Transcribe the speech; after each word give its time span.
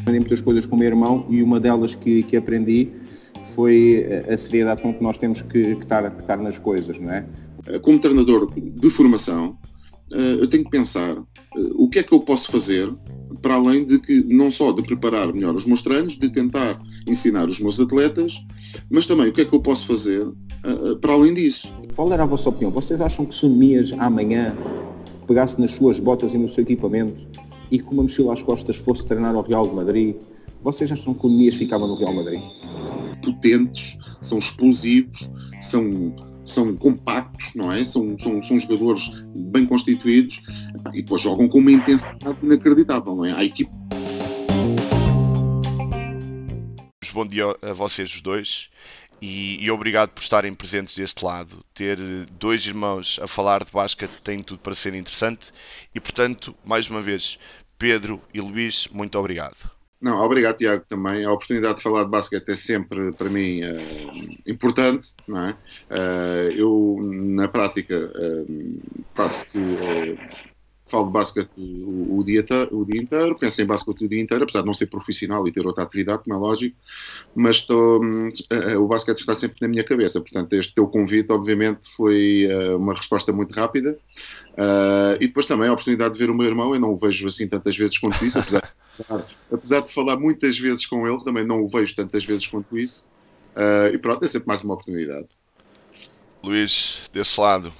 Aprendi 0.00 0.20
muitas 0.20 0.40
coisas 0.40 0.66
com 0.66 0.76
o 0.76 0.78
meu 0.78 0.88
irmão 0.88 1.26
e 1.28 1.42
uma 1.42 1.58
delas 1.58 1.94
que, 1.94 2.22
que 2.22 2.36
aprendi 2.36 2.90
foi 3.54 4.04
a 4.28 4.36
seriedade 4.36 4.82
com 4.82 4.92
que 4.92 5.02
nós 5.02 5.16
temos 5.16 5.40
que, 5.42 5.76
que, 5.76 5.82
estar, 5.82 6.10
que 6.10 6.20
estar 6.20 6.36
nas 6.38 6.58
coisas, 6.58 6.98
não 6.98 7.10
é? 7.10 7.26
Como 7.80 7.98
treinador 7.98 8.52
de 8.54 8.90
formação, 8.90 9.56
eh, 10.12 10.36
eu 10.40 10.46
tenho 10.46 10.64
que 10.64 10.70
pensar 10.70 11.16
eh, 11.16 11.70
o 11.74 11.88
que 11.88 12.00
é 12.00 12.02
que 12.02 12.12
eu 12.12 12.20
posso 12.20 12.50
fazer 12.50 12.92
para 13.40 13.54
além 13.54 13.84
de 13.84 13.98
que 13.98 14.22
não 14.24 14.50
só 14.50 14.72
de 14.72 14.82
preparar 14.82 15.32
melhor 15.32 15.54
os 15.54 15.64
meus 15.64 15.82
treinos, 15.82 16.18
de 16.18 16.28
tentar 16.28 16.78
ensinar 17.06 17.48
os 17.48 17.58
meus 17.58 17.80
atletas, 17.80 18.38
mas 18.90 19.06
também 19.06 19.28
o 19.28 19.32
que 19.32 19.40
é 19.40 19.44
que 19.44 19.54
eu 19.54 19.60
posso 19.60 19.86
fazer 19.86 20.26
para 21.00 21.12
além 21.12 21.34
disso. 21.34 21.68
Qual 21.94 22.12
era 22.12 22.22
a 22.22 22.26
vossa 22.26 22.48
opinião? 22.48 22.70
Vocês 22.70 23.00
acham 23.00 23.26
que 23.26 23.34
se 23.34 23.44
o 23.44 23.50
amanhã 23.98 24.54
pegasse 25.24 25.60
nas 25.60 25.72
suas 25.72 25.98
botas 25.98 26.32
e 26.32 26.38
no 26.38 26.48
seu 26.48 26.62
equipamento 26.62 27.26
e 27.70 27.78
com 27.78 27.94
uma 27.94 28.02
mochila 28.02 28.32
às 28.32 28.42
costas 28.42 28.76
fosse 28.76 29.04
treinar 29.06 29.34
ao 29.34 29.42
Real 29.42 29.66
de 29.66 29.74
Madrid, 29.74 30.16
vocês 30.62 30.90
acham 30.90 31.14
que 31.14 31.26
o 31.26 31.28
Nemias 31.28 31.56
ficava 31.56 31.86
no 31.86 31.96
Real 31.96 32.14
Madrid? 32.14 32.40
Potentes, 33.22 33.96
são 34.22 34.38
explosivos, 34.38 35.30
são 35.60 36.14
são 36.44 36.76
compactos, 36.76 37.54
não 37.54 37.72
é? 37.72 37.82
São, 37.84 38.18
são, 38.18 38.42
são 38.42 38.60
jogadores 38.60 39.10
bem 39.34 39.64
constituídos 39.64 40.42
e 40.92 41.00
depois 41.00 41.22
jogam 41.22 41.48
com 41.48 41.58
uma 41.58 41.72
intensidade 41.72 42.38
inacreditável, 42.42 43.16
não 43.16 43.24
é? 43.24 43.32
A 43.32 43.42
equipe. 43.42 43.70
Bom 47.14 47.26
dia 47.26 47.56
a 47.62 47.72
vocês 47.72 48.12
os 48.12 48.20
dois 48.20 48.68
e, 49.24 49.64
e, 49.64 49.70
obrigado 49.70 50.10
por 50.10 50.20
estarem 50.20 50.52
presentes 50.52 50.98
deste 50.98 51.24
lado. 51.24 51.64
Ter 51.72 51.98
dois 52.32 52.66
irmãos 52.66 53.18
a 53.22 53.26
falar 53.26 53.64
de 53.64 53.72
basquete 53.72 54.12
tem 54.22 54.42
tudo 54.42 54.58
para 54.58 54.74
ser 54.74 54.92
interessante 54.92 55.50
e, 55.94 55.98
portanto, 55.98 56.54
mais 56.62 56.90
uma 56.90 57.00
vez, 57.00 57.38
Pedro 57.78 58.20
e 58.34 58.40
Luís, 58.42 58.86
muito 58.92 59.18
obrigado. 59.18 59.56
Não, 59.98 60.18
obrigado 60.18 60.58
Tiago 60.58 60.84
também. 60.86 61.24
A 61.24 61.32
oportunidade 61.32 61.78
de 61.78 61.82
falar 61.82 62.04
de 62.04 62.10
basquete 62.10 62.50
é 62.50 62.54
sempre 62.54 63.12
para 63.12 63.30
mim 63.30 63.62
uh, 63.62 64.42
importante, 64.46 65.14
não 65.26 65.46
é? 65.46 65.56
Uh, 65.90 66.50
eu 66.54 66.98
na 67.00 67.48
prática 67.48 67.96
uh, 67.96 68.82
faço 69.14 69.48
que 69.48 70.18
falo 70.94 71.06
de 71.06 71.12
basquete 71.12 71.50
o, 71.56 72.18
o, 72.18 72.24
dia, 72.24 72.44
o 72.70 72.84
dia 72.84 73.02
inteiro, 73.02 73.36
penso 73.36 73.60
em 73.60 73.66
basquete 73.66 74.04
o 74.04 74.08
dia 74.08 74.20
inteiro, 74.20 74.44
apesar 74.44 74.60
de 74.60 74.66
não 74.66 74.74
ser 74.74 74.86
profissional 74.86 75.46
e 75.48 75.52
ter 75.52 75.66
outra 75.66 75.82
atividade, 75.82 76.22
como 76.22 76.36
é 76.36 76.38
lógico, 76.38 76.76
mas 77.34 77.56
estou, 77.56 78.00
o 78.78 78.86
basquete 78.86 79.18
está 79.18 79.34
sempre 79.34 79.56
na 79.60 79.68
minha 79.68 79.82
cabeça. 79.82 80.20
Portanto, 80.20 80.52
este 80.52 80.74
teu 80.74 80.86
convite, 80.86 81.32
obviamente, 81.32 81.88
foi 81.96 82.46
uma 82.76 82.94
resposta 82.94 83.32
muito 83.32 83.52
rápida. 83.52 83.98
e 85.20 85.26
depois 85.26 85.46
também 85.46 85.68
a 85.68 85.72
oportunidade 85.72 86.14
de 86.14 86.18
ver 86.18 86.30
o 86.30 86.34
meu 86.34 86.46
irmão, 86.46 86.74
eu 86.74 86.80
não 86.80 86.92
o 86.92 86.96
vejo 86.96 87.26
assim 87.26 87.48
tantas 87.48 87.76
vezes 87.76 87.98
quanto 87.98 88.24
isso, 88.24 88.38
apesar 88.38 88.62
Apesar 89.50 89.80
de 89.80 89.92
falar 89.92 90.16
muitas 90.16 90.58
vezes 90.58 90.86
com 90.86 91.06
ele, 91.06 91.22
também 91.24 91.44
não 91.44 91.62
o 91.62 91.68
vejo 91.68 91.94
tantas 91.96 92.24
vezes 92.24 92.46
quanto 92.46 92.78
isso. 92.78 93.04
Uh, 93.54 93.94
e 93.94 93.98
pronto, 93.98 94.24
é 94.24 94.28
sempre 94.28 94.48
mais 94.48 94.62
uma 94.62 94.74
oportunidade. 94.74 95.26
Luís, 96.42 97.08
desse 97.12 97.40
lado. 97.40 97.72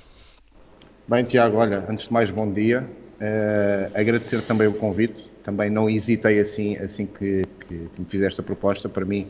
Bem, 1.06 1.24
Tiago, 1.24 1.56
olha, 1.58 1.84
antes 1.88 2.06
de 2.06 2.12
mais, 2.12 2.30
bom 2.30 2.50
dia. 2.50 2.88
Uh, 3.20 3.90
agradecer 3.94 4.42
também 4.42 4.66
o 4.66 4.74
convite. 4.74 5.30
Também 5.42 5.70
não 5.70 5.88
hesitei 5.88 6.40
assim, 6.40 6.76
assim 6.76 7.06
que, 7.06 7.42
que, 7.60 7.88
que 7.94 8.00
me 8.00 8.06
fizeste 8.06 8.40
a 8.40 8.44
proposta. 8.44 8.88
Para 8.88 9.04
mim, 9.04 9.26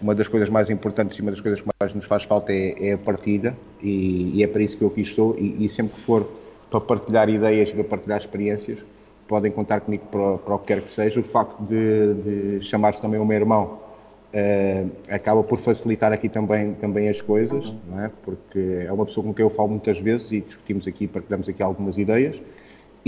uma 0.00 0.14
das 0.14 0.28
coisas 0.28 0.48
mais 0.48 0.70
importantes 0.70 1.16
e 1.18 1.22
uma 1.22 1.30
das 1.30 1.40
coisas 1.40 1.60
que 1.60 1.68
mais 1.80 1.94
nos 1.94 2.04
faz 2.04 2.24
falta 2.24 2.52
é, 2.52 2.88
é 2.88 2.92
a 2.92 2.98
partilha 2.98 3.56
e, 3.82 4.32
e, 4.34 4.42
é 4.42 4.46
para 4.46 4.62
isso 4.62 4.76
que 4.76 4.84
eu 4.84 4.88
aqui 4.88 5.00
estou. 5.00 5.36
E, 5.38 5.64
e 5.64 5.68
sempre 5.68 5.94
que 5.94 6.00
for 6.00 6.28
para 6.70 6.80
partilhar 6.80 7.28
ideias, 7.28 7.70
para 7.70 7.84
partilhar 7.84 8.18
experiências, 8.18 8.78
podem 9.26 9.50
contar 9.50 9.80
comigo 9.80 10.04
para, 10.10 10.38
para 10.38 10.54
o 10.54 10.58
que 10.58 10.66
quer 10.66 10.82
que 10.82 10.90
seja. 10.90 11.20
O 11.20 11.22
facto 11.22 11.60
de, 11.62 12.14
de 12.58 12.64
chamar 12.64 12.94
também 12.94 13.18
o 13.18 13.24
meu 13.24 13.36
irmão 13.36 13.80
uh, 14.32 14.90
acaba 15.08 15.42
por 15.42 15.58
facilitar 15.58 16.12
aqui 16.12 16.28
também, 16.28 16.74
também 16.74 17.08
as 17.08 17.20
coisas, 17.20 17.66
uhum. 17.66 18.04
é? 18.04 18.10
porque 18.24 18.84
é 18.86 18.92
uma 18.92 19.06
pessoa 19.06 19.24
com 19.24 19.34
quem 19.34 19.44
eu 19.44 19.50
falo 19.50 19.70
muitas 19.70 19.98
vezes 19.98 20.32
e 20.32 20.40
discutimos 20.40 20.86
aqui, 20.86 21.06
partilhamos 21.06 21.48
aqui 21.48 21.62
algumas 21.62 21.98
ideias. 21.98 22.40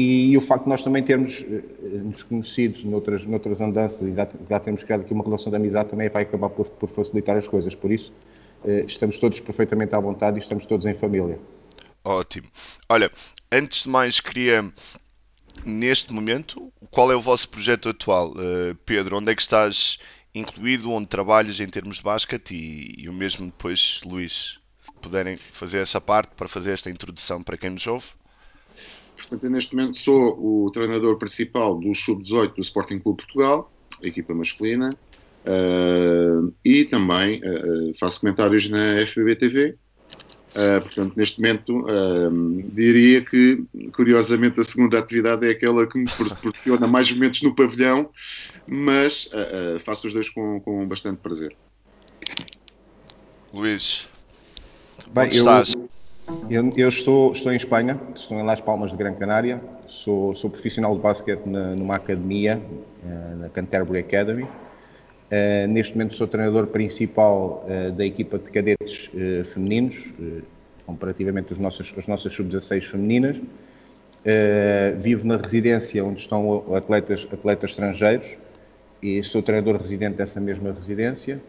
E, 0.00 0.36
o 0.36 0.40
facto 0.40 0.62
de 0.62 0.68
nós 0.68 0.80
também 0.80 1.02
termos 1.02 1.40
uh, 1.40 1.98
nos 2.04 2.22
conhecidos 2.22 2.84
noutras, 2.84 3.26
noutras 3.26 3.60
andanças 3.60 4.02
e 4.02 4.14
já, 4.14 4.28
já 4.48 4.60
temos 4.60 4.84
criado 4.84 5.00
aqui 5.00 5.12
uma 5.12 5.24
relação 5.24 5.50
de 5.50 5.56
amizade 5.56 5.88
também 5.88 6.08
vai 6.08 6.22
acabar 6.22 6.50
por, 6.50 6.70
por 6.70 6.88
facilitar 6.88 7.36
as 7.36 7.48
coisas. 7.48 7.74
Por 7.74 7.90
isso, 7.90 8.12
uh, 8.62 8.86
estamos 8.86 9.18
todos 9.18 9.40
perfeitamente 9.40 9.96
à 9.96 9.98
vontade 9.98 10.38
e 10.38 10.40
estamos 10.40 10.64
todos 10.66 10.86
em 10.86 10.94
família. 10.94 11.40
Ótimo. 12.04 12.46
Olha, 12.88 13.10
antes 13.50 13.82
de 13.82 13.88
mais, 13.88 14.20
queria 14.20 14.72
neste 15.64 16.12
momento, 16.12 16.72
qual 16.92 17.10
é 17.10 17.16
o 17.16 17.20
vosso 17.20 17.48
projeto 17.48 17.88
atual? 17.88 18.30
Uh, 18.30 18.76
Pedro, 18.86 19.18
onde 19.18 19.32
é 19.32 19.34
que 19.34 19.42
estás 19.42 19.98
incluído, 20.32 20.92
onde 20.92 21.08
trabalhas 21.08 21.58
em 21.58 21.66
termos 21.66 21.96
de 21.96 22.04
basquete 22.04 22.54
e, 22.54 23.02
e 23.02 23.08
o 23.08 23.12
mesmo 23.12 23.46
depois, 23.46 24.00
Luís, 24.04 24.60
puderem 25.02 25.36
fazer 25.50 25.78
essa 25.78 26.00
parte 26.00 26.36
para 26.36 26.46
fazer 26.46 26.70
esta 26.70 26.88
introdução 26.88 27.42
para 27.42 27.56
quem 27.56 27.70
nos 27.70 27.84
ouve. 27.84 28.06
Portanto, 29.18 29.44
eu 29.44 29.50
neste 29.50 29.74
momento 29.74 29.98
sou 29.98 30.38
o 30.38 30.70
treinador 30.70 31.18
principal 31.18 31.78
do 31.78 31.94
Sub-18 31.94 32.54
do 32.54 32.60
Sporting 32.60 32.98
Clube 32.98 33.22
Portugal, 33.22 33.70
a 34.02 34.06
equipa 34.06 34.32
masculina, 34.32 34.96
uh, 35.44 36.52
e 36.64 36.84
também 36.84 37.40
uh, 37.42 37.98
faço 37.98 38.20
comentários 38.20 38.68
na 38.68 39.06
FBB 39.06 39.36
TV, 39.36 39.76
Uh, 40.48 40.80
portanto, 40.80 41.14
neste 41.14 41.40
momento, 41.40 41.80
uh, 41.82 42.62
diria 42.72 43.22
que, 43.22 43.62
curiosamente, 43.92 44.58
a 44.58 44.64
segunda 44.64 44.98
atividade 44.98 45.46
é 45.46 45.50
aquela 45.50 45.86
que 45.86 45.98
me 45.98 46.06
proporciona 46.06 46.86
mais 46.88 47.10
momentos 47.12 47.42
no 47.42 47.54
pavilhão, 47.54 48.10
mas 48.66 49.26
uh, 49.26 49.78
faço 49.80 50.06
os 50.06 50.12
dois 50.12 50.28
com, 50.30 50.58
com 50.60 50.88
bastante 50.88 51.18
prazer. 51.18 51.54
Luís, 53.52 54.08
Bem, 55.12 55.26
onde 55.26 55.36
eu, 55.36 55.42
estás? 55.42 55.74
Eu, 56.50 56.72
eu, 56.76 56.88
estou, 56.88 57.32
estou 57.32 57.52
em 57.52 57.56
Espanha, 57.56 57.98
estou 58.14 58.38
em 58.38 58.42
Las 58.42 58.60
Palmas 58.60 58.90
de 58.90 58.96
Gran 58.98 59.14
Canária, 59.14 59.62
sou, 59.86 60.34
sou 60.34 60.50
profissional 60.50 60.94
de 60.94 61.00
basquete 61.00 61.46
na, 61.46 61.74
numa 61.74 61.96
academia, 61.96 62.60
na 63.38 63.48
Canterbury 63.48 64.00
Academy. 64.00 64.42
Uh, 64.42 65.66
neste 65.68 65.94
momento 65.94 66.14
sou 66.14 66.26
treinador 66.26 66.66
principal 66.68 67.66
uh, 67.66 67.92
da 67.92 68.04
equipa 68.04 68.38
de 68.38 68.50
cadetes 68.50 69.08
uh, 69.08 69.44
femininos, 69.44 70.12
comparativamente 70.86 71.52
às 71.52 71.58
nossas, 71.58 71.94
as 71.96 72.06
nossas 72.06 72.32
sub-16 72.32 72.82
femininas. 72.84 73.36
vivo 74.98 75.26
na 75.26 75.36
residência 75.36 76.04
onde 76.04 76.20
estão 76.20 76.74
atletas, 76.74 77.26
atletas 77.32 77.70
estrangeiros 77.70 78.36
e 79.02 79.22
sou 79.22 79.42
treinador 79.42 79.76
residente 79.76 80.16
dessa 80.16 80.40
mesma 80.40 80.72
residência 80.72 81.40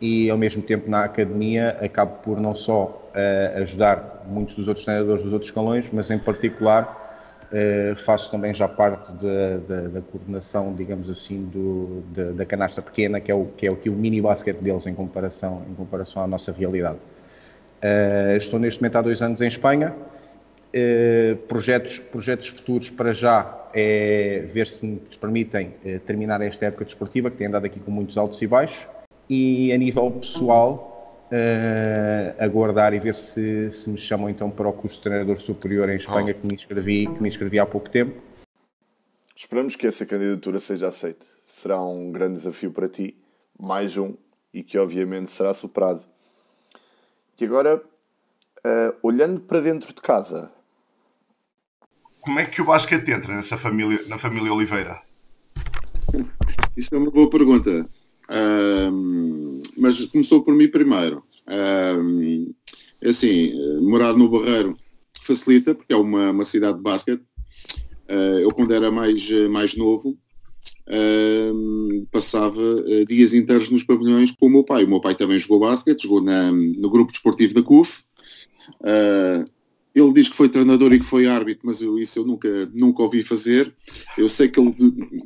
e 0.00 0.30
ao 0.30 0.36
mesmo 0.36 0.62
tempo 0.62 0.90
na 0.90 1.04
academia 1.04 1.76
acabo 1.80 2.16
por 2.22 2.40
não 2.40 2.54
só 2.54 3.10
ajudar 3.56 4.24
muitos 4.26 4.54
dos 4.54 4.68
outros 4.68 4.84
treinadores 4.84 5.22
dos 5.22 5.32
outros 5.32 5.48
escalões, 5.48 5.88
mas 5.90 6.10
em 6.10 6.18
particular 6.18 7.06
Uh, 7.46 7.94
faço 7.94 8.28
também 8.28 8.52
já 8.52 8.66
parte 8.66 9.12
da, 9.12 9.58
da, 9.68 9.88
da 9.88 10.00
coordenação, 10.00 10.74
digamos 10.74 11.08
assim, 11.08 11.44
do, 11.44 12.02
da, 12.12 12.32
da, 12.32 12.44
canastra 12.44 12.82
pequena, 12.82 13.20
que 13.20 13.30
é, 13.30 13.34
o, 13.34 13.46
que 13.56 13.68
é 13.68 13.70
o, 13.70 13.76
que 13.76 13.88
o 13.88 13.92
mini 13.92 14.20
basquete 14.20 14.58
deles 14.58 14.84
em 14.84 14.94
comparação, 14.94 15.62
em 15.70 15.74
comparação 15.74 16.22
à 16.22 16.26
nossa 16.26 16.50
realidade. 16.50 16.96
Uh, 16.96 18.36
estou 18.36 18.58
neste 18.58 18.80
momento 18.80 18.96
há 18.96 19.02
dois 19.02 19.22
anos 19.22 19.40
em 19.40 19.46
Espanha. 19.46 19.94
Uh, 20.74 21.36
projetos, 21.46 22.00
projetos 22.00 22.48
futuros 22.48 22.90
para 22.90 23.12
já 23.12 23.68
é 23.72 24.44
ver 24.52 24.66
se 24.66 24.84
nos 24.84 25.16
permitem 25.16 25.72
terminar 26.04 26.40
esta 26.40 26.66
época 26.66 26.84
desportiva, 26.84 27.30
que 27.30 27.36
tem 27.36 27.46
andado 27.46 27.66
aqui 27.66 27.78
com 27.78 27.92
muitos 27.92 28.18
altos 28.18 28.42
e 28.42 28.46
baixos. 28.46 28.88
E 29.28 29.72
a 29.72 29.76
nível 29.76 30.10
pessoal, 30.12 30.96
uh, 31.30 32.42
aguardar 32.42 32.94
e 32.94 33.00
ver 33.00 33.14
se, 33.14 33.70
se 33.70 33.90
me 33.90 33.98
chamam 33.98 34.30
então 34.30 34.50
para 34.50 34.68
o 34.68 34.72
curso 34.72 34.96
de 34.96 35.02
treinador 35.02 35.36
superior 35.36 35.88
em 35.88 35.96
Espanha 35.96 36.34
oh. 36.36 36.40
que, 36.40 36.46
me 36.46 36.54
inscrevi, 36.54 37.06
que 37.06 37.22
me 37.22 37.28
inscrevi 37.28 37.58
há 37.58 37.66
pouco 37.66 37.90
tempo. 37.90 38.20
Esperamos 39.34 39.76
que 39.76 39.86
essa 39.86 40.06
candidatura 40.06 40.58
seja 40.58 40.88
aceita. 40.88 41.26
Será 41.44 41.80
um 41.82 42.10
grande 42.10 42.38
desafio 42.38 42.72
para 42.72 42.88
ti, 42.88 43.16
mais 43.58 43.96
um, 43.96 44.14
e 44.52 44.62
que 44.62 44.78
obviamente 44.78 45.30
será 45.30 45.52
superado. 45.52 46.04
E 47.38 47.44
agora, 47.44 47.76
uh, 47.76 48.96
olhando 49.02 49.40
para 49.40 49.60
dentro 49.60 49.94
de 49.94 50.00
casa, 50.00 50.50
como 52.20 52.40
é 52.40 52.46
que 52.46 52.62
o 52.62 52.64
basquete 52.64 53.10
entra 53.10 53.36
nessa 53.36 53.56
família, 53.56 54.00
na 54.08 54.18
família 54.18 54.52
Oliveira? 54.52 54.96
Isso 56.76 56.94
é 56.94 56.98
uma 56.98 57.10
boa 57.10 57.30
pergunta. 57.30 57.86
Mas 59.78 60.00
começou 60.06 60.42
por 60.42 60.54
mim 60.54 60.68
primeiro. 60.68 61.22
É 61.46 63.10
assim, 63.10 63.52
morar 63.82 64.14
no 64.14 64.28
Barreiro 64.28 64.76
facilita, 65.26 65.74
porque 65.74 65.92
é 65.92 65.96
uma, 65.96 66.30
uma 66.30 66.44
cidade 66.44 66.76
de 66.76 66.82
basquete. 66.82 67.22
Uh, 68.08 68.38
eu, 68.40 68.52
quando 68.52 68.72
era 68.72 68.90
mais, 68.90 69.28
mais 69.50 69.74
novo, 69.74 70.16
uh, 70.88 72.06
passava 72.12 72.60
uh, 72.60 73.04
dias 73.06 73.34
inteiros 73.34 73.68
nos 73.68 73.82
pavilhões 73.82 74.30
com 74.30 74.46
o 74.46 74.50
meu 74.50 74.64
pai. 74.64 74.84
O 74.84 74.88
meu 74.88 75.00
pai 75.00 75.14
também 75.16 75.38
jogou 75.38 75.60
basquete, 75.60 76.04
jogou 76.04 76.22
na, 76.22 76.52
no 76.52 76.88
grupo 76.88 77.12
desportivo 77.12 77.54
da 77.54 77.62
CUF. 77.62 78.04
Ele 79.96 80.12
diz 80.12 80.28
que 80.28 80.36
foi 80.36 80.50
treinador 80.50 80.92
e 80.92 81.00
que 81.00 81.06
foi 81.06 81.26
árbitro, 81.26 81.62
mas 81.64 81.80
eu, 81.80 81.98
isso 81.98 82.18
eu 82.18 82.24
nunca, 82.26 82.70
nunca 82.74 83.02
ouvi 83.02 83.22
fazer. 83.22 83.72
Eu 84.18 84.28
sei 84.28 84.46
que 84.46 84.60
ele 84.60 84.74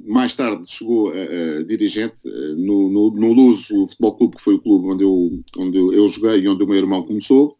mais 0.06 0.32
tarde 0.32 0.62
chegou 0.70 1.10
a, 1.10 1.58
a 1.58 1.62
dirigente 1.64 2.14
no, 2.56 2.88
no, 2.88 3.10
no 3.10 3.32
Luso 3.32 3.88
Futebol 3.88 4.14
Clube, 4.14 4.36
que 4.36 4.42
foi 4.44 4.54
o 4.54 4.60
clube 4.60 4.86
onde 4.86 5.02
eu, 5.02 5.42
onde 5.58 5.76
eu 5.76 6.08
joguei 6.08 6.40
e 6.40 6.48
onde 6.48 6.62
o 6.62 6.66
meu 6.68 6.76
irmão 6.76 7.02
começou. 7.02 7.58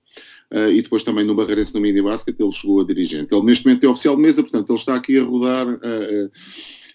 Uh, 0.52 0.70
e 0.70 0.82
depois 0.82 1.02
também 1.02 1.24
no 1.24 1.34
Barreirense 1.34 1.72
no 1.74 1.80
Mini 1.80 2.02
Basket 2.02 2.34
ele 2.38 2.52
chegou 2.52 2.80
a 2.80 2.84
dirigente. 2.84 3.34
Ele 3.34 3.44
neste 3.44 3.64
momento 3.64 3.84
é 3.84 3.88
oficial 3.88 4.14
de 4.14 4.22
mesa, 4.22 4.42
portanto 4.42 4.70
ele 4.70 4.78
está 4.78 4.94
aqui 4.94 5.18
a 5.18 5.22
rodar 5.22 5.68
uh, 5.68 6.30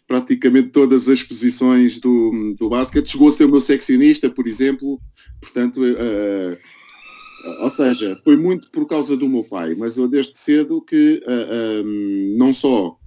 praticamente 0.07 0.69
todas 0.69 1.09
as 1.09 1.23
posições 1.23 1.99
do, 1.99 2.55
do 2.57 2.69
basquete. 2.69 3.11
Chegou 3.11 3.27
a 3.27 3.31
ser 3.31 3.45
o 3.45 3.49
meu 3.49 3.61
seccionista, 3.61 4.29
por 4.29 4.47
exemplo, 4.47 4.99
portanto, 5.41 5.81
ou 7.61 7.69
seja, 7.69 8.19
foi 8.23 8.37
muito 8.37 8.69
por 8.71 8.87
causa 8.87 9.15
do 9.15 9.29
meu 9.29 9.43
pai, 9.43 9.75
mas 9.75 9.97
eu 9.97 10.07
desde 10.07 10.37
cedo 10.37 10.81
que 10.81 11.21
um, 11.27 12.35
não 12.37 12.53
só 12.53 12.97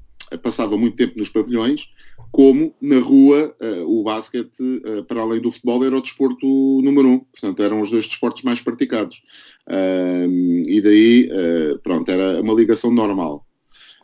passava 0.42 0.76
muito 0.76 0.96
tempo 0.96 1.18
nos 1.18 1.28
pavilhões, 1.28 1.88
como 2.30 2.74
na 2.80 2.98
rua 2.98 3.54
uh, 3.60 4.00
o 4.00 4.02
basquete, 4.02 4.60
uh, 4.60 5.02
para 5.04 5.20
além 5.20 5.40
do 5.40 5.50
futebol, 5.50 5.84
era 5.84 5.96
o 5.96 6.02
desporto 6.02 6.46
número 6.82 7.08
um. 7.08 7.18
Portanto, 7.20 7.62
eram 7.62 7.80
os 7.80 7.90
dois 7.90 8.06
desportos 8.06 8.42
mais 8.42 8.60
praticados. 8.60 9.22
Uh, 9.66 10.68
e 10.68 10.80
daí, 10.82 11.30
uh, 11.32 11.78
pronto, 11.78 12.10
era 12.10 12.40
uma 12.42 12.52
ligação 12.52 12.90
normal. 12.90 13.46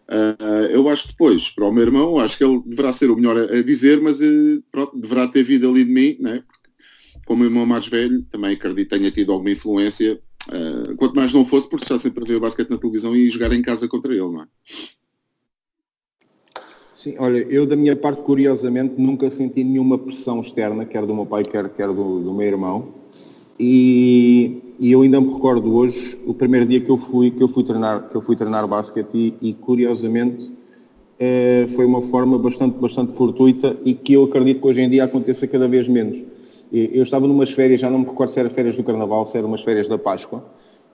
Uh, 0.09 0.67
eu 0.71 0.89
acho 0.89 1.03
que 1.03 1.09
depois, 1.09 1.51
para 1.51 1.67
o 1.67 1.73
meu 1.73 1.83
irmão, 1.83 2.19
acho 2.19 2.37
que 2.37 2.45
ele 2.45 2.63
deverá 2.65 2.93
ser 2.93 3.11
o 3.11 3.17
melhor 3.17 3.37
a, 3.37 3.63
dizer, 3.63 4.01
mas 4.01 4.19
pronto, 4.71 4.99
deverá 4.99 5.27
ter 5.29 5.43
vindo 5.43 5.69
ali 5.69 5.85
de 5.85 5.93
mim, 5.93 6.17
né? 6.21 6.43
Como 7.25 7.43
o 7.43 7.47
irmão 7.47 7.65
mais 7.65 7.87
velho, 7.87 8.23
também 8.25 8.53
acredito 8.53 8.89
que 8.89 8.99
tenha 8.99 9.11
tido 9.11 9.33
alguma 9.33 9.51
influência, 9.51 10.21
quanto 10.99 11.15
mais 11.15 11.33
não 11.33 11.45
fosse, 11.45 11.69
porque 11.69 11.85
está 11.85 11.99
sempre 11.99 12.25
a 12.25 12.27
ver 12.27 12.37
o 12.37 12.41
basquete 12.41 12.71
na 12.71 12.79
televisão 12.79 13.17
e 13.17 13.31
jogar 13.31 13.53
em 13.53 13.63
casa 13.63 13.89
contra 13.89 14.13
ele, 14.13 14.21
não 14.23 14.43
é? 14.43 14.47
Sim, 16.93 17.17
olha, 17.19 17.39
eu 17.51 17.67
da 17.67 17.77
minha 17.77 17.97
parte, 17.97 18.23
curiosamente, 18.23 18.95
nunca 18.97 19.29
senti 19.29 19.65
nenhuma 19.65 19.99
pressão 19.99 20.41
externa, 20.41 20.85
quer 20.85 21.05
do 21.05 21.15
meu 21.15 21.27
pai, 21.27 21.45
quer, 21.45 21.69
quer 21.71 21.89
do, 21.89 22.21
do 22.21 22.33
meu 22.33 22.47
irmão. 22.47 22.89
E, 23.59 24.63
e, 24.81 24.93
eu 24.93 25.03
ainda 25.03 25.21
me 25.21 25.33
recordo 25.33 25.75
hoje, 25.75 26.17
o 26.25 26.33
primeiro 26.33 26.67
dia 26.67 26.81
que 26.81 26.91
eu 26.91 26.97
fui, 26.97 27.31
que 27.31 27.43
eu 27.43 27.49
fui 27.49 27.65
treinar, 27.65 28.09
que 28.09 28.17
eu 28.17 28.21
fui 28.21 28.37
treinar 28.37 28.67
basquete 28.67 29.15
e, 29.15 29.51
e 29.51 29.53
curiosamente 29.55 30.51
é, 31.19 31.67
foi 31.75 31.85
uma 31.85 32.03
forma 32.03 32.39
bastante, 32.39 32.79
bastante 32.79 33.13
fortuita 33.17 33.77
e 33.85 33.95
que 33.95 34.15
eu 34.15 34.25
acredito 34.25 34.61
que 34.61 34.67
hoje 34.67 34.81
em 34.81 34.89
dia 34.89 35.05
aconteça 35.05 35.47
cada 35.47 35.69
vez 35.69 35.87
menos. 35.89 36.23
Eu 36.77 37.05
estava 37.05 37.29
numas 37.29 37.53
férias, 37.53 37.81
já 37.81 37.89
não 37.89 38.01
me 38.01 38.05
recordo 38.05 38.31
se 38.31 38.41
era 38.41 38.51
férias 38.51 38.75
do 38.75 38.83
Carnaval, 38.83 39.29
se 39.29 39.39
eram 39.39 39.47
umas 39.47 39.63
férias 39.63 39.89
da 39.89 39.97
Páscoa, 39.97 40.45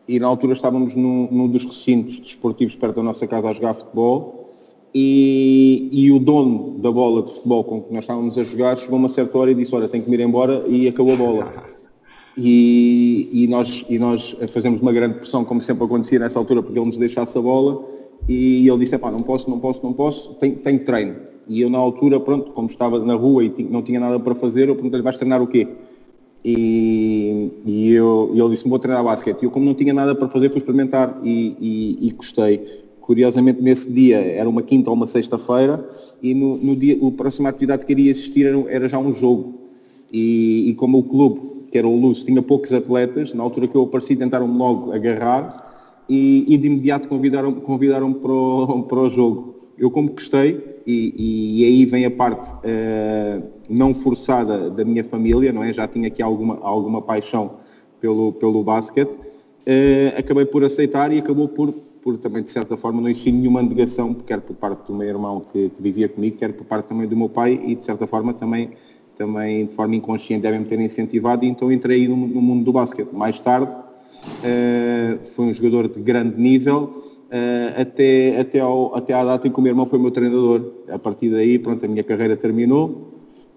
e 0.07 0.21
na 0.21 0.27
altura 0.27 0.53
estávamos 0.53 0.95
num, 0.95 1.27
num 1.31 1.49
dos 1.49 1.65
recintos 1.65 2.19
desportivos 2.19 2.75
perto 2.75 2.97
da 2.97 3.03
nossa 3.03 3.27
casa 3.27 3.49
a 3.49 3.53
jogar 3.55 3.73
futebol 3.73 4.53
e, 4.95 5.89
e, 5.91 6.13
o 6.13 6.19
dono 6.19 6.79
da 6.81 6.91
bola 6.91 7.23
de 7.23 7.33
futebol 7.33 7.65
com 7.65 7.81
que 7.81 7.95
nós 7.95 8.05
estávamos 8.05 8.37
a 8.37 8.43
jogar 8.43 8.77
chegou 8.77 8.97
a 8.97 8.99
uma 8.99 9.09
certa 9.09 9.39
hora 9.39 9.53
e 9.53 9.55
disse, 9.55 9.75
olha, 9.75 9.89
tenho 9.89 10.05
que 10.05 10.11
ir 10.13 10.21
embora 10.21 10.65
e 10.67 10.87
acabou 10.89 11.15
a 11.15 11.17
bola. 11.17 11.65
E, 12.37 13.31
e, 13.33 13.47
nós, 13.47 13.85
e 13.89 13.99
nós 13.99 14.37
fazemos 14.49 14.83
uma 14.83 14.93
grande 14.93 15.15
pressão, 15.15 15.45
como 15.45 15.63
sempre 15.63 15.85
acontecia 15.85 16.19
nessa 16.19 16.39
altura, 16.39 16.63
porque 16.63 16.79
ele 16.79 16.87
nos 16.87 16.99
deixasse 16.99 17.39
a 17.39 17.41
bola 17.41 17.85
e 18.29 18.69
ele 18.69 18.79
disse, 18.79 18.99
pá, 18.99 19.11
não 19.11 19.23
posso, 19.23 19.49
não 19.49 19.61
posso, 19.61 19.83
não 19.83 19.93
posso, 19.93 20.35
tenho, 20.35 20.57
tenho 20.57 20.85
treino. 20.85 21.30
E 21.51 21.63
eu 21.63 21.69
na 21.69 21.79
altura, 21.79 22.21
pronto, 22.21 22.53
como 22.53 22.69
estava 22.69 23.05
na 23.05 23.15
rua 23.15 23.43
e 23.43 23.53
não 23.69 23.83
tinha 23.83 23.99
nada 23.99 24.21
para 24.21 24.37
fazer, 24.37 24.69
eu 24.69 24.75
perguntei-lhe, 24.77 25.03
vais 25.03 25.17
treinar 25.17 25.43
o 25.43 25.49
quê? 25.49 25.67
E, 26.45 27.51
e 27.67 27.91
eu, 27.91 28.31
ele 28.33 28.51
disse, 28.51 28.69
vou 28.69 28.79
treinar 28.79 29.03
basquete. 29.03 29.43
E 29.43 29.47
eu, 29.47 29.51
como 29.51 29.67
não 29.67 29.75
tinha 29.75 29.93
nada 29.93 30.15
para 30.15 30.29
fazer, 30.29 30.49
fui 30.51 30.59
experimentar 30.59 31.19
e, 31.25 31.57
e, 31.59 32.07
e 32.07 32.11
gostei. 32.13 32.85
Curiosamente, 33.01 33.61
nesse 33.61 33.91
dia, 33.91 34.19
era 34.19 34.49
uma 34.49 34.63
quinta 34.63 34.91
ou 34.91 34.95
uma 34.95 35.09
sexta-feira, 35.09 35.85
e 36.23 36.33
no, 36.35 36.57
no, 36.57 36.77
dia, 36.77 36.97
a 37.05 37.11
próxima 37.11 37.49
atividade 37.49 37.85
que 37.85 37.91
iria 37.91 38.13
assistir 38.13 38.47
era, 38.47 38.57
era 38.69 38.89
já 38.89 39.01
um 39.01 39.13
jogo. 39.13 39.55
E, 40.13 40.71
e 40.71 40.75
como 40.75 40.99
o 40.99 41.03
clube 41.03 41.41
que 41.73 41.79
era 41.79 41.89
o 41.89 42.01
Luz, 42.01 42.23
tinha 42.23 42.41
poucos 42.41 42.73
atletas, 42.73 43.35
na 43.35 43.43
altura 43.43 43.67
que 43.67 43.75
eu 43.77 43.83
apareci 43.83 44.15
tentaram-me 44.15 44.57
logo 44.57 44.93
agarrar 44.93 46.05
e, 46.09 46.45
e 46.49 46.57
de 46.57 46.69
imediato 46.69 47.09
convidaram-me 47.09 47.61
convidaram 47.61 48.13
para, 48.13 48.83
para 48.89 48.99
o 49.01 49.11
jogo. 49.11 49.57
Eu 49.77 49.91
como 49.91 50.11
gostei, 50.11 50.70
e, 50.87 51.63
e 51.63 51.65
aí 51.65 51.85
vem 51.85 52.05
a 52.05 52.11
parte 52.11 52.51
uh, 52.53 53.43
não 53.69 53.95
forçada 53.95 54.71
da 54.71 54.85
minha 54.85 55.05
família, 55.05 55.53
não 55.53 55.63
é? 55.63 55.73
Já 55.73 55.87
tinha 55.87 56.09
aqui 56.09 56.23
alguma, 56.23 56.59
alguma 56.63 57.03
paixão 57.03 57.53
pelo, 58.01 58.33
pelo 58.33 58.63
basquete, 58.63 59.11
uh, 59.11 60.19
acabei 60.19 60.45
por 60.45 60.65
aceitar 60.65 61.13
e 61.13 61.19
acabou 61.19 61.49
por, 61.49 61.73
por 62.03 62.19
também, 62.19 62.43
de 62.43 62.51
certa 62.51 62.77
forma, 62.77 63.01
não 63.01 63.09
existir 63.09 63.33
nenhuma 63.33 63.63
negação, 63.63 64.15
quer 64.15 64.41
por 64.41 64.57
parte 64.57 64.87
do 64.87 64.95
meu 64.95 65.09
irmão 65.09 65.45
que, 65.53 65.71
que 65.71 65.83
vivia 65.83 66.09
comigo, 66.09 66.37
quer 66.39 66.53
por 66.53 66.65
parte 66.65 66.87
também 66.87 67.07
do 67.07 67.17
meu 67.17 67.29
pai 67.29 67.61
e, 67.65 67.75
de 67.75 67.85
certa 67.85 68.07
forma, 68.07 68.33
também 68.33 68.71
também 69.21 69.67
de 69.67 69.75
forma 69.75 69.95
inconsciente 69.95 70.41
devem 70.41 70.61
me 70.61 70.65
ter 70.65 70.81
incentivado 70.81 71.45
e 71.45 71.49
então 71.49 71.71
entrei 71.71 72.09
no, 72.09 72.17
no 72.17 72.41
mundo 72.41 72.65
do 72.65 72.73
basquete. 72.73 73.11
Mais 73.13 73.39
tarde 73.39 73.71
uh, 73.71 75.19
fui 75.35 75.45
um 75.45 75.53
jogador 75.53 75.89
de 75.89 76.01
grande 76.01 76.41
nível 76.41 77.03
uh, 77.31 77.81
até, 77.81 78.39
até, 78.39 78.61
ao, 78.61 78.95
até 78.95 79.15
à 79.15 79.25
data 79.25 79.49
em 79.49 79.51
que 79.51 79.59
o 79.59 79.63
meu 79.63 79.71
irmão 79.71 79.87
foi 79.87 79.99
meu 79.99 80.11
treinador. 80.11 80.73
A 80.89 80.99
partir 80.99 81.31
daí, 81.31 81.59
pronto, 81.59 81.85
a 81.85 81.89
minha 81.89 82.05
carreira 82.05 82.37
terminou. 82.37 83.13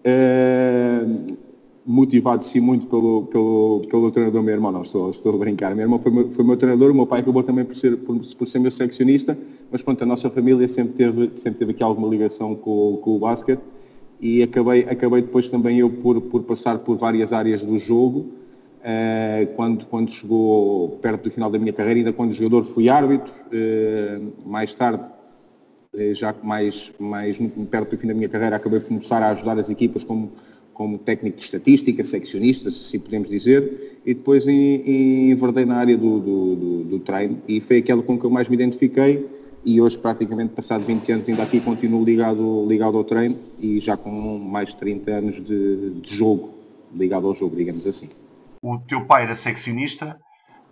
Uh, 0.06 1.38
motivado 1.86 2.44
sim 2.44 2.60
muito 2.60 2.88
pelo, 2.88 3.24
pelo, 3.24 3.86
pelo 3.90 4.12
treinador 4.12 4.42
do 4.42 4.46
meu 4.46 4.54
irmão, 4.54 4.72
não 4.72 4.84
estou, 4.84 5.12
estou 5.12 5.36
a 5.36 5.38
brincar. 5.38 5.76
Meu 5.76 5.84
irmão 5.84 6.00
foi 6.00 6.12
meu, 6.12 6.30
foi 6.32 6.46
meu 6.46 6.56
treinador, 6.56 6.92
o 6.92 6.96
meu 6.96 7.06
pai 7.06 7.20
acabou 7.20 7.44
também 7.44 7.66
por 7.66 7.76
ser, 7.76 7.98
por, 7.98 8.18
por 8.20 8.48
ser 8.48 8.60
meu 8.60 8.72
seccionista, 8.72 9.38
mas 9.72 9.82
pronto, 9.82 10.02
a 10.02 10.06
nossa 10.06 10.30
família 10.30 10.68
sempre 10.68 10.94
teve, 10.94 11.32
sempre 11.38 11.60
teve 11.60 11.72
aqui 11.72 11.84
alguma 11.84 12.08
ligação 12.08 12.56
com, 12.56 12.98
com 13.04 13.16
o 13.18 13.20
basquete 13.20 13.62
e 14.22 14.42
acabei, 14.42 14.84
acabei 14.84 15.22
depois 15.22 15.50
também 15.50 15.80
eu 15.80 15.90
por, 15.90 16.22
por 16.22 16.44
passar 16.44 16.80
por 16.80 16.98
várias 16.98 17.34
áreas 17.34 17.62
do 17.62 17.78
jogo, 17.78 18.28
quando, 19.56 19.86
quando 19.86 20.12
chegou 20.12 20.98
perto 21.02 21.24
do 21.24 21.32
final 21.32 21.50
da 21.50 21.58
minha 21.58 21.74
carreira, 21.74 22.00
ainda 22.00 22.14
quando 22.14 22.34
jogador 22.34 22.66
fui 22.66 22.90
árbitro, 22.90 23.32
uh, 23.32 24.50
mais 24.50 24.76
tarde, 24.76 25.10
uh, 25.94 26.14
já 26.14 26.36
mais, 26.44 26.92
mais 27.00 27.38
perto 27.72 27.92
do 27.92 27.98
fim 27.98 28.08
da 28.08 28.14
minha 28.14 28.30
carreira, 28.30 28.58
acabei 28.58 28.80
por 28.80 28.90
começar 28.90 29.24
a 29.24 29.30
ajudar 29.32 29.58
as 29.58 29.70
equipas 29.70 30.04
como, 30.04 30.34
como 30.74 30.98
técnico 30.98 31.38
de 31.38 31.44
estatística, 31.44 32.04
seccionista, 32.04 32.70
se 32.70 33.00
podemos 33.00 33.30
dizer, 33.30 34.00
e 34.06 34.14
depois 34.14 34.46
enverdei 34.46 35.66
na 35.66 35.76
área 35.76 35.98
do, 35.98 36.20
do, 36.20 36.56
do, 36.56 36.84
do 36.84 37.00
treino 37.00 37.42
e 37.48 37.62
foi 37.62 37.78
aquela 37.78 38.04
com 38.04 38.20
que 38.20 38.26
eu 38.26 38.30
mais 38.30 38.50
me 38.50 38.56
identifiquei 38.56 39.26
e 39.66 39.80
hoje 39.80 39.98
praticamente 39.98 40.54
passado 40.54 40.84
20 40.84 41.12
anos 41.14 41.30
ainda 41.30 41.44
aqui 41.44 41.62
continuo 41.62 42.04
ligado, 42.04 42.66
ligado 42.68 42.98
ao 42.98 43.04
treino 43.06 43.38
e 43.62 43.80
já 43.80 43.96
com 43.96 44.12
mais 44.38 44.70
de 44.70 44.76
30 44.76 45.12
anos 45.12 45.36
de, 45.36 45.92
de 46.02 46.16
jogo, 46.18 46.50
ligado 46.94 47.28
ao 47.28 47.34
jogo, 47.34 47.56
digamos 47.56 47.88
assim. 47.88 48.10
O 48.64 48.80
teu 48.80 49.06
pai 49.06 49.24
era 49.24 49.36
seccionista 49.36 50.18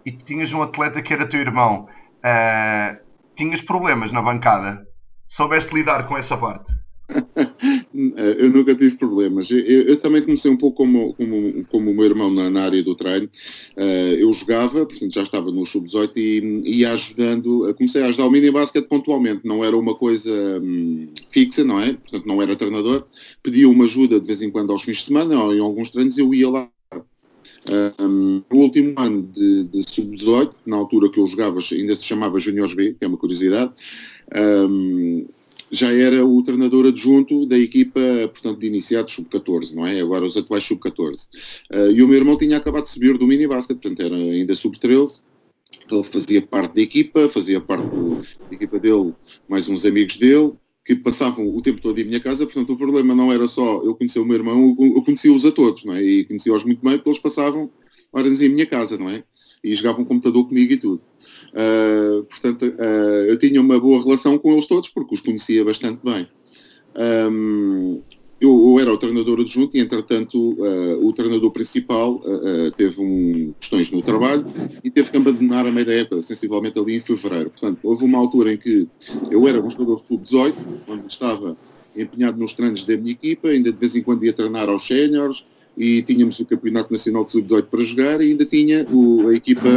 e 0.06 0.14
tinhas 0.14 0.54
um 0.54 0.62
atleta 0.62 1.02
que 1.02 1.14
era 1.14 1.28
teu 1.28 1.42
irmão. 1.42 1.90
Uh, 2.20 2.98
tinhas 3.36 3.62
problemas 3.62 4.14
na 4.14 4.22
bancada. 4.22 4.88
Soubeste 5.28 5.76
lidar 5.76 6.08
com 6.08 6.18
essa 6.18 6.38
parte? 6.38 6.72
eu 7.94 8.50
nunca 8.50 8.74
tive 8.74 8.96
problemas. 8.96 9.52
Eu, 9.52 9.60
eu, 9.60 10.00
também 10.00 10.22
comecei 10.22 10.50
um 10.50 10.56
pouco 10.56 10.78
como, 10.78 11.14
como, 11.16 11.66
como 11.66 11.92
o 11.92 11.94
meu 11.94 12.06
irmão 12.06 12.34
na, 12.34 12.50
na 12.50 12.64
área 12.64 12.82
do 12.82 12.96
treino. 12.96 13.30
Uh, 13.76 14.16
eu 14.18 14.32
jogava, 14.32 14.86
portanto 14.86 15.14
já 15.14 15.24
estava 15.24 15.52
no 15.52 15.66
sub-18 15.66 16.16
e 16.16 16.80
ia 16.80 16.94
ajudando, 16.94 17.76
comecei 17.76 18.04
a 18.04 18.08
ajudar 18.08 18.26
o 18.26 18.32
mini 18.32 18.50
basquete 18.52 18.88
pontualmente, 18.88 19.46
não 19.46 19.66
era 19.66 19.78
uma 19.78 19.96
coisa 19.96 20.32
hum, 20.62 21.12
fixa, 21.30 21.66
não 21.66 21.78
é? 21.82 21.92
Portanto 21.92 22.26
não 22.26 22.42
era 22.42 22.56
treinador. 22.56 23.06
Pedia 23.44 23.68
uma 23.68 23.84
ajuda 23.84 24.18
de 24.18 24.26
vez 24.26 24.42
em 24.42 24.50
quando 24.50 24.72
aos 24.72 24.84
fins 24.84 25.00
de 25.00 25.08
semana 25.08 25.44
ou 25.44 25.54
em 25.54 25.60
alguns 25.60 25.90
treinos 25.90 26.18
eu 26.18 26.34
ia 26.34 26.50
lá. 26.50 26.70
Um, 28.00 28.44
no 28.50 28.58
último 28.58 28.94
ano 28.98 29.22
de, 29.22 29.66
de 29.66 29.84
sub-18, 29.88 30.54
na 30.66 30.78
altura 30.78 31.10
que 31.10 31.20
eu 31.20 31.28
jogava, 31.28 31.60
ainda 31.72 31.96
se 31.96 32.04
chamava 32.04 32.40
Juniors 32.40 32.74
B, 32.74 32.96
que 32.98 33.06
é 33.06 33.08
uma 33.08 33.18
curiosidade, 33.18 33.72
um, 34.36 35.28
já 35.70 35.94
era 35.94 36.26
o 36.26 36.44
treinador 36.44 36.88
adjunto 36.88 37.46
da 37.46 37.58
equipa, 37.58 38.00
portanto, 38.28 38.60
de 38.60 38.68
iniciados 38.68 39.14
sub-14, 39.14 39.74
não 39.74 39.88
é? 39.88 40.02
Agora 40.02 40.26
os 40.26 40.36
atuais 40.36 40.64
sub-14. 40.66 41.16
Uh, 41.16 41.18
eh, 41.72 41.92
e 41.94 42.04
o 42.04 42.08
meu 42.08 42.18
irmão 42.18 42.38
tinha 42.38 42.58
acabado 42.58 42.84
de 42.84 42.90
subir 42.90 43.18
do 43.18 43.26
mini 43.26 43.48
basket, 43.48 43.78
portanto 43.78 44.02
era 44.02 44.16
ainda 44.16 44.54
sub-13. 44.54 45.22
Ele 45.90 46.04
fazia 46.04 46.42
parte 46.42 46.76
da 46.76 46.82
equipa, 46.82 47.30
fazia 47.30 47.62
parte 47.62 47.88
da 47.88 48.56
equipa 48.56 48.80
dele, 48.80 49.14
mais 49.48 49.70
uns 49.70 49.86
amigos 49.86 50.18
dele, 50.18 50.54
que 50.84 50.96
passavam 50.96 51.48
o 51.48 51.62
tempo 51.62 51.82
todo 51.82 52.00
em 52.00 52.06
minha 52.06 52.20
casa, 52.20 52.46
portanto 52.46 52.74
o 52.74 52.78
problema 52.78 53.14
não 53.14 53.32
era 53.32 53.48
só 53.48 53.84
eu 53.84 53.96
conhecer 53.96 54.20
o 54.20 54.26
meu 54.26 54.36
irmão, 54.36 54.76
eu 54.80 55.02
conhecia-os 55.04 55.46
a 55.46 55.52
todos, 55.52 55.86
não 55.86 55.94
é? 55.94 56.04
E 56.04 56.26
conhecia-os 56.26 56.64
muito 56.64 56.84
bem 56.84 56.98
porque 56.98 57.10
eles 57.10 57.20
passavam 57.20 57.70
horas 58.12 58.42
em 58.42 58.50
minha 58.50 58.66
casa, 58.66 58.98
não 58.98 59.10
é? 59.10 59.24
E 59.64 59.76
jogavam 59.76 60.04
computador 60.04 60.48
comigo 60.48 60.74
e 60.74 60.78
tudo. 60.78 61.02
Uh, 61.54 62.24
portanto, 62.24 62.66
uh, 62.66 63.26
eu 63.28 63.38
tinha 63.38 63.62
uma 63.62 63.80
boa 63.80 64.04
relação 64.04 64.38
com 64.38 64.54
eles 64.54 64.66
todos, 64.66 64.90
porque 64.90 65.14
os 65.14 65.22
conhecia 65.22 65.64
bastante 65.64 66.00
bem. 66.04 66.28
Um, 66.96 68.02
eu, 68.42 68.50
eu, 68.50 68.80
era 68.80 68.92
o 68.92 68.98
treinador 68.98 69.40
adjunto 69.40 69.78
e, 69.78 69.80
entretanto, 69.80 70.54
uh, 70.54 71.08
o 71.08 71.14
treinador 71.14 71.52
principal 71.52 72.16
uh, 72.16 72.72
teve 72.76 73.00
um, 73.00 73.54
questões 73.60 73.92
no 73.92 74.02
trabalho 74.02 74.48
e 74.84 74.90
teve 74.90 75.12
que 75.12 75.18
abandonar 75.18 75.68
a 75.68 75.72
meia 75.72 75.86
da 75.86 75.94
época, 75.94 76.24
sensivelmente 76.24 76.80
ali 76.80 76.96
em 76.96 77.00
fevereiro. 77.00 77.52
Portanto, 77.52 77.80
houve 77.84 78.04
uma 78.04 78.18
altura 78.18 78.52
em 78.52 78.58
que 78.58 78.88
eu 79.30 79.48
era 79.48 79.62
um 79.62 79.70
jogador 79.70 80.00
sub-18, 80.00 80.56
quando 80.88 81.08
estava 81.08 81.56
empenhado 81.96 82.40
nos 82.40 82.54
treinos 82.54 82.84
da 82.84 82.98
minha 82.98 83.12
equipa, 83.12 83.50
ainda 83.50 83.72
de 83.72 83.78
vez 83.78 83.96
em 83.96 84.02
quando 84.02 84.26
ia 84.26 84.34
treinar 84.34 84.68
aos 84.70 84.88
séniores 84.88 85.46
e 85.78 86.02
tínhamos 86.02 86.40
o 86.40 86.46
Campeonato 86.46 86.92
Nacional 86.92 87.24
de 87.24 87.32
Sub-18 87.32 87.64
para 87.64 87.84
jogar 87.84 88.22
e 88.22 88.32
ainda 88.32 88.46
tinha 88.46 88.88
o, 88.92 89.28
a 89.28 89.36
equipa 89.36 89.70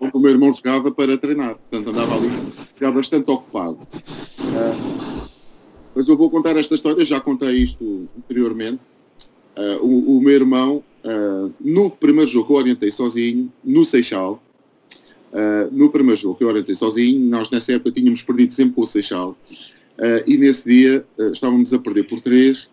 onde 0.00 0.16
o 0.16 0.20
meu 0.20 0.30
irmão 0.30 0.52
jogava 0.52 0.90
para 0.90 1.16
treinar. 1.16 1.54
Portanto, 1.54 1.88
andava 1.88 2.16
ali 2.16 2.30
já 2.80 2.90
bastante 2.90 3.30
ocupado. 3.30 3.78
Uh, 4.40 5.31
mas 5.94 6.08
eu 6.08 6.16
vou 6.16 6.30
contar 6.30 6.56
esta 6.56 6.74
história, 6.74 7.04
já 7.04 7.20
contei 7.20 7.52
isto 7.52 8.08
anteriormente. 8.16 8.80
Uh, 9.56 9.84
o, 9.84 10.16
o, 10.16 10.20
meu 10.22 10.32
irmão, 10.32 10.82
uh, 11.04 11.52
no 11.60 11.90
primeiro 11.90 12.30
jogo 12.30 12.46
que 12.46 12.52
eu 12.52 12.56
orientei 12.56 12.90
sozinho, 12.90 13.52
no 13.62 13.84
Seixal, 13.84 14.42
uh, 15.32 15.70
no 15.70 15.90
primeiro 15.90 16.20
jogo 16.20 16.36
que 16.36 16.44
eu 16.44 16.48
orientei 16.48 16.74
sozinho, 16.74 17.20
nós 17.28 17.50
nessa 17.50 17.72
época 17.72 17.92
tínhamos 17.92 18.22
perdido 18.22 18.52
sempre 18.52 18.74
com 18.74 18.82
o 18.82 18.86
Seixal, 18.86 19.36
e 20.26 20.36
nesse 20.36 20.68
dia 20.68 21.06
estávamos 21.32 21.72
a 21.72 21.78
perder 21.78 22.04
por 22.04 22.18
três, 22.18 22.66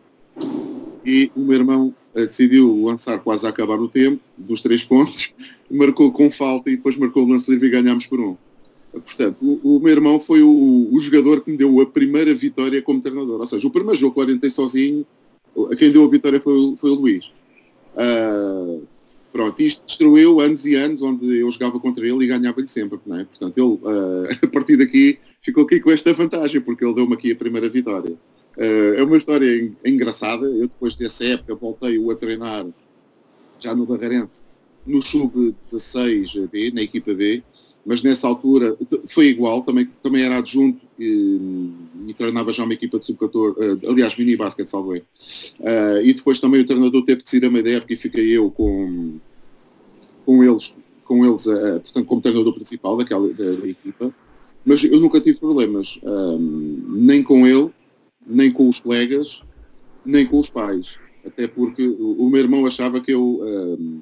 e 1.06 1.30
o 1.36 1.42
meu 1.42 1.58
irmão 1.58 1.94
decidiu 2.16 2.84
lançar 2.86 3.20
quase 3.20 3.46
a 3.46 3.50
acabar 3.50 3.80
o 3.80 3.90
tempo, 3.90 4.24
dos 4.36 4.62
três 4.62 4.84
pontos, 4.84 5.32
marcou 5.70 6.12
com 6.12 6.32
falta 6.32 6.72
e 6.72 6.78
depois 6.78 6.96
marcou 6.96 7.24
o 7.24 7.28
lance 7.28 7.52
livre 7.52 7.68
e 7.68 7.72
ganhámos 7.72 8.08
por 8.08 8.20
um. 8.20 8.38
Portanto, 8.92 9.38
o, 9.42 9.78
o 9.78 9.80
meu 9.80 9.92
irmão 9.92 10.20
foi 10.20 10.42
o, 10.42 10.90
o, 10.92 11.00
jogador 11.00 11.42
que 11.42 11.52
me 11.52 11.58
deu 11.58 11.80
a 11.80 11.86
primeira 11.86 12.34
vitória 12.34 12.82
como 12.82 13.02
treinador. 13.02 13.40
Ou 13.40 13.48
seja, 13.48 13.68
o 13.68 13.72
primeiro 13.72 14.00
jogo 14.00 14.14
que 14.14 14.20
eu 14.20 14.24
orientei 14.24 14.50
sozinho, 14.50 15.06
a 15.72 15.76
quem 15.76 15.92
deu 15.92 16.04
a 16.04 16.10
vitória 16.10 16.40
foi, 16.42 16.76
foi 16.78 16.90
o 16.90 16.96
Luís. 16.96 17.32
Uh, 17.94 18.82
pronto, 19.32 19.62
isto 19.62 19.84
destruiu 19.86 20.40
anos 20.40 20.66
e 20.66 20.76
anos 20.76 21.02
onde 21.02 21.38
eu 21.38 21.52
jogava 21.52 21.80
contra 21.80 22.06
ele 22.06 22.24
e 22.24 22.28
ganhava-lhe 22.28 22.68
sempre. 22.68 23.00
É? 23.12 23.24
Portanto, 23.26 23.58
ele, 23.58 23.94
uh, 23.94 24.38
a 24.42 24.48
partir 24.48 24.78
daqui, 24.78 25.20
ficou 25.42 25.66
aqui 25.66 25.80
com 25.80 25.92
esta 25.92 26.12
vantagem, 26.14 26.60
porque 26.60 26.84
ele 26.84 26.96
deu-me 26.96 27.14
aqui 27.14 27.32
a 27.32 27.36
primeira 27.36 27.70
vitória. 27.70 28.18
Uh, 28.58 28.94
é 28.98 29.04
uma 29.04 29.18
história 29.18 29.72
engraçada. 29.86 30.48
Eu, 30.48 30.68
depois 30.68 30.96
dessa 30.96 31.24
época, 31.26 31.54
voltei-o 31.54 32.10
a 32.10 32.16
treinar 32.16 32.66
já 33.60 33.76
no 33.76 33.86
Barreirense, 33.86 34.42
no 34.88 35.02
Sub-16 35.02 36.50
B, 36.50 36.72
na 36.72 36.82
equipa 36.82 37.14
B 37.14 37.44
mas 37.86 38.02
nessa 38.02 38.28
altura 38.28 38.78
foi 39.08 39.28
igual, 39.28 39.62
também, 39.64 39.90
também 40.04 40.24
era 40.24 40.38
adjunto 40.38 40.86
e, 41.00 41.72
e 42.08 42.14
treinava 42.14 42.52
já 42.52 42.64
uma 42.64 42.74
equipa 42.74 43.00
de 43.00 43.06
sub-14, 43.06 43.36
uh, 43.36 43.56
eh, 43.60 43.90
aliás, 43.90 44.16
mini 44.18 44.36
basket, 44.36 44.68
salvo 44.68 44.94
uh, 44.94 45.02
e 46.04 46.14
depois 46.14 46.40
também 46.40 46.62
o 46.62 46.66
treinador 46.66 47.04
teve 47.04 47.24
que 47.24 47.30
sair 47.30 47.46
a 47.46 47.50
meio 47.50 47.64
da 47.64 47.72
época 47.72 47.94
e 47.94 47.98
fiquei 47.98 48.30
eu 48.30 48.52
com, 48.52 49.18
com 50.26 50.44
eles, 50.44 50.74
com 51.06 51.26
eles 51.26 51.46
uh, 51.46 51.80
portanto, 51.80 52.06
como 52.06 52.22
treinador 52.22 52.54
principal 52.54 52.98
daquela 52.98 53.28
da, 53.34 53.52
da 53.54 53.68
equipa, 53.68 54.14
mas 54.66 54.84
eu 54.84 55.00
nunca 55.00 55.22
tive 55.22 55.40
problemas, 55.40 56.00
um, 56.04 56.84
nem 56.90 57.24
com 57.24 57.48
ele, 57.48 57.70
nem 58.28 58.52
com 58.52 58.68
os 58.68 58.80
colegas, 58.80 59.42
nem 60.06 60.26
com 60.26 60.40
os 60.40 60.50
pais, 60.50 60.96
até 61.26 61.48
porque 61.48 61.88
o, 61.88 62.26
o 62.26 62.30
meu 62.30 62.42
irmão 62.42 62.66
achava 62.66 63.00
que 63.00 63.12
eu 63.12 63.42
um, 63.42 64.02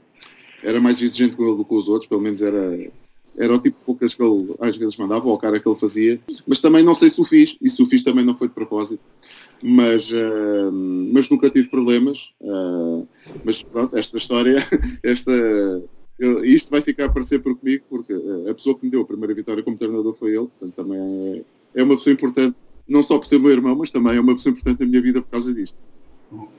era 0.64 0.82
mais 0.82 1.02
exigente 1.02 1.36
com 1.36 1.44
ele 1.48 1.58
do 1.58 1.64
que 1.64 1.70
com 1.70 1.78
os 1.78 1.88
outros, 1.88 2.10
pelo 2.10 2.22
menos 2.22 2.42
era 2.42 2.92
era 3.38 3.54
o 3.54 3.60
tipo 3.60 3.78
de 3.78 3.86
poucas 3.86 4.14
que 4.14 4.24
ele 4.24 4.56
às 4.60 4.76
vezes 4.76 4.98
mandava, 4.98 5.28
ou 5.28 5.36
a 5.36 5.40
cara 5.40 5.60
que 5.60 5.68
ele 5.68 5.80
fazia, 5.80 6.20
mas 6.46 6.60
também 6.60 6.84
não 6.84 6.94
sei 6.94 7.10
se 7.10 7.22
o 7.22 7.26
fiz, 7.26 7.56
e 7.62 7.70
se 7.70 7.82
o 7.82 7.86
fiz 7.86 8.04
também 8.04 8.26
não 8.26 8.36
foi 8.36 8.48
de 8.48 8.54
propósito, 8.54 9.04
mas, 9.64 10.10
uh, 10.10 10.72
mas 11.14 11.30
nunca 11.30 11.50
tive 11.50 11.70
problemas. 11.70 12.32
Uh, 12.42 13.08
mas 13.44 13.62
pronto, 13.64 13.96
esta 13.98 14.18
história, 14.18 14.58
esta, 15.04 15.32
eu, 16.20 16.44
isto 16.44 16.70
vai 16.70 16.82
ficar 16.82 17.04
a 17.04 17.08
aparecer 17.08 17.40
por 17.40 17.56
comigo, 17.58 17.86
porque 17.90 18.14
a 18.50 18.54
pessoa 18.54 18.78
que 18.78 18.86
me 18.86 18.92
deu 18.92 19.02
a 19.02 19.06
primeira 19.06 19.34
vitória 19.34 19.64
como 19.64 19.78
treinador 19.78 20.16
foi 20.16 20.32
ele, 20.32 20.48
portanto 20.48 20.74
também 20.76 21.46
é, 21.76 21.82
é 21.82 21.84
uma 21.84 21.96
pessoa 21.96 22.14
importante, 22.14 22.56
não 22.88 23.04
só 23.04 23.18
por 23.18 23.28
ser 23.28 23.40
meu 23.40 23.52
irmão, 23.52 23.76
mas 23.76 23.90
também 23.90 24.16
é 24.16 24.20
uma 24.20 24.36
pessoa 24.36 24.52
importante 24.52 24.80
na 24.80 24.86
minha 24.86 25.02
vida 25.02 25.22
por 25.22 25.30
causa 25.30 25.54
disto. 25.54 25.78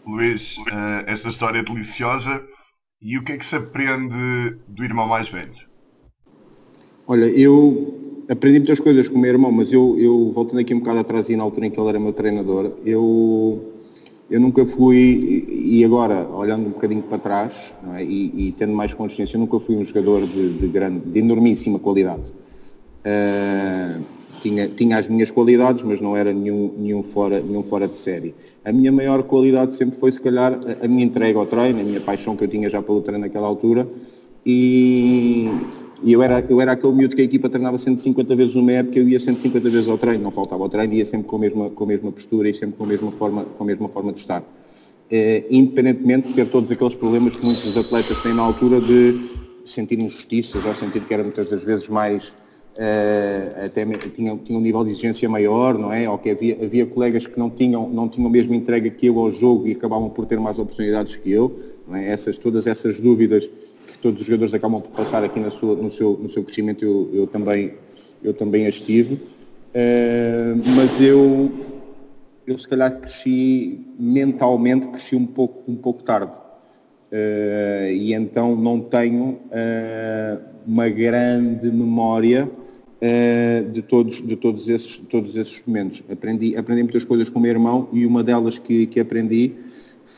Luís, 0.07 0.57
uh, 0.59 1.05
esta 1.07 1.29
história 1.29 1.59
é 1.59 1.63
deliciosa. 1.63 2.43
E 3.01 3.17
o 3.17 3.25
que 3.25 3.33
é 3.33 3.37
que 3.37 3.47
se 3.47 3.55
aprende 3.55 4.57
do 4.67 4.85
irmão 4.85 5.07
mais 5.07 5.29
velho? 5.29 5.68
Olha, 7.11 7.25
eu 7.25 7.95
aprendi 8.29 8.59
muitas 8.59 8.81
coisas 8.81 9.09
com 9.09 9.17
o 9.17 9.19
meu 9.19 9.31
irmão, 9.31 9.51
mas 9.51 9.73
eu, 9.73 9.97
eu 9.99 10.31
voltando 10.35 10.61
aqui 10.61 10.75
um 10.75 10.79
bocado 10.79 10.99
atrás 10.99 11.31
e 11.31 11.37
na 11.37 11.43
altura 11.43 11.65
em 11.65 11.71
que 11.71 11.81
ele 11.81 11.89
era 11.89 11.99
meu 11.99 12.13
treinador, 12.13 12.73
eu, 12.85 13.65
eu 14.31 14.39
nunca 14.39 14.67
fui, 14.67 15.47
e 15.49 15.83
agora, 15.83 16.29
olhando 16.29 16.67
um 16.67 16.71
bocadinho 16.71 17.01
para 17.01 17.17
trás 17.17 17.73
é? 17.95 18.05
e, 18.05 18.49
e, 18.49 18.53
tendo 18.59 18.75
mais 18.75 18.93
consciência, 18.93 19.37
eu 19.37 19.41
nunca 19.41 19.59
fui 19.59 19.75
um 19.77 19.87
jogador 19.87 20.27
de, 20.27 20.59
de 20.59 20.69
grande, 20.69 21.01
de 21.09 21.19
enormíssima 21.19 21.79
qualidade. 21.79 22.31
Uh, 23.01 24.03
tinha, 24.43 24.69
tinha 24.69 24.99
as 24.99 25.09
minhas 25.09 25.31
qualidades, 25.31 25.83
mas 25.85 26.03
não 26.03 26.15
era 26.15 26.31
nenhum, 26.31 26.75
nenhum, 26.77 27.03
fora, 27.03 27.41
nenhum 27.41 27.63
fora 27.63 27.89
de 27.89 27.97
série. 27.97 28.35
A 28.63 28.71
minha 28.71 28.93
maior 28.93 29.23
qualidade 29.23 29.75
sempre 29.77 29.99
foi, 29.99 30.13
se 30.13 30.21
calhar, 30.21 30.53
a, 30.53 30.85
a 30.85 30.89
minha 30.89 31.07
entrega 31.07 31.39
ao 31.39 31.47
treino, 31.47 31.81
a 31.81 31.85
minha 31.85 32.03
paixão 32.03 32.37
que 32.37 32.45
eu 32.45 32.49
tinha 32.49 32.69
já 32.69 32.83
pelo 32.83 33.01
treino 33.01 33.23
naquela 33.23 33.47
altura, 33.47 33.89
e, 34.45 35.51
e 36.03 36.13
eu 36.13 36.23
era, 36.23 36.45
eu 36.49 36.61
era 36.61 36.73
aquele 36.73 36.93
miúdo 36.93 37.17
que 37.17 37.23
a 37.23 37.25
equipa 37.25 37.49
treinava 37.49 37.77
150 37.77 38.37
vezes 38.37 38.55
numa 38.55 38.73
época, 38.73 38.99
eu 38.99 39.09
ia 39.09 39.19
150 39.19 39.69
vezes 39.69 39.89
ao 39.89 39.99
treino, 39.99 40.23
não 40.23 40.31
faltava 40.31 40.63
ao 40.63 40.69
treino, 40.69 40.95
ia 40.95 41.05
sempre 41.05 41.27
com 41.27 41.37
a 41.37 41.39
mesma, 41.41 41.71
com 41.71 41.85
a 41.85 41.87
mesma 41.87 42.13
postura 42.13 42.49
e 42.49 42.55
sempre 42.55 42.77
com 42.77 42.85
a 42.85 42.87
mesma 42.87 43.11
forma, 43.13 43.45
com 43.45 43.65
a 43.65 43.67
mesma 43.67 43.89
forma 43.89 44.13
de 44.13 44.21
estar. 44.21 44.43
É, 45.11 45.45
independentemente 45.51 46.29
de 46.29 46.35
ter 46.35 46.47
todos 46.51 46.71
aqueles 46.71 46.95
problemas 46.95 47.35
que 47.35 47.45
muitos 47.45 47.77
atletas 47.77 48.21
têm 48.23 48.35
na 48.35 48.43
altura 48.43 48.81
de 48.81 49.29
sentir 49.65 49.99
injustiças 49.99 50.65
ou 50.65 50.75
sentir 50.75 51.05
que 51.05 51.13
era 51.13 51.23
muitas 51.23 51.49
das 51.49 51.63
vezes 51.63 51.89
mais 51.89 52.33
Uh, 52.79 53.65
até 53.65 53.85
tinha, 54.15 54.37
tinha 54.37 54.57
um 54.57 54.63
nível 54.63 54.85
de 54.85 54.91
exigência 54.91 55.29
maior, 55.29 55.77
não 55.77 55.93
é? 55.93 56.09
Ou 56.09 56.17
que 56.17 56.31
havia, 56.31 56.57
havia 56.63 56.87
colegas 56.87 57.27
que 57.27 57.37
não 57.37 57.51
tinham, 57.51 57.89
não 57.89 58.09
tinham 58.09 58.29
a 58.29 58.31
mesma 58.31 58.55
entrega 58.55 58.89
que 58.89 59.07
eu 59.07 59.19
ao 59.19 59.33
jogo 59.33 59.67
e 59.67 59.73
acabavam 59.73 60.09
por 60.09 60.27
ter 60.27 60.39
mais 60.39 60.57
oportunidades 60.57 61.17
que 61.17 61.29
eu. 61.29 61.59
É? 61.93 62.13
Essas, 62.13 62.39
todas 62.39 62.69
essas 62.69 63.01
dúvidas 63.01 63.51
que 63.99 64.03
todos 64.03 64.21
os 64.21 64.27
jogadores 64.27 64.55
acabam 64.55 64.81
por 64.81 64.93
passar 64.93 65.25
aqui 65.25 65.41
na 65.41 65.51
sua, 65.51 65.75
no, 65.75 65.93
seu, 65.93 66.17
no 66.17 66.31
seu 66.31 66.45
crescimento, 66.45 66.85
eu, 66.85 67.11
eu, 67.13 67.27
também, 67.27 67.75
eu 68.23 68.33
também 68.33 68.67
as 68.67 68.81
tive. 68.81 69.15
Uh, 69.15 70.57
mas 70.77 71.01
eu, 71.01 71.51
eu 72.47 72.57
se 72.57 72.67
calhar 72.67 73.01
cresci 73.01 73.81
mentalmente, 73.99 74.87
cresci 74.89 75.17
um 75.17 75.27
pouco, 75.27 75.71
um 75.71 75.77
pouco 75.77 76.03
tarde. 76.03 76.37
Uh, 77.11 77.91
e 77.91 78.15
então 78.15 78.55
não 78.55 78.81
tenho 78.81 79.41
uh, 79.51 80.41
uma 80.67 80.89
grande 80.89 81.71
memória 81.71 82.49
de, 83.73 83.81
todos, 83.81 84.21
de 84.21 84.35
todos, 84.35 84.69
esses, 84.69 84.99
todos 85.09 85.37
esses 85.37 85.63
momentos. 85.65 86.03
Aprendi, 86.11 86.57
aprendi 86.57 86.83
muitas 86.83 87.05
coisas 87.05 87.29
com 87.29 87.39
o 87.39 87.43
meu 87.43 87.53
irmão 87.53 87.89
e 87.93 88.05
uma 88.05 88.25
delas 88.25 88.59
que, 88.59 88.87
que 88.87 88.99
aprendi 88.99 89.53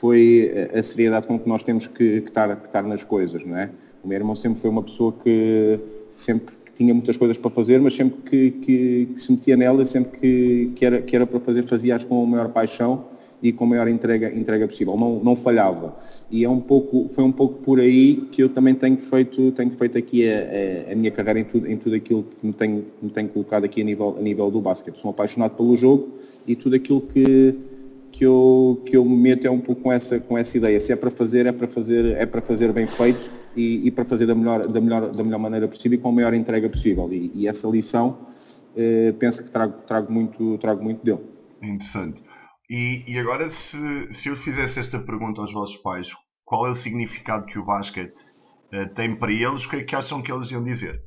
foi 0.00 0.50
a 0.72 0.82
seriedade 0.82 1.26
com 1.26 1.38
que 1.38 1.46
nós 1.46 1.62
temos 1.62 1.86
que, 1.86 2.22
que, 2.22 2.28
estar, 2.28 2.56
que 2.56 2.66
estar 2.66 2.82
nas 2.82 3.04
coisas, 3.04 3.44
não 3.44 3.54
é? 3.54 3.68
O 4.02 4.08
meu 4.08 4.16
irmão 4.16 4.34
sempre 4.34 4.58
foi 4.58 4.70
uma 4.70 4.82
pessoa 4.82 5.12
que 5.12 5.78
sempre 6.10 6.54
tinha 6.74 6.94
muitas 6.94 7.18
coisas 7.18 7.36
para 7.36 7.50
fazer, 7.50 7.78
mas 7.82 7.94
sempre 7.94 8.22
que, 8.22 8.50
que, 8.62 9.08
que 9.14 9.20
se 9.20 9.30
metia 9.30 9.58
nela, 9.58 9.84
sempre 9.84 10.18
que, 10.18 10.72
que, 10.74 10.86
era, 10.86 11.02
que 11.02 11.14
era 11.14 11.26
para 11.26 11.38
fazer, 11.40 11.66
fazia-as 11.66 12.02
com 12.02 12.22
a 12.22 12.26
maior 12.26 12.48
paixão 12.48 13.04
e 13.42 13.52
com 13.52 13.64
a 13.64 13.66
maior 13.66 13.88
entrega, 13.88 14.34
entrega 14.34 14.66
possível. 14.66 14.96
Não, 14.96 15.22
não 15.22 15.36
falhava. 15.36 15.94
E 16.30 16.44
é 16.44 16.48
um 16.48 16.60
pouco, 16.60 17.10
foi 17.10 17.22
um 17.22 17.32
pouco 17.32 17.62
por 17.62 17.78
aí 17.78 18.26
que 18.32 18.42
eu 18.42 18.48
também 18.48 18.74
tenho 18.74 18.96
feito, 18.96 19.52
tenho 19.52 19.70
feito 19.72 19.98
aqui 19.98 20.26
a, 20.26 20.88
a, 20.88 20.92
a 20.92 20.96
minha 20.96 21.10
carreira 21.10 21.40
em 21.40 21.44
tudo, 21.44 21.70
em 21.70 21.76
tudo 21.76 21.96
aquilo 21.96 22.22
que 22.22 22.46
me 22.46 22.54
tenho, 22.54 22.86
me 23.02 23.10
tenho 23.10 23.28
colocado 23.28 23.64
aqui 23.64 23.82
a 23.82 23.84
nível, 23.84 24.16
a 24.18 24.22
nível 24.22 24.50
do 24.50 24.62
basquete. 24.62 24.98
Sou 24.98 25.10
apaixonado 25.10 25.54
pelo 25.56 25.76
jogo 25.76 26.08
e 26.46 26.56
tudo 26.56 26.76
aquilo 26.76 27.02
que, 27.02 27.54
que 28.12 28.24
eu, 28.24 28.82
que 28.86 28.96
eu 28.96 29.04
me 29.04 29.16
meto 29.16 29.46
é 29.46 29.50
um 29.50 29.60
pouco 29.60 29.82
com 29.82 29.92
essa, 29.92 30.18
com 30.20 30.36
essa 30.36 30.56
ideia. 30.56 30.80
Se 30.80 30.92
é 30.92 30.96
para 30.96 31.10
fazer, 31.10 31.46
é 31.46 31.52
para 31.52 31.68
fazer, 31.68 32.16
é 32.16 32.26
para 32.26 32.40
fazer 32.40 32.72
bem 32.72 32.86
feito 32.86 33.30
e, 33.56 33.86
e 33.86 33.90
para 33.90 34.04
fazer 34.04 34.26
da 34.26 34.34
melhor, 34.34 34.66
da, 34.68 34.80
melhor, 34.80 35.10
da 35.10 35.24
melhor 35.24 35.38
maneira 35.38 35.68
possível 35.68 35.98
e 35.98 36.00
com 36.00 36.08
a 36.08 36.12
maior 36.12 36.34
entrega 36.34 36.68
possível. 36.68 37.12
E, 37.12 37.30
e 37.34 37.48
essa 37.48 37.68
lição 37.68 38.18
eh, 38.76 39.12
penso 39.18 39.42
que 39.42 39.50
trago, 39.50 39.82
trago, 39.86 40.12
muito, 40.12 40.58
trago 40.58 40.82
muito 40.82 41.04
dele. 41.04 41.20
Interessante. 41.62 42.22
E, 42.68 43.02
e 43.06 43.18
agora, 43.18 43.50
se, 43.50 43.76
se 44.12 44.28
eu 44.28 44.36
fizesse 44.36 44.78
esta 44.78 44.98
pergunta 44.98 45.40
aos 45.40 45.52
vossos 45.52 45.76
pais, 45.78 46.08
qual 46.44 46.66
é 46.66 46.70
o 46.70 46.74
significado 46.74 47.46
que 47.46 47.58
o 47.58 47.64
basquete 47.64 48.14
eh, 48.72 48.86
tem 48.86 49.16
para 49.16 49.32
eles, 49.32 49.64
o 49.64 49.70
que 49.70 49.76
é 49.76 49.84
que 49.84 49.96
acham 49.96 50.22
que 50.22 50.30
eles 50.32 50.50
iam 50.50 50.62
dizer? 50.62 51.02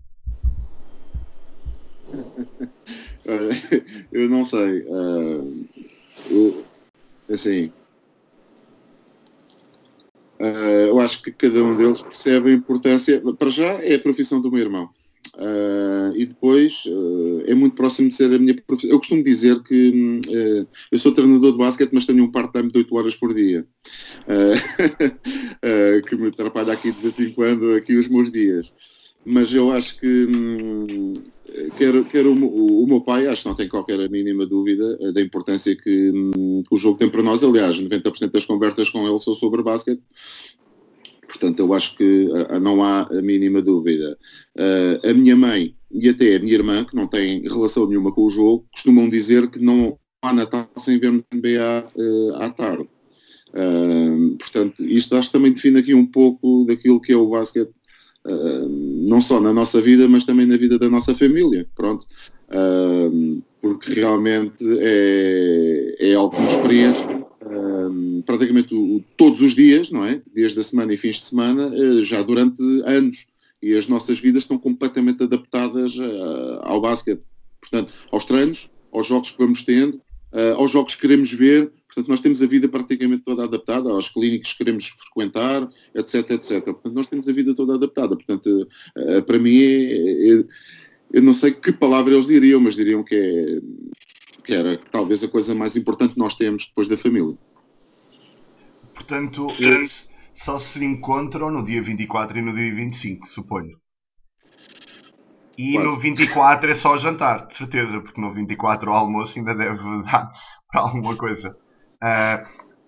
eu 4.12 4.30
não 4.30 4.44
sei. 4.44 4.82
Uh, 4.82 5.66
eu, 6.30 6.66
assim, 7.34 7.72
uh, 10.40 10.88
eu 10.88 11.00
acho 11.00 11.22
que 11.22 11.32
cada 11.32 11.64
um 11.64 11.76
deles 11.76 12.02
percebe 12.02 12.52
a 12.52 12.54
importância. 12.54 13.22
Para 13.38 13.50
já 13.50 13.74
é 13.84 13.96
a 13.96 14.00
profissão 14.00 14.42
do 14.42 14.52
meu 14.52 14.62
irmão. 14.62 14.90
Uh, 15.36 16.16
e 16.16 16.28
depois 16.28 16.84
uh, 16.86 17.44
é 17.48 17.56
muito 17.56 17.76
próximo 17.76 18.08
de 18.08 18.16
ser 18.16 18.32
a 18.32 18.38
minha 18.38 18.54
profissão. 18.56 18.92
Eu 18.92 19.00
costumo 19.00 19.24
dizer 19.24 19.64
que 19.64 20.22
uh, 20.28 20.68
eu 20.92 21.00
sou 21.00 21.12
treinador 21.12 21.54
de 21.54 21.58
basquete, 21.58 21.92
mas 21.92 22.06
tenho 22.06 22.24
um 22.24 22.32
part-time 22.32 22.72
de 22.72 22.78
8 22.78 22.96
horas 22.96 23.16
por 23.16 23.34
dia, 23.34 23.66
que 26.08 26.16
me 26.16 26.28
atrapalha 26.28 26.74
aqui 26.74 26.92
de 26.92 27.02
vez 27.02 27.20
em 27.20 27.32
quando 27.32 27.74
aqui 27.74 27.96
os 27.96 28.08
meus 28.08 28.32
dias. 28.32 28.72
Mas 29.26 29.52
eu 29.54 29.72
acho 29.72 30.00
que 30.00 30.26
um, 30.26 31.14
quer, 31.78 32.04
quer 32.06 32.26
o, 32.26 32.34
o, 32.34 32.88
meu 32.88 33.02
pai, 33.02 33.28
acho 33.28 33.44
que 33.44 33.50
não 33.50 33.56
tem 33.56 33.68
qualquer 33.68 34.10
mínima 34.10 34.46
dúvida 34.46 35.14
da 35.14 35.22
importância 35.22 35.76
que, 35.76 36.12
um, 36.12 36.64
que 36.64 36.76
o 36.76 36.78
jogo 36.78 36.98
tem 36.98 37.10
para 37.10 37.24
nós. 37.24 37.44
Aliás, 37.44 37.80
90% 37.80 38.32
das 38.32 38.46
conversas 38.46 38.90
com 38.90 39.08
ele 39.08 39.20
são 39.20 39.36
sobre 39.36 39.62
basquete 39.62 40.02
Portanto, 41.34 41.60
eu 41.60 41.74
acho 41.74 41.98
que 41.98 42.28
uh, 42.28 42.60
não 42.60 42.84
há 42.84 43.02
a 43.02 43.22
mínima 43.22 43.60
dúvida. 43.60 44.18
Uh, 44.56 45.10
a 45.10 45.14
minha 45.14 45.36
mãe 45.36 45.76
e 45.92 46.08
até 46.08 46.36
a 46.36 46.40
minha 46.40 46.54
irmã, 46.54 46.86
que 46.86 46.96
não 46.96 47.08
têm 47.08 47.42
relação 47.42 47.88
nenhuma 47.88 48.12
com 48.12 48.22
o 48.22 48.30
jogo, 48.30 48.68
costumam 48.72 49.10
dizer 49.10 49.50
que 49.50 49.60
não 49.60 49.98
há 50.22 50.32
Natal 50.32 50.70
sem 50.78 51.00
vermos 51.00 51.24
NBA 51.34 51.90
uh, 51.96 52.36
à 52.36 52.50
tarde. 52.52 52.88
portanto, 54.40 54.84
isto 54.84 55.16
acho 55.16 55.30
que 55.30 55.34
também 55.34 55.52
define 55.52 55.80
aqui 55.80 55.94
um 55.94 56.06
pouco 56.06 56.66
daquilo 56.66 57.02
que 57.02 57.12
é 57.12 57.16
o 57.16 57.30
basquete, 57.30 57.72
não 58.26 59.22
só 59.22 59.40
na 59.40 59.54
nossa 59.54 59.82
vida, 59.82 60.08
mas 60.08 60.24
também 60.24 60.46
na 60.46 60.58
vida 60.58 60.80
da 60.80 60.90
nossa 60.90 61.14
família. 61.16 61.68
Pronto. 61.76 62.06
porque 63.62 63.94
realmente 63.94 64.64
é, 64.80 65.96
é 66.00 66.14
algo 66.14 66.36
que 66.36 66.42
nos 66.42 66.56
preenche 66.58 67.24
praticamente 68.26 68.74
o, 68.74 69.04
todos 69.18 69.42
os 69.42 69.54
dias, 69.54 69.92
não 69.92 70.06
é? 70.06 70.22
Dias 70.34 70.54
da 70.54 70.64
semana 70.64 70.94
e 70.94 70.98
fins 70.98 71.18
de 71.18 71.26
semana, 71.26 71.68
uh, 71.68 72.06
já 72.06 72.22
durante 72.22 72.62
anos. 72.86 73.26
E 73.62 73.76
as 73.76 73.88
nossas 73.88 74.20
vidas 74.20 74.44
estão 74.44 74.58
completamente 74.58 75.24
adaptadas 75.24 75.96
uh, 75.96 76.60
ao 76.62 76.82
basquete. 76.82 77.22
Portanto, 77.62 77.94
aos 78.12 78.26
treinos, 78.26 78.70
aos 78.92 79.08
jogos 79.08 79.32
que 79.32 79.38
vamos 79.38 79.64
tendo, 79.64 79.96
uh, 80.34 80.56
aos 80.58 80.72
jogos 80.72 80.96
que 80.96 81.02
queremos 81.02 81.32
ver. 81.32 81.72
Portanto, 81.94 82.10
nós 82.10 82.22
temos 82.22 82.42
a 82.42 82.48
vida 82.48 82.68
praticamente 82.68 83.24
toda 83.24 83.44
adaptada, 83.44 83.90
aos 83.92 84.10
clínicos 84.10 84.52
que 84.52 84.58
queremos 84.60 84.88
frequentar, 84.88 85.70
etc, 85.94 86.32
etc. 86.32 86.64
Portanto, 86.64 86.94
nós 86.94 87.08
temos 87.08 87.28
a 87.28 87.34
vida 87.34 87.54
toda 87.54 87.76
adaptada. 87.76 88.16
Portanto, 88.16 88.68
para 89.28 89.38
mim, 89.38 89.58
é, 89.62 90.40
é, 90.40 90.44
eu 91.14 91.22
não 91.22 91.34
sei 91.34 91.52
que 91.52 91.72
palavra 91.72 92.14
eles 92.14 92.28
diriam, 92.28 92.60
mas 92.60 92.76
diriam 92.76 93.04
que 93.04 93.16
é 93.16 93.60
que 94.44 94.54
era 94.54 94.78
talvez 94.78 95.24
a 95.24 95.28
coisa 95.28 95.56
mais 95.56 95.76
importante 95.76 96.14
que 96.14 96.20
nós 96.20 96.36
temos 96.36 96.68
depois 96.68 96.88
da 96.88 96.98
família. 96.98 97.38
Portanto, 98.94 99.48
só 100.34 100.60
se 100.60 100.84
encontram 100.84 101.50
no 101.50 101.64
dia 101.64 101.82
24 101.82 102.38
e 102.38 102.42
no 102.42 102.54
dia 102.54 102.74
25, 102.76 103.28
suponho. 103.28 103.78
E 105.58 105.74
Quase. 105.74 105.88
no 105.88 106.00
24 106.00 106.72
é 106.72 106.76
só 106.76 106.98
jantar, 106.98 107.48
de 107.48 107.58
certeza, 107.58 108.02
porque 108.02 108.20
no 108.20 108.34
24 108.34 108.90
o 108.90 108.94
almoço 108.94 109.38
ainda 109.38 109.54
deve 109.54 110.04
dar 110.04 110.32
para 110.70 110.82
alguma 110.82 111.16
coisa. 111.16 111.56
Uh, 112.04 112.46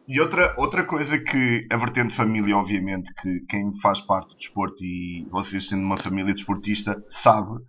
e 0.08 0.20
outra, 0.20 0.54
outra 0.58 0.84
coisa 0.84 1.18
que 1.18 1.66
a 1.72 1.78
vertente 1.78 2.14
família, 2.14 2.58
obviamente, 2.58 3.12
que 3.22 3.40
quem 3.50 3.72
faz 3.82 4.02
parte 4.02 4.28
do 4.28 4.38
desporto 4.38 4.84
e 4.84 5.26
vocês 5.32 5.70
sendo 5.70 5.84
uma 5.84 5.96
família 5.98 6.34
desportista, 6.34 7.02
sabe 7.10 7.60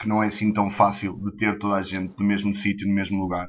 que 0.00 0.08
não 0.08 0.22
é 0.22 0.28
assim 0.28 0.52
tão 0.52 0.70
fácil 0.70 1.18
de 1.18 1.36
ter 1.36 1.58
toda 1.58 1.74
a 1.74 1.82
gente 1.82 2.14
no 2.16 2.24
mesmo 2.24 2.54
sítio, 2.54 2.86
no 2.86 2.94
mesmo 2.94 3.20
lugar, 3.20 3.48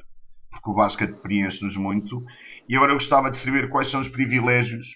porque 0.50 0.68
o 0.68 0.74
basquete 0.74 1.14
preenche-nos 1.22 1.76
muito. 1.76 2.22
E 2.68 2.74
agora 2.76 2.92
eu 2.92 2.96
gostava 2.96 3.30
de 3.30 3.38
saber 3.38 3.70
quais 3.70 3.88
são 3.88 4.00
os 4.00 4.08
privilégios 4.08 4.86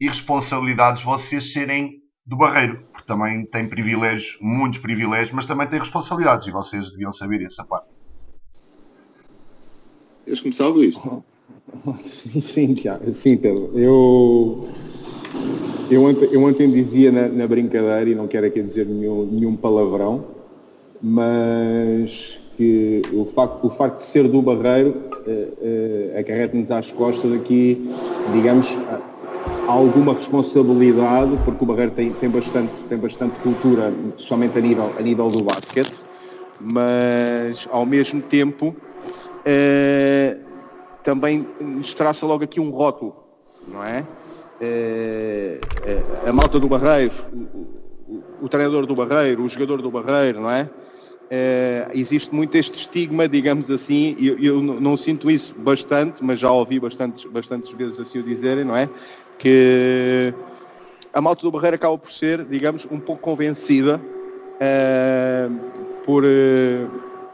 e 0.00 0.08
responsabilidades 0.08 1.02
vocês 1.02 1.52
serem 1.52 2.00
do 2.26 2.36
Barreiro, 2.36 2.86
porque 2.92 3.06
também 3.06 3.46
tem 3.46 3.68
privilégios, 3.68 4.36
muitos 4.40 4.80
privilégios, 4.80 5.30
mas 5.30 5.46
também 5.46 5.68
tem 5.68 5.78
responsabilidades 5.78 6.48
e 6.48 6.50
vocês 6.50 6.90
deviam 6.90 7.12
saber 7.12 7.44
essa 7.44 7.64
parte. 7.64 7.88
Queres 10.24 10.40
começar, 10.40 10.66
Luís? 10.66 10.94
Sim, 10.96 11.22
sim, 12.02 12.74
Tiago. 12.74 13.12
Sim, 13.12 13.36
Pedro. 13.36 13.70
Eu, 13.74 14.68
eu, 15.90 16.04
ontem, 16.04 16.28
eu 16.30 16.42
ontem 16.42 16.70
dizia 16.70 17.10
na, 17.10 17.28
na, 17.28 17.46
brincadeira, 17.46 18.10
e 18.10 18.14
não 18.14 18.26
quero 18.26 18.46
aqui 18.46 18.62
dizer 18.62 18.86
nenhum, 18.86 19.26
nenhum 19.26 19.56
palavrão, 19.56 20.24
mas 21.02 22.38
que 22.56 23.02
o 23.12 23.24
facto, 23.24 23.66
o 23.66 23.70
facto 23.70 23.98
de 23.98 24.04
ser 24.04 24.28
do 24.28 24.42
Barreiro 24.42 24.90
uh, 24.90 25.30
uh, 25.30 26.18
acarreta-nos 26.18 26.70
às 26.70 26.92
costas 26.92 27.32
aqui, 27.32 27.90
digamos, 28.32 28.66
alguma 29.66 30.14
responsabilidade, 30.14 31.38
porque 31.44 31.64
o 31.64 31.66
Barreiro 31.66 31.92
tem, 31.92 32.12
tem, 32.12 32.28
bastante, 32.28 32.72
tem 32.88 32.98
bastante 32.98 33.38
cultura, 33.40 33.92
especialmente 34.16 34.58
a 34.58 34.60
nível, 34.60 34.92
a 34.98 35.02
nível 35.02 35.30
do 35.30 35.42
basquete, 35.42 36.02
mas 36.60 37.66
ao 37.70 37.86
mesmo 37.86 38.20
tempo 38.20 38.68
uh, 38.68 40.49
também 41.02 41.46
nos 41.60 41.94
traça 41.94 42.26
logo 42.26 42.44
aqui 42.44 42.60
um 42.60 42.70
rótulo, 42.70 43.16
não 43.66 43.84
é? 43.84 44.06
a 46.26 46.32
malta 46.32 46.58
do 46.58 46.68
Barreiro, 46.68 47.14
o, 48.42 48.48
treinador 48.48 48.84
do 48.84 48.94
Barreiro, 48.94 49.42
o 49.42 49.48
jogador 49.48 49.80
do 49.80 49.90
Barreiro, 49.90 50.40
não 50.40 50.50
é? 50.50 50.68
é, 51.30 51.88
existe 51.94 52.34
muito 52.34 52.56
este 52.56 52.74
estigma, 52.74 53.28
digamos 53.28 53.70
assim, 53.70 54.16
e 54.18 54.26
eu, 54.26 54.38
eu, 54.38 54.60
não 54.60 54.96
sinto 54.96 55.30
isso 55.30 55.54
bastante, 55.54 56.24
mas 56.24 56.40
já 56.40 56.50
ouvi 56.50 56.80
bastantes, 56.80 57.24
bastantes 57.24 57.70
vezes 57.72 58.00
assim 58.00 58.18
o 58.18 58.22
dizerem, 58.22 58.64
não 58.64 58.76
é? 58.76 58.88
Que 59.38 60.34
a 61.12 61.20
malta 61.20 61.42
do 61.42 61.52
Barreiro 61.52 61.76
acaba 61.76 61.96
por 61.96 62.10
ser, 62.12 62.44
digamos, 62.44 62.86
um 62.90 62.98
pouco 62.98 63.22
convencida 63.22 64.00
por, 66.04 66.24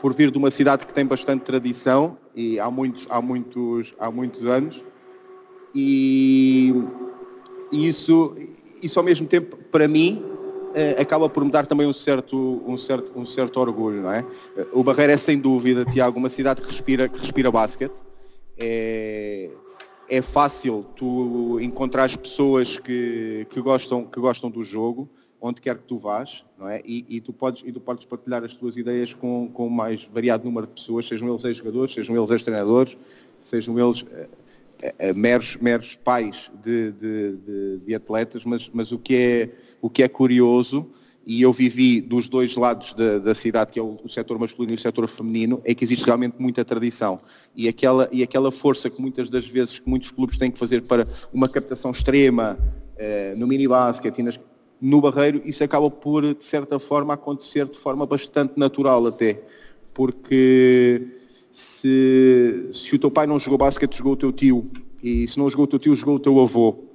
por 0.00 0.12
vir 0.12 0.30
de 0.30 0.38
uma 0.38 0.50
cidade 0.50 0.86
que 0.86 0.92
tem 0.92 1.06
bastante 1.06 1.42
tradição 1.42 2.16
e 2.34 2.60
há 2.60 2.70
muitos, 2.70 3.06
há 3.08 3.20
muitos, 3.20 3.94
há 3.98 4.10
muitos 4.10 4.46
anos 4.46 4.82
e, 5.78 6.72
e 7.70 7.86
isso, 7.86 8.34
isso 8.82 8.98
ao 8.98 9.04
mesmo 9.04 9.26
tempo, 9.26 9.58
para 9.70 9.86
mim, 9.86 10.22
uh, 10.24 11.00
acaba 11.00 11.28
por 11.28 11.44
me 11.44 11.50
dar 11.50 11.66
também 11.66 11.86
um 11.86 11.92
certo, 11.92 12.62
um 12.66 12.78
certo, 12.78 13.12
um 13.14 13.26
certo 13.26 13.60
orgulho, 13.60 14.00
não 14.00 14.10
é? 14.10 14.24
O 14.72 14.82
Barreiro 14.82 15.12
é 15.12 15.18
sem 15.18 15.38
dúvida, 15.38 15.84
Tiago, 15.84 16.18
uma 16.18 16.30
cidade 16.30 16.62
que 16.62 16.68
respira, 16.68 17.10
que 17.10 17.18
respira 17.18 17.50
basquete. 17.50 18.00
É, 18.56 19.50
é 20.08 20.22
fácil 20.22 20.86
tu 20.96 21.58
encontrar 21.60 22.04
as 22.04 22.16
pessoas 22.16 22.78
que, 22.78 23.46
que, 23.50 23.60
gostam, 23.60 24.06
que 24.06 24.18
gostam 24.18 24.50
do 24.50 24.64
jogo, 24.64 25.10
onde 25.40 25.60
quer 25.60 25.76
que 25.76 25.84
tu 25.84 25.98
vás, 25.98 26.44
não 26.58 26.68
é? 26.68 26.80
E, 26.84 27.04
e, 27.08 27.20
tu, 27.20 27.32
podes, 27.32 27.62
e 27.64 27.72
tu 27.72 27.80
podes 27.80 28.04
partilhar 28.04 28.42
as 28.42 28.54
tuas 28.54 28.76
ideias 28.76 29.12
com, 29.12 29.48
com 29.52 29.66
o 29.66 29.70
mais 29.70 30.04
variado 30.04 30.44
número 30.44 30.66
de 30.66 30.72
pessoas, 30.74 31.06
sejam 31.06 31.28
eles 31.28 31.44
ex-jogadores, 31.44 31.94
sejam 31.94 32.16
eles 32.16 32.30
ex-treinadores, 32.30 32.96
sejam 33.40 33.78
eles 33.78 34.02
uh, 34.02 34.06
meros, 35.14 35.56
meros 35.56 35.94
pais 35.96 36.50
de, 36.62 36.92
de, 36.92 37.36
de, 37.36 37.78
de, 37.78 37.94
atletas, 37.94 38.44
mas, 38.44 38.70
mas 38.72 38.92
o, 38.92 38.98
que 38.98 39.14
é, 39.14 39.50
o 39.80 39.90
que 39.90 40.02
é 40.02 40.08
curioso, 40.08 40.86
e 41.26 41.42
eu 41.42 41.52
vivi 41.52 42.00
dos 42.00 42.28
dois 42.28 42.54
lados 42.54 42.92
da, 42.94 43.18
da 43.18 43.34
cidade, 43.34 43.72
que 43.72 43.78
é 43.78 43.82
o, 43.82 43.98
o 44.02 44.08
setor 44.08 44.38
masculino 44.38 44.72
e 44.72 44.76
o 44.76 44.80
setor 44.80 45.06
feminino, 45.08 45.60
é 45.64 45.74
que 45.74 45.84
existe 45.84 46.04
realmente 46.04 46.36
muita 46.38 46.64
tradição. 46.64 47.20
E 47.54 47.68
aquela, 47.68 48.08
e 48.12 48.22
aquela 48.22 48.50
força 48.50 48.88
que 48.88 49.00
muitas 49.02 49.28
das 49.28 49.46
vezes 49.46 49.78
que 49.78 49.88
muitos 49.88 50.10
clubes 50.10 50.38
têm 50.38 50.50
que 50.50 50.58
fazer 50.58 50.82
para 50.82 51.06
uma 51.32 51.48
captação 51.48 51.90
extrema 51.90 52.56
eh, 52.96 53.34
no 53.36 53.46
mini-basket 53.46 54.16
e 54.18 54.22
nas, 54.22 54.38
no 54.80 55.00
Barreiro, 55.00 55.42
isso 55.44 55.64
acaba 55.64 55.90
por, 55.90 56.34
de 56.34 56.44
certa 56.44 56.78
forma, 56.78 57.14
acontecer 57.14 57.66
de 57.66 57.78
forma 57.78 58.04
bastante 58.04 58.54
natural 58.56 59.06
até. 59.06 59.42
Porque 59.94 61.06
se, 61.50 62.68
se 62.72 62.94
o 62.94 62.98
teu 62.98 63.10
pai 63.10 63.26
não 63.26 63.38
jogou 63.38 63.58
basquete, 63.58 63.96
jogou 63.96 64.12
o 64.12 64.16
teu 64.16 64.32
tio. 64.32 64.70
E 65.02 65.26
se 65.26 65.38
não 65.38 65.48
jogou 65.48 65.64
o 65.64 65.68
teu 65.68 65.78
tio, 65.78 65.96
jogou 65.96 66.16
o 66.16 66.20
teu 66.20 66.38
avô. 66.40 66.86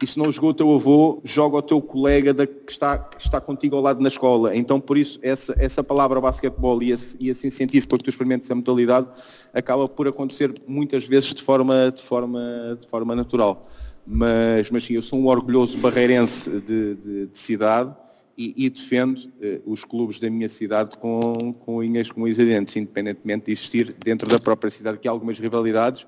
E 0.00 0.06
se 0.06 0.16
não 0.16 0.30
jogou 0.30 0.50
o 0.50 0.54
teu 0.54 0.72
avô, 0.72 1.20
joga 1.24 1.56
o 1.56 1.62
teu 1.62 1.82
colega 1.82 2.32
da, 2.32 2.46
que, 2.46 2.70
está, 2.70 2.98
que 2.98 3.20
está 3.20 3.40
contigo 3.40 3.74
ao 3.74 3.82
lado 3.82 4.00
na 4.00 4.08
escola. 4.08 4.56
Então, 4.56 4.80
por 4.80 4.96
isso, 4.96 5.18
essa, 5.22 5.54
essa 5.58 5.82
palavra 5.82 6.20
basquetebol 6.20 6.80
e 6.82 6.92
esse, 6.92 7.16
e 7.18 7.28
esse 7.28 7.46
incentivo 7.48 7.88
para 7.88 7.98
que 7.98 8.04
tu 8.04 8.10
experimentes 8.10 8.48
a 8.50 8.54
modalidade 8.54 9.08
acaba 9.52 9.88
por 9.88 10.06
acontecer 10.06 10.54
muitas 10.68 11.04
vezes 11.04 11.34
de 11.34 11.42
forma, 11.42 11.92
de 11.94 12.02
forma, 12.02 12.78
de 12.80 12.86
forma 12.86 13.16
natural. 13.16 13.66
Mas, 14.10 14.70
mas 14.70 14.84
sim, 14.84 14.94
eu 14.94 15.02
sou 15.02 15.18
um 15.18 15.26
orgulhoso 15.26 15.76
barreirense 15.76 16.48
de, 16.48 16.94
de, 16.94 17.26
de 17.26 17.38
cidade 17.38 17.94
e, 18.38 18.54
e 18.56 18.70
defendo 18.70 19.30
eh, 19.38 19.60
os 19.66 19.84
clubes 19.84 20.18
da 20.18 20.30
minha 20.30 20.48
cidade 20.48 20.96
com, 20.96 21.52
com 21.52 21.76
unhas 21.76 22.10
com 22.10 22.22
unhas 22.22 22.38
dentes, 22.38 22.74
independentemente 22.76 23.46
de 23.46 23.52
existir 23.52 23.92
dentro 23.92 24.30
da 24.30 24.38
própria 24.38 24.70
cidade 24.70 24.98
que 24.98 25.06
há 25.06 25.10
algumas 25.10 25.38
rivalidades, 25.38 26.06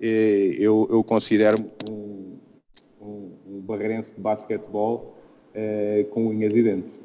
eh, 0.00 0.56
eu, 0.58 0.88
eu 0.90 1.04
considero 1.04 1.70
um, 1.86 2.38
um, 2.98 3.32
um 3.46 3.60
barreirense 3.60 4.14
de 4.14 4.20
basquetebol 4.20 5.14
eh, 5.52 6.06
com 6.10 6.28
unhas 6.28 6.54
e 6.54 6.62
dentes. 6.62 6.98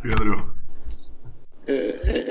Pedro. 0.00 0.51
É, 1.66 1.74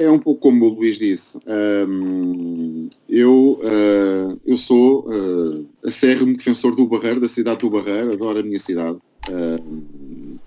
é, 0.01 0.03
é 0.03 0.11
um 0.11 0.19
pouco 0.19 0.41
como 0.41 0.65
o 0.65 0.69
Luís 0.69 0.97
disse. 0.97 1.37
Um, 1.47 2.89
eu, 3.07 3.61
uh, 3.63 4.39
eu 4.45 4.57
sou 4.57 5.05
uh, 5.07 5.69
acérrimo 5.85 6.35
defensor 6.35 6.75
do 6.75 6.87
Barreiro, 6.87 7.21
da 7.21 7.27
cidade 7.27 7.61
do 7.61 7.69
Barreiro, 7.69 8.13
adoro 8.13 8.39
a 8.39 8.43
minha 8.43 8.59
cidade. 8.59 8.99
Uh, 9.29 10.39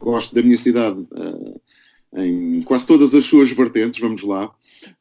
gosto 0.00 0.34
da 0.34 0.42
minha 0.42 0.56
cidade 0.56 0.98
uh, 1.00 1.60
em 2.16 2.60
quase 2.62 2.86
todas 2.86 3.14
as 3.14 3.24
suas 3.24 3.50
vertentes, 3.50 4.00
vamos 4.00 4.22
lá, 4.22 4.50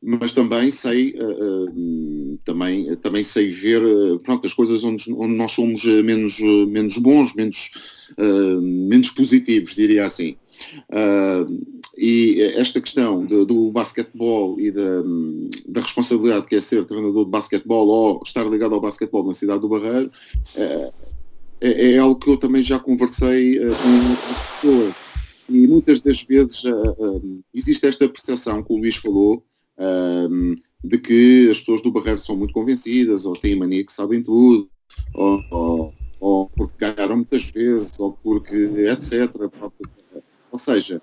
mas 0.02 0.32
também 0.32 0.72
sei, 0.72 1.14
uh, 1.20 1.70
uh, 1.70 2.38
também, 2.46 2.96
também 2.98 3.24
sei 3.24 3.52
ver 3.52 3.82
pronto, 4.24 4.46
as 4.46 4.54
coisas 4.54 4.84
onde, 4.84 5.12
onde 5.14 5.34
nós 5.34 5.52
somos 5.52 5.84
menos, 5.84 6.40
menos 6.70 6.98
bons, 6.98 7.34
menos, 7.34 7.70
menos 8.62 9.10
positivos, 9.10 9.76
diria 9.76 10.06
assim. 10.06 10.38
E 11.98 12.42
esta 12.56 12.80
questão 12.80 13.26
do, 13.26 13.46
do 13.46 13.72
basquetebol 13.72 14.60
e 14.60 14.72
da, 14.72 15.04
da, 15.68 15.82
responsabilidade 15.82 16.48
que 16.48 16.56
é 16.56 16.62
ser 16.62 16.86
treinador 16.86 17.26
de 17.26 17.32
basquetebol 17.32 17.88
ou 17.88 18.22
estar 18.26 18.44
ligado 18.46 18.74
ao 18.74 18.82
basquetebol 18.82 19.28
na 19.28 19.34
cidade 19.34 19.62
do 19.62 19.70
Barreiro 19.70 20.12
é, 20.56 20.92
é, 21.60 21.98
algo 21.98 22.20
que 22.20 22.30
eu 22.30 22.38
também 22.38 22.64
já 22.64 22.80
conversei 22.80 23.60
com 23.60 24.62
pessoas 24.62 24.96
e 25.50 25.68
muitas 25.68 26.00
das 26.00 26.22
vezes 26.22 26.62
existe 27.54 27.86
esta 27.86 28.08
percepção 28.08 28.64
que 28.64 28.72
o 28.74 28.78
Luís 28.78 28.96
falou 28.96 29.44
de 30.84 30.98
que 30.98 31.50
as 31.52 31.60
pessoas 31.60 31.82
do 31.82 31.92
Barreiro 31.92 32.20
são 32.20 32.38
muito 32.38 32.54
convencidas 32.54 33.26
ou 33.26 33.36
têm 33.36 33.56
mania 33.56 33.86
que 33.86 33.92
sabem 33.92 34.24
tudo 34.24 34.70
ou, 35.14 35.44
ou, 35.52 35.94
ou 36.20 36.50
porque 36.50 36.74
ganharam 36.80 37.18
muitas 37.18 37.44
vezes 37.44 38.00
ou 38.00 38.14
porque 38.14 38.56
etc. 38.56 39.30
Ou 40.52 40.60
seja, 40.60 41.02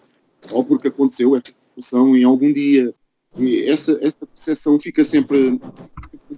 ou 0.50 0.64
porque 0.64 0.88
aconteceu 0.88 1.36
esta 1.36 1.52
situação 1.52 2.16
em 2.16 2.24
algum 2.24 2.52
dia. 2.52 2.94
E 3.36 3.64
essa, 3.64 3.98
essa 4.00 4.26
percepção 4.26 4.80
fica 4.80 5.04
sempre 5.04 5.50
um 5.50 5.58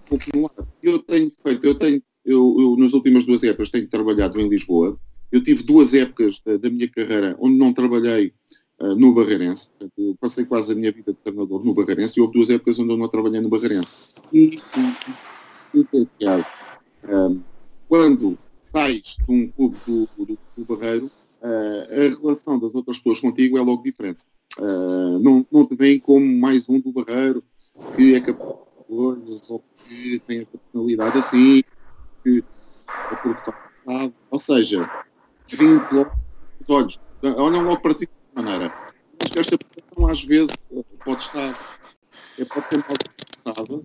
pouco 0.07 0.25
no 0.35 0.47
ar. 0.47 0.67
Eu 0.83 0.99
tenho 0.99 1.33
feito, 1.43 1.67
eu 1.67 1.75
tenho, 1.75 2.03
eu, 2.25 2.57
eu 2.59 2.77
nas 2.77 2.93
últimas 2.93 3.25
duas 3.25 3.43
épocas 3.43 3.71
tenho 3.71 3.89
trabalhado 3.89 4.41
em 4.41 4.49
Lisboa 4.49 4.99
eu 5.31 5.43
tive 5.43 5.63
duas 5.63 5.95
épocas 5.95 6.41
da, 6.45 6.57
da 6.57 6.69
minha 6.69 6.89
carreira 6.89 7.37
onde 7.39 7.57
não 7.57 7.73
trabalhei 7.73 8.33
uh, 8.81 8.95
no 8.97 9.15
Barreirense. 9.15 9.69
Eu 9.97 10.17
passei 10.21 10.45
quase 10.45 10.73
a 10.73 10.75
minha 10.75 10.91
vida 10.91 11.13
de 11.13 11.19
treinador 11.19 11.65
no 11.65 11.75
Barreirense 11.75 12.15
e 12.17 12.21
houve 12.21 12.35
duas 12.35 12.51
épocas 12.51 12.79
onde 12.79 12.91
eu 12.93 12.97
não 12.97 13.09
trabalhei 13.09 13.41
no 13.41 13.49
Barreirense. 13.49 13.97
E, 14.33 14.61
e, 15.75 15.81
e, 15.81 16.27
um, 17.09 17.41
quando 17.89 18.39
sais 18.61 19.17
de 19.25 19.33
um 19.33 19.49
clube 19.49 19.77
do, 19.87 20.09
do, 20.19 20.39
do 20.57 20.65
Barreiro, 20.65 21.11
uh, 21.41 21.87
a 21.91 22.21
relação 22.21 22.59
das 22.59 22.75
outras 22.75 22.99
pessoas 22.99 23.21
contigo 23.21 23.59
é 23.59 23.61
logo 23.61 23.83
diferente. 23.83 24.25
Uh, 24.59 25.19
não, 25.21 25.47
não 25.51 25.67
te 25.67 25.77
veem 25.77 25.99
como 25.99 26.27
mais 26.39 26.69
um 26.69 26.81
do 26.81 26.93
Barreiro 26.93 27.43
que 27.97 28.15
é 28.15 28.21
capaz 28.21 28.59
de 28.79 28.85
coisas 28.85 29.51
ou 29.51 29.65
que 29.77 30.19
tem 30.27 30.41
a 30.41 30.47
personalidade 30.47 31.19
assim, 31.19 31.63
que 32.23 32.45
é 33.11 33.17
porque 33.17 33.51
está 33.51 33.71
ou 34.31 34.39
seja, 34.39 34.89
vindo 35.49 35.83
logo 35.93 36.13
os 36.61 36.71
olhos, 36.71 37.01
olham 37.23 37.63
logo 37.63 37.81
para 37.81 37.95
ti 37.95 38.07
de 38.07 38.43
maneira. 38.43 38.73
Acho 39.21 39.33
que 39.33 39.41
esta 39.41 39.59
posição 39.59 40.07
às 40.09 40.23
vezes 40.23 40.55
pode 41.05 41.25
estar, 41.25 41.49
é, 42.39 42.45
pode 42.45 42.69
ser 42.69 42.79
mal 42.79 42.93
interpretada 42.93 43.75
uh, 43.75 43.85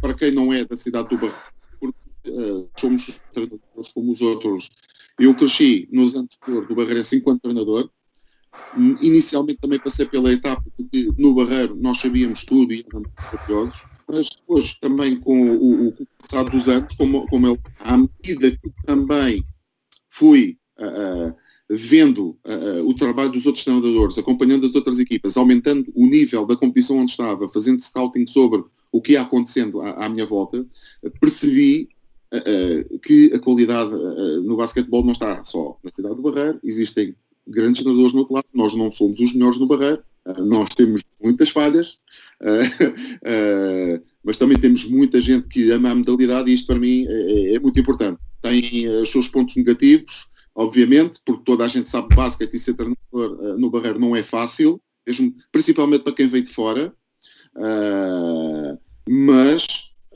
para 0.00 0.14
quem 0.14 0.30
não 0.32 0.52
é 0.52 0.64
da 0.64 0.76
cidade 0.76 1.08
do 1.08 1.16
Barreiro, 1.16 1.40
porque 1.78 1.98
somos 2.78 3.10
treinadores 3.32 3.88
como 3.94 4.12
os 4.12 4.20
outros. 4.20 4.70
Eu 5.18 5.34
cresci 5.34 5.88
nos 5.90 6.14
anos 6.14 6.38
do 6.46 6.74
Barreirense 6.74 7.16
enquanto 7.16 7.42
treinador. 7.42 7.90
Inicialmente 9.00 9.60
também 9.60 9.78
passei 9.78 10.06
pela 10.06 10.32
etapa 10.32 10.62
de 10.92 11.12
no 11.18 11.34
Barreiro 11.34 11.74
nós 11.76 11.98
sabíamos 11.98 12.44
tudo 12.44 12.72
e 12.72 12.84
éramos 12.86 13.10
maravilhosos 13.16 13.96
mas 14.08 14.28
depois 14.28 14.74
também 14.78 15.18
com 15.18 15.50
o, 15.50 15.88
o 15.88 16.06
passado 16.18 16.50
dos 16.50 16.68
anos, 16.68 16.94
como, 16.96 17.26
como 17.26 17.48
ele, 17.48 17.60
à 17.80 17.96
medida 17.96 18.50
que 18.50 18.72
também 18.84 19.44
fui 20.10 20.58
uh, 20.78 21.34
vendo 21.68 22.38
uh, 22.44 22.88
o 22.88 22.94
trabalho 22.94 23.32
dos 23.32 23.44
outros 23.46 23.64
treinadores, 23.64 24.18
acompanhando 24.18 24.66
as 24.66 24.74
outras 24.74 24.98
equipas, 24.98 25.36
aumentando 25.36 25.92
o 25.94 26.06
nível 26.06 26.46
da 26.46 26.56
competição 26.56 26.98
onde 26.98 27.10
estava, 27.10 27.48
fazendo 27.48 27.82
scouting 27.82 28.26
sobre 28.26 28.64
o 28.92 29.02
que 29.02 29.12
ia 29.12 29.22
acontecendo 29.22 29.80
à, 29.80 30.06
à 30.06 30.08
minha 30.08 30.24
volta, 30.24 30.64
percebi 31.20 31.88
que 33.02 33.32
a 33.34 33.38
qualidade 33.38 33.90
no 34.44 34.56
basquetebol 34.56 35.04
não 35.04 35.12
está 35.12 35.44
só 35.44 35.78
na 35.82 35.90
cidade 35.90 36.16
do 36.16 36.22
Barreiro, 36.22 36.58
existem 36.62 37.14
grandes 37.46 37.82
treinadores 37.82 38.12
no 38.12 38.20
outro 38.20 38.34
lado, 38.34 38.46
nós 38.52 38.74
não 38.74 38.90
somos 38.90 39.20
os 39.20 39.32
melhores 39.32 39.58
no 39.58 39.66
Barreiro, 39.66 40.02
nós 40.38 40.68
temos 40.74 41.02
muitas 41.22 41.50
falhas, 41.50 41.98
mas 44.24 44.36
também 44.36 44.58
temos 44.58 44.84
muita 44.84 45.20
gente 45.20 45.46
que 45.48 45.70
ama 45.70 45.90
a 45.90 45.94
modalidade 45.94 46.50
e 46.50 46.54
isto 46.54 46.66
para 46.66 46.78
mim 46.78 47.06
é, 47.08 47.58
muito 47.60 47.78
importante. 47.78 48.18
Tem 48.42 48.88
os 48.88 49.10
seus 49.10 49.28
pontos 49.28 49.54
negativos, 49.54 50.26
obviamente, 50.54 51.20
porque 51.24 51.44
toda 51.44 51.64
a 51.64 51.68
gente 51.68 51.88
sabe 51.88 52.08
que 52.08 52.16
basquete 52.16 52.54
e 52.54 52.58
ser 52.58 52.74
treinador 52.74 53.56
no 53.58 53.70
Barreiro 53.70 54.00
não 54.00 54.16
é 54.16 54.22
fácil, 54.22 54.80
mesmo, 55.06 55.32
principalmente 55.52 56.02
para 56.02 56.12
quem 56.12 56.28
vem 56.28 56.42
de 56.42 56.52
fora, 56.52 56.92
mas 59.08 59.66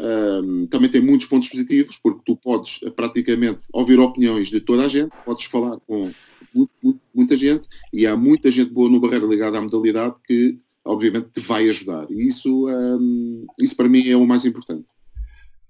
uh, 0.01 0.67
também 0.69 0.91
tem 0.91 1.01
muitos 1.01 1.27
pontos 1.27 1.49
positivos, 1.49 1.99
porque 2.03 2.23
tu 2.25 2.37
podes 2.37 2.81
praticamente 2.97 3.61
ouvir 3.73 3.99
opiniões 4.01 4.49
de 4.49 4.61
toda 4.61 4.87
a 4.87 4.89
gente, 4.89 5.11
podes 5.25 5.45
falar 5.45 5.79
com 5.87 6.11
muito, 6.55 6.73
muito, 6.83 7.01
muita 7.15 7.37
gente 7.37 7.69
e 7.93 8.07
há 8.07 8.17
muita 8.17 8.51
gente 8.51 8.73
boa 8.73 8.89
no 8.89 9.01
Barreiro 9.01 9.29
ligada 9.29 9.59
à 9.59 9.63
modalidade 9.63 10.17
que 10.27 10.59
obviamente 10.85 11.29
te 11.31 11.41
vai 11.41 11.69
ajudar. 11.69 12.07
E 12.11 12.27
isso, 12.27 12.67
um, 12.69 13.47
isso 13.59 13.77
para 13.77 13.89
mim 13.89 14.09
é 14.09 14.17
o 14.17 14.27
mais 14.27 14.45
importante. 14.45 14.87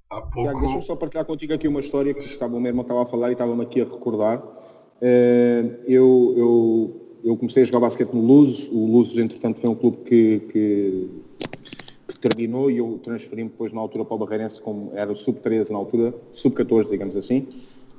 Há 0.09 0.21
pouco... 0.23 0.59
Deixa-me 0.61 0.85
só 0.85 0.97
partilhar 0.97 1.25
contigo 1.25 1.53
aqui 1.53 1.69
uma 1.69 1.81
história 1.81 2.14
que 2.14 2.21
estava, 2.21 2.57
o 2.57 2.61
meu 2.61 2.71
irmão 2.71 2.83
estava 2.83 3.03
a 3.03 3.07
falar 3.07 3.31
e 3.31 3.33
estava-me 3.33 3.62
aqui 3.62 3.81
a 3.81 3.85
recordar. 3.85 4.43
Uh, 4.43 5.81
eu, 5.87 6.35
eu, 6.37 7.21
eu 7.25 7.37
comecei 7.37 7.62
a 7.62 7.66
jogar 7.66 7.81
basquete 7.81 8.12
no 8.12 8.21
Luz, 8.21 8.69
o 8.71 8.87
Luz, 8.87 9.16
entretanto, 9.16 9.61
foi 9.61 9.71
um 9.71 9.75
clube 9.75 9.99
que, 10.05 10.40
que 10.51 11.11
terminou 12.20 12.70
e 12.70 12.78
eu 12.78 13.00
transferi-me 13.02 13.48
depois 13.48 13.72
na 13.72 13.80
altura 13.80 14.04
para 14.04 14.14
o 14.14 14.18
Barreirense, 14.18 14.61
como 14.61 14.92
era 14.94 15.11
o 15.11 15.16
sub-13 15.16 15.70
na 15.70 15.78
altura, 15.78 16.14
sub-14, 16.33 16.90
digamos 16.90 17.16
assim. 17.16 17.46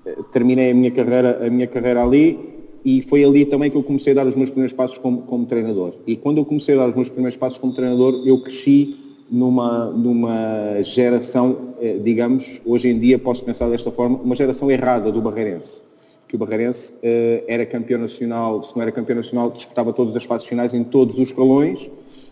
Uh, 0.06 0.24
terminei 0.24 0.72
a 0.72 0.74
minha 0.74 0.92
carreira, 0.92 1.46
a 1.46 1.50
minha 1.50 1.68
carreira 1.68 2.04
ali 2.04 2.62
e 2.84 3.02
foi 3.04 3.24
ali 3.24 3.46
também 3.46 3.70
que 3.70 3.78
eu 3.78 3.84
comecei 3.84 4.14
a 4.14 4.16
dar 4.16 4.28
os 4.28 4.36
meus 4.36 4.50
primeiros 4.50 4.74
passos 4.74 4.98
como, 4.98 5.22
como 5.24 5.46
treinador. 5.46 5.94
E 6.08 6.16
quando 6.16 6.40
eu 6.40 6.46
comecei 6.46 6.76
a 6.76 6.80
dar 6.80 6.90
os 6.90 6.96
meus 6.96 7.10
primeiros 7.10 7.38
passos 7.38 7.58
como 7.58 7.74
treinador, 7.74 8.24
eu 8.26 8.42
cresci 8.42 8.98
numa, 9.30 9.86
numa 9.86 10.82
geração, 10.84 11.76
eh, 11.80 12.00
digamos, 12.04 12.60
hoje 12.66 12.90
em 12.90 13.00
dia 13.00 13.20
posso 13.20 13.44
pensar 13.44 13.70
desta 13.70 13.92
forma, 13.92 14.18
uma 14.18 14.36
geração 14.36 14.70
errada 14.70 15.12
do 15.12 15.22
Barreirense. 15.22 15.82
Que 16.28 16.36
o 16.36 16.40
Barreirense 16.40 16.94
eh, 17.04 17.44
era 17.48 17.66
campeão 17.66 18.02
nacional, 18.02 18.64
se 18.64 18.76
não 18.76 18.82
era 18.82 18.92
campeão 18.92 19.16
nacional, 19.16 19.52
disputava 19.52 19.94
todas 19.94 20.16
as 20.16 20.24
fases 20.24 20.48
finais 20.48 20.74
em 20.74 20.84
todos 20.84 21.20
os 21.20 21.30
escalões. 21.30 21.90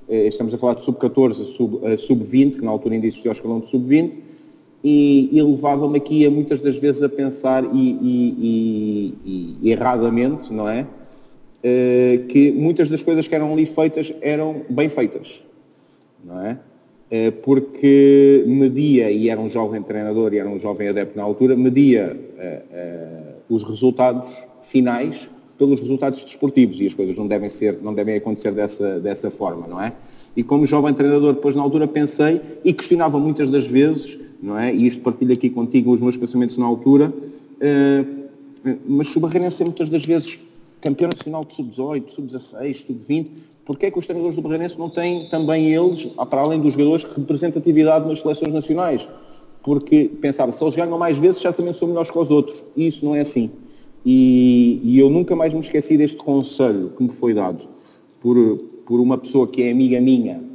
Eh, 0.09 0.27
estamos 0.27 0.51
a 0.51 0.57
falar 0.57 0.73
de 0.73 0.83
sub-14 0.83 1.43
a 1.85 1.97
sub-20, 1.97 2.55
que 2.55 2.65
na 2.65 2.71
altura 2.71 2.95
ainda 2.95 3.05
existia 3.05 3.29
o 3.29 3.31
escalão 3.31 3.59
de 3.59 3.69
sub-20 3.69 4.17
e, 4.83 5.29
e 5.31 5.41
levava-me 5.41 5.97
aqui 5.97 6.25
a 6.25 6.31
muitas 6.31 6.59
das 6.59 6.77
vezes 6.77 7.03
a 7.03 7.09
pensar 7.09 7.63
e, 7.63 7.91
e, 8.01 9.57
e 9.61 9.71
erradamente, 9.71 10.51
não 10.51 10.67
é? 10.67 10.87
Uh, 11.61 12.25
que 12.27 12.53
muitas 12.53 12.87
das 12.87 13.03
coisas 13.03 13.27
que 13.27 13.35
eram 13.35 13.51
ali 13.51 13.65
feitas 13.65 14.13
eram 14.21 14.61
bem 14.69 14.87
feitas, 14.87 15.43
não 16.23 16.41
é? 16.41 16.57
Uh, 17.11 17.31
porque 17.43 18.45
media, 18.47 19.11
e 19.11 19.29
era 19.29 19.39
um 19.39 19.49
jovem 19.49 19.83
treinador 19.83 20.33
e 20.33 20.37
era 20.37 20.47
um 20.47 20.57
jovem 20.57 20.87
adepto 20.87 21.17
na 21.17 21.23
altura, 21.23 21.55
media 21.57 22.17
uh, 22.17 23.53
os 23.53 23.61
resultados 23.63 24.31
finais 24.63 25.27
pelos 25.59 25.79
resultados 25.79 26.23
desportivos 26.23 26.79
e 26.79 26.87
as 26.87 26.95
coisas 26.95 27.15
não 27.15 27.27
devem 27.27 27.49
ser, 27.49 27.77
não 27.83 27.93
devem 27.93 28.15
acontecer 28.15 28.51
dessa, 28.51 28.99
dessa 28.99 29.29
forma, 29.29 29.67
não 29.67 29.79
é? 29.79 29.93
E 30.35 30.41
como 30.41 30.65
jovem 30.65 30.93
treinador, 30.93 31.33
depois 31.33 31.53
na 31.53 31.61
altura 31.61 31.87
pensei 31.87 32.41
e 32.63 32.73
questionava 32.73 33.19
muitas 33.19 33.51
das 33.51 33.67
vezes 33.67 34.17
não 34.41 34.57
é? 34.57 34.73
E 34.73 34.87
isto 34.87 35.01
partilho 35.01 35.33
aqui 35.33 35.49
contigo 35.49 35.93
os 35.93 35.99
meus 35.99 36.17
pensamentos 36.17 36.57
na 36.57 36.65
altura, 36.65 37.13
uh, 37.13 38.19
mas 38.87 39.13
Barreirense 39.15 39.61
é 39.61 39.65
muitas 39.65 39.89
das 39.89 40.05
vezes 40.05 40.39
campeão 40.81 41.09
nacional 41.09 41.43
de 41.43 41.55
sub-18, 41.55 42.09
sub-16, 42.09 42.85
sub-20, 42.87 43.27
porquê 43.65 43.87
é 43.87 43.91
que 43.91 43.99
os 43.99 44.05
treinadores 44.05 44.35
do 44.35 44.41
Barreirense 44.41 44.79
não 44.79 44.89
têm 44.89 45.29
também 45.29 45.73
eles, 45.73 46.05
para 46.29 46.41
além 46.41 46.59
dos 46.59 46.73
jogadores, 46.73 47.03
representatividade 47.03 48.07
nas 48.07 48.19
seleções 48.19 48.53
nacionais? 48.53 49.07
Porque 49.61 50.09
pensava, 50.21 50.51
se 50.53 50.63
eles 50.63 50.75
ganham 50.75 50.97
mais 50.97 51.17
vezes, 51.17 51.41
certamente 51.41 51.77
são 51.77 51.87
melhores 51.87 52.09
que 52.09 52.17
os 52.17 52.31
outros. 52.31 52.63
E 52.77 52.87
isso 52.87 53.03
não 53.03 53.13
é 53.13 53.21
assim. 53.21 53.51
E, 54.05 54.79
e 54.83 54.99
eu 54.99 55.09
nunca 55.09 55.35
mais 55.35 55.53
me 55.53 55.59
esqueci 55.59 55.97
deste 55.97 56.17
conselho 56.17 56.91
que 56.97 57.03
me 57.03 57.09
foi 57.09 57.33
dado 57.33 57.67
por, 58.21 58.57
por 58.85 58.99
uma 58.99 59.17
pessoa 59.17 59.47
que 59.47 59.63
é 59.63 59.71
amiga 59.71 59.99
minha, 59.99 60.49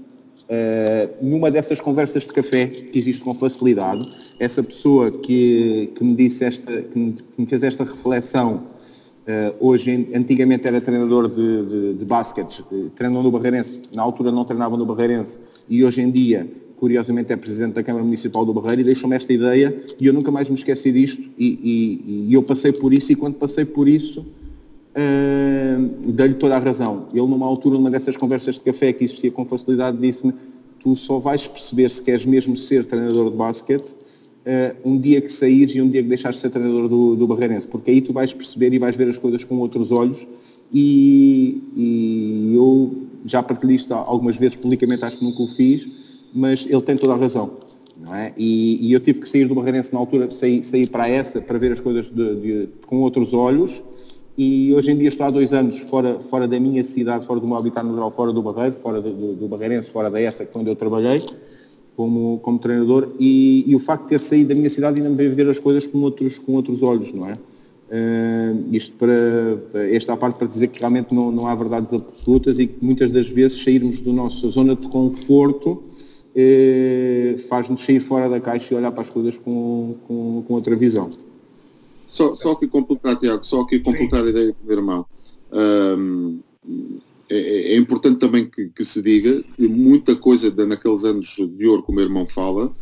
Uh, 0.45 1.25
numa 1.25 1.51
dessas 1.51 1.81
conversas 1.81 2.25
de 2.25 2.33
café 2.35 2.67
que 2.67 2.99
existe 2.99 3.23
com 3.23 3.35
facilidade, 3.35 4.07
essa 4.39 4.63
pessoa 4.63 5.11
que, 5.11 5.91
que 5.95 6.05
me 6.05 6.15
disse 6.15 6.45
esta, 6.45 6.83
que 6.83 6.99
me, 6.99 7.13
que 7.15 7.41
me 7.41 7.47
fez 7.47 7.63
esta 7.63 7.83
reflexão, 7.83 8.57
uh, 8.57 9.55
hoje 9.59 10.07
antigamente 10.15 10.69
era 10.69 10.83
treinador 10.83 11.31
de, 11.31 11.65
de, 11.65 11.95
de 11.95 12.05
basquete, 12.05 12.63
treinou 12.95 13.23
no 13.23 13.31
Barreirense, 13.31 13.81
na 13.91 14.03
altura 14.03 14.31
não 14.31 14.45
treinava 14.45 14.77
no 14.77 14.85
Barreirense 14.85 15.41
e 15.67 15.83
hoje 15.83 16.03
em 16.03 16.11
dia, 16.11 16.47
curiosamente, 16.85 17.33
é 17.33 17.37
presidente 17.37 17.73
da 17.73 17.83
Câmara 17.83 18.05
Municipal 18.05 18.45
do 18.45 18.53
Barreiro 18.53 18.83
e 18.83 18.85
deixou-me 18.85 19.17
esta 19.17 19.33
ideia 19.33 19.75
e 19.99 20.07
eu 20.07 20.13
nunca 20.13 20.31
mais 20.31 20.51
me 20.51 20.55
esqueci 20.55 20.93
disto 20.93 21.23
e, 21.39 21.47
e, 21.47 22.27
e 22.29 22.35
eu 22.35 22.43
passei 22.43 22.73
por 22.75 22.93
isso 22.93 23.11
e 23.11 23.15
quando 23.15 23.37
passei 23.37 23.65
por 23.65 23.89
isso 23.89 24.21
uh, 24.21 26.13
dei-lhe 26.13 26.35
toda 26.35 26.57
a 26.57 26.59
razão. 26.59 27.07
Ele, 27.15 27.27
numa 27.27 27.47
altura, 27.47 27.77
numa 27.77 27.91
dessas 27.91 28.19
conversas 28.19 28.57
de 28.57 28.61
café 28.61 28.93
que 28.93 29.03
existia 29.03 29.31
com 29.31 29.47
facilidade, 29.47 29.97
disse-me 29.97 30.35
tu 30.79 30.95
só 30.95 31.19
vais 31.19 31.47
perceber 31.47 31.91
se 31.91 32.03
queres 32.03 32.27
mesmo 32.27 32.55
ser 32.55 32.85
treinador 32.85 33.31
de 33.31 33.37
basquete 33.39 33.93
uh, 33.93 34.77
um 34.85 35.01
dia 35.01 35.23
que 35.23 35.33
saíres 35.33 35.75
e 35.75 35.81
um 35.81 35.89
dia 35.89 36.03
que 36.03 36.09
deixares 36.11 36.37
de 36.37 36.43
ser 36.43 36.51
treinador 36.51 36.87
do, 36.87 37.17
do 37.17 37.27
Barreirense, 37.27 37.67
porque 37.67 37.93
aí 37.93 38.03
tu 38.03 38.13
vais 38.13 38.31
perceber 38.35 38.75
e 38.75 38.79
vais 38.79 38.95
ver 38.95 39.09
as 39.09 39.17
coisas 39.17 39.43
com 39.43 39.57
outros 39.57 39.91
olhos 39.91 40.27
e, 40.71 41.63
e 41.75 42.53
eu 42.55 42.95
já 43.25 43.43
partilhei 43.43 43.77
isto 43.77 43.95
algumas 43.95 44.37
vezes 44.37 44.55
publicamente, 44.55 45.03
acho 45.03 45.17
que 45.17 45.25
nunca 45.25 45.43
o 45.43 45.49
fiz, 45.49 45.89
mas 46.35 46.67
ele 46.69 46.83
tem 46.83 46.97
toda 46.97 47.13
a 47.15 47.17
razão. 47.17 47.53
É? 48.13 48.33
E, 48.37 48.89
e, 48.89 48.93
eu 48.93 48.99
tive 48.99 49.21
que 49.21 49.29
sair 49.29 49.47
do 49.47 49.55
Barreirense 49.55 49.93
na 49.93 50.01
altura, 50.01 50.31
sair, 50.33 50.65
sair 50.65 50.89
para 50.89 51.09
essa, 51.09 51.41
para 51.41 51.57
ver 51.59 51.73
as 51.73 51.81
coisas 51.81 52.07
de, 52.07 52.35
de, 52.41 52.69
com 52.87 53.01
outros 53.03 53.33
olhos. 53.33 53.81
E 54.37 54.75
hoje 54.75 54.91
em 54.91 54.99
dia 54.99 55.09
estou 55.09 55.25
há 55.25 55.31
dois 55.31 55.53
anos 55.53 55.79
fora, 55.79 56.19
fora 56.19 56.49
da 56.49 56.59
minha 56.59 56.85
cidade, 56.85 57.25
fora 57.25 57.39
do 57.39 57.47
meu 57.47 57.57
habitat 57.57 57.87
natural, 57.87 58.11
fora 58.11 58.33
do 58.33 58.43
Barreiro, 58.43 58.75
fora 58.83 59.01
do, 59.01 59.13
do, 59.13 59.35
do 59.37 59.49
Barreirense, 59.49 59.91
fora 59.91 60.11
da 60.11 60.21
essa, 60.21 60.47
onde 60.55 60.69
eu 60.69 60.75
trabalhei 60.75 61.25
como, 61.97 62.41
como 62.41 62.59
treinador. 62.59 63.11
E, 63.19 63.65
e, 63.67 63.77
o 63.77 63.79
facto 63.79 64.03
de 64.03 64.09
ter 64.09 64.21
saído 64.21 64.49
da 64.49 64.55
minha 64.57 64.71
cidade 64.71 64.97
ainda 64.97 65.11
me 65.11 65.29
ver 65.29 65.49
as 65.49 65.61
coisas 65.61 65.87
com 65.87 65.99
outros, 66.01 66.39
com 66.39 66.55
outros 66.55 66.83
olhos, 66.83 67.13
não 67.13 67.29
é? 67.29 67.39
Uh, 67.87 68.75
isto 68.75 68.93
para, 68.95 69.13
esta 69.91 70.17
parte 70.17 70.37
para 70.37 70.49
dizer 70.49 70.69
que 70.69 70.81
realmente 70.81 71.15
não, 71.15 71.31
não 71.31 71.47
há 71.47 71.55
verdades 71.55 71.93
absolutas 71.93 72.59
e 72.59 72.67
que 72.67 72.85
muitas 72.85 73.13
das 73.13 73.29
vezes 73.29 73.63
sairmos 73.63 74.01
da 74.01 74.11
nossa 74.11 74.49
zona 74.49 74.75
de 74.75 74.89
conforto 74.89 75.83
eh, 76.35 77.37
faz-nos 77.49 77.85
sair 77.85 78.01
fora 78.01 78.29
da 78.29 78.41
caixa 78.41 78.75
e 78.75 78.77
olhar 78.77 78.91
para 78.91 79.03
as 79.03 79.11
coisas 79.11 79.39
com, 79.39 79.97
com, 80.07 80.45
com 80.47 80.55
outra 80.55 80.75
visão. 80.75 81.13
Só, 82.09 82.35
só 82.37 82.55
que 82.55 82.67
completar, 82.67 83.17
Tiago, 83.17 83.45
só 83.45 83.65
que 83.65 83.79
completar 83.81 84.25
a 84.25 84.29
ideia 84.29 84.53
do 84.53 84.57
meu 84.65 84.77
irmão. 84.77 85.07
Um, 85.53 86.41
é, 87.29 87.75
é, 87.75 87.77
importante 87.77 88.19
também 88.19 88.49
que, 88.49 88.69
que, 88.69 88.85
se 88.85 89.01
diga 89.01 89.43
que 89.57 89.67
muita 89.67 90.15
coisa 90.15 90.55
naqueles 90.67 91.05
anos 91.05 91.35
de 91.37 91.67
ouro, 91.67 91.83
como 91.83 91.99
o 91.99 92.01
meu 92.01 92.05
irmão 92.05 92.27
fala, 92.27 92.75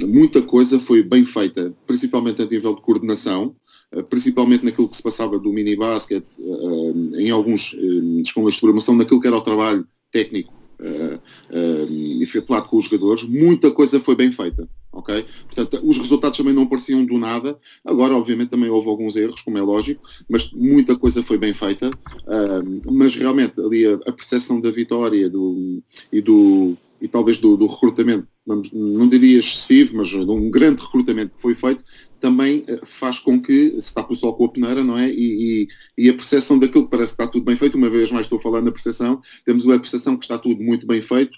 muita 0.00 0.42
coisa 0.42 0.78
foi 0.78 1.02
bem 1.02 1.24
feita, 1.24 1.74
principalmente 1.86 2.42
a 2.42 2.46
nível 2.46 2.74
de 2.74 2.82
coordenação, 2.82 3.54
eh, 3.92 4.02
principalmente 4.02 4.64
naquilo 4.64 4.88
que 4.88 4.96
se 4.96 5.02
passava 5.02 5.38
do 5.38 5.52
mini 5.52 5.76
basket, 5.76 6.24
eh, 6.38 7.22
em 7.22 7.30
alguns 7.30 7.74
eh, 7.74 8.20
escolas 8.22 8.54
de 8.54 8.60
formação, 8.60 8.94
naquilo 8.94 9.20
que 9.20 9.26
era 9.26 9.36
o 9.36 9.40
trabalho 9.40 9.86
técnico 10.12 10.52
uh, 10.80 11.16
uh, 11.16 12.22
efetuado 12.22 12.68
com 12.68 12.76
os 12.76 12.84
jogadores, 12.84 13.22
muita 13.24 13.70
coisa 13.70 14.00
foi 14.00 14.14
bem 14.14 14.32
feita. 14.32 14.68
ok? 14.92 15.26
Portanto, 15.46 15.80
os 15.82 15.98
resultados 15.98 16.38
também 16.38 16.54
não 16.54 16.66
pareciam 16.66 17.04
do 17.04 17.18
nada. 17.18 17.58
Agora, 17.84 18.14
obviamente, 18.14 18.50
também 18.50 18.70
houve 18.70 18.88
alguns 18.88 19.16
erros, 19.16 19.40
como 19.40 19.58
é 19.58 19.62
lógico, 19.62 20.02
mas 20.28 20.50
muita 20.52 20.96
coisa 20.96 21.22
foi 21.22 21.38
bem 21.38 21.54
feita. 21.54 21.90
Uh, 21.90 22.92
mas 22.92 23.14
realmente, 23.14 23.60
ali 23.60 23.86
a, 23.86 23.94
a 24.06 24.12
percepção 24.12 24.60
da 24.60 24.70
vitória 24.70 25.28
do, 25.28 25.82
e 26.12 26.20
do 26.20 26.76
e 27.00 27.06
talvez 27.08 27.38
do, 27.38 27.56
do 27.56 27.66
recrutamento, 27.66 28.26
não, 28.46 28.62
não 28.72 29.08
diria 29.08 29.38
excessivo, 29.38 29.96
mas 29.96 30.08
de 30.08 30.16
um 30.16 30.50
grande 30.50 30.82
recrutamento 30.82 31.34
que 31.34 31.42
foi 31.42 31.54
feito, 31.54 31.84
também 32.26 32.64
eh, 32.66 32.80
faz 32.82 33.20
com 33.20 33.40
que 33.40 33.70
se 33.70 33.78
está 33.78 34.04
o 34.04 34.16
sol 34.16 34.34
com 34.34 34.46
a 34.46 34.48
peneira, 34.48 34.82
não 34.82 34.98
é? 34.98 35.08
E, 35.08 35.68
e, 35.96 36.06
e, 36.06 36.10
a 36.10 36.12
percepção 36.12 36.58
daquilo 36.58 36.82
que 36.82 36.90
parece 36.90 37.14
que 37.14 37.22
está 37.22 37.30
tudo 37.30 37.44
bem 37.44 37.56
feito, 37.56 37.78
uma 37.78 37.88
vez 37.88 38.10
mais 38.10 38.26
estou 38.26 38.40
falando 38.40 38.64
da 38.64 38.72
percepção, 38.72 39.22
temos 39.44 39.64
a 39.68 39.78
percepção 39.78 40.16
que 40.16 40.24
está 40.24 40.36
tudo 40.36 40.60
muito 40.60 40.84
bem 40.88 41.00
feito 41.00 41.36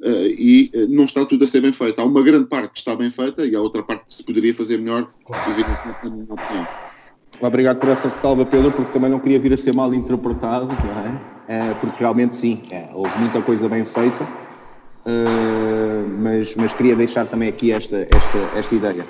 uh, 0.00 0.26
e 0.26 0.70
uh, 0.74 0.88
não 0.88 1.04
está 1.04 1.26
tudo 1.26 1.44
a 1.44 1.46
ser 1.46 1.60
bem 1.60 1.74
feito. 1.74 2.00
Há 2.00 2.04
uma 2.04 2.22
grande 2.22 2.46
parte 2.46 2.72
que 2.72 2.78
está 2.78 2.96
bem 2.96 3.10
feita 3.10 3.44
e 3.44 3.54
há 3.54 3.60
outra 3.60 3.82
parte 3.82 4.06
que 4.06 4.14
se 4.14 4.24
poderia 4.24 4.54
fazer 4.54 4.78
melhor, 4.78 5.12
evidentemente, 5.50 5.98
na 6.04 6.10
minha 6.10 6.32
opinião. 6.32 6.68
Obrigado 7.42 7.78
por 7.78 7.90
essa 7.90 8.08
ressalva, 8.08 8.46
Pedro, 8.46 8.72
porque 8.72 8.92
também 8.92 9.10
não 9.10 9.18
queria 9.18 9.38
vir 9.38 9.52
a 9.52 9.58
ser 9.58 9.74
mal 9.74 9.92
interpretado, 9.92 10.68
não 10.68 10.74
é? 10.74 11.70
é 11.70 11.74
porque 11.74 11.96
realmente 11.98 12.34
sim, 12.34 12.66
é, 12.70 12.88
houve 12.94 13.16
muita 13.18 13.42
coisa 13.42 13.68
bem 13.68 13.84
feita, 13.84 14.24
uh, 14.24 16.08
mas, 16.18 16.56
mas 16.56 16.72
queria 16.72 16.96
deixar 16.96 17.26
também 17.26 17.50
aqui 17.50 17.72
esta, 17.72 18.08
esta, 18.10 18.58
esta 18.58 18.74
ideia. 18.74 19.04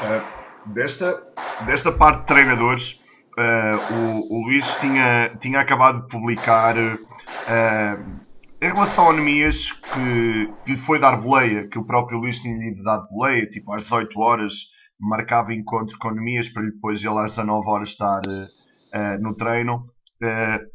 Uh, 0.00 0.35
desta, 0.66 1.22
desta 1.66 1.92
parte 1.92 2.20
de 2.20 2.26
treinadores, 2.26 3.00
uh, 3.38 3.94
o, 3.94 4.34
o, 4.34 4.44
Luís 4.44 4.66
tinha, 4.80 5.30
tinha 5.40 5.60
acabado 5.60 6.02
de 6.02 6.08
publicar 6.08 6.76
uh, 6.76 8.26
em 8.60 8.68
relação 8.68 9.10
a 9.10 9.12
Nemias 9.12 9.70
que, 9.72 10.52
que 10.64 10.72
lhe 10.72 10.78
foi 10.78 10.98
dar 10.98 11.16
boleia, 11.16 11.68
que 11.68 11.78
o 11.78 11.84
próprio 11.84 12.18
Luís 12.18 12.38
tinha 12.38 12.56
lhe 12.56 12.82
dado 12.82 13.08
boleia, 13.08 13.46
tipo 13.48 13.72
às 13.72 13.84
18 13.84 14.18
horas 14.18 14.52
marcava 14.98 15.52
encontro 15.52 15.96
com 15.98 16.10
Nemias 16.10 16.48
para 16.48 16.62
depois 16.62 17.04
ele 17.04 17.18
às 17.18 17.32
19 17.32 17.68
horas 17.68 17.90
estar 17.90 18.20
uh, 18.26 19.22
no 19.22 19.34
treino. 19.34 19.86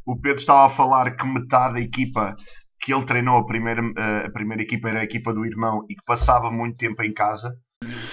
o 0.05 0.15
Pedro 0.15 0.37
estava 0.37 0.67
a 0.67 0.69
falar 0.69 1.15
que 1.15 1.25
metade 1.25 1.73
da 1.73 1.79
equipa 1.81 2.35
que 2.79 2.93
ele 2.93 3.05
treinou, 3.05 3.37
a 3.37 3.45
primeira, 3.45 3.81
a 4.25 4.31
primeira 4.31 4.63
equipa 4.63 4.89
era 4.89 4.99
a 4.99 5.03
equipa 5.03 5.31
do 5.33 5.45
irmão 5.45 5.85
e 5.87 5.95
que 5.95 6.03
passava 6.03 6.49
muito 6.49 6.77
tempo 6.77 7.01
em 7.03 7.13
casa. 7.13 7.55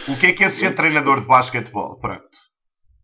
O 0.09 0.17
que 0.19 0.27
é 0.27 0.33
que 0.33 0.43
é 0.43 0.49
ser 0.49 0.75
treinador 0.75 1.21
de 1.21 1.27
basquetebol? 1.27 1.97
Pronto. 1.97 2.29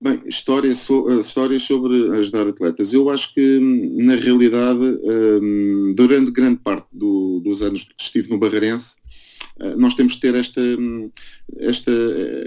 Bem, 0.01 0.23
histórias, 0.27 0.79
so, 0.79 1.11
eh, 1.11 1.21
histórias 1.21 1.63
sobre 1.63 2.11
ajudar 2.19 2.47
atletas. 2.47 2.95
Eu 2.95 3.11
acho 3.11 3.33
que, 3.35 3.59
na 4.03 4.17
realidade, 4.17 4.81
um, 4.81 5.95
durante 5.95 6.31
grande 6.31 6.61
parte 6.61 6.87
do, 6.93 7.41
dos 7.41 7.61
anos 7.61 7.85
que 7.85 8.03
estive 8.03 8.31
no 8.31 8.39
Barreirense, 8.39 8.97
uh, 9.61 9.77
nós 9.77 9.95
temos 9.95 10.15
que 10.15 10.21
ter 10.21 10.35
esta, 10.35 10.61
esta, 11.59 11.93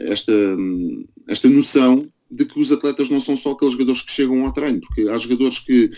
esta, 0.08 0.34
esta 1.28 1.50
noção 1.50 2.12
de 2.30 2.44
que 2.46 2.60
os 2.60 2.72
atletas 2.72 3.10
não 3.10 3.22
são 3.22 3.38
só 3.38 3.52
aqueles 3.52 3.74
jogadores 3.74 4.02
que 4.02 4.12
chegam 4.12 4.46
ao 4.46 4.54
treino, 4.54 4.82
porque 4.82 5.08
há 5.10 5.18
jogadores 5.18 5.60
que 5.60 5.92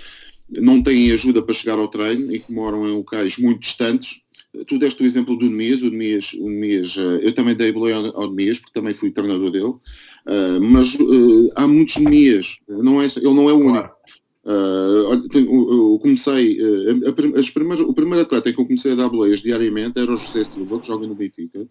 não 0.49 0.81
têm 0.81 1.11
ajuda 1.11 1.41
para 1.41 1.55
chegar 1.55 1.79
ao 1.79 1.87
treino 1.87 2.33
e 2.33 2.39
que 2.39 2.51
moram 2.51 2.87
em 2.87 2.91
locais 2.91 3.37
muito 3.37 3.61
distantes 3.61 4.21
Tu 4.67 4.79
deste 4.79 5.03
o 5.03 5.05
exemplo 5.05 5.37
do 5.37 5.45
Nemias, 5.45 5.81
o 5.81 5.91
Nemias, 5.91 6.33
o 6.33 6.49
Nemias 6.49 6.95
eh, 6.97 7.27
eu 7.27 7.33
também 7.33 7.53
dei 7.53 7.71
boleia 7.71 7.97
ao 7.97 8.29
Nemias, 8.29 8.57
porque 8.57 8.73
também 8.73 8.95
fui 8.95 9.11
treinador 9.11 9.51
dele, 9.51 9.65
uh, 9.65 10.59
mas 10.59 10.95
uh, 10.95 11.51
há 11.55 11.67
muitos 11.67 11.97
Nemias, 11.97 12.57
não 12.67 12.99
é, 12.99 13.05
ele 13.05 13.33
não 13.33 13.47
é 13.47 13.53
o 13.53 13.59
único. 13.59 13.99
Uh, 14.43 15.21
eu 15.35 15.99
comecei, 16.01 16.57
uh, 16.59 17.37
as 17.37 17.49
primeiras, 17.51 17.85
o 17.85 17.93
primeiro 17.93 18.23
atleta 18.23 18.51
que 18.51 18.59
eu 18.59 18.65
comecei 18.65 18.93
a 18.93 18.95
dar 18.95 19.09
boleias 19.09 19.41
diariamente 19.41 19.99
era 19.99 20.11
o 20.11 20.17
José 20.17 20.43
Silva, 20.43 20.79
que 20.79 20.87
joga 20.87 21.05
no 21.05 21.13
Benfica. 21.13 21.67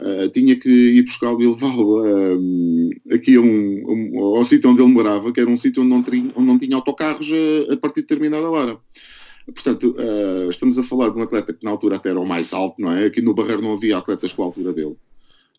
Uh, 0.00 0.28
tinha 0.32 0.56
que 0.56 0.68
ir 0.68 1.02
buscá-lo 1.02 1.40
e 1.40 1.46
levá-lo 1.46 2.02
aqui 3.12 3.36
a 3.36 3.40
um, 3.40 3.84
um, 3.86 4.18
ao 4.36 4.44
sítio 4.44 4.70
onde 4.70 4.82
ele 4.82 4.92
morava, 4.92 5.30
que 5.32 5.40
era 5.40 5.48
um 5.48 5.58
sítio 5.58 5.82
onde 5.82 5.90
não, 5.90 6.02
tinha, 6.02 6.32
onde 6.34 6.46
não 6.46 6.58
tinha 6.58 6.74
autocarros 6.74 7.28
a, 7.30 7.74
a 7.74 7.76
partir 7.76 8.00
de 8.00 8.08
determinada 8.08 8.50
hora. 8.50 8.80
Portanto, 9.52 9.94
uh, 9.98 10.50
estamos 10.50 10.78
a 10.78 10.82
falar 10.82 11.10
de 11.10 11.18
um 11.18 11.22
atleta 11.22 11.52
que 11.52 11.64
na 11.64 11.70
altura 11.70 11.96
até 11.96 12.10
era 12.10 12.20
o 12.20 12.26
mais 12.26 12.52
alto, 12.52 12.80
não 12.80 12.92
é? 12.92 13.06
Aqui 13.06 13.20
no 13.20 13.34
Barreiro 13.34 13.62
não 13.62 13.74
havia 13.74 13.98
atletas 13.98 14.32
com 14.32 14.42
a 14.42 14.46
altura 14.46 14.72
dele. 14.72 14.96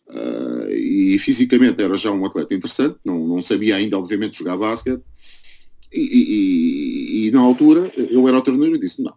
Uh, 0.08 0.70
e 0.70 1.18
fisicamente 1.18 1.82
era 1.82 1.96
já 1.96 2.10
um 2.10 2.24
atleta 2.26 2.54
interessante, 2.54 2.98
não, 3.04 3.26
não 3.26 3.42
sabia 3.42 3.76
ainda, 3.76 3.98
obviamente, 3.98 4.38
jogar 4.38 4.56
basquete. 4.56 5.02
E, 5.92 6.00
e, 6.00 7.26
e, 7.26 7.30
na 7.30 7.40
altura 7.40 7.92
eu 7.96 8.26
era 8.26 8.38
o 8.38 8.42
treinador 8.42 8.74
e 8.74 8.78
disse, 8.78 9.02
não, 9.02 9.12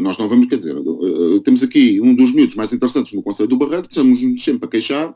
nós 0.00 0.16
não 0.16 0.26
vamos, 0.26 0.48
quer 0.48 0.56
dizer, 0.56 0.74
temos 1.44 1.62
aqui 1.62 2.00
um 2.00 2.14
dos 2.14 2.32
miúdos 2.32 2.54
mais 2.54 2.72
interessantes 2.72 3.12
no 3.12 3.22
Conselho 3.22 3.50
do 3.50 3.58
Barreiro, 3.58 3.86
estamos 3.88 4.18
sempre 4.42 4.66
a 4.66 4.70
queixar 4.70 5.14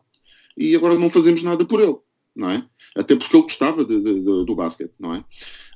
e 0.55 0.77
agora 0.77 0.99
não 0.99 1.09
fazemos 1.09 1.43
nada 1.43 1.65
por 1.65 1.81
ele, 1.81 1.97
não 2.37 2.51
é? 2.51 2.63
Até 2.95 3.17
porque 3.17 3.35
ele 3.35 3.43
gostava 3.43 3.87
de, 3.87 3.99
de, 4.03 4.15
de, 4.17 4.45
do 4.45 4.55
basquete, 4.55 4.93
não 5.01 5.15
é? 5.15 5.25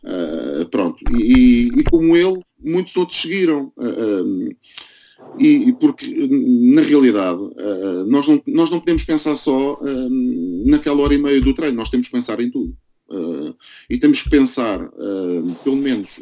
Uh, 0.05 0.69
pronto, 0.69 0.99
e, 1.17 1.69
e, 1.69 1.85
como 1.85 2.17
ele, 2.17 2.41
muitos 2.59 2.97
outros 2.97 3.21
seguiram. 3.21 3.73
Uh, 3.77 4.55
e, 5.39 5.73
porque, 5.75 6.07
na 6.75 6.83
realidade, 6.83 7.41
uh, 7.41 8.05
nós, 8.07 8.27
não, 8.27 8.43
nós 8.49 8.71
não 8.71 8.81
podemos 8.81 9.05
pensar 9.05 9.37
só 9.37 9.79
naquela 10.67 11.01
hora 11.03 11.15
e 11.15 11.19
meia 11.19 11.41
do 11.41 11.55
treino, 11.55 11.77
nós 11.77 11.91
temos 11.91 12.09
que 12.09 12.13
pensar 12.13 12.41
em 12.41 12.51
tudo. 12.51 12.77
e 13.89 13.99
temos 13.99 14.21
que 14.21 14.31
pensar, 14.31 14.91
pelo 15.63 15.77
menos, 15.77 16.19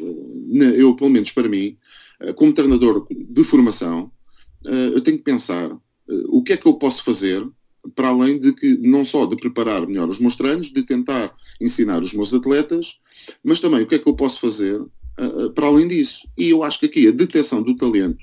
eu, 0.77 0.95
pelo 0.95 1.09
menos 1.09 1.31
para 1.31 1.49
mim, 1.49 1.79
como 2.35 2.53
treinador 2.53 3.07
de 3.11 3.43
formação, 3.43 4.13
eu 4.65 5.01
tenho 5.01 5.17
que 5.17 5.25
pensar 5.25 5.75
o 6.29 6.43
que 6.43 6.53
é 6.53 6.57
que 6.59 6.67
eu 6.67 6.75
posso 6.75 7.03
fazer 7.03 7.43
para 7.95 8.09
além 8.09 8.39
de 8.39 8.53
que 8.53 8.77
não 8.79 9.05
só 9.05 9.27
de 9.27 9.37
preparar 9.37 9.87
melhor 9.87 10.09
os 10.09 10.19
meus 10.19 10.37
treinos, 10.37 10.73
de 10.73 10.83
tentar 10.83 11.35
ensinar 11.61 12.03
os 12.03 12.13
meus 12.13 12.33
atletas, 12.33 12.97
mas 13.43 13.61
também 13.61 13.83
o 13.83 13.87
que 13.87 13.95
é 13.95 13.99
que 13.99 14.09
eu 14.09 14.15
posso 14.15 14.41
fazer 14.41 14.81
uh, 14.81 15.51
para 15.55 15.67
além 15.67 15.89
disso. 15.89 16.29
E 16.37 16.51
eu 16.51 16.63
acho 16.63 16.81
que 16.81 16.87
aqui 16.87 17.09
a 17.09 17.13
detecção 17.13 17.63
do 17.63 17.77
talento 17.77 18.19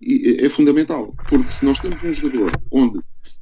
é 0.00 0.48
fundamental, 0.48 1.12
porque 1.28 1.50
se 1.50 1.64
nós 1.64 1.78
temos 1.80 2.02
um 2.02 2.12
jogador 2.12 2.52
onde 2.70 3.00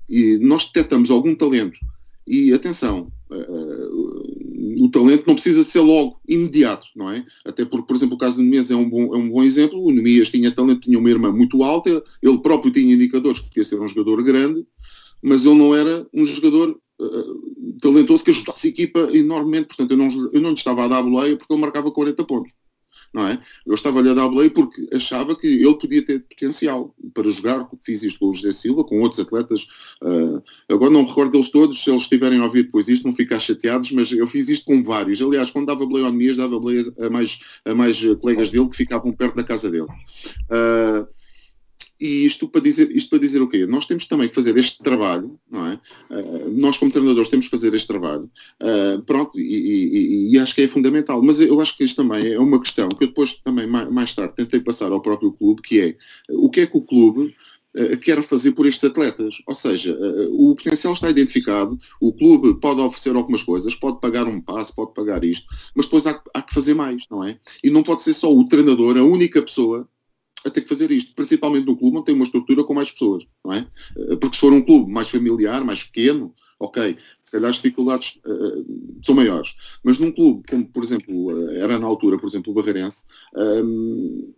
e 0.09 0.39
nós 0.39 0.65
detectamos 0.67 1.11
algum 1.11 1.35
talento, 1.35 1.79
e 2.27 2.53
atenção, 2.53 3.13
uh, 3.31 4.85
o 4.85 4.89
talento 4.91 5.25
não 5.27 5.35
precisa 5.35 5.65
ser 5.65 5.81
logo 5.81 6.21
imediato, 6.29 6.87
não 6.97 7.11
é? 7.11 7.25
Até 7.45 7.65
porque, 7.65 7.87
por 7.87 7.97
exemplo, 7.97 8.17
o 8.17 8.19
caso 8.19 8.37
do 8.37 8.43
Nemias 8.43 8.71
é 8.71 8.75
um 8.75 8.89
bom, 8.89 9.15
é 9.15 9.19
um 9.19 9.31
bom 9.31 9.43
exemplo. 9.43 9.81
O 9.81 9.93
Nemias 9.93 10.29
tinha 10.29 10.51
talento, 10.51 10.81
tinha 10.81 10.99
uma 10.99 11.11
irmã 11.11 11.31
muito 11.31 11.63
alta, 11.63 12.03
ele 12.23 12.39
próprio 12.39 12.73
tinha 12.73 12.95
indicadores 12.95 13.41
que 13.41 13.49
podia 13.49 13.65
ser 13.65 13.81
um 13.81 13.87
jogador 13.87 14.23
grande, 14.23 14.67
mas 15.27 15.45
ele 15.45 15.57
não 15.57 15.75
era 15.75 16.07
um 16.15 16.25
jogador 16.25 16.79
uh, 17.01 17.79
talentoso 17.81 18.23
que 18.23 18.31
ajudasse 18.31 18.69
a 18.69 18.71
equipa 18.71 19.01
enormemente. 19.13 19.67
Portanto, 19.67 19.91
eu 19.91 19.97
não, 19.97 20.09
eu 20.33 20.41
não 20.41 20.51
lhe 20.51 20.57
estava 20.57 20.85
a 20.85 20.89
dar 20.89 20.99
a 20.99 21.03
boleia 21.03 21.37
porque 21.37 21.53
ele 21.53 21.61
marcava 21.61 21.91
40 21.91 22.25
pontos 22.25 22.53
não 23.17 23.27
é? 23.29 23.41
Eu 23.67 23.75
estava-lhe 23.75 24.11
a 24.11 24.15
dar 24.15 24.29
boleia 24.29 24.51
porque 24.51 24.87
achava 24.93 25.35
que 25.35 25.47
ele 25.47 25.75
podia 25.79 26.05
ter 26.05 26.21
potencial 26.21 26.95
para 27.15 27.31
jogar, 27.31 27.67
fiz 27.83 28.03
isto 28.03 28.19
com 28.19 28.27
o 28.27 28.35
José 28.35 28.53
Silva, 28.53 28.85
com 28.85 29.01
outros 29.01 29.19
atletas, 29.19 29.67
uh, 30.03 30.43
agora 30.69 30.91
não 30.91 31.03
me 31.03 31.09
recordo 31.09 31.33
deles 31.33 31.51
todos, 31.51 31.83
se 31.83 31.91
eles 31.91 32.03
estiverem 32.03 32.41
a 32.41 32.45
ouvir 32.45 32.65
depois 32.65 32.89
isto, 32.89 33.07
não 33.07 33.15
ficar 33.15 33.41
chateados, 33.41 33.91
mas 33.91 34.13
eu 34.13 34.29
fiz 34.29 34.49
isto 34.49 34.67
com 34.67 34.83
vários. 34.83 35.23
Aliás, 35.23 35.51
quando 35.51 35.67
dava 35.67 35.87
boleia 35.87 36.07
ao 36.07 36.13
Nemias, 36.13 36.37
dava 36.37 36.59
boleia 36.61 36.85
a 37.01 37.09
mais, 37.09 37.39
a 37.65 37.75
mais 37.75 37.99
colegas 38.21 38.51
dele 38.51 38.69
que 38.69 38.77
ficavam 38.77 39.13
perto 39.13 39.37
da 39.37 39.45
casa 39.45 39.71
dele. 39.71 39.87
Uh, 40.51 41.07
e 41.99 42.27
isto 42.27 42.47
para 42.49 42.61
dizer, 42.61 42.91
isto 42.95 43.09
para 43.09 43.19
dizer 43.19 43.41
o 43.41 43.49
quê? 43.49 43.67
Nós 43.67 43.87
temos 43.87 44.07
também 44.07 44.29
que 44.29 44.35
fazer 44.35 44.57
este 44.59 44.79
trabalho, 44.83 45.39
não 45.51 45.67
é? 45.67 45.81
Uh, 46.11 46.51
nós 46.51 46.77
como 46.77 46.93
treinadores 46.93 47.31
temos 47.31 47.47
que 47.47 47.51
fazer 47.51 47.73
este 47.75 47.87
trabalho, 47.87 48.31
uh, 48.63 49.01
pronto, 49.03 49.39
e, 49.41 49.43
e, 49.43 50.33
e, 50.33 50.39
acho 50.39 50.55
que 50.55 50.63
é 50.63 50.69
fundamental. 50.69 51.23
Mas 51.23 51.41
eu 51.41 51.59
acho 51.61 51.77
que 51.77 51.85
isto 51.85 51.97
também 51.97 52.33
é 52.33 52.39
uma 52.39 52.61
questão 52.61 52.89
que 52.91 53.05
eu 53.05 53.09
depois 53.09 53.35
também 53.43 53.67
mais, 53.67 54.15
tarde 54.15 54.35
tentei 54.37 54.61
passar 54.61 54.93
ao 54.93 55.01
próprio 55.01 55.33
clube, 55.33 55.63
que 55.63 55.81
é 55.81 55.97
o 56.31 56.51
que 56.51 56.61
é 56.61 56.67
que 56.67 56.77
o 56.77 56.83
clube 56.83 57.35
uh, 57.75 57.97
quer 57.99 58.23
fazer 58.23 58.53
por 58.53 58.67
estes 58.67 58.85
atletas. 58.85 59.37
Ou 59.47 59.55
seja, 59.55 59.97
o 60.33 60.55
potencial 60.55 60.93
está 60.93 61.09
identificado, 61.09 61.79
o 61.99 62.13
clube 62.13 62.61
pode 62.61 62.81
oferecer 62.81 63.17
algumas 63.17 63.43
coisas, 63.43 63.75
pode 63.75 64.01
pagar 64.01 64.27
um 64.27 64.41
passe, 64.41 64.75
pode 64.75 64.93
pagar 64.93 65.25
isto, 65.25 65.47
mas 65.75 65.87
depois 65.87 66.07
há, 66.07 66.23
há 66.35 66.43
que 66.43 66.53
fazer 66.53 66.75
mais, 66.75 67.05
não 67.11 67.25
é? 67.25 67.39
E 67.65 67.71
não 67.71 67.83
pode 67.83 68.03
ser 68.03 68.13
só 68.13 68.31
o 68.31 68.47
treinador, 68.47 68.99
a 68.99 69.03
única 69.03 69.41
pessoa 69.41 69.89
a 70.47 70.51
ter 70.51 70.63
que 70.63 70.69
fazer 70.69 70.91
isto, 70.91 71.15
principalmente 71.15 71.67
no 71.67 71.77
clube 71.77 71.97
onde 71.97 72.07
tem 72.07 72.15
uma 72.15 72.25
estrutura 72.25 72.63
com 72.63 72.73
mais 72.73 72.91
pessoas, 72.91 73.25
não 73.45 73.53
é? 73.53 73.67
Eh, 73.97 74.17
porque 74.17 74.37
se 74.37 74.41
for 74.41 74.53
um 74.53 74.63
clube 74.63 74.91
mais 74.91 75.09
familiar, 75.09 75.65
mais 75.65 75.83
pequeno, 75.83 76.33
ok, 76.59 76.97
se 77.25 77.33
calhar 77.33 77.51
as 77.51 77.57
dificuldades 77.57 78.21
uh, 78.25 78.99
são 79.05 79.15
maiores. 79.15 79.55
Mas 79.83 79.99
num 79.99 80.13
clube, 80.13 80.45
como 80.49 80.65
por 80.67 80.83
exemplo 80.83 81.49
era 81.57 81.79
na 81.79 81.87
altura, 81.87 82.19
por 82.19 82.29
exemplo, 82.29 82.53
o 82.53 82.55
Barreirense, 82.55 83.05
um, 83.35 84.33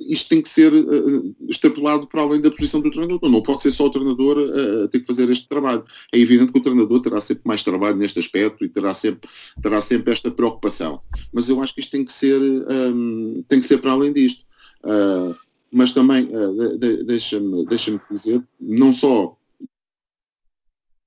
isto 0.00 0.28
tem 0.28 0.40
que 0.40 0.48
ser 0.48 0.72
uh, 0.72 1.36
extrapolado 1.48 2.06
para 2.06 2.22
além 2.22 2.40
da 2.40 2.50
posição 2.50 2.80
do 2.80 2.90
treinador. 2.90 3.28
Não 3.28 3.42
pode 3.42 3.62
ser 3.62 3.72
só 3.72 3.86
o 3.86 3.90
treinador 3.90 4.38
a, 4.38 4.88
ter 4.88 5.00
que 5.00 5.06
fazer 5.06 5.28
este 5.28 5.48
trabalho. 5.48 5.84
É 6.12 6.18
evidente 6.18 6.52
que 6.52 6.58
o 6.58 6.62
treinador 6.62 7.00
terá 7.02 7.20
sempre 7.20 7.42
mais 7.44 7.62
trabalho 7.62 7.96
neste 7.96 8.18
aspecto 8.18 8.64
e 8.64 8.68
terá 8.68 8.94
sempre, 8.94 9.28
terá 9.60 9.80
sempre 9.80 10.12
esta 10.12 10.30
preocupação. 10.30 11.02
Mas 11.32 11.48
eu 11.48 11.60
acho 11.60 11.74
que 11.74 11.80
isto 11.80 11.90
tem 11.90 12.04
que 12.04 12.12
ser, 12.12 12.40
um, 12.40 13.44
tem 13.48 13.60
que 13.60 13.66
ser 13.66 13.78
para 13.78 13.92
além 13.92 14.12
disto. 14.12 14.44
Uh, 14.84 15.36
mas 15.70 15.92
também, 15.92 16.24
uh, 16.24 16.78
de, 16.78 17.04
deixa-me 17.04 17.64
deixa 17.66 18.00
dizer, 18.10 18.42
não 18.60 18.92
só 18.92 19.36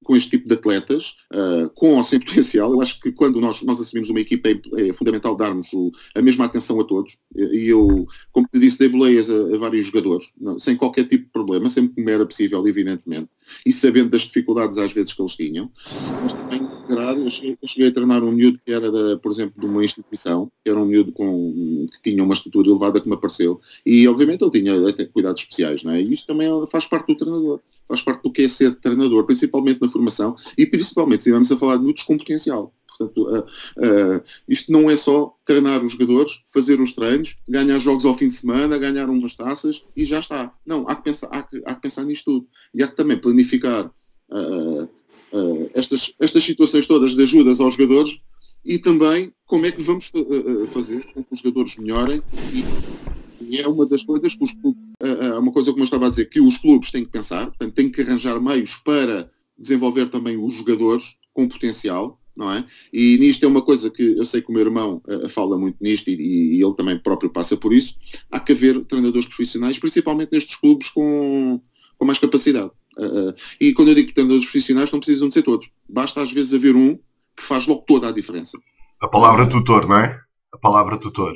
com 0.04 0.16
este 0.16 0.32
tipo 0.32 0.48
de 0.48 0.54
atletas, 0.54 1.16
uh, 1.34 1.70
com 1.74 1.96
ou 1.96 2.04
sem 2.04 2.20
potencial. 2.22 2.72
Eu 2.72 2.82
acho 2.82 3.00
que 3.00 3.12
quando 3.12 3.40
nós, 3.40 3.62
nós 3.62 3.80
assumimos 3.80 4.10
uma 4.10 4.20
equipa 4.20 4.50
é, 4.50 4.90
é 4.90 4.94
fundamental 4.94 5.36
darmos 5.36 5.72
o, 5.74 5.92
a 6.14 6.22
mesma 6.22 6.46
atenção 6.46 6.80
a 6.80 6.84
todos. 6.84 7.18
E 7.36 7.68
eu, 7.70 8.06
como 8.32 8.48
te 8.52 8.60
disse, 8.60 8.78
dei 8.78 8.90
boleias 8.90 9.30
a, 9.30 9.34
a, 9.34 9.58
vários 9.58 9.88
jogadores, 9.88 10.32
não, 10.40 10.60
sem 10.60 10.76
qualquer 10.76 11.08
tipo 11.08 11.26
de 11.26 11.32
problema, 11.32 11.70
sempre 11.70 11.96
que 11.96 12.04
me 12.04 12.12
era 12.12 12.26
possível, 12.26 12.68
evidentemente, 12.68 13.30
e 13.66 13.72
sabendo 13.72 14.10
das 14.10 14.24
dificuldades 14.24 14.78
às 14.78 14.92
vezes 14.92 15.14
que 15.14 15.22
eles 15.22 15.36
tinham. 15.36 15.72
Mas 16.22 16.34
também, 16.34 16.68
eu 17.26 17.32
cheguei, 17.32 17.58
cheguei 17.66 17.88
a 17.90 17.94
treinar 17.94 18.24
um 18.24 18.32
miúdo 18.32 18.60
que 18.66 18.72
era, 18.72 18.92
da, 18.92 19.18
por 19.18 19.32
exemplo, 19.32 19.60
de 19.60 19.66
uma 19.66 19.84
instituição, 19.84 20.52
que 20.64 20.70
era 20.70 20.80
um 20.80 20.86
miúdo 20.86 21.12
com, 21.12 21.88
que 21.92 22.12
tinha 22.12 22.24
uma 22.24 22.34
estrutura 22.34 22.70
elevada 22.70 23.00
que 23.00 23.08
me 23.08 23.16
apareceu, 23.16 23.60
e 23.86 24.08
obviamente 24.08 24.44
ele 24.44 24.52
tinha 24.52 24.90
até 24.90 25.06
cuidados 25.06 25.42
especiais, 25.42 25.84
não 25.84 25.94
é? 25.94 26.02
E 26.02 26.14
isto 26.14 26.28
também 26.28 26.50
faz 26.68 26.86
parte 26.86 27.08
do 27.08 27.18
treinador 27.18 27.60
faz 27.88 28.02
parte 28.02 28.24
do 28.24 28.32
que 28.32 28.44
é 28.44 28.50
ser 28.50 28.76
treinador, 28.76 29.26
principalmente 29.26 29.82
na 29.82 29.90
formação 29.90 30.36
e 30.58 30.66
principalmente 30.66 31.20
estivermos 31.20 31.52
a 31.52 31.58
falar 31.58 31.78
de 31.78 31.84
miúdos 31.84 32.04
com 32.04 32.18
potencial. 32.18 32.74
Portanto, 32.98 33.28
uh, 33.28 33.40
uh, 33.40 34.24
isto 34.48 34.72
não 34.72 34.90
é 34.90 34.96
só 34.96 35.36
treinar 35.46 35.84
os 35.84 35.94
jogadores, 35.94 36.40
fazer 36.54 36.80
os 36.80 36.94
treinos, 36.94 37.36
ganhar 37.48 37.80
jogos 37.80 38.06
ao 38.06 38.16
fim 38.16 38.28
de 38.28 38.36
semana, 38.36 38.78
ganhar 38.78 39.10
umas 39.10 39.36
taças 39.36 39.84
e 39.96 40.06
já 40.06 40.20
está. 40.20 40.54
Não, 40.66 40.88
há 40.88 40.96
que 40.96 41.04
pensar, 41.04 41.28
há 41.28 41.42
que, 41.42 41.62
há 41.66 41.76
que 41.76 41.82
pensar 41.82 42.04
nisto 42.04 42.26
tudo. 42.26 42.48
E 42.74 42.84
há 42.84 42.88
que 42.88 42.96
também 42.96 43.18
planificar 43.18 43.88
uh, 44.30 44.90
estas, 45.74 46.14
estas 46.20 46.44
situações 46.44 46.86
todas 46.86 47.16
de 47.16 47.24
ajudas 47.24 47.60
aos 47.60 47.76
jogadores 47.76 48.18
e 48.64 48.78
também 48.78 49.34
como 49.46 49.66
é 49.66 49.72
que 49.72 49.82
vamos 49.82 50.12
fazer 50.72 51.04
com 51.14 51.24
que 51.24 51.34
os 51.34 51.40
jogadores 51.40 51.76
melhorem 51.78 52.22
e 53.50 53.60
é 53.60 53.68
uma 53.68 53.86
das 53.86 54.04
coisas 54.04 54.34
que 54.34 54.44
os 54.44 54.52
clubes, 54.54 54.82
é 55.00 55.34
uma 55.38 55.52
coisa 55.52 55.72
como 55.72 55.84
eu 55.84 55.86
estava 55.86 56.08
a 56.08 56.10
dizer, 56.10 56.26
que 56.26 56.40
os 56.40 56.58
clubes 56.58 56.92
têm 56.92 57.06
que 57.06 57.12
pensar, 57.12 57.48
portanto, 57.48 57.74
têm 57.74 57.90
que 57.90 58.02
arranjar 58.02 58.42
meios 58.42 58.76
para 58.78 59.30
desenvolver 59.58 60.10
também 60.10 60.38
os 60.38 60.54
jogadores 60.54 61.16
com 61.34 61.48
potencial, 61.48 62.20
não 62.36 62.52
é? 62.52 62.66
E 62.92 63.18
nisto 63.18 63.44
é 63.44 63.48
uma 63.48 63.62
coisa 63.62 63.90
que 63.90 64.02
eu 64.02 64.26
sei 64.26 64.42
que 64.42 64.50
o 64.50 64.54
meu 64.54 64.62
irmão 64.62 65.02
uh, 65.08 65.30
fala 65.30 65.58
muito 65.58 65.78
nisto 65.80 66.10
e, 66.10 66.58
e, 66.58 66.64
ele 66.64 66.74
também 66.74 66.98
próprio 66.98 67.30
passa 67.30 67.56
por 67.56 67.74
isso. 67.74 67.96
Há 68.32 68.40
que 68.40 68.54
haver 68.54 68.84
treinadores 68.86 69.28
profissionais, 69.28 69.78
principalmente 69.78 70.32
nestes 70.32 70.56
clubes 70.56 70.90
com, 70.90 71.62
com 71.98 72.06
mais 72.06 72.18
capacidade. 72.18 72.72
Uh, 72.98 73.34
e 73.60 73.74
quando 73.74 73.90
eu 73.90 73.96
digo 73.96 74.14
treinadores 74.14 74.46
profissionais, 74.46 74.92
não 74.92 75.00
precisam 75.00 75.28
de 75.28 75.34
ser 75.34 75.44
todos. 75.44 75.70
Basta 75.88 76.22
às 76.22 76.32
vezes 76.32 76.54
haver 76.54 76.76
um 76.76 76.98
que 77.36 77.44
faz 77.44 77.66
logo 77.66 77.84
toda 77.88 78.10
a 78.10 78.12
diferença. 78.12 78.58
A 79.00 79.08
palavra 79.08 79.50
tutor, 79.50 79.88
não 79.88 79.98
é? 79.98 80.20
A 80.52 80.58
palavra 80.58 80.98
tutor. 80.98 81.36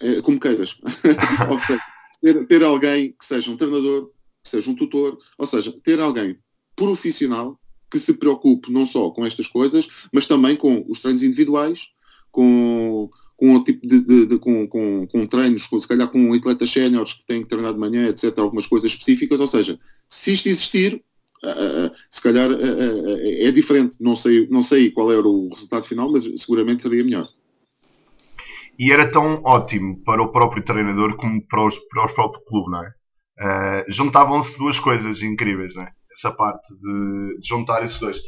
É, 0.00 0.20
como 0.22 0.38
queiras. 0.38 0.78
ou 1.50 1.60
seja, 1.62 1.82
ter, 2.20 2.46
ter 2.46 2.62
alguém 2.62 3.12
que 3.18 3.24
seja 3.24 3.50
um 3.50 3.56
treinador, 3.56 4.10
que 4.42 4.50
seja 4.50 4.70
um 4.70 4.74
tutor, 4.74 5.18
ou 5.36 5.46
seja, 5.46 5.72
ter 5.82 6.00
alguém 6.00 6.38
profissional 6.76 7.58
que 7.90 7.98
se 7.98 8.14
preocupe 8.14 8.70
não 8.70 8.86
só 8.86 9.10
com 9.10 9.24
estas 9.24 9.46
coisas, 9.46 9.88
mas 10.12 10.26
também 10.26 10.54
com 10.56 10.84
os 10.88 11.00
treinos 11.00 11.22
individuais, 11.22 11.88
com, 12.30 13.08
com 13.38 13.54
o 13.54 13.62
tipo 13.62 13.86
de, 13.86 14.04
de, 14.04 14.26
de 14.26 14.38
com, 14.38 14.66
com, 14.66 15.06
com, 15.06 15.26
treinos, 15.26 15.64
com, 15.68 15.78
se 15.78 15.86
calhar 15.86 16.08
com 16.08 16.34
atletas 16.34 16.70
séniores 16.72 17.14
que 17.14 17.24
têm 17.24 17.40
que 17.40 17.48
treinar 17.48 17.72
de 17.72 17.78
manhã, 17.78 18.08
etc., 18.08 18.36
algumas 18.40 18.66
coisas 18.66 18.90
específicas, 18.90 19.38
ou 19.38 19.46
seja, 19.46 19.78
se 20.08 20.34
isto 20.34 20.48
existir, 20.48 21.04
uh, 21.44 21.94
se 22.10 22.20
calhar 22.20 22.50
uh, 22.50 23.18
é 23.22 23.52
diferente, 23.52 23.96
não 24.00 24.16
sei, 24.16 24.48
não 24.50 24.60
sei 24.60 24.90
qual 24.90 25.12
era 25.12 25.26
o 25.26 25.50
resultado 25.50 25.86
final, 25.86 26.10
mas 26.10 26.24
seguramente 26.42 26.82
seria 26.82 27.04
melhor 27.04 27.28
e 28.76 28.92
era 28.92 29.10
tão 29.10 29.42
ótimo 29.42 30.00
para 30.04 30.22
o 30.22 30.30
próprio 30.30 30.64
treinador 30.64 31.16
como 31.16 31.44
para, 31.48 31.66
os, 31.66 31.76
para 31.76 32.04
o 32.04 32.14
próprio 32.14 32.44
clube, 32.44 32.70
não 32.70 32.84
é? 32.84 32.88
Uh, 33.40 33.92
Juntavam-se 33.92 34.56
duas 34.56 34.78
coisas 34.78 35.20
incríveis, 35.20 35.74
não 35.74 35.82
é? 35.82 35.90
Essa 36.12 36.30
parte 36.30 36.72
de, 36.74 37.40
de 37.40 37.48
juntar 37.48 37.84
esses 37.84 37.98
dois. 37.98 38.20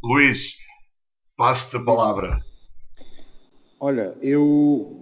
Luís, 0.00 0.54
passo-te 1.36 1.76
a 1.76 1.80
palavra. 1.80 2.38
Olha, 3.84 4.14
eu. 4.22 4.92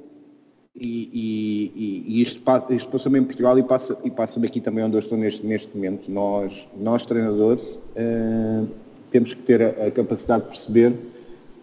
E, 0.75 1.11
e, 1.13 2.05
e 2.09 2.23
isto, 2.23 2.41
isto 2.71 2.89
passou-me 2.89 3.19
em 3.19 3.25
Portugal 3.25 3.59
e 3.59 3.63
passa, 3.63 3.99
e 4.03 4.11
passa-me 4.11 4.47
aqui 4.47 4.59
também 4.59 4.83
onde 4.83 4.97
eu 4.97 5.01
estou 5.01 5.19
neste, 5.19 5.45
neste 5.45 5.77
momento. 5.77 6.11
Nós, 6.11 6.67
nós 6.81 7.05
treinadores, 7.05 7.63
uh, 7.63 8.67
temos 9.11 9.35
que 9.35 9.43
ter 9.43 9.61
a, 9.61 9.89
a 9.89 9.91
capacidade 9.91 10.45
de 10.45 10.49
perceber 10.49 10.95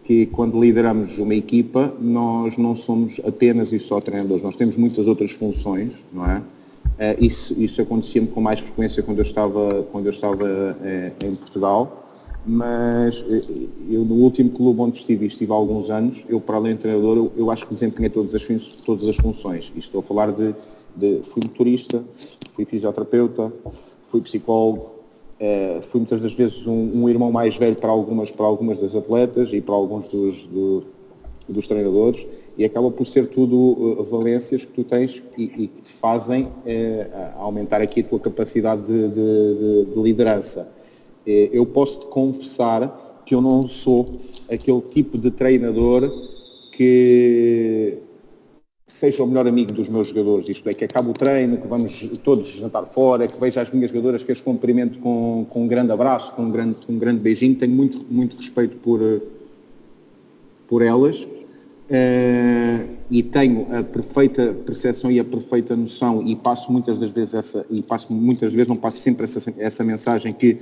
que 0.04 0.28
quando 0.28 0.62
lideramos 0.62 1.18
uma 1.18 1.34
equipa, 1.34 1.92
nós 2.00 2.56
não 2.56 2.76
somos 2.76 3.20
apenas 3.26 3.74
e 3.74 3.80
só 3.80 4.00
treinadores, 4.00 4.44
nós 4.44 4.56
temos 4.56 4.76
muitas 4.76 5.08
outras 5.08 5.32
funções, 5.32 5.96
não 6.14 6.24
é? 6.24 6.38
Uh, 6.38 7.26
isso, 7.26 7.60
isso 7.60 7.82
acontecia-me 7.82 8.28
com 8.28 8.42
mais 8.42 8.60
frequência 8.60 9.02
quando 9.02 9.18
eu 9.18 9.26
estava, 9.26 9.88
quando 9.92 10.06
eu 10.06 10.12
estava 10.12 10.46
uh, 10.46 11.26
em 11.26 11.34
Portugal, 11.34 12.07
mas 12.48 13.20
uh, 13.22 13.70
eu 13.90 14.06
no 14.06 14.16
último 14.16 14.50
clube 14.52 14.80
onde 14.80 15.00
estive, 15.00 15.26
estive 15.26 15.52
há 15.52 15.56
alguns 15.56 15.90
anos, 15.90 16.24
eu 16.30 16.40
para 16.40 16.56
além 16.56 16.76
de 16.76 16.82
treinador, 16.82 17.18
eu, 17.18 17.32
eu 17.36 17.52
acho 17.52 17.68
que 17.68 17.74
desempenhei 17.74 18.10
todas 18.10 18.34
as, 18.34 18.44
todas 18.86 19.08
as 19.08 19.16
funções. 19.18 19.72
E 19.76 19.80
estou 19.80 20.00
a 20.00 20.04
falar 20.04 20.32
de, 20.32 20.56
de 20.96 21.22
fui 21.24 21.44
motorista, 21.44 22.04
fui 22.54 22.66
fisioterapeuta, 22.66 23.52
fui 24.06 24.22
psicólogo, 24.22 24.98
Uh, 25.40 25.84
fui 25.84 26.00
muitas 26.00 26.20
das 26.20 26.34
vezes 26.34 26.66
um, 26.66 27.04
um, 27.04 27.08
irmão 27.08 27.32
mais 27.32 27.56
velho 27.56 27.76
para 27.76 27.92
algumas, 27.92 28.32
para 28.32 28.44
algumas 28.44 28.82
das 28.82 28.96
atletas 28.96 29.54
e 29.54 29.62
para 29.62 29.76
alguns 29.76 30.08
dos, 30.08 30.48
do, 30.48 30.84
dos 31.48 31.68
treinadores 31.68 32.26
e 32.58 32.66
acaba 32.66 32.90
por 32.90 33.06
ser 33.06 33.28
tudo 33.28 33.56
uh, 33.56 34.04
valências 34.06 34.66
que 34.66 34.72
tu 34.72 34.84
tens 34.84 35.22
e, 35.38 35.44
e 35.44 35.68
que 35.68 35.82
te 35.84 35.94
fazem 35.94 36.46
uh, 36.46 36.52
aumentar 37.36 37.82
aqui 37.82 38.02
a 38.02 38.04
tua 38.04 38.20
capacidade 38.20 38.82
de, 38.82 39.08
de, 39.10 39.14
de, 39.14 39.94
de 39.94 40.02
liderança. 40.02 40.68
Eu 41.28 41.66
posso 41.66 42.00
te 42.00 42.06
confessar 42.08 43.24
que 43.26 43.36
eu 43.36 43.42
não 43.42 43.68
sou 43.68 44.20
aquele 44.50 44.82
tipo 44.82 45.18
de 45.18 45.30
treinador 45.32 46.10
que 46.72 47.98
seja 48.88 49.22
o 49.22 49.28
melhor 49.28 49.46
amigo 49.46 49.74
dos 49.74 49.90
meus 49.90 50.08
jogadores, 50.08 50.48
isto 50.48 50.70
é, 50.70 50.74
que 50.74 50.86
acabe 50.86 51.10
o 51.10 51.14
treino, 51.14 51.58
que 51.58 51.68
vamos 51.68 52.10
todos 52.24 52.48
jantar 52.48 52.86
fora, 52.86 53.28
que 53.28 53.38
veja 53.38 53.62
as 53.62 53.70
minhas 53.70 53.92
jogadoras, 53.92 54.24
que 54.24 54.32
as 54.32 54.40
cumprimento 54.40 55.00
com, 55.00 55.46
com 55.50 55.64
um 55.64 55.68
grande 55.68 55.92
abraço, 55.92 56.32
com 56.34 56.44
um 56.44 56.52
grande, 56.52 56.86
com 56.86 56.94
um 56.94 56.98
grande 56.98 57.20
beijinho, 57.20 57.56
tenho 57.56 57.74
muito, 57.74 58.06
muito 58.10 58.38
respeito 58.38 58.78
por, 58.78 59.02
por 60.68 60.82
elas 60.82 61.20
uh, 61.22 62.88
e 63.12 63.22
tenho 63.24 63.68
a 63.76 63.84
perfeita 63.84 64.56
percepção 64.66 65.12
e 65.12 65.20
a 65.20 65.26
perfeita 65.26 65.76
noção 65.76 66.26
e 66.26 66.36
passo 66.38 66.72
muitas 66.72 66.98
das 66.98 67.10
vezes 67.10 67.34
essa, 67.34 67.66
e 67.70 67.82
passo 67.82 68.12
muitas 68.14 68.54
vezes, 68.54 68.70
não 68.70 68.78
passo 68.78 69.00
sempre 69.00 69.26
essa, 69.26 69.54
essa 69.58 69.84
mensagem 69.84 70.34
que 70.34 70.58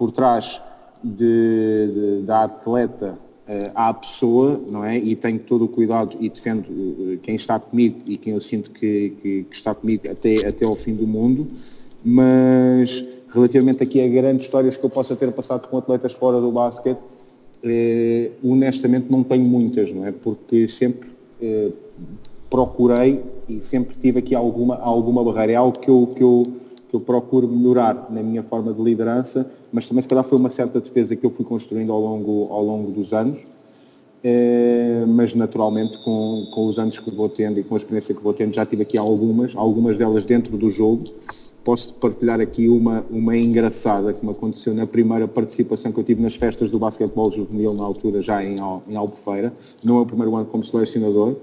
por 0.00 0.10
trás 0.12 0.62
de, 1.04 1.90
de, 1.92 2.22
da 2.22 2.44
atleta 2.44 3.18
uh, 3.46 3.70
à 3.74 3.92
pessoa, 3.92 4.58
não 4.66 4.82
é? 4.82 4.96
E 4.96 5.14
tenho 5.14 5.38
todo 5.40 5.66
o 5.66 5.68
cuidado 5.68 6.16
e 6.18 6.30
defendo 6.30 6.64
uh, 6.68 7.18
quem 7.18 7.34
está 7.34 7.60
comigo 7.60 8.00
e 8.06 8.16
quem 8.16 8.32
eu 8.32 8.40
sinto 8.40 8.70
que, 8.70 9.12
que, 9.20 9.42
que, 9.42 9.54
está 9.54 9.74
comigo 9.74 10.10
até, 10.10 10.46
até 10.46 10.64
ao 10.64 10.74
fim 10.74 10.94
do 10.94 11.06
mundo, 11.06 11.48
mas 12.02 13.04
relativamente 13.28 13.82
aqui 13.82 14.00
a 14.00 14.08
grandes 14.08 14.46
histórias 14.46 14.74
que 14.74 14.82
eu 14.82 14.88
possa 14.88 15.14
ter 15.14 15.30
passado 15.32 15.68
com 15.68 15.76
atletas 15.76 16.14
fora 16.14 16.40
do 16.40 16.50
basquete, 16.50 16.96
uh, 16.98 18.50
honestamente 18.50 19.04
não 19.10 19.22
tenho 19.22 19.44
muitas, 19.44 19.92
não 19.92 20.06
é? 20.06 20.12
Porque 20.12 20.66
sempre 20.66 21.10
procurei 22.48 23.22
e 23.46 23.60
sempre 23.60 23.96
tive 23.96 24.18
aqui 24.20 24.34
alguma, 24.34 24.76
alguma 24.76 25.22
barreira. 25.22 25.52
É 25.52 25.56
algo 25.56 25.78
que 25.78 25.90
eu, 25.90 26.12
que, 26.16 26.22
eu, 26.22 26.52
que 26.90 26.96
eu 26.96 27.00
procuro 27.00 27.46
melhorar 27.46 28.08
na 28.10 28.22
minha 28.22 28.42
forma 28.42 28.72
de 28.74 28.82
liderança, 28.82 29.48
mas 29.72 29.86
também 29.86 30.02
se 30.02 30.08
calhar 30.08 30.24
foi 30.24 30.36
uma 30.36 30.50
certa 30.50 30.80
defesa 30.80 31.14
que 31.14 31.24
eu 31.24 31.30
fui 31.30 31.44
construindo 31.44 31.92
ao 31.92 32.00
longo, 32.00 32.48
ao 32.50 32.64
longo 32.64 32.90
dos 32.90 33.12
anos. 33.12 33.38
É, 34.22 35.04
mas 35.06 35.34
naturalmente 35.34 35.96
com, 36.04 36.46
com 36.52 36.66
os 36.66 36.78
anos 36.78 36.98
que 36.98 37.10
vou 37.10 37.28
tendo 37.30 37.58
e 37.58 37.62
com 37.62 37.74
a 37.74 37.78
experiência 37.78 38.14
que 38.14 38.22
vou 38.22 38.34
tendo 38.34 38.54
já 38.54 38.66
tive 38.66 38.82
aqui 38.82 38.98
algumas, 38.98 39.56
algumas 39.56 39.96
delas 39.96 40.24
dentro 40.24 40.58
do 40.58 40.68
jogo. 40.68 41.04
Posso 41.64 41.94
partilhar 41.94 42.40
aqui 42.40 42.68
uma, 42.68 43.04
uma 43.08 43.36
engraçada 43.36 44.12
que 44.12 44.24
me 44.24 44.32
aconteceu 44.32 44.74
na 44.74 44.86
primeira 44.86 45.28
participação 45.28 45.92
que 45.92 46.00
eu 46.00 46.04
tive 46.04 46.20
nas 46.20 46.34
festas 46.34 46.70
do 46.70 46.78
basquetebol 46.78 47.30
juvenil 47.30 47.72
na 47.72 47.84
altura 47.84 48.20
já 48.20 48.44
em, 48.44 48.56
em 48.88 48.96
Albufeira, 48.96 49.52
no 49.82 49.94
meu 49.94 50.06
primeiro 50.06 50.34
ano 50.34 50.46
como 50.46 50.64
selecionador. 50.64 51.36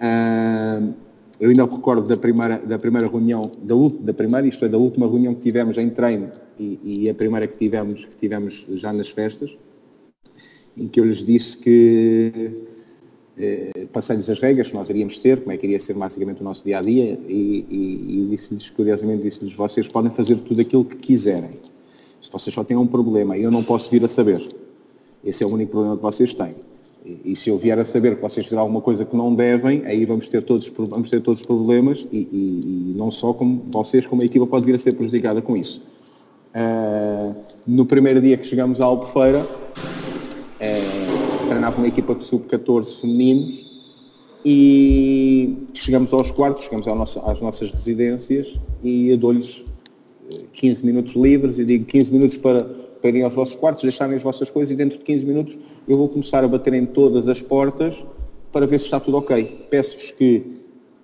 Uh, 0.00 0.94
eu 1.40 1.50
ainda 1.50 1.64
recordo 1.64 2.06
da 2.06 2.16
primeira, 2.16 2.58
da 2.58 2.78
primeira 2.78 3.06
reunião, 3.06 3.52
da, 3.62 3.74
da 4.00 4.14
primeira, 4.14 4.46
isto 4.46 4.64
é, 4.64 4.68
da 4.68 4.78
última 4.78 5.06
reunião 5.06 5.34
que 5.34 5.42
tivemos 5.42 5.78
em 5.78 5.88
treino 5.90 6.32
e, 6.58 7.04
e, 7.04 7.10
a 7.10 7.14
primeira 7.14 7.46
que 7.46 7.56
tivemos, 7.56 8.04
que 8.04 8.16
tivemos 8.16 8.66
já 8.70 8.92
nas 8.92 9.08
festas, 9.08 9.56
em 10.76 10.88
que 10.88 10.98
eu 10.98 11.04
lhes 11.04 11.24
disse 11.24 11.56
que 11.56 12.50
eh, 13.38 13.86
passei-lhes 13.92 14.28
as 14.28 14.40
regras 14.40 14.68
que 14.68 14.74
nós 14.74 14.90
iríamos 14.90 15.18
ter, 15.18 15.40
como 15.40 15.52
é 15.52 15.56
que 15.56 15.66
iria 15.66 15.78
ser 15.78 15.94
basicamente 15.94 16.40
o 16.40 16.44
nosso 16.44 16.64
dia 16.64 16.78
a 16.78 16.82
dia, 16.82 17.18
e, 17.28 17.64
e, 17.70 18.22
e 18.24 18.28
disse-lhes, 18.30 18.70
curiosamente, 18.70 19.22
disse-lhes: 19.22 19.54
vocês 19.54 19.86
podem 19.86 20.10
fazer 20.10 20.36
tudo 20.40 20.60
aquilo 20.60 20.84
que 20.84 20.96
quiserem. 20.96 21.60
Se 22.20 22.30
vocês 22.30 22.52
só 22.52 22.64
têm 22.64 22.76
um 22.76 22.86
problema 22.86 23.36
e 23.36 23.42
eu 23.44 23.50
não 23.50 23.62
posso 23.62 23.88
vir 23.90 24.04
a 24.04 24.08
saber, 24.08 24.48
esse 25.24 25.44
é 25.44 25.46
o 25.46 25.50
único 25.50 25.70
problema 25.70 25.96
que 25.96 26.02
vocês 26.02 26.34
têm 26.34 26.54
e, 27.04 27.36
se 27.36 27.48
eu 27.48 27.58
vier 27.58 27.78
a 27.78 27.84
saber 27.84 28.16
que 28.16 28.22
vocês 28.22 28.44
fizeram 28.44 28.62
alguma 28.62 28.80
coisa 28.80 29.04
que 29.04 29.16
não 29.16 29.34
devem, 29.34 29.84
aí 29.86 30.04
vamos 30.04 30.28
ter 30.28 30.42
todos, 30.42 30.70
vamos 30.76 31.08
ter 31.08 31.20
todos 31.20 31.42
problemas 31.42 32.06
e, 32.12 32.16
e, 32.16 32.92
e 32.92 32.94
não 32.96 33.10
só 33.10 33.32
como 33.32 33.62
vocês, 33.66 34.06
como 34.06 34.22
a 34.22 34.24
equipa 34.24 34.46
pode 34.46 34.66
vir 34.66 34.74
a 34.74 34.78
ser 34.78 34.92
prejudicada 34.92 35.40
com 35.40 35.56
isso. 35.56 35.80
Uh, 36.54 37.34
no 37.66 37.86
primeiro 37.86 38.20
dia 38.20 38.36
que 38.36 38.46
chegamos 38.46 38.80
à 38.80 38.84
Albufeira, 38.84 39.44
uh, 39.44 41.48
treinava 41.48 41.78
uma 41.78 41.86
equipa 41.86 42.14
de 42.14 42.26
sub-14 42.26 43.00
femininos 43.00 43.66
e 44.44 45.56
chegamos 45.74 46.12
aos 46.12 46.30
quartos, 46.30 46.64
chegamos 46.64 46.86
nossa, 46.86 47.20
às 47.20 47.40
nossas 47.40 47.70
residências 47.70 48.48
e 48.82 49.08
eu 49.08 49.16
dou-lhes 49.16 49.64
15 50.52 50.84
minutos 50.84 51.14
livres 51.14 51.58
e 51.58 51.64
digo 51.64 51.84
15 51.86 52.12
minutos 52.12 52.38
para 52.38 52.66
para 53.00 53.24
aos 53.24 53.34
vossos 53.34 53.54
quartos, 53.54 53.82
deixarem 53.82 54.16
as 54.16 54.22
vossas 54.22 54.50
coisas 54.50 54.70
e 54.70 54.76
dentro 54.76 54.98
de 54.98 55.04
15 55.04 55.24
minutos 55.24 55.58
eu 55.86 55.96
vou 55.96 56.08
começar 56.08 56.44
a 56.44 56.48
bater 56.48 56.74
em 56.74 56.86
todas 56.86 57.28
as 57.28 57.40
portas 57.40 57.94
para 58.52 58.66
ver 58.66 58.78
se 58.78 58.86
está 58.86 58.98
tudo 59.00 59.18
ok. 59.18 59.66
Peço-vos 59.70 60.10
que 60.12 60.58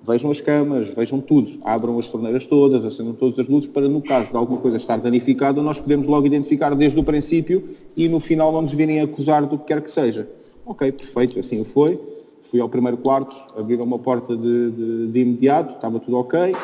vejam 0.07 0.31
as 0.31 0.41
camas, 0.41 0.89
vejam 0.91 1.21
tudo, 1.21 1.59
abram 1.65 1.99
as 1.99 2.09
torneiras 2.09 2.45
todas, 2.47 2.85
acendam 2.85 3.15
todas 3.15 3.39
as 3.39 3.49
luzes, 3.49 3.69
para 3.69 3.89
no 3.89 4.03
caso 4.03 4.31
de 4.31 4.37
alguma 4.37 4.61
coisa 4.61 4.77
estar 4.77 4.99
danificada, 4.99 5.63
nós 5.63 5.81
podemos 5.81 6.07
logo 6.07 6.27
identificar 6.27 6.75
desde 6.75 6.99
o 6.99 7.03
princípio 7.03 7.69
e 7.97 8.09
no 8.09 8.21
final 8.21 8.53
não 8.53 8.63
nos 8.63 8.75
virem 8.75 9.01
acusar 9.01 9.47
do 9.47 9.59
que 9.59 9.65
quer 9.65 9.81
que 9.81 9.91
seja. 9.91 10.29
Ok, 10.67 10.93
perfeito, 10.93 11.39
assim 11.39 11.65
foi. 11.65 11.99
Fui 12.43 12.61
ao 12.61 12.69
primeiro 12.69 12.99
quarto, 12.99 13.35
abriram 13.59 13.85
uma 13.85 13.99
porta 13.99 14.37
de, 14.37 14.71
de, 14.71 15.07
de 15.09 15.21
imediato, 15.21 15.75
estava 15.75 15.99
tudo 15.99 16.19
ok. 16.19 16.55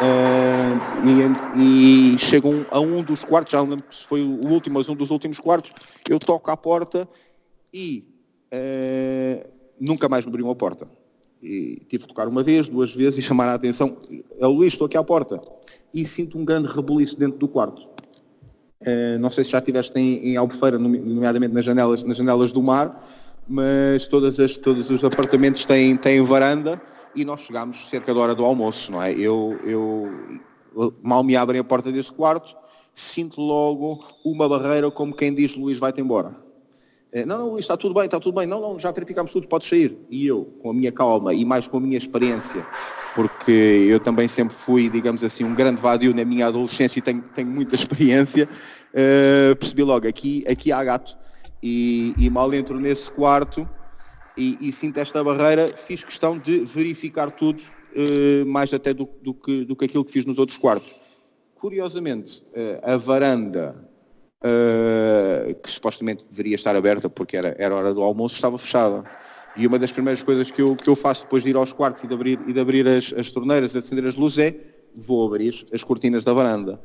Uh, 0.00 1.58
e, 1.58 2.14
e 2.14 2.18
chegam 2.18 2.64
a 2.70 2.80
um 2.80 3.02
dos 3.02 3.22
quartos, 3.22 3.52
já 3.52 3.58
não 3.58 3.68
lembro 3.68 3.84
se 3.90 4.06
foi 4.06 4.22
o 4.22 4.48
último, 4.48 4.78
mas 4.78 4.88
um 4.88 4.94
dos 4.94 5.10
últimos 5.10 5.38
quartos, 5.38 5.72
eu 6.08 6.18
toco 6.18 6.50
à 6.50 6.56
porta 6.56 7.06
e 7.72 8.06
uh, 8.50 9.46
nunca 9.78 10.08
mais 10.08 10.24
me 10.24 10.30
abriram 10.30 10.50
a 10.50 10.54
porta. 10.54 10.88
E 11.42 11.82
tive 11.86 12.04
que 12.04 12.08
tocar 12.08 12.28
uma 12.28 12.42
vez, 12.42 12.66
duas 12.66 12.90
vezes 12.90 13.18
e 13.18 13.22
chamar 13.22 13.48
a 13.48 13.54
atenção. 13.54 13.98
É 14.38 14.46
o 14.46 14.50
Luís, 14.50 14.72
estou 14.72 14.86
aqui 14.86 14.96
à 14.96 15.04
porta. 15.04 15.40
E 15.92 16.06
sinto 16.06 16.38
um 16.38 16.44
grande 16.44 16.68
rebuliço 16.68 17.18
dentro 17.18 17.38
do 17.38 17.48
quarto. 17.48 17.82
Uh, 18.80 19.18
não 19.18 19.28
sei 19.28 19.44
se 19.44 19.50
já 19.50 19.58
estiveste 19.58 19.98
em, 19.98 20.30
em 20.30 20.36
Albufeira, 20.36 20.78
nomeadamente 20.78 21.52
nas 21.52 21.64
janelas, 21.64 22.02
nas 22.02 22.16
janelas 22.16 22.52
do 22.52 22.62
mar, 22.62 23.06
mas 23.46 24.06
todas 24.06 24.40
as, 24.40 24.56
todos 24.56 24.88
os 24.88 25.04
apartamentos 25.04 25.66
têm, 25.66 25.94
têm 25.96 26.22
varanda 26.22 26.80
e 27.14 27.24
nós 27.24 27.40
chegámos 27.40 27.88
cerca 27.88 28.14
da 28.14 28.20
hora 28.20 28.34
do 28.34 28.44
almoço, 28.44 28.92
não 28.92 29.02
é? 29.02 29.12
Eu, 29.12 29.58
eu 29.64 30.94
mal 31.02 31.22
me 31.22 31.36
abrem 31.36 31.60
a 31.60 31.64
porta 31.64 31.90
desse 31.90 32.12
quarto, 32.12 32.56
sinto 32.94 33.40
logo 33.40 34.04
uma 34.24 34.48
barreira 34.48 34.90
como 34.90 35.14
quem 35.14 35.34
diz 35.34 35.54
Luís 35.54 35.78
vai-te 35.78 36.00
embora. 36.00 36.36
É, 37.12 37.24
não, 37.24 37.38
não, 37.38 37.48
Luís, 37.50 37.64
está 37.64 37.76
tudo 37.76 37.92
bem, 37.92 38.04
está 38.04 38.20
tudo 38.20 38.38
bem. 38.38 38.46
Não, 38.46 38.60
não, 38.60 38.78
já 38.78 38.92
verificámos 38.92 39.32
tudo, 39.32 39.48
podes 39.48 39.68
sair. 39.68 39.98
E 40.08 40.26
eu, 40.26 40.44
com 40.62 40.70
a 40.70 40.74
minha 40.74 40.92
calma 40.92 41.34
e 41.34 41.44
mais 41.44 41.66
com 41.66 41.78
a 41.78 41.80
minha 41.80 41.98
experiência, 41.98 42.64
porque 43.16 43.50
eu 43.50 43.98
também 43.98 44.28
sempre 44.28 44.54
fui, 44.54 44.88
digamos 44.88 45.24
assim, 45.24 45.42
um 45.42 45.54
grande 45.54 45.82
vadio 45.82 46.14
na 46.14 46.24
minha 46.24 46.46
adolescência 46.46 47.00
e 47.00 47.02
tenho, 47.02 47.22
tenho 47.34 47.48
muita 47.48 47.74
experiência, 47.74 48.48
uh, 48.94 49.56
percebi 49.56 49.82
logo, 49.82 50.06
aqui, 50.06 50.44
aqui 50.48 50.70
há 50.70 50.84
gato. 50.84 51.18
E, 51.62 52.14
e 52.16 52.30
mal 52.30 52.52
entro 52.54 52.78
nesse 52.78 53.10
quarto, 53.10 53.68
e, 54.40 54.56
e 54.68 54.72
sinto 54.72 54.96
esta 54.98 55.22
barreira, 55.22 55.68
fiz 55.76 56.02
questão 56.02 56.38
de 56.38 56.60
verificar 56.60 57.30
tudo, 57.30 57.60
uh, 57.60 58.46
mais 58.46 58.72
até 58.72 58.94
do, 58.94 59.06
do, 59.22 59.34
que, 59.34 59.66
do 59.66 59.76
que 59.76 59.84
aquilo 59.84 60.02
que 60.02 60.10
fiz 60.10 60.24
nos 60.24 60.38
outros 60.38 60.56
quartos. 60.56 60.96
Curiosamente, 61.54 62.42
uh, 62.52 62.80
a 62.82 62.96
varanda, 62.96 63.76
uh, 64.42 65.54
que 65.62 65.70
supostamente 65.70 66.24
deveria 66.30 66.54
estar 66.54 66.74
aberta 66.74 67.10
porque 67.10 67.36
era, 67.36 67.54
era 67.58 67.74
hora 67.74 67.92
do 67.92 68.00
almoço, 68.00 68.34
estava 68.34 68.56
fechada. 68.56 69.04
E 69.54 69.66
uma 69.66 69.78
das 69.78 69.92
primeiras 69.92 70.22
coisas 70.22 70.50
que 70.50 70.62
eu, 70.62 70.74
que 70.74 70.88
eu 70.88 70.96
faço 70.96 71.24
depois 71.24 71.42
de 71.42 71.50
ir 71.50 71.56
aos 71.56 71.74
quartos 71.74 72.02
e 72.02 72.06
de 72.06 72.14
abrir, 72.14 72.40
e 72.46 72.52
de 72.54 72.60
abrir 72.60 72.88
as, 72.88 73.12
as 73.12 73.30
torneiras, 73.30 73.76
acender 73.76 74.06
as 74.06 74.14
luzes, 74.14 74.38
é 74.38 74.56
vou 74.96 75.26
abrir 75.26 75.66
as 75.70 75.84
cortinas 75.84 76.24
da 76.24 76.32
varanda 76.32 76.80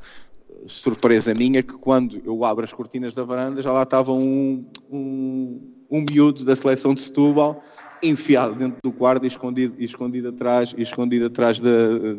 surpresa 0.66 1.34
minha 1.34 1.62
que 1.62 1.74
quando 1.74 2.20
eu 2.24 2.44
abro 2.44 2.64
as 2.64 2.72
cortinas 2.72 3.14
da 3.14 3.24
varanda 3.24 3.62
já 3.62 3.72
lá 3.72 3.82
estava 3.82 4.12
um, 4.12 4.64
um, 4.90 5.75
um 5.90 6.04
miúdo 6.08 6.44
da 6.44 6.56
seleção 6.56 6.94
de 6.94 7.02
Setúbal 7.02 7.62
enfiado 8.02 8.54
dentro 8.54 8.78
do 8.82 8.92
quarto 8.92 9.24
e 9.24 9.26
escondido, 9.26 9.74
e 9.78 9.84
escondido 9.84 10.28
atrás, 10.28 10.74
e 10.76 10.82
escondido 10.82 11.26
atrás 11.26 11.58
da, 11.58 11.70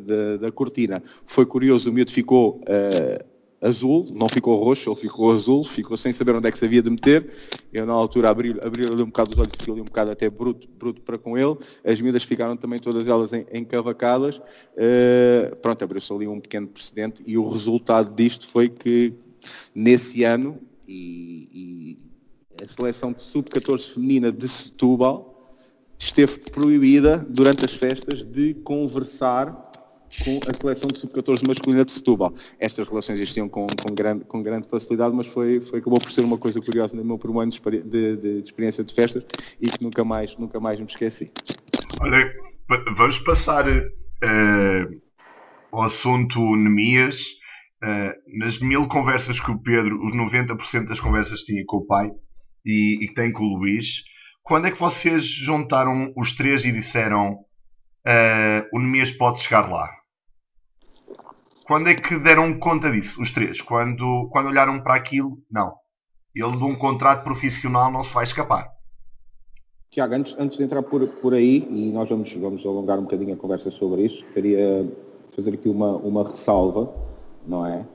da, 0.06 0.38
da 0.38 0.52
cortina. 0.52 1.04
Foi 1.26 1.46
curioso, 1.46 1.90
o 1.90 1.94
miúdo 1.94 2.12
ficou 2.12 2.62
uh, 2.62 3.26
azul, 3.62 4.08
não 4.14 4.30
ficou 4.30 4.62
roxo, 4.64 4.90
ele 4.90 5.00
ficou 5.00 5.32
azul, 5.32 5.64
ficou 5.64 5.98
sem 5.98 6.12
saber 6.12 6.36
onde 6.36 6.48
é 6.48 6.52
que 6.52 6.58
se 6.58 6.66
havia 6.66 6.82
de 6.82 6.90
meter. 6.90 7.32
Eu 7.72 7.86
na 7.86 7.94
altura 7.94 8.30
abri-lhe 8.30 8.60
abri 8.62 8.92
um 8.92 9.06
bocado 9.06 9.32
os 9.32 9.38
olhos, 9.38 9.52
fiquei 9.58 9.74
ali 9.74 9.82
um 9.82 9.86
bocado 9.86 10.12
até 10.12 10.30
bruto, 10.30 10.68
bruto 10.78 11.02
para 11.02 11.18
com 11.18 11.38
ele. 11.38 11.56
As 11.84 12.00
miúdas 12.00 12.24
ficaram 12.24 12.56
também 12.56 12.80
todas 12.80 13.08
elas 13.08 13.32
encavacadas. 13.54 14.38
Uh, 14.38 15.56
pronto, 15.62 15.84
abriu-se 15.84 16.12
ali 16.12 16.28
um 16.28 16.40
pequeno 16.40 16.68
precedente 16.68 17.24
e 17.26 17.38
o 17.38 17.48
resultado 17.48 18.14
disto 18.16 18.48
foi 18.48 18.70
que 18.70 19.14
nesse 19.74 20.24
ano, 20.24 20.60
e, 20.88 21.50
e 21.54 22.07
a 22.64 22.68
seleção 22.68 23.14
de 23.14 23.24
sub-14 23.24 23.94
feminina 23.94 24.32
de 24.32 24.48
Setúbal 24.48 25.56
esteve 26.00 26.40
proibida 26.52 27.18
durante 27.30 27.66
as 27.66 27.74
festas 27.74 28.24
de 28.24 28.54
conversar 28.56 29.52
com 30.24 30.40
a 30.50 30.54
seleção 30.54 30.88
de 30.88 31.00
sub-14 31.00 31.46
masculina 31.48 31.84
de 31.84 31.92
Setúbal. 31.92 32.34
Estas 32.60 32.88
relações 32.88 33.20
existiam 33.20 33.50
com, 33.50 33.68
com, 33.68 33.94
grande, 33.94 34.26
com 34.26 34.42
grande 34.42 34.68
facilidade, 34.68 35.16
mas 35.16 35.28
foi, 35.28 35.60
foi, 35.60 35.80
acabou 35.80 36.00
por 36.00 36.12
ser 36.12 36.22
uma 36.22 36.38
coisa 36.38 36.62
curiosa 36.62 36.96
no 36.96 37.04
meu 37.04 37.18
primeiro 37.18 37.42
ano 37.42 37.52
de, 37.52 37.84
de, 37.84 38.18
de, 38.18 38.40
experiência 38.44 38.84
de 38.84 38.94
festas 38.94 39.26
e 39.60 39.70
que 39.70 39.84
nunca 39.84 40.04
mais, 40.04 40.36
nunca 40.38 40.60
mais 40.60 40.80
me 40.80 40.86
esqueci. 40.86 41.32
Olha, 42.00 42.32
vamos 42.96 43.20
passar 43.20 43.68
uh, 43.68 45.02
ao 45.72 45.84
assunto 45.84 46.40
Nemias. 46.56 47.22
Uh, 47.84 48.40
nas 48.40 48.60
mil 48.60 48.88
conversas 48.88 49.40
com 49.40 49.52
o 49.52 49.62
Pedro, 49.62 50.04
os 50.04 50.12
90% 50.12 50.88
das 50.88 51.00
conversas 51.00 51.42
tinha 51.42 51.64
com 51.68 51.78
o 51.78 51.86
pai 51.86 52.10
e, 52.68 53.00
e 53.02 53.08
que 53.08 53.16
tem 53.16 53.32
com 53.32 53.44
o 53.44 53.58
Luís. 53.58 54.04
Quando 54.44 54.68
é 54.68 54.72
que 54.72 54.80
vocês 54.80 55.26
juntaram 55.26 56.14
os 56.16 56.36
três 56.36 56.64
e 56.66 56.72
disseram 56.72 57.34
uh, 57.34 58.68
o 58.74 58.80
Nemias 58.80 59.12
pode 59.12 59.40
chegar 59.42 59.70
lá? 59.70 59.90
Quando 61.66 61.90
é 61.90 61.96
que 61.96 62.18
deram 62.20 62.58
conta 62.60 62.92
disso, 62.92 63.22
os 63.22 63.32
três? 63.32 63.62
Quando, 63.62 64.30
quando 64.32 64.48
olharam 64.48 64.80
para 64.82 64.96
aquilo? 64.96 65.38
Não. 65.52 65.74
Ele 66.36 66.56
de 66.56 66.64
um 66.64 66.76
contrato 66.78 67.24
profissional 67.24 67.92
não 67.92 68.04
se 68.04 68.14
vai 68.14 68.24
escapar. 68.24 68.70
Tiago, 69.90 70.14
antes, 70.14 70.36
antes 70.38 70.58
de 70.58 70.64
entrar 70.64 70.84
por, 70.84 71.06
por 71.08 71.34
aí, 71.34 71.68
e 71.70 71.92
nós 71.92 72.10
vamos, 72.10 72.32
vamos 72.34 72.66
alongar 72.66 73.00
um 73.00 73.04
bocadinho 73.04 73.34
a 73.34 73.38
conversa 73.38 73.72
sobre 73.72 74.06
isso, 74.06 74.24
queria 74.34 74.88
fazer 75.36 75.54
aqui 75.54 75.70
uma, 75.70 75.98
uma 75.98 76.30
ressalva, 76.30 76.94
não 77.46 77.66
é? 77.66 77.86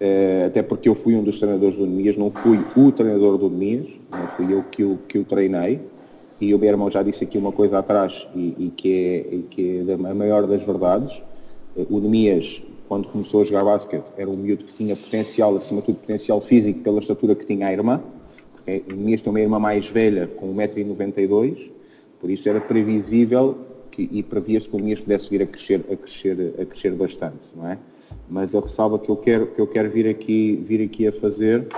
Uh, 0.00 0.46
até 0.46 0.62
porque 0.62 0.88
eu 0.88 0.94
fui 0.94 1.14
um 1.14 1.22
dos 1.22 1.38
treinadores 1.38 1.76
do 1.76 1.86
Nemias, 1.86 2.16
não 2.16 2.30
fui 2.30 2.58
o 2.76 2.90
treinador 2.90 3.38
do 3.38 3.50
Nemias, 3.50 3.88
não 4.10 4.28
fui 4.28 4.52
eu 4.52 4.64
que 4.64 4.82
o, 4.82 4.98
que 5.08 5.18
o 5.18 5.24
treinei, 5.24 5.80
e 6.40 6.54
o 6.54 6.58
meu 6.58 6.70
irmão 6.70 6.90
já 6.90 7.02
disse 7.02 7.24
aqui 7.24 7.36
uma 7.36 7.52
coisa 7.52 7.78
atrás 7.78 8.26
e, 8.34 8.54
e 8.58 8.72
que 8.74 8.88
é, 8.88 9.34
e 9.34 9.42
que 9.50 9.86
é 9.86 9.92
a 9.92 10.14
maior 10.14 10.46
das 10.46 10.62
verdades. 10.62 11.22
O 11.90 12.00
Nemias, 12.00 12.62
quando 12.88 13.08
começou 13.08 13.42
a 13.42 13.44
jogar 13.44 13.64
basquete, 13.64 14.06
era 14.16 14.28
um 14.28 14.36
miúdo 14.36 14.64
que 14.64 14.72
tinha 14.72 14.96
potencial, 14.96 15.54
acima 15.54 15.80
de 15.80 15.86
tudo 15.86 15.98
potencial 15.98 16.40
físico, 16.40 16.80
pela 16.80 16.98
estatura 16.98 17.34
que 17.34 17.44
tinha 17.44 17.66
a 17.66 17.72
irmã. 17.72 18.02
Porque 18.54 18.82
o 18.90 18.96
Nemias 18.96 19.20
tem 19.20 19.30
uma 19.30 19.40
irmã 19.40 19.58
mais 19.58 19.86
velha, 19.86 20.26
com 20.26 20.54
1,92m, 20.54 21.70
por 22.18 22.30
isso 22.30 22.48
era 22.48 22.60
previsível 22.60 23.58
que, 23.90 24.08
e 24.10 24.22
previa-se 24.22 24.68
que 24.68 24.74
o 24.74 24.78
Nemias 24.78 25.00
pudesse 25.00 25.28
vir 25.28 25.42
a 25.42 25.46
crescer, 25.46 25.84
a 25.90 25.96
crescer, 25.96 26.54
a 26.58 26.64
crescer 26.64 26.92
bastante, 26.92 27.50
não 27.54 27.68
é? 27.68 27.78
Mas 28.28 28.54
a 28.54 28.60
ressalva 28.60 28.98
que 28.98 29.08
eu 29.08 29.16
quero, 29.16 29.46
que 29.48 29.60
eu 29.60 29.66
quero 29.66 29.90
vir, 29.90 30.08
aqui, 30.08 30.62
vir 30.66 30.84
aqui 30.84 31.06
a 31.08 31.12
fazer 31.12 31.68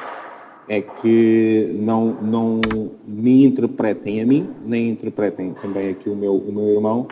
é 0.68 0.80
que 0.80 1.76
não, 1.80 2.14
não 2.22 2.60
me 3.06 3.44
interpretem 3.44 4.20
a 4.20 4.26
mim, 4.26 4.48
nem 4.64 4.90
interpretem 4.90 5.54
também 5.54 5.90
aqui 5.90 6.08
o 6.08 6.16
meu, 6.16 6.36
o 6.36 6.52
meu 6.52 6.68
irmão, 6.68 7.08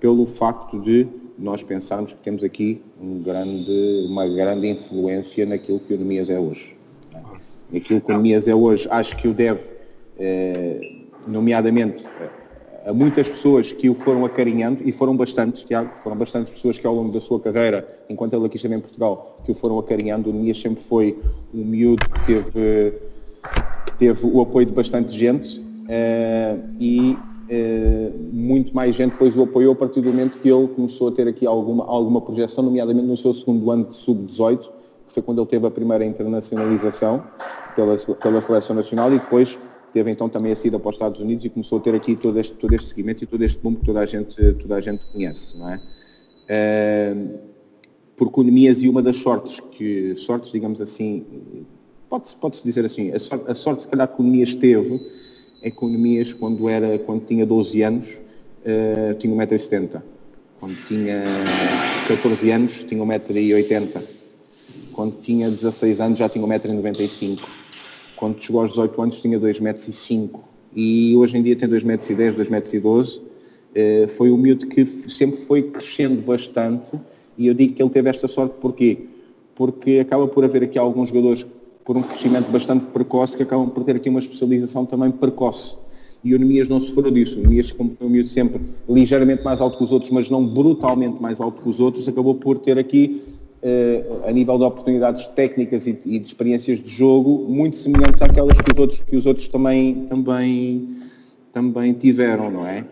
pelo 0.00 0.26
facto 0.26 0.80
de 0.80 1.06
nós 1.38 1.62
pensarmos 1.62 2.12
que 2.12 2.18
temos 2.20 2.44
aqui 2.44 2.80
um 3.00 3.22
grande, 3.22 4.06
uma 4.08 4.26
grande 4.26 4.68
influência 4.68 5.44
naquilo 5.44 5.80
que 5.80 5.94
o 5.94 5.98
Nemias 5.98 6.30
é 6.30 6.38
hoje. 6.38 6.76
Naquilo 7.70 8.00
que 8.00 8.12
o 8.12 8.16
Nemias 8.16 8.46
é 8.46 8.54
hoje, 8.54 8.86
acho 8.90 9.16
que 9.16 9.26
o 9.26 9.34
deve, 9.34 9.62
eh, 10.18 11.00
nomeadamente, 11.26 12.06
a 12.84 12.92
muitas 12.92 13.28
pessoas 13.28 13.72
que 13.72 13.88
o 13.88 13.94
foram 13.94 14.24
acarinhando, 14.24 14.82
e 14.84 14.92
foram 14.92 15.16
bastantes, 15.16 15.64
Tiago, 15.64 15.90
foram 16.02 16.16
bastantes 16.16 16.52
pessoas 16.52 16.78
que 16.78 16.86
ao 16.86 16.94
longo 16.94 17.12
da 17.12 17.20
sua 17.20 17.38
carreira, 17.38 17.86
enquanto 18.08 18.34
ele 18.34 18.46
aqui 18.46 18.56
esteve 18.56 18.74
em 18.74 18.80
Portugal, 18.80 19.40
que 19.44 19.52
o 19.52 19.54
foram 19.54 19.78
acarinhando. 19.78 20.30
O 20.30 20.32
Nemias 20.32 20.60
sempre 20.60 20.82
foi 20.82 21.18
um 21.54 21.64
miúdo 21.64 22.04
que 22.08 22.26
teve, 22.26 22.92
que 23.86 23.94
teve 23.98 24.26
o 24.26 24.40
apoio 24.40 24.66
de 24.66 24.72
bastante 24.72 25.16
gente 25.16 25.60
uh, 25.60 26.74
e 26.80 27.12
uh, 27.12 28.18
muito 28.32 28.74
mais 28.74 28.96
gente 28.96 29.12
depois 29.12 29.36
o 29.36 29.42
apoiou 29.42 29.72
a 29.74 29.76
partir 29.76 30.00
do 30.00 30.10
momento 30.10 30.38
que 30.38 30.48
ele 30.48 30.66
começou 30.68 31.08
a 31.08 31.12
ter 31.12 31.28
aqui 31.28 31.46
alguma, 31.46 31.84
alguma 31.84 32.20
projeção, 32.20 32.64
nomeadamente 32.64 33.06
no 33.06 33.16
seu 33.16 33.32
segundo 33.32 33.70
ano 33.70 33.84
de 33.84 33.94
sub-18, 33.94 34.58
que 35.06 35.14
foi 35.14 35.22
quando 35.22 35.40
ele 35.40 35.48
teve 35.48 35.66
a 35.66 35.70
primeira 35.70 36.04
internacionalização 36.04 37.22
pela, 37.76 37.96
pela 37.96 38.40
seleção 38.40 38.74
nacional 38.74 39.08
e 39.12 39.18
depois 39.18 39.56
teve 39.92 40.10
então 40.10 40.28
também 40.28 40.52
a 40.52 40.56
saída 40.56 40.78
para 40.78 40.88
os 40.88 40.94
Estados 40.94 41.20
Unidos 41.20 41.44
e 41.44 41.50
começou 41.50 41.78
a 41.78 41.80
ter 41.80 41.94
aqui 41.94 42.16
todo 42.16 42.38
este, 42.38 42.52
todo 42.54 42.74
este 42.74 42.88
seguimento 42.88 43.24
e 43.24 43.26
todo 43.26 43.42
este 43.42 43.58
boom 43.58 43.74
que 43.74 43.84
toda 43.84 44.00
a 44.00 44.06
gente, 44.06 44.34
toda 44.54 44.76
a 44.76 44.80
gente 44.80 45.04
conhece, 45.06 45.56
não 45.56 45.70
é? 45.70 45.80
Uh, 46.44 47.38
porque 48.16 48.40
o 48.40 48.42
Nemias 48.42 48.80
e 48.80 48.88
uma 48.88 49.02
das 49.02 49.16
sortes 49.16 49.60
que, 49.72 50.14
sortes 50.16 50.52
digamos 50.52 50.80
assim, 50.80 51.24
pode-se 52.08 52.36
pode 52.36 52.62
dizer 52.62 52.84
assim, 52.84 53.10
a 53.10 53.18
sorte, 53.18 53.50
a 53.50 53.54
sorte 53.54 53.82
se 53.82 53.88
calhar 53.88 54.08
que 54.08 54.20
o 54.20 54.24
Nemias 54.24 54.54
teve 54.54 55.00
é 55.62 55.70
Nemias 55.82 56.32
quando, 56.32 56.68
era, 56.68 56.98
quando 57.00 57.24
tinha 57.26 57.46
12 57.46 57.82
anos 57.82 58.06
uh, 58.08 59.14
tinha 59.18 59.34
1,70m. 59.34 60.02
Quando 60.58 60.76
tinha 60.86 61.22
14 62.08 62.50
anos 62.50 62.82
tinha 62.84 63.04
1,80m. 63.04 64.02
Quando 64.92 65.20
tinha 65.20 65.48
16 65.48 66.00
anos 66.00 66.18
já 66.18 66.28
tinha 66.28 66.46
1,95m 66.46 67.61
quando 68.22 68.40
chegou 68.40 68.60
aos 68.60 68.70
18 68.70 69.02
anos 69.02 69.20
tinha 69.20 69.40
2,05 69.40 69.60
metros 69.60 70.14
e 70.76 71.16
hoje 71.16 71.36
em 71.36 71.42
dia 71.42 71.56
tem 71.56 71.68
2,10 71.68 71.84
metros, 71.84 72.08
2,12 72.08 72.50
metros. 72.50 73.16
Uh, 73.16 74.08
foi 74.10 74.30
um 74.30 74.36
miúdo 74.36 74.68
que 74.68 74.86
sempre 74.86 75.40
foi 75.40 75.62
crescendo 75.62 76.22
bastante 76.22 76.92
e 77.36 77.48
eu 77.48 77.54
digo 77.54 77.74
que 77.74 77.82
ele 77.82 77.90
teve 77.90 78.08
esta 78.10 78.28
sorte 78.28 78.54
porquê? 78.60 79.06
Porque 79.56 79.98
acaba 79.98 80.28
por 80.28 80.44
haver 80.44 80.62
aqui 80.62 80.78
alguns 80.78 81.08
jogadores 81.08 81.44
por 81.84 81.96
um 81.96 82.02
crescimento 82.02 82.48
bastante 82.48 82.84
precoce 82.92 83.36
que 83.36 83.42
acabam 83.42 83.68
por 83.68 83.82
ter 83.82 83.96
aqui 83.96 84.08
uma 84.08 84.20
especialização 84.20 84.86
também 84.86 85.10
precoce. 85.10 85.74
E 86.22 86.32
o 86.32 86.38
Nemias 86.38 86.68
não 86.68 86.80
sofreu 86.80 87.10
disso. 87.10 87.40
O 87.40 87.42
Nemias, 87.42 87.72
como 87.72 87.90
foi 87.90 88.06
um 88.06 88.10
miúdo 88.10 88.28
sempre 88.28 88.60
ligeiramente 88.88 89.42
mais 89.42 89.60
alto 89.60 89.78
que 89.78 89.82
os 89.82 89.90
outros, 89.90 90.12
mas 90.12 90.30
não 90.30 90.46
brutalmente 90.46 91.20
mais 91.20 91.40
alto 91.40 91.60
que 91.60 91.68
os 91.68 91.80
outros, 91.80 92.06
acabou 92.06 92.36
por 92.36 92.60
ter 92.60 92.78
aqui 92.78 93.20
a 94.26 94.32
nível 94.32 94.58
de 94.58 94.64
oportunidades 94.64 95.26
técnicas 95.28 95.86
e, 95.86 95.96
e, 96.04 96.18
de 96.18 96.26
experiências 96.26 96.80
de 96.80 96.90
jogo 96.90 97.46
muito 97.48 97.76
semelhantes 97.76 98.20
àquelas 98.20 98.60
que 98.60 98.72
os 98.72 98.78
outros, 98.78 99.00
que 99.00 99.16
os 99.16 99.24
outros 99.24 99.48
também, 99.48 100.06
também, 100.08 100.88
também 101.52 101.92
tiveram, 101.92 102.50
não 102.50 102.66
é? 102.66 102.84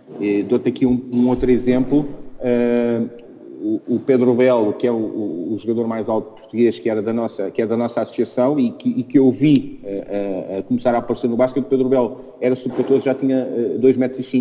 Dou-te 0.48 0.68
aqui 0.68 0.86
um, 0.86 1.00
um, 1.12 1.28
outro 1.28 1.50
exemplo. 1.50 2.08
Uh, 2.38 3.20
o, 3.62 4.00
Pedro 4.00 4.34
Belo, 4.34 4.72
que 4.72 4.86
é 4.86 4.92
o, 4.92 5.54
jogador 5.58 5.86
mais 5.86 6.08
alto 6.08 6.40
português, 6.40 6.78
que, 6.78 6.88
era 6.88 7.02
da 7.02 7.12
nossa, 7.12 7.50
que 7.50 7.60
é 7.60 7.66
da 7.66 7.76
nossa 7.76 8.00
associação 8.00 8.58
e 8.58 8.72
que, 8.72 8.88
e 8.88 9.02
que 9.02 9.18
eu 9.18 9.30
vi 9.30 9.80
uh, 9.84 10.58
a 10.58 10.62
começar 10.62 10.94
a 10.94 10.98
aparecer 10.98 11.28
no 11.28 11.36
basquete, 11.36 11.64
o 11.64 11.68
Pedro 11.68 11.88
Belo 11.88 12.20
era 12.40 12.56
sub-14, 12.56 13.02
já 13.02 13.14
tinha 13.14 13.44
uh, 13.44 13.78
2,5 13.80 13.98
metros. 13.98 14.32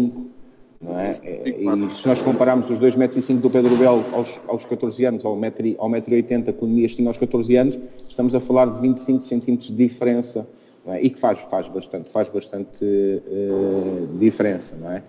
Não 0.81 0.97
é? 0.97 1.19
E 1.23 1.89
se 1.91 2.07
nós 2.07 2.21
compararmos 2.21 2.69
os 2.69 2.79
2,5 2.79 2.97
metros 2.97 3.25
do 3.25 3.49
Pedro 3.49 3.75
Belo 3.75 4.05
aos, 4.13 4.39
aos 4.47 4.63
14 4.63 5.03
anos, 5.05 5.25
ao 5.25 5.35
1,80m 5.35 5.75
ao 5.77 5.89
1,80m 5.89 6.53
que 6.53 6.63
o 6.63 6.67
Nemias 6.67 6.95
tinha 6.95 7.09
aos 7.09 7.17
14 7.17 7.55
anos, 7.57 7.77
estamos 8.07 8.33
a 8.33 8.39
falar 8.39 8.65
de 8.67 8.81
25 8.81 9.21
centímetros 9.23 9.69
de 9.69 9.75
diferença 9.75 10.47
é? 10.87 11.01
e 11.01 11.09
que 11.09 11.19
faz, 11.19 11.39
faz 11.39 11.67
bastante, 11.67 12.09
faz 12.09 12.29
bastante 12.29 12.81
uh, 12.81 14.17
diferença. 14.17 14.77
Não 14.79 14.89
é? 14.89 15.03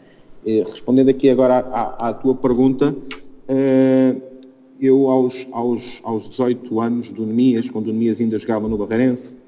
E, 0.44 0.62
respondendo 0.62 1.08
aqui 1.08 1.30
agora 1.30 1.58
à, 1.58 2.08
à 2.08 2.14
tua 2.14 2.34
pergunta, 2.34 2.92
uh, 2.92 4.22
eu 4.80 5.08
aos, 5.08 5.46
aos, 5.52 6.00
aos 6.02 6.28
18 6.30 6.80
anos 6.80 7.12
do 7.12 7.24
Nemias, 7.24 7.70
quando 7.70 7.88
o 7.88 7.92
Nemias 7.92 8.20
ainda 8.20 8.38
jogava 8.40 8.66
no 8.66 8.76
Barreirense, 8.76 9.38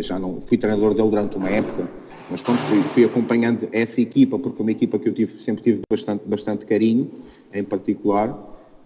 já 0.00 0.18
não 0.18 0.40
fui 0.40 0.56
treinador 0.56 0.94
dele 0.94 1.10
durante 1.10 1.36
uma 1.36 1.50
época, 1.50 1.86
mas 2.30 2.42
quando 2.42 2.58
fui, 2.68 2.82
fui, 2.82 3.04
acompanhando 3.04 3.68
essa 3.72 4.00
equipa, 4.00 4.38
porque 4.38 4.60
é 4.60 4.62
uma 4.62 4.70
equipa 4.70 4.98
que 4.98 5.08
eu 5.08 5.14
tive, 5.14 5.40
sempre 5.40 5.62
tive 5.62 5.80
bastante, 5.88 6.22
bastante 6.26 6.66
carinho, 6.66 7.10
em 7.52 7.62
particular, 7.62 8.36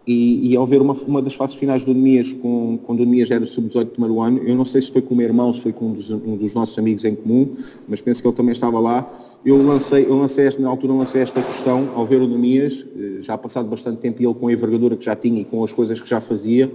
e, 0.07 0.51
e 0.51 0.57
ao 0.57 0.67
ver 0.67 0.81
uma, 0.81 0.95
uma 0.95 1.23
das 1.23 1.35
fases 1.35 1.57
finais 1.57 1.85
do 1.85 1.95
Nemias, 1.95 2.33
com, 2.33 2.79
quando 2.85 3.01
o 3.01 3.05
Nemias 3.05 3.31
era 3.31 3.47
sub-18 3.47 3.91
primeiro 3.91 4.21
ano, 4.21 4.39
eu 4.39 4.55
não 4.57 4.65
sei 4.65 4.83
se 4.83 4.91
foi 4.91 5.03
com 5.03 5.15
o 5.15 5.17
meu 5.17 5.27
irmão, 5.27 5.53
se 5.53 5.61
foi 5.61 5.73
com 5.73 5.87
um 5.87 5.93
dos, 5.93 6.11
um 6.11 6.37
dos, 6.37 6.55
nossos 6.55 6.79
amigos 6.79 7.05
em 7.05 7.15
comum, 7.15 7.57
mas 7.87 8.01
penso 8.01 8.21
que 8.21 8.27
ele 8.27 8.35
também 8.35 8.53
estava 8.53 8.81
lá, 8.81 9.09
eu 9.45 9.63
lancei, 9.65 10.05
eu 10.05 10.17
lancei 10.19 10.47
esta, 10.47 10.61
na 10.61 10.69
altura 10.69 10.93
lancei 10.95 11.23
esta 11.23 11.41
questão, 11.41 11.91
ao 11.95 12.07
ver 12.07 12.21
o 12.21 12.27
Nemias, 12.27 12.85
eh, 12.97 13.23
já 13.23 13.39
passado 13.39 13.69
bastante 13.69 13.99
tempo, 13.99 14.21
e 14.21 14.27
ele 14.27 14.35
com 14.35 14.49
a 14.49 14.53
envergadura 14.53 14.97
que 14.97 15.05
já 15.05 15.15
tinha 15.15 15.41
e 15.41 15.45
com 15.45 15.63
as 15.65 15.73
coisas 15.73 16.01
que 16.01 16.09
já 16.09 16.21
fazia, 16.21 16.71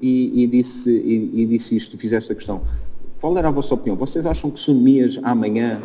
e, 0.00 0.42
e 0.42 0.46
disse, 0.46 0.90
e, 0.90 1.42
e 1.42 1.46
disse 1.46 1.76
isto, 1.76 1.98
fiz 1.98 2.12
esta 2.12 2.34
questão. 2.34 2.62
Qual 3.20 3.36
era 3.36 3.48
a 3.48 3.50
vossa 3.50 3.74
opinião? 3.74 3.96
Vocês 3.96 4.24
acham 4.24 4.50
que 4.50 4.58
se 4.58 4.70
o 4.70 4.74
Nemias 4.74 5.20
amanhã 5.22 5.82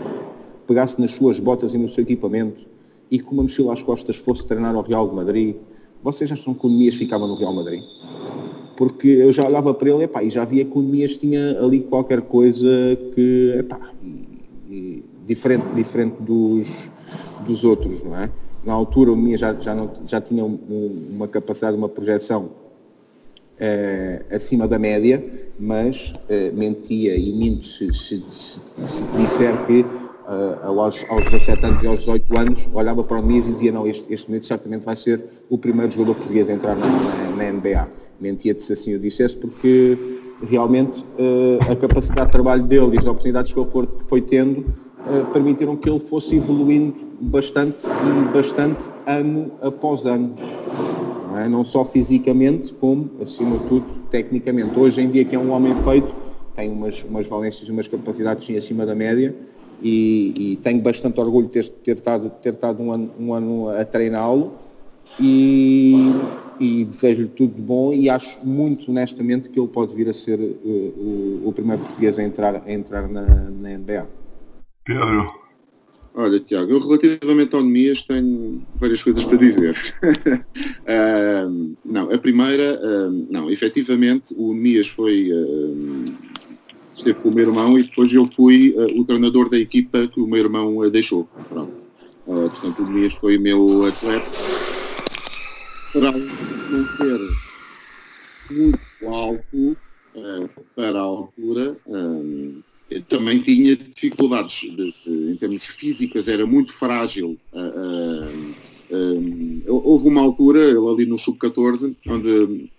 pegasse 0.67 0.99
nas 0.99 1.11
suas 1.11 1.39
botas 1.39 1.73
e 1.73 1.77
no 1.77 1.87
seu 1.87 2.03
equipamento 2.03 2.65
e 3.09 3.19
com 3.19 3.33
uma 3.33 3.43
mochila 3.43 3.73
às 3.73 3.83
costas 3.83 4.17
fosse 4.17 4.45
treinar 4.45 4.75
ao 4.75 4.81
Real 4.81 5.07
de 5.07 5.15
Madrid, 5.15 5.55
vocês 6.03 6.31
acham 6.31 6.53
que 6.53 6.65
o 6.65 6.69
Nemias 6.69 6.95
ficava 6.95 7.27
no 7.27 7.35
Real 7.35 7.53
Madrid? 7.53 7.83
Porque 8.77 9.07
eu 9.07 9.31
já 9.31 9.45
olhava 9.45 9.73
para 9.73 9.89
ele 9.89 10.03
epá, 10.03 10.23
e 10.23 10.29
já 10.29 10.43
via 10.43 10.65
que 10.65 10.77
o 10.77 10.81
Nemias 10.81 11.13
tinha 11.17 11.59
ali 11.59 11.81
qualquer 11.81 12.21
coisa 12.21 12.67
que, 13.13 13.55
epá, 13.57 13.79
e, 14.03 14.39
e, 14.69 15.03
diferente, 15.25 15.65
diferente 15.75 16.15
dos, 16.19 16.67
dos 17.45 17.63
outros, 17.63 18.03
não 18.03 18.15
é? 18.15 18.29
Na 18.63 18.73
altura 18.73 19.11
o 19.11 19.15
Nemias 19.15 19.39
já, 19.39 19.53
já, 19.53 19.75
não, 19.75 19.91
já 20.05 20.19
tinha 20.19 20.43
um, 20.43 20.57
uma 21.13 21.27
capacidade, 21.27 21.77
uma 21.77 21.89
projeção 21.89 22.49
eh, 23.57 24.25
acima 24.29 24.67
da 24.67 24.77
média, 24.77 25.23
mas 25.57 26.13
uh, 26.29 26.53
mentia 26.53 27.15
e 27.15 27.31
minto 27.31 27.63
se, 27.63 27.93
se, 27.93 28.21
se, 28.29 28.59
se 28.59 29.03
disser 29.17 29.65
que 29.65 29.85
uh, 30.27 30.79
aos, 30.79 31.03
aos 31.09 31.25
17 31.25 31.65
anos 31.65 31.83
e 31.83 31.87
aos 31.87 31.99
18 31.99 32.37
anos 32.37 32.69
olhava 32.73 33.03
para 33.03 33.19
o 33.19 33.23
Mies 33.23 33.47
e 33.47 33.53
dizia 33.53 33.71
não, 33.71 33.87
este, 33.87 34.05
este 34.09 34.27
momento 34.27 34.47
certamente 34.47 34.83
vai 34.83 34.95
ser 34.95 35.23
o 35.49 35.57
primeiro 35.57 35.91
jogador 35.91 36.15
português 36.15 36.49
a 36.49 36.53
entrar 36.53 36.75
na, 36.75 36.85
na, 36.85 37.29
na 37.35 37.51
NBA. 37.51 37.87
Mentia-te 38.19 38.63
se 38.63 38.73
assim 38.73 38.91
eu 38.91 38.99
dissesse 38.99 39.37
porque 39.37 39.97
realmente 40.49 41.03
uh, 41.19 41.71
a 41.71 41.75
capacidade 41.75 42.27
de 42.27 42.31
trabalho 42.31 42.63
dele 42.63 42.95
e 42.95 42.99
as 42.99 43.05
oportunidades 43.05 43.53
que 43.53 43.59
ele 43.59 43.69
for, 43.69 43.87
foi 44.07 44.21
tendo 44.21 44.85
permitiram 45.33 45.75
que 45.75 45.87
ele 45.87 45.99
fosse 45.99 46.35
evoluindo 46.35 46.95
bastante 47.21 47.85
e 47.85 48.33
bastante 48.33 48.89
ano 49.05 49.51
após 49.61 50.03
ano. 50.03 50.33
Não, 51.29 51.37
é? 51.37 51.47
não 51.47 51.63
só 51.63 51.85
fisicamente, 51.85 52.73
como, 52.73 53.11
acima 53.21 53.59
de 53.59 53.65
tudo, 53.65 53.85
tecnicamente. 54.09 54.77
Hoje 54.79 55.01
em 55.01 55.11
dia, 55.11 55.23
que 55.23 55.35
é 55.35 55.39
um 55.39 55.51
homem 55.51 55.75
feito, 55.83 56.11
tem 56.55 56.71
umas, 56.71 57.03
umas 57.03 57.27
valências 57.27 57.67
e 57.67 57.71
umas 57.71 57.87
capacidades 57.87 58.47
sim, 58.47 58.57
acima 58.57 58.83
da 58.83 58.95
média 58.95 59.35
e, 59.81 60.33
e 60.53 60.55
tenho 60.57 60.81
bastante 60.81 61.19
orgulho 61.19 61.47
de 61.47 61.53
ter, 61.53 61.69
ter 61.69 61.97
estado, 61.97 62.29
ter 62.41 62.53
estado 62.53 62.81
um, 62.81 62.91
ano, 62.91 63.11
um 63.19 63.33
ano 63.33 63.69
a 63.69 63.83
treiná-lo 63.85 64.53
e, 65.19 66.11
e 66.59 66.85
desejo-lhe 66.85 67.29
tudo 67.29 67.55
de 67.55 67.61
bom 67.61 67.93
e 67.93 68.09
acho 68.09 68.39
muito 68.45 68.91
honestamente 68.91 69.49
que 69.49 69.59
ele 69.59 69.67
pode 69.67 69.95
vir 69.95 70.09
a 70.09 70.13
ser 70.13 70.39
uh, 70.39 70.67
o, 70.67 71.41
o, 71.45 71.53
primeiro 71.53 71.81
português 71.83 72.17
a 72.19 72.23
entrar, 72.23 72.63
a 72.65 72.71
entrar 72.71 73.07
na, 73.07 73.23
na 73.23 73.77
NBA. 73.77 74.07
Pedro, 74.83 75.45
Olha, 76.17 76.39
Tiago, 76.39 76.71
eu 76.71 76.79
relativamente 76.79 77.53
ao 77.53 77.61
Nemias 77.61 78.05
tenho 78.05 78.65
várias 78.75 79.03
coisas 79.03 79.21
para 79.25 79.37
dizer. 79.37 79.75
uh, 80.87 81.75
não, 81.83 82.09
a 82.09 82.17
primeira, 82.17 82.79
uh, 82.81 83.27
não, 83.29 83.51
efetivamente 83.51 84.33
o 84.37 84.53
Nemias 84.53 84.87
foi, 84.87 85.29
uh, 85.29 86.05
esteve 86.95 87.19
com 87.19 87.29
o 87.29 87.33
meu 87.33 87.47
irmão 87.47 87.77
e 87.77 87.83
depois 87.83 88.11
eu 88.11 88.25
fui 88.25 88.73
o 88.95 89.03
treinador 89.03 89.49
da 89.49 89.57
equipa 89.57 90.07
que 90.07 90.19
o 90.19 90.27
meu 90.27 90.39
irmão 90.39 90.89
deixou. 90.89 91.27
Pronto. 91.49 91.73
portanto, 92.25 92.81
o 92.81 92.85
Nemias 92.85 93.13
foi 93.15 93.37
meu 93.37 93.85
atleta. 93.85 94.31
Para 95.93 96.11
não 96.11 96.87
ser 96.97 97.19
muito 98.51 98.79
alto 99.07 99.77
para 100.75 100.99
a 100.99 101.01
altura, 101.01 101.77
também 103.07 103.39
tinha 103.39 103.75
dificuldades 103.75 104.61
de, 104.61 104.93
de, 105.05 105.31
em 105.31 105.35
termos 105.37 105.65
físicas, 105.65 106.27
era 106.27 106.45
muito 106.45 106.71
frágil. 106.73 107.37
Uh, 107.51 108.55
uh, 108.91 109.71
uh, 109.71 109.83
houve 109.83 110.07
uma 110.07 110.21
altura, 110.21 110.59
ele 110.63 110.87
ali 110.87 111.05
no 111.05 111.17
sub-14, 111.17 111.95
onde 112.07 112.69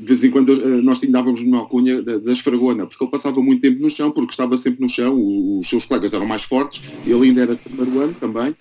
de 0.00 0.06
vez 0.06 0.24
em 0.24 0.30
quando 0.30 0.56
nós 0.82 0.98
dávamos 0.98 1.40
uma 1.40 1.58
alcunha 1.58 2.00
da, 2.02 2.16
da 2.16 2.32
esfragona, 2.32 2.86
porque 2.86 3.04
ele 3.04 3.10
passava 3.10 3.42
muito 3.42 3.60
tempo 3.60 3.82
no 3.82 3.90
chão, 3.90 4.10
porque 4.10 4.30
estava 4.30 4.56
sempre 4.56 4.80
no 4.80 4.88
chão, 4.88 5.14
os, 5.58 5.68
seus 5.68 5.84
colegas 5.84 6.14
eram 6.14 6.26
mais 6.26 6.42
fortes, 6.42 6.82
ele 7.04 7.28
ainda 7.28 7.42
era 7.42 7.56
primeiro 7.56 8.00
ano 8.00 8.14
também, 8.18 8.56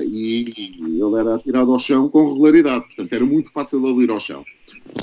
e 0.00 0.74
ele 0.80 1.14
era 1.18 1.34
atirado 1.34 1.72
ao 1.72 1.78
chão 1.78 2.08
com 2.08 2.32
regularidade, 2.32 2.86
portanto 2.86 3.12
era 3.12 3.24
muito 3.24 3.50
fácil 3.52 3.86
ele 3.86 4.04
ir 4.04 4.10
ao 4.10 4.18
chão. 4.18 4.42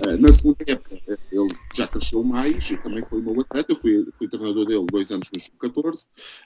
Uh, 0.08 0.18
na 0.20 0.32
segunda 0.32 0.58
época 0.66 1.00
ele 1.32 1.48
já 1.76 1.88
cresceu 1.88 2.24
mais 2.24 2.70
e 2.70 2.78
também 2.78 3.04
foi 3.08 3.22
meu 3.22 3.40
atleta, 3.40 3.72
eu 3.72 3.76
fui, 3.76 4.06
fui 4.18 4.28
treinador 4.28 4.66
dele 4.66 4.86
dois 4.92 5.12
anos 5.12 5.30
no 5.32 5.40
Sub-14 5.40 6.06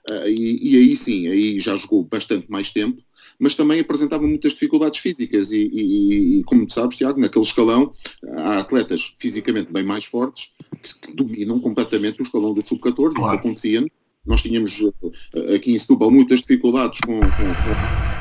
uh, 0.09 0.27
e, 0.27 0.73
e, 0.73 0.77
aí 0.77 0.95
sim, 0.95 1.27
aí 1.27 1.59
já 1.59 1.77
jogou 1.77 2.03
bastante 2.03 2.51
mais 2.51 2.69
tempo, 2.71 3.01
mas 3.39 3.55
também 3.55 3.79
apresentava 3.79 4.27
muitas 4.27 4.51
dificuldades 4.51 4.99
físicas 4.99 5.51
e, 5.51 5.69
e, 5.71 6.39
e 6.39 6.43
como 6.43 6.65
tu 6.67 6.73
sabes, 6.73 6.97
Tiago, 6.97 7.19
naquele 7.19 7.45
escalão 7.45 7.93
há 8.37 8.57
atletas 8.57 9.13
fisicamente 9.17 9.71
bem 9.71 9.83
mais 9.83 10.05
fortes 10.05 10.51
que 11.01 11.13
dominam 11.13 11.59
completamente 11.59 12.19
o 12.19 12.23
escalão 12.23 12.53
do 12.53 12.61
Sub-14, 12.61 13.13
claro. 13.13 13.13
isso 13.13 13.27
acontecia. 13.27 13.85
Nós 14.25 14.41
tínhamos 14.41 14.79
uh, 14.79 14.93
aqui 15.55 15.73
em 15.73 15.79
Setúbal 15.79 16.11
muitas 16.11 16.41
dificuldades 16.41 16.99
com, 16.99 17.19
com, 17.19 17.27
com 17.27 17.41
eh, 17.41 18.18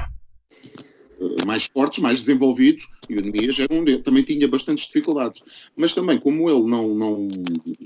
mais 1.46 1.66
fortes, 1.66 2.02
mais 2.02 2.20
desenvolvidos, 2.20 2.88
e 3.08 3.16
o 3.16 3.22
Nemias 3.22 3.58
era 3.58 3.72
um 3.72 3.84
também 4.02 4.22
tinha 4.22 4.46
bastantes 4.46 4.86
dificuldades. 4.86 5.42
Mas 5.76 5.92
também, 5.92 6.18
como 6.18 6.48
ele 6.48 6.68
não, 6.68 6.94
não. 6.94 7.28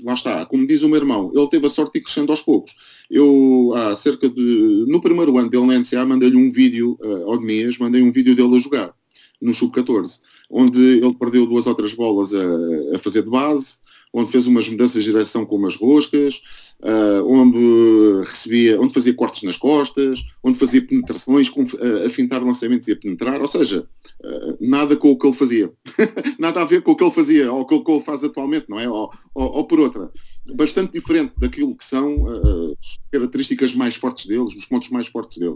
Lá 0.03 0.13
está, 0.13 0.45
como 0.45 0.67
diz 0.67 0.81
o 0.81 0.89
meu 0.89 0.97
irmão, 0.97 1.31
ele 1.33 1.47
teve 1.47 1.65
a 1.65 1.69
sorte 1.69 1.93
de 1.93 1.99
ir 1.99 2.01
crescendo 2.03 2.31
aos 2.31 2.41
poucos. 2.41 2.73
Eu, 3.09 3.73
há 3.75 3.95
cerca 3.95 4.29
de. 4.29 4.85
No 4.87 5.01
primeiro 5.01 5.37
ano 5.37 5.49
dele 5.49 5.65
na 5.65 5.79
NCA, 5.79 6.05
mandei-lhe 6.05 6.37
um 6.37 6.51
vídeo 6.51 6.97
uh, 7.01 7.31
ao 7.31 7.39
Nemias, 7.39 7.77
mandei 7.77 8.01
um 8.01 8.11
vídeo 8.11 8.35
dele 8.35 8.55
a 8.55 8.59
jogar, 8.59 8.93
no 9.41 9.53
Sub-14, 9.53 10.19
onde 10.49 10.79
ele 10.79 11.13
perdeu 11.15 11.45
duas 11.45 11.67
ou 11.67 11.75
três 11.75 11.93
bolas 11.93 12.33
a, 12.33 12.95
a 12.95 12.99
fazer 12.99 13.23
de 13.23 13.29
base, 13.29 13.77
onde 14.13 14.31
fez 14.31 14.45
umas 14.45 14.69
mudanças 14.69 15.03
de 15.03 15.11
direção 15.11 15.43
com 15.43 15.55
umas 15.55 15.75
roscas, 15.75 16.39
uh, 16.81 17.25
onde 17.25 18.29
recebia, 18.29 18.79
onde 18.79 18.93
fazia 18.93 19.13
cortes 19.13 19.41
nas 19.41 19.57
costas, 19.57 20.23
onde 20.43 20.59
fazia 20.59 20.85
penetrações, 20.85 21.49
com, 21.49 21.63
uh, 21.63 22.05
a 22.05 22.09
fintar 22.09 22.43
lançamentos 22.43 22.87
e 22.87 22.91
a 22.91 22.95
penetrar, 22.95 23.41
ou 23.41 23.47
seja, 23.47 23.87
uh, 24.23 24.57
nada 24.61 24.95
com 24.95 25.11
o 25.11 25.17
que 25.17 25.25
ele 25.25 25.35
fazia. 25.35 25.71
nada 26.37 26.61
a 26.61 26.65
ver 26.65 26.83
com 26.83 26.91
o 26.91 26.95
que 26.95 27.03
ele 27.03 27.11
fazia, 27.11 27.51
ou 27.51 27.65
com 27.65 27.75
o 27.75 27.83
que 27.83 27.91
ele 27.91 28.03
faz 28.03 28.23
atualmente, 28.23 28.69
não 28.69 28.79
é? 28.79 28.87
Ou, 28.87 29.11
ou, 29.33 29.51
ou 29.51 29.65
por 29.65 29.79
outra. 29.79 30.11
Bastante 30.53 30.91
diferente 30.93 31.33
daquilo 31.37 31.75
que 31.75 31.85
são 31.85 32.27
as 32.27 32.99
características 33.09 33.73
mais 33.73 33.95
fortes 33.95 34.25
deles, 34.25 34.53
os 34.53 34.65
pontos 34.65 34.89
mais 34.89 35.07
fortes 35.07 35.37
dele. 35.37 35.55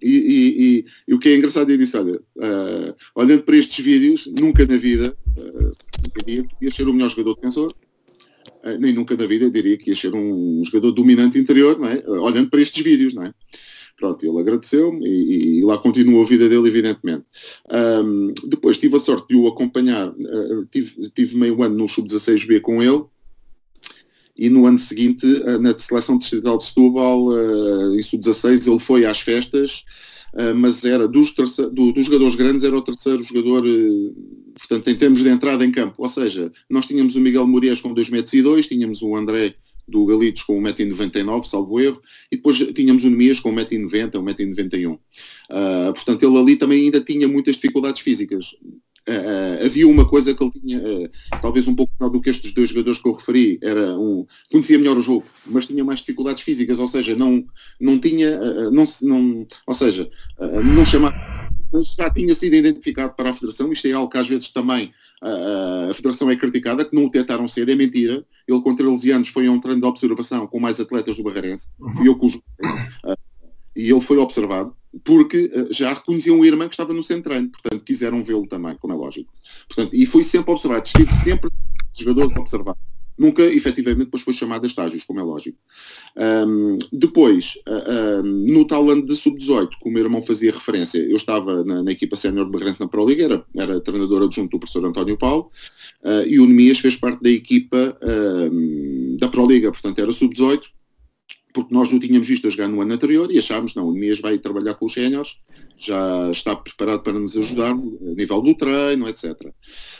E, 0.00 0.10
e, 0.10 0.62
e, 0.62 0.84
e 1.08 1.14
o 1.14 1.18
que 1.18 1.28
é 1.28 1.36
engraçado, 1.36 1.68
eu 1.70 1.76
disse, 1.76 1.96
olha, 1.96 2.20
olhando 3.16 3.42
para 3.42 3.56
estes 3.56 3.84
vídeos, 3.84 4.26
nunca 4.40 4.64
na 4.64 4.76
vida, 4.76 5.16
uh, 5.36 5.76
ia 6.62 6.70
ser 6.70 6.86
o 6.86 6.92
melhor 6.92 7.10
jogador 7.10 7.34
defensor, 7.34 7.74
nem 8.76 8.92
nunca 8.92 9.16
na 9.16 9.26
vida 9.26 9.50
diria 9.50 9.78
que 9.78 9.90
ia 9.90 9.96
ser 9.96 10.14
um 10.14 10.62
jogador 10.64 10.92
dominante 10.92 11.38
interior, 11.38 11.78
não 11.78 11.88
é? 11.88 12.02
olhando 12.06 12.50
para 12.50 12.60
estes 12.60 12.82
vídeos. 12.82 13.14
Não 13.14 13.24
é? 13.24 13.34
Pronto, 13.98 14.24
ele 14.24 14.38
agradeceu-me 14.38 15.04
e, 15.04 15.58
e, 15.58 15.64
lá 15.64 15.76
continuou 15.76 16.22
a 16.22 16.26
vida 16.26 16.48
dele, 16.48 16.68
evidentemente. 16.68 17.24
Um, 17.68 18.32
depois 18.46 18.78
tive 18.78 18.96
a 18.96 19.00
sorte 19.00 19.28
de 19.28 19.36
o 19.36 19.48
acompanhar, 19.48 20.10
uh, 20.10 20.66
tive, 20.70 21.10
tive 21.10 21.36
meio 21.36 21.60
ano 21.64 21.76
no 21.76 21.88
Sub-16B 21.88 22.60
com 22.60 22.80
ele, 22.80 23.04
e 24.36 24.48
no 24.48 24.66
ano 24.66 24.78
seguinte, 24.78 25.26
na 25.60 25.76
seleção 25.76 26.16
distrital 26.16 26.58
de 26.58 26.66
Setúbal, 26.66 27.26
em 27.92 28.00
Sub-16, 28.00 28.70
ele 28.70 28.78
foi 28.78 29.04
às 29.04 29.18
festas, 29.18 29.82
mas 30.54 30.84
era 30.84 31.08
dos, 31.08 31.34
do, 31.34 31.90
dos 31.90 32.06
jogadores 32.06 32.36
grandes, 32.36 32.62
era 32.62 32.78
o 32.78 32.80
terceiro 32.80 33.20
jogador 33.20 33.64
portanto, 34.58 34.88
em 34.88 34.96
termos 34.96 35.22
de 35.22 35.28
entrada 35.28 35.64
em 35.64 35.70
campo, 35.70 35.94
ou 35.98 36.08
seja, 36.08 36.52
nós 36.68 36.86
tínhamos 36.86 37.16
o 37.16 37.20
Miguel 37.20 37.46
Morias 37.46 37.80
com 37.80 37.94
2 37.94 38.10
metros 38.10 38.34
e 38.34 38.42
2, 38.42 38.66
tínhamos 38.66 39.02
o 39.02 39.16
André 39.16 39.54
do 39.88 40.04
Galitos 40.04 40.42
com 40.42 40.60
1,99m, 40.60 41.44
salvo 41.46 41.80
erro, 41.80 42.00
e 42.30 42.36
depois 42.36 42.58
tínhamos 42.74 43.04
o 43.04 43.10
Nemias 43.10 43.40
com 43.40 43.50
1,90m, 43.54 44.10
1,91m. 44.10 44.94
Uh, 44.94 45.94
portanto, 45.94 46.22
ele 46.22 46.38
ali 46.38 46.56
também 46.56 46.84
ainda 46.84 47.00
tinha 47.00 47.26
muitas 47.26 47.56
dificuldades 47.56 48.02
físicas. 48.02 48.54
Uh, 49.08 49.62
uh, 49.62 49.64
havia 49.64 49.88
uma 49.88 50.06
coisa 50.06 50.34
que 50.34 50.44
ele 50.44 50.52
tinha, 50.52 50.78
uh, 50.78 51.10
talvez 51.40 51.66
um 51.66 51.74
pouco 51.74 51.90
melhor 51.98 52.12
do 52.12 52.20
que 52.20 52.28
estes 52.28 52.52
dois 52.52 52.68
jogadores 52.68 53.00
que 53.00 53.08
eu 53.08 53.14
referi, 53.14 53.58
era 53.62 53.98
um, 53.98 54.26
conhecia 54.52 54.78
melhor 54.78 54.98
o 54.98 55.02
jogo, 55.02 55.24
mas 55.46 55.64
tinha 55.64 55.82
mais 55.82 56.00
dificuldades 56.00 56.42
físicas, 56.42 56.78
ou 56.78 56.86
seja, 56.86 57.16
não, 57.16 57.42
não 57.80 57.98
tinha, 57.98 58.38
não, 58.70 58.84
não, 59.02 59.46
ou 59.66 59.74
seja, 59.74 60.10
não 60.62 60.84
chamava 60.84 61.37
mas 61.72 61.94
já 61.94 62.10
tinha 62.10 62.34
sido 62.34 62.54
identificado 62.54 63.14
para 63.14 63.30
a 63.30 63.34
Federação. 63.34 63.72
Isto 63.72 63.88
é 63.88 63.92
algo 63.92 64.10
que 64.10 64.18
às 64.18 64.28
vezes 64.28 64.48
também 64.48 64.92
a, 65.20 65.90
a 65.90 65.94
Federação 65.94 66.30
é 66.30 66.36
criticada, 66.36 66.84
que 66.84 66.94
não 66.94 67.06
o 67.06 67.10
tentaram 67.10 67.48
cedo, 67.48 67.70
é 67.70 67.74
mentira. 67.74 68.24
Ele 68.46 68.60
com 68.60 68.74
13 68.74 69.10
anos 69.10 69.28
foi 69.28 69.46
a 69.46 69.50
um 69.50 69.60
treino 69.60 69.80
de 69.80 69.86
observação 69.86 70.46
com 70.46 70.60
mais 70.60 70.80
atletas 70.80 71.16
do 71.16 71.22
Barreirense, 71.22 71.68
uhum. 71.78 72.02
e 72.02 72.06
eu 72.06 72.16
cujo, 72.16 72.38
uh, 72.38 73.18
e 73.76 73.90
ele 73.90 74.00
foi 74.00 74.16
observado, 74.16 74.74
porque 75.04 75.52
uh, 75.54 75.72
já 75.72 75.92
reconheciam 75.92 76.40
o 76.40 76.44
irmão 76.44 76.66
que 76.66 76.74
estava 76.74 76.94
no 76.94 77.02
centro 77.02 77.30
treino, 77.30 77.50
portanto 77.50 77.84
quiseram 77.84 78.24
vê-lo 78.24 78.46
também, 78.46 78.74
como 78.76 78.94
é 78.94 78.96
lógico. 78.96 79.30
Portanto, 79.68 79.94
e 79.94 80.06
foi 80.06 80.22
sempre 80.22 80.50
observado, 80.50 80.86
estive 80.86 81.14
sempre 81.16 81.50
jogadores 81.94 82.34
observados. 82.36 82.80
Nunca, 83.18 83.42
efetivamente, 83.42 84.04
depois 84.04 84.22
foi 84.22 84.32
chamado 84.32 84.64
a 84.64 84.66
estágios, 84.68 85.02
como 85.02 85.18
é 85.18 85.22
lógico. 85.24 85.58
Um, 86.16 86.78
depois, 86.92 87.58
uh, 87.66 88.22
no 88.22 88.64
tal 88.64 88.88
ano 88.88 89.04
de 89.04 89.16
sub-18, 89.16 89.70
que 89.70 89.88
o 89.88 89.92
meu 89.92 90.04
irmão 90.04 90.22
fazia 90.22 90.52
referência, 90.52 90.98
eu 90.98 91.16
estava 91.16 91.64
na, 91.64 91.82
na 91.82 91.90
equipa 91.90 92.16
sénior 92.16 92.46
de 92.46 92.52
Barreirense 92.52 92.80
na 92.80 92.86
Pro 92.86 93.04
Liga, 93.04 93.24
era, 93.24 93.44
era 93.56 93.80
treinador 93.80 94.22
adjunto 94.22 94.50
do 94.50 94.60
professor 94.60 94.84
António 94.84 95.18
Paulo, 95.18 95.50
uh, 96.04 96.26
e 96.28 96.38
o 96.38 96.46
Nemias 96.46 96.78
fez 96.78 96.94
parte 96.94 97.20
da 97.20 97.30
equipa 97.30 97.98
uh, 98.00 99.18
da 99.18 99.28
Pro 99.28 99.46
Liga, 99.46 99.72
portanto 99.72 99.98
era 99.98 100.12
sub-18, 100.12 100.62
porque 101.58 101.74
nós 101.74 101.90
não 101.90 101.98
tínhamos 101.98 102.28
visto 102.28 102.46
a 102.46 102.50
jogar 102.50 102.68
no 102.68 102.80
ano 102.80 102.94
anterior 102.94 103.32
e 103.32 103.38
achámos, 103.38 103.74
não, 103.74 103.88
o 103.88 103.92
Nemias 103.92 104.20
vai 104.20 104.38
trabalhar 104.38 104.74
com 104.74 104.86
os 104.86 104.92
séniores, 104.92 105.38
já 105.76 106.30
está 106.30 106.54
preparado 106.54 107.02
para 107.02 107.14
nos 107.14 107.36
ajudar 107.36 107.72
a 107.72 107.74
nível 107.74 108.40
do 108.40 108.54
treino, 108.54 109.08
etc. 109.08 109.32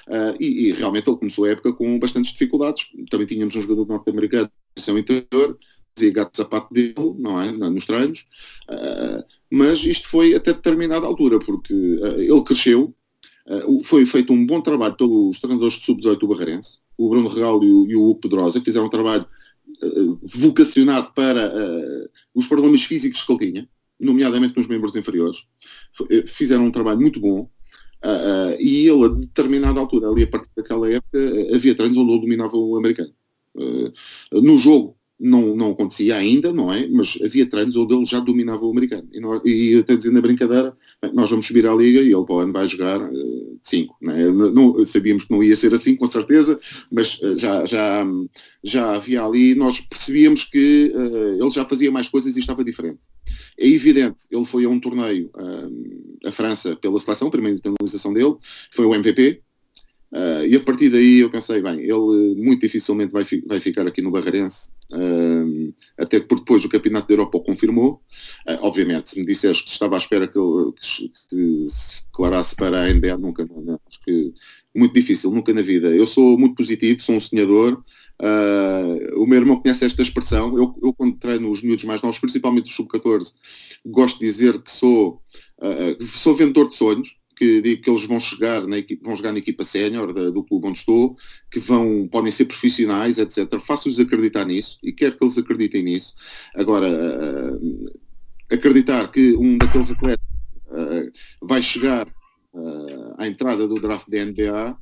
Uh, 0.06 0.36
e, 0.38 0.68
e, 0.68 0.72
realmente 0.72 1.10
ele 1.10 1.16
começou 1.16 1.46
a 1.46 1.50
época 1.50 1.72
com 1.72 1.98
bastantes 1.98 2.30
dificuldades. 2.30 2.86
Também 3.10 3.26
tínhamos 3.26 3.56
um 3.56 3.60
jogador 3.60 3.88
norte-americano 3.88 4.44
de 4.46 4.52
posição 4.72 4.96
interior, 4.96 5.58
fazia 5.96 6.12
gato 6.12 6.36
sapato 6.36 6.72
dele, 6.72 7.16
não 7.18 7.42
é? 7.42 7.50
Nos 7.50 7.86
treinos. 7.86 8.24
Uh, 8.70 9.24
mas 9.50 9.84
isto 9.84 10.08
foi 10.08 10.36
até 10.36 10.52
determinada 10.52 11.06
altura, 11.06 11.40
porque 11.40 11.74
uh, 11.74 12.20
ele 12.20 12.42
cresceu, 12.42 12.94
foi 13.82 14.06
feito 14.06 14.32
um 14.32 14.46
bom 14.46 14.60
trabalho 14.60 14.94
pelos 14.94 15.40
treinadores 15.40 15.74
de 15.74 15.86
sub-18 15.86 16.18
do 16.18 16.28
Barreirense, 16.28 16.78
o 16.96 17.08
Bruno 17.08 17.28
Regal 17.28 17.64
e 17.64 17.72
o, 17.72 17.90
e 17.90 17.96
o 17.96 18.14
Pedrosa, 18.14 18.60
fizeram 18.60 18.86
um 18.86 18.90
trabalho 18.90 19.26
vocacionado 20.22 21.12
para 21.14 21.52
os 22.34 22.46
problemas 22.46 22.82
físicos 22.82 23.22
que 23.22 23.32
ele 23.32 23.52
tinha 23.52 23.68
nomeadamente 24.00 24.56
nos 24.56 24.66
membros 24.66 24.94
inferiores, 24.94 25.38
eh, 26.10 26.24
fizeram 26.26 26.66
um 26.66 26.70
trabalho 26.70 27.00
muito 27.00 27.18
bom. 27.20 27.50
E 28.60 28.86
ele, 28.86 29.04
a 29.04 29.08
determinada 29.08 29.80
altura, 29.80 30.08
ali 30.08 30.22
a 30.22 30.26
partir 30.28 30.50
daquela 30.56 30.88
época, 30.88 31.18
havia 31.52 31.74
treinos 31.74 31.98
onde 31.98 32.12
ele 32.12 32.20
dominava 32.20 32.56
o 32.56 32.76
americano. 32.76 33.12
No 34.32 34.56
jogo, 34.56 34.97
não, 35.18 35.56
não 35.56 35.70
acontecia 35.72 36.16
ainda, 36.16 36.52
não 36.52 36.72
é? 36.72 36.86
Mas 36.86 37.18
havia 37.24 37.48
treinos 37.48 37.76
onde 37.76 37.94
ele 37.94 38.06
já 38.06 38.20
dominava 38.20 38.64
o 38.64 38.70
americano. 38.70 39.08
E, 39.12 39.20
nós, 39.20 39.40
e 39.44 39.78
até 39.78 39.96
dizendo 39.96 40.18
a 40.18 40.22
brincadeira, 40.22 40.76
nós 41.12 41.28
vamos 41.28 41.46
subir 41.46 41.66
à 41.66 41.74
liga 41.74 42.00
e 42.00 42.12
ele 42.12 42.24
para 42.24 42.34
o 42.34 42.38
ano 42.38 42.52
vai 42.52 42.66
jogar 42.66 43.00
5. 43.62 43.96
Uh, 44.00 44.10
é? 44.10 44.30
não, 44.30 44.86
sabíamos 44.86 45.24
que 45.24 45.30
não 45.32 45.42
ia 45.42 45.56
ser 45.56 45.74
assim, 45.74 45.96
com 45.96 46.06
certeza, 46.06 46.60
mas 46.90 47.18
uh, 47.20 47.36
já, 47.36 47.64
já, 47.64 48.06
já 48.62 48.94
havia 48.94 49.24
ali, 49.24 49.54
nós 49.54 49.80
percebíamos 49.80 50.44
que 50.44 50.92
uh, 50.94 51.42
ele 51.42 51.50
já 51.50 51.64
fazia 51.64 51.90
mais 51.90 52.08
coisas 52.08 52.36
e 52.36 52.40
estava 52.40 52.62
diferente. 52.62 53.00
É 53.58 53.66
evidente, 53.66 54.24
ele 54.30 54.46
foi 54.46 54.64
a 54.64 54.68
um 54.68 54.78
torneio, 54.78 55.30
a 56.24 56.30
França, 56.30 56.76
pela 56.76 56.98
seleção, 57.00 57.28
primeira 57.28 57.58
internalização 57.58 58.12
dele, 58.12 58.36
foi 58.72 58.86
o 58.86 58.94
MVP, 58.94 59.42
Uh, 60.10 60.46
e 60.46 60.56
a 60.56 60.60
partir 60.60 60.88
daí 60.88 61.18
eu 61.18 61.30
pensei, 61.30 61.60
bem, 61.60 61.80
ele 61.80 62.34
muito 62.36 62.60
dificilmente 62.62 63.12
vai, 63.12 63.24
fi 63.24 63.44
vai 63.46 63.60
ficar 63.60 63.86
aqui 63.86 64.00
no 64.00 64.10
Barreirense, 64.10 64.70
uh, 64.90 65.74
até 65.98 66.18
porque 66.18 66.44
depois 66.44 66.64
o 66.64 66.68
Campeonato 66.68 67.08
da 67.08 67.14
Europa 67.14 67.36
o 67.36 67.42
confirmou. 67.42 68.02
Uh, 68.48 68.58
obviamente, 68.62 69.10
se 69.10 69.20
me 69.20 69.26
disseres 69.26 69.60
que 69.60 69.68
estava 69.70 69.96
à 69.96 69.98
espera 69.98 70.26
que 70.26 70.38
ele 70.38 70.72
se 70.80 72.04
declarasse 72.06 72.56
para 72.56 72.82
a 72.82 72.92
NBA, 72.92 73.18
nunca, 73.18 73.46
não, 73.46 73.78
acho 73.86 74.00
que 74.02 74.32
muito 74.74 74.94
difícil, 74.94 75.30
nunca 75.30 75.52
na 75.52 75.62
vida. 75.62 75.88
Eu 75.88 76.06
sou 76.06 76.38
muito 76.38 76.54
positivo, 76.54 77.02
sou 77.02 77.16
um 77.16 77.20
sonhador. 77.20 77.82
o 79.14 79.26
meu 79.26 79.38
irmão 79.38 79.60
conhece 79.60 79.84
esta 79.84 80.00
expressão. 80.00 80.56
Eu, 80.56 80.74
eu 80.82 80.94
quando 80.94 81.18
treino 81.18 81.50
os 81.50 81.60
miúdos 81.62 81.84
mais 81.84 82.00
novos, 82.00 82.18
principalmente 82.18 82.70
os 82.70 82.74
sub-14, 82.74 83.32
gosto 83.84 84.18
de 84.18 84.26
dizer 84.26 84.62
que 84.62 84.70
sou, 84.70 85.20
sou 86.14 86.36
vendedor 86.36 86.70
de 86.70 86.76
sonhos 86.76 87.17
que 87.38 87.60
digo 87.60 87.82
que 87.82 87.88
eles 87.88 88.04
vão 88.04 88.18
chegar 88.18 88.66
na 88.66 88.78
equipa, 88.78 89.04
vão 89.04 89.14
jogar 89.14 89.30
na 89.30 89.38
equipa 89.38 89.62
sénior 89.62 90.12
do 90.12 90.42
clube 90.42 90.66
onde 90.66 90.80
estou, 90.80 91.16
que 91.48 91.60
vão, 91.60 92.08
podem 92.10 92.32
ser 92.32 92.46
profissionais, 92.46 93.16
etc. 93.16 93.60
Faço-lhes 93.64 94.00
acreditar 94.00 94.44
nisso 94.44 94.76
e 94.82 94.92
quero 94.92 95.16
que 95.16 95.24
eles 95.24 95.38
acreditem 95.38 95.84
nisso. 95.84 96.14
Agora, 96.56 96.88
uh, 96.88 97.98
acreditar 98.50 99.12
que 99.12 99.36
um 99.36 99.56
daqueles 99.56 99.92
atletas 99.92 100.26
uh, 100.66 101.46
vai 101.46 101.62
chegar 101.62 102.08
uh, 102.08 103.14
à 103.16 103.28
entrada 103.28 103.68
do 103.68 103.80
draft 103.80 104.08
da 104.08 104.24
NBA, 104.24 104.76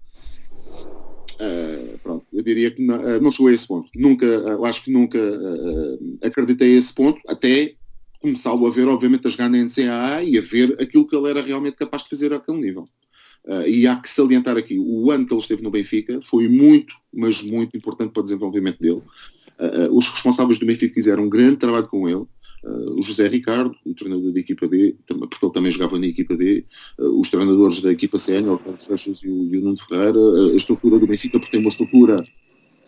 pronto, 2.03 2.27
eu 2.33 2.43
diria 2.43 2.71
que 2.71 2.83
não, 2.83 3.21
não 3.21 3.31
chegou 3.31 3.49
a 3.49 3.53
esse 3.53 3.69
ponto. 3.69 3.91
Nunca, 3.95 4.25
eu 4.25 4.65
acho 4.65 4.83
que 4.83 4.91
nunca 4.91 5.19
acreditei 6.23 6.75
a 6.75 6.79
esse 6.79 6.95
ponto, 6.95 7.21
até 7.29 7.75
começá-lo 8.27 8.67
a 8.67 8.71
ver, 8.71 8.89
obviamente, 8.89 9.27
a 9.27 9.31
jogar 9.31 9.49
na 9.49 9.59
NCAA 9.59 10.25
e 10.25 10.37
a 10.37 10.41
ver 10.41 10.77
aquilo 10.81 11.07
que 11.07 11.15
ele 11.15 11.31
era 11.31 11.41
realmente 11.41 11.77
capaz 11.77 12.03
de 12.03 12.11
fazer 12.11 12.33
àquele 12.33 12.59
nível. 12.59 12.89
Uh, 13.45 13.67
e 13.67 13.87
há 13.87 13.95
que 13.95 14.11
salientar 14.11 14.57
aqui, 14.57 14.77
o 14.77 15.11
ano 15.13 15.25
que 15.25 15.33
ele 15.33 15.41
esteve 15.41 15.63
no 15.63 15.71
Benfica 15.71 16.21
foi 16.21 16.49
muito, 16.49 16.95
mas 17.15 17.41
muito 17.41 17.77
importante 17.77 18.11
para 18.11 18.21
o 18.21 18.25
desenvolvimento 18.25 18.81
dele. 18.81 19.03
Uh, 19.59 19.87
uh, 19.89 19.97
os 19.97 20.09
responsáveis 20.09 20.59
do 20.59 20.67
Benfica 20.67 20.93
fizeram 20.93 21.25
um 21.25 21.29
grande 21.29 21.57
trabalho 21.57 21.87
com 21.87 22.09
ele. 22.09 22.27
o 22.65 23.03
José 23.05 23.29
Ricardo, 23.29 23.77
o 23.85 23.95
treinador 23.95 24.33
da 24.33 24.41
equipa 24.41 24.67
B, 24.67 24.97
porque 25.07 25.47
ele 25.47 25.53
também 25.53 25.71
jogava 25.71 25.97
na 26.01 26.07
equipa 26.07 26.35
B, 26.35 26.65
os 26.99 27.31
treinadores 27.31 27.81
da 27.81 27.93
equipa 27.93 28.19
sénior, 28.19 28.57
o 28.57 28.59
Carlos 28.59 29.23
o, 29.23 29.27
e 29.27 29.59
o 29.59 29.61
Nuno 29.61 29.79
Ferreira, 29.79 30.19
a 30.53 30.57
estrutura 30.57 30.99
do 30.99 31.07
Benfica, 31.07 31.39
porque 31.39 31.53
tem 31.53 31.61
uma 31.61 31.71
estrutura 31.71 32.27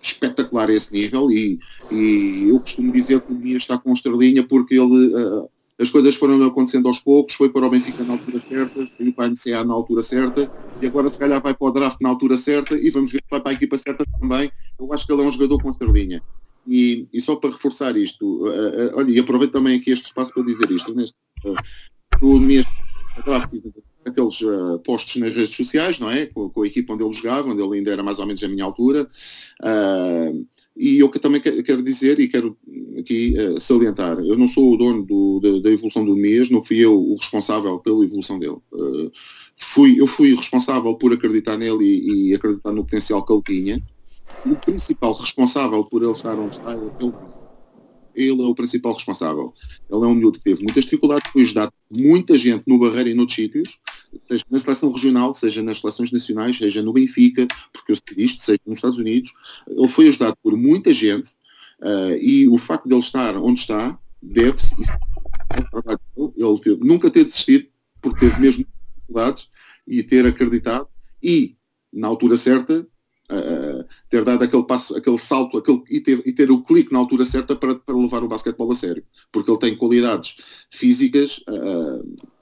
espetacular 0.00 0.68
a 0.68 0.72
esse 0.72 0.92
nível 0.92 1.30
e, 1.30 1.58
e 1.90 2.48
eu 2.48 2.60
costumo 2.60 2.92
dizer 2.92 3.20
que 3.20 3.32
o 3.32 3.36
Dias 3.36 3.62
está 3.62 3.78
com 3.78 3.92
estrelinha 3.92 4.46
porque 4.46 4.74
ele, 4.74 5.14
uh, 5.14 5.48
as 5.78 5.90
coisas 5.90 6.14
foram 6.14 6.42
acontecendo 6.44 6.88
aos 6.88 6.98
poucos, 6.98 7.34
foi 7.34 7.48
para 7.48 7.66
o 7.66 7.70
Benfica 7.70 8.04
na 8.04 8.14
altura 8.14 8.40
certa, 8.40 8.86
saiu 8.86 9.12
para 9.12 9.26
a 9.26 9.28
NCA 9.30 9.64
na 9.64 9.74
altura 9.74 10.02
certa 10.02 10.50
e 10.80 10.86
agora 10.86 11.10
se 11.10 11.18
calhar 11.18 11.40
vai 11.40 11.54
para 11.54 11.66
o 11.66 11.70
draft 11.70 12.00
na 12.00 12.08
altura 12.08 12.36
certa 12.36 12.74
e 12.74 12.90
vamos 12.90 13.10
ver 13.10 13.18
se 13.18 13.30
vai 13.30 13.40
para 13.40 13.52
a 13.52 13.54
equipa 13.54 13.78
certa 13.78 14.04
também. 14.20 14.50
Eu 14.78 14.92
acho 14.92 15.06
que 15.06 15.12
ele 15.12 15.22
é 15.22 15.24
um 15.24 15.32
jogador 15.32 15.60
com 15.62 15.70
estrelinha. 15.70 16.22
E, 16.66 17.08
e 17.12 17.20
só 17.20 17.34
para 17.36 17.50
reforçar 17.50 17.96
isto, 17.96 18.46
uh, 18.46 18.48
uh, 18.48 18.90
olha, 18.94 19.10
e 19.10 19.18
aproveito 19.18 19.52
também 19.52 19.78
aqui 19.78 19.90
este 19.90 20.06
espaço 20.06 20.34
para 20.34 20.42
dizer 20.42 20.70
isto, 20.70 20.94
neste, 20.94 21.14
uh, 21.46 21.56
o 22.20 22.38
Dias 22.46 22.66
aqueles 24.08 24.40
uh, 24.40 24.78
postos 24.84 25.16
nas 25.16 25.32
redes 25.32 25.54
sociais, 25.54 25.98
não 25.98 26.10
é? 26.10 26.26
Com, 26.26 26.48
com, 26.50 26.62
a 26.62 26.66
equipa 26.66 26.92
onde 26.92 27.04
ele 27.04 27.12
jogava, 27.12 27.48
onde 27.48 27.62
ele 27.62 27.78
ainda 27.78 27.92
era 27.92 28.02
mais 28.02 28.18
ou 28.18 28.26
menos 28.26 28.42
a 28.42 28.48
minha 28.48 28.64
altura. 28.64 29.08
Uh, 29.62 30.46
e 30.76 30.98
eu 30.98 31.08
que 31.10 31.18
também 31.18 31.40
quero 31.40 31.82
dizer 31.82 32.20
e 32.20 32.28
quero 32.28 32.56
aqui 32.98 33.34
uh, 33.36 33.60
salientar, 33.60 34.18
eu 34.20 34.36
não 34.36 34.46
sou 34.46 34.74
o 34.74 34.76
dono 34.76 35.04
do, 35.04 35.40
da, 35.40 35.58
da, 35.60 35.70
evolução 35.70 36.04
do 36.04 36.16
MES, 36.16 36.50
não 36.50 36.62
fui 36.62 36.78
eu 36.78 36.94
o 36.94 37.16
responsável 37.16 37.78
pela 37.80 38.04
evolução 38.04 38.38
dele. 38.38 38.58
Uh, 38.72 39.10
fui, 39.56 40.00
eu 40.00 40.06
fui 40.06 40.34
responsável 40.34 40.94
por 40.94 41.12
acreditar 41.12 41.56
nele 41.56 41.84
e, 41.84 42.30
e, 42.30 42.34
acreditar 42.34 42.72
no 42.72 42.84
potencial 42.84 43.24
que 43.24 43.32
ele 43.32 43.42
tinha. 43.42 43.82
O 44.46 44.54
principal 44.54 45.14
responsável 45.14 45.82
por 45.84 46.02
ele 46.02 46.12
estar 46.12 46.38
onde 46.38 46.56
está 46.56 46.72
é 46.72 46.76
ele 46.76 47.12
ele 48.18 48.42
é 48.42 48.46
o 48.46 48.54
principal 48.54 48.94
responsável. 48.94 49.54
Ele 49.90 50.04
é 50.04 50.06
um 50.06 50.14
miúdo 50.14 50.38
que 50.38 50.44
teve 50.44 50.62
muitas 50.64 50.84
dificuldades, 50.84 51.30
foi 51.30 51.42
ajudado 51.42 51.72
muita 51.90 52.36
gente 52.36 52.64
no 52.66 52.78
Barreira 52.78 53.08
e 53.08 53.14
noutros 53.14 53.36
sítios, 53.36 53.78
seja 54.28 54.44
na 54.50 54.60
seleção 54.60 54.92
regional, 54.92 55.34
seja 55.34 55.62
nas 55.62 55.80
seleções 55.80 56.10
nacionais, 56.10 56.56
seja 56.56 56.82
no 56.82 56.92
Benfica, 56.92 57.46
porque 57.72 57.92
eu 57.92 57.96
sei 57.96 58.24
isto, 58.24 58.42
seja 58.42 58.60
nos 58.66 58.78
Estados 58.78 58.98
Unidos. 58.98 59.32
Ele 59.66 59.88
foi 59.88 60.08
ajudado 60.08 60.36
por 60.42 60.56
muita 60.56 60.92
gente 60.92 61.30
uh, 61.80 62.14
e 62.20 62.48
o 62.48 62.58
facto 62.58 62.88
de 62.88 62.94
ele 62.94 63.00
estar 63.00 63.36
onde 63.36 63.60
está 63.60 63.98
deve-se 64.22 64.74
dele. 64.76 64.88
Ele 66.36 66.60
teve, 66.60 66.84
nunca 66.84 67.10
ter 67.10 67.24
desistido, 67.24 67.68
porque 68.00 68.20
teve 68.20 68.40
mesmo 68.40 68.64
dificuldades 68.96 69.48
e 69.86 70.02
ter 70.02 70.26
acreditado 70.26 70.88
e, 71.22 71.56
na 71.92 72.06
altura 72.08 72.36
certa, 72.36 72.86
uh, 73.30 73.84
ter 74.10 74.24
dado 74.24 74.42
aquele 74.42 74.64
passo, 74.64 74.96
aquele 74.96 75.18
salto 75.18 75.58
aquele, 75.58 75.82
e, 75.88 76.00
ter, 76.00 76.22
e 76.26 76.32
ter 76.32 76.50
o 76.50 76.62
clique 76.62 76.92
na 76.92 76.98
altura 76.98 77.24
certa 77.24 77.56
para, 77.56 77.74
para 77.74 77.96
levar 77.96 78.22
o 78.22 78.28
basquetebol 78.28 78.72
a 78.72 78.74
sério. 78.74 79.04
Porque 79.32 79.50
ele 79.50 79.58
tem 79.58 79.76
qualidades 79.76 80.36
físicas. 80.70 81.38
Uh, 81.48 82.37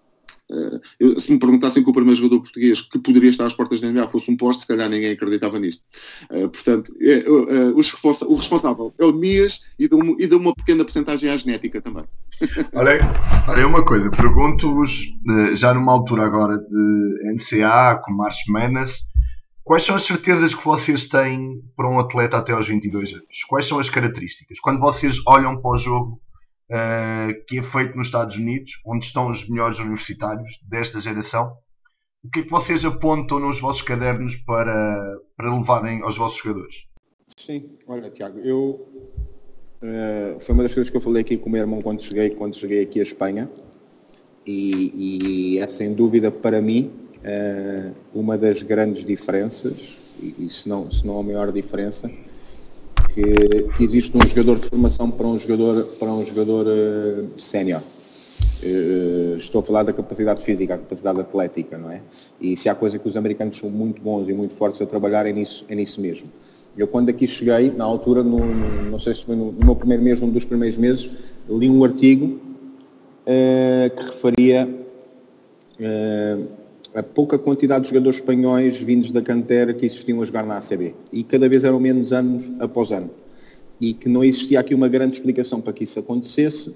eu, 1.00 1.18
se 1.18 1.32
me 1.32 1.38
perguntassem 1.38 1.82
que 1.82 1.90
o 1.90 1.92
primeiro 1.92 2.16
jogador 2.16 2.40
português 2.40 2.80
que 2.80 2.98
poderia 2.98 3.30
estar 3.30 3.46
às 3.46 3.54
portas 3.54 3.80
da 3.80 3.90
NBA 3.90 4.08
fosse 4.08 4.30
um 4.30 4.36
poste, 4.36 4.62
se 4.62 4.68
calhar 4.68 4.88
ninguém 4.88 5.12
acreditava 5.12 5.58
nisto. 5.58 5.82
Uh, 6.30 6.48
portanto, 6.48 6.92
é, 7.00 7.28
uh, 7.28 7.74
o 7.74 8.36
responsável 8.36 8.94
é 8.98 9.04
o 9.04 9.12
Mias 9.12 9.60
e 9.78 9.88
dá 9.88 10.36
uma, 10.36 10.54
pequena 10.54 10.84
porcentagem 10.84 11.30
à 11.30 11.36
genética 11.36 11.80
também. 11.80 12.04
olha, 12.74 12.98
olha 13.48 13.66
uma 13.66 13.84
coisa, 13.84 14.10
pergunto-vos, 14.10 14.92
já 15.54 15.74
numa 15.74 15.92
altura 15.92 16.24
agora 16.24 16.58
de 16.58 17.32
NCA, 17.34 18.00
com 18.04 18.12
March 18.12 18.48
Menas, 18.48 19.06
Quais 19.66 19.84
são 19.84 19.96
as 19.96 20.04
certezas 20.04 20.54
que 20.54 20.64
vocês 20.64 21.08
têm 21.08 21.60
para 21.76 21.90
um 21.90 21.98
atleta 21.98 22.36
até 22.36 22.52
aos 22.52 22.68
22 22.68 23.14
anos? 23.14 23.44
Quais 23.48 23.66
são 23.66 23.80
as 23.80 23.90
características? 23.90 24.60
Quando 24.60 24.78
vocês 24.78 25.20
olham 25.26 25.60
para 25.60 25.72
o 25.72 25.76
jogo 25.76 26.20
uh, 26.70 27.44
que 27.46 27.58
é 27.58 27.62
feito 27.62 27.96
nos 27.96 28.08
Estados 28.08 28.36
Unidos, 28.36 28.72
onde 28.84 29.04
estão 29.04 29.30
os 29.30 29.48
melhores 29.48 29.78
universitários 29.78 30.48
desta 30.62 31.00
geração, 31.00 31.56
o 32.24 32.30
que 32.30 32.40
é 32.40 32.42
que 32.42 32.50
vocês 32.50 32.84
apontam 32.84 33.38
nos 33.38 33.60
vossos 33.60 33.82
cadernos 33.82 34.34
para, 34.36 35.18
para 35.36 35.56
levarem 35.56 36.02
aos 36.02 36.16
vossos 36.16 36.38
jogadores? 36.38 36.76
Sim, 37.36 37.76
olha 37.86 38.10
Tiago, 38.10 38.38
eu 38.40 38.88
uh, 39.82 40.40
foi 40.40 40.54
uma 40.54 40.62
das 40.62 40.74
coisas 40.74 40.90
que 40.90 40.96
eu 40.96 41.00
falei 41.00 41.22
aqui 41.22 41.36
com 41.36 41.48
o 41.48 41.52
meu 41.52 41.60
irmão 41.60 41.80
quando 41.80 42.02
cheguei, 42.02 42.30
quando 42.30 42.56
cheguei 42.56 42.82
aqui 42.82 43.00
à 43.00 43.02
Espanha. 43.02 43.50
E, 44.48 45.56
e 45.56 45.58
é 45.58 45.66
sem 45.66 45.92
dúvida 45.92 46.30
para 46.30 46.62
mim 46.62 47.06
Uh, 47.26 47.92
uma 48.14 48.38
das 48.38 48.62
grandes 48.62 49.04
diferenças, 49.04 50.14
e, 50.22 50.46
e 50.46 50.48
se, 50.48 50.68
não, 50.68 50.88
se 50.88 51.04
não 51.04 51.18
a 51.18 51.22
maior 51.24 51.50
diferença, 51.50 52.08
que, 53.16 53.62
que, 53.74 53.82
existe 53.82 54.14
um 54.14 54.20
jogador 54.28 54.58
de 54.58 54.68
formação 54.68 55.10
para 55.10 55.26
um 55.26 55.38
jogador, 55.38 55.84
para 55.98 56.12
um 56.12 56.22
jogador 56.22 56.66
uh, 56.66 57.40
sénior. 57.40 57.80
Uh, 58.62 59.38
estou 59.38 59.62
a 59.62 59.64
falar 59.64 59.84
da 59.84 59.92
capacidade 59.94 60.44
física, 60.44 60.74
a 60.74 60.78
capacidade 60.78 61.20
atlética, 61.20 61.78
não 61.78 61.90
é? 61.90 62.02
E 62.38 62.54
se 62.58 62.68
há 62.68 62.74
coisa 62.74 62.98
que 62.98 63.08
os 63.08 63.16
americanos 63.16 63.56
são 63.56 63.70
muito 63.70 64.02
bons 64.02 64.28
e 64.28 64.34
muito 64.34 64.52
fortes 64.52 64.82
a 64.82 64.86
trabalhar 64.86 65.24
é 65.24 65.32
nisso, 65.32 65.64
é 65.66 65.74
nisso 65.74 65.98
mesmo. 65.98 66.28
Eu 66.76 66.86
quando 66.86 67.08
aqui 67.08 67.26
cheguei, 67.26 67.70
na 67.70 67.84
altura, 67.84 68.22
no, 68.22 68.38
não 68.90 68.98
sei 68.98 69.14
se 69.14 69.24
foi 69.24 69.34
no, 69.34 69.50
no 69.50 69.64
meu 69.64 69.74
primeiro 69.74 70.02
mês, 70.02 70.20
um 70.20 70.28
dos 70.28 70.44
primeiros 70.44 70.76
meses, 70.76 71.08
li 71.48 71.70
um 71.70 71.82
artigo 71.84 72.26
uh, 72.26 73.96
que 73.96 74.02
referia 74.02 74.68
uh, 75.80 76.46
a 76.96 77.02
pouca 77.02 77.38
quantidade 77.38 77.84
de 77.84 77.90
jogadores 77.90 78.18
espanhóis 78.18 78.80
vindos 78.80 79.12
da 79.12 79.20
cantera 79.20 79.74
que 79.74 79.84
existiam 79.84 80.22
a 80.22 80.24
jogar 80.24 80.46
na 80.46 80.56
ACB. 80.56 80.94
E 81.12 81.22
cada 81.22 81.46
vez 81.46 81.62
eram 81.62 81.78
menos 81.78 82.10
anos 82.10 82.50
após 82.58 82.90
ano. 82.90 83.10
E 83.78 83.92
que 83.92 84.08
não 84.08 84.24
existia 84.24 84.58
aqui 84.60 84.74
uma 84.74 84.88
grande 84.88 85.16
explicação 85.16 85.60
para 85.60 85.74
que 85.74 85.84
isso 85.84 85.98
acontecesse, 85.98 86.74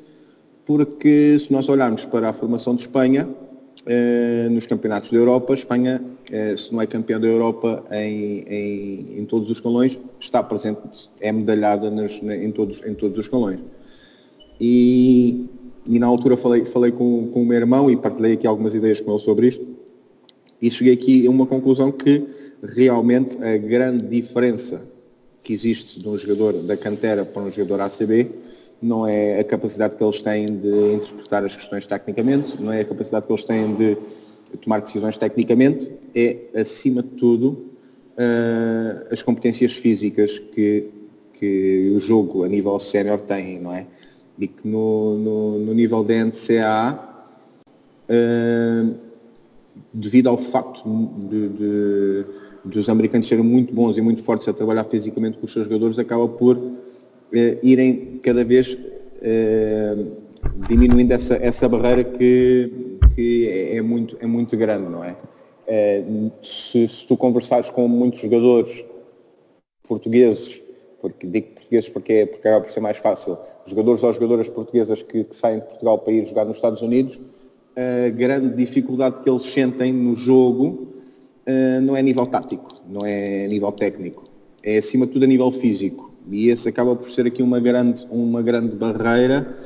porque 0.67 1.39
se 1.39 1.51
nós 1.51 1.71
olharmos 1.71 2.05
para 2.05 2.29
a 2.29 2.33
formação 2.35 2.75
de 2.75 2.83
Espanha, 2.83 3.27
eh, 3.87 4.47
nos 4.51 4.67
campeonatos 4.67 5.11
da 5.11 5.17
Europa, 5.17 5.55
Espanha, 5.55 6.03
eh, 6.31 6.55
se 6.55 6.71
não 6.71 6.83
é 6.83 6.87
campeã 6.87 7.19
da 7.19 7.27
Europa 7.27 7.83
em, 7.91 8.45
em, 8.47 9.21
em, 9.21 9.25
todos 9.25 9.51
os 9.51 9.57
escalões, 9.57 9.99
está 10.21 10.43
presente, 10.43 11.09
é 11.19 11.33
medalhada 11.33 11.91
nas, 11.91 12.21
em, 12.23 12.53
todos, 12.53 12.83
em 12.85 12.93
todos 12.93 13.19
os 13.19 13.25
escalões. 13.25 13.61
E, 14.61 15.47
e 15.87 15.99
na 15.99 16.07
altura 16.07 16.37
falei, 16.37 16.67
falei 16.67 16.93
com, 16.93 17.29
com 17.33 17.41
o 17.41 17.47
meu 17.47 17.57
irmão 17.57 17.91
e 17.91 17.97
partilhei 17.97 18.35
aqui 18.35 18.47
algumas 18.47 18.75
ideias 18.75 19.01
com 19.01 19.13
ele 19.13 19.21
sobre 19.21 19.49
isto 19.49 19.80
e 20.61 20.71
cheguei 20.71 20.95
aqui 20.95 21.27
a 21.27 21.31
uma 21.31 21.47
conclusão 21.47 21.91
que 21.91 22.27
realmente 22.63 23.43
a 23.43 23.57
grande 23.57 24.07
diferença 24.07 24.83
que 25.43 25.53
existe 25.53 26.01
de 26.01 26.09
um 26.09 26.17
jogador 26.19 26.53
da 26.63 26.77
cantera 26.77 27.25
para 27.25 27.43
um 27.43 27.51
jogador 27.51 27.81
ACB 27.83 28.29
não 28.83 29.07
é 29.07 29.41
a 29.41 29.45
capacidade 29.45 29.97
que 29.97 30.03
eles 30.03 30.23
têm 30.23 30.57
de 30.57 30.95
interpretar 30.95 31.45
as 31.45 31.55
questões 31.55 31.87
tecnicamente, 31.87 32.61
não 32.61 32.73
é 32.73 32.81
a 32.81 32.85
capacidade 32.85 33.27
que 33.27 33.33
eles 33.33 33.45
têm 33.45 33.75
de 33.75 33.97
tomar 34.63 34.81
decisões 34.81 35.17
tecnicamente, 35.17 35.93
é, 36.15 36.39
acima 36.55 37.03
de 37.03 37.11
tudo, 37.11 37.71
uh, 38.17 39.07
as 39.11 39.23
competências 39.23 39.73
físicas 39.73 40.39
que, 40.39 40.89
que 41.35 41.93
o 41.95 41.99
jogo 41.99 42.45
a 42.45 42.49
nível 42.49 42.79
sénior 42.79 43.21
tem, 43.21 43.61
não 43.61 43.75
é? 43.75 43.87
E 44.39 44.49
que 44.49 44.67
no, 44.67 45.19
no, 45.19 45.59
no 45.59 45.75
nível 45.75 46.03
da 46.03 46.15
NCAA 46.25 47.27
uh, 48.09 49.10
devido 49.93 50.29
ao 50.29 50.39
facto 50.39 50.89
de, 51.29 51.49
de, 51.49 52.25
dos 52.65 52.89
americanos 52.89 53.29
serem 53.29 53.45
muito 53.45 53.73
bons 53.75 53.97
e 53.97 54.01
muito 54.01 54.23
fortes 54.23 54.49
a 54.49 54.53
trabalhar 54.53 54.85
fisicamente 54.85 55.39
com 55.39 55.47
os 55.47 55.53
seus 55.53 55.67
jogadores, 55.67 55.99
acaba 55.99 56.29
por 56.29 56.59
eh, 57.33 57.59
irem 57.63 58.21
cada 58.23 58.45
vez 58.45 58.77
eh, 59.23 59.97
diminuindo 60.69 61.13
essa, 61.13 61.37
essa 61.37 61.69
barreira 61.69 62.05
que, 62.05 62.99
que 63.15 63.49
é, 63.49 63.77
é 63.77 63.83
muito, 63.83 64.17
é 64.21 64.27
muito 64.27 64.57
grande, 64.57 64.91
não 64.91 65.05
é? 65.05 65.17
Eh, 65.67 66.05
se, 66.43 66.89
se, 66.89 67.07
tu 67.07 67.17
conversares 67.17 67.71
com 67.71 67.87
muitos 67.87 68.21
jogadores 68.21 68.85
portugueses, 69.87 70.61
porque 71.01 71.27
digo 71.27 71.49
portugueses 71.49 71.89
porque, 71.89 72.13
é, 72.13 72.27
porque 72.27 72.49
acaba 72.49 72.65
por 72.65 72.73
ser 72.73 72.81
mais 72.81 72.99
fácil, 72.99 73.39
jogadores 73.67 74.03
ou 74.03 74.13
jogadoras 74.13 74.49
portuguesas 74.49 75.03
que, 75.03 75.25
que 75.25 75.37
saem 75.37 75.61
de 75.61 75.67
Portugal 75.67 75.99
para 75.99 76.13
ir 76.13 76.27
jogar 76.27 76.45
nos 76.45 76.57
Estados 76.57 76.83
Unidos, 76.83 77.21
a 77.77 78.09
grande 78.11 78.57
dificuldade 78.57 79.21
que 79.21 79.31
eles 79.31 79.43
sentem 79.43 79.93
no 79.93 80.17
jogo 80.17 80.89
uh, 81.47 81.81
não 81.83 81.97
é 81.97 82.03
nível 82.03 82.27
tático, 82.27 82.83
não 82.89 83.05
é 83.05 83.47
nível 83.49 83.73
técnico, 83.73 84.29
é 84.63 84.79
acima 84.79 85.07
de 85.07 85.13
tudo 85.13 85.25
a 85.25 85.29
nível 85.29 85.51
físico. 85.53 86.11
E 86.31 86.49
esse 86.49 86.69
acaba 86.69 86.95
por 86.95 87.11
ser 87.11 87.27
aqui 87.27 87.43
uma 87.43 87.59
grande, 87.59 88.07
uma 88.11 88.43
grande 88.43 88.77
barreira 88.77 89.57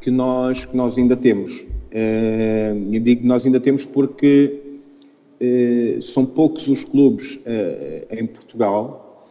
que 0.00 0.10
nós, 0.10 0.64
que 0.64 0.76
nós 0.76 0.96
ainda 0.96 1.16
temos. 1.16 1.60
Uh, 1.60 2.94
eu 2.94 3.00
digo 3.00 3.22
que 3.22 3.26
nós 3.26 3.44
ainda 3.44 3.60
temos 3.60 3.84
porque 3.84 4.60
uh, 5.40 6.02
são 6.02 6.24
poucos 6.24 6.68
os 6.68 6.84
clubes 6.84 7.38
em 8.10 8.26
Portugal 8.26 9.24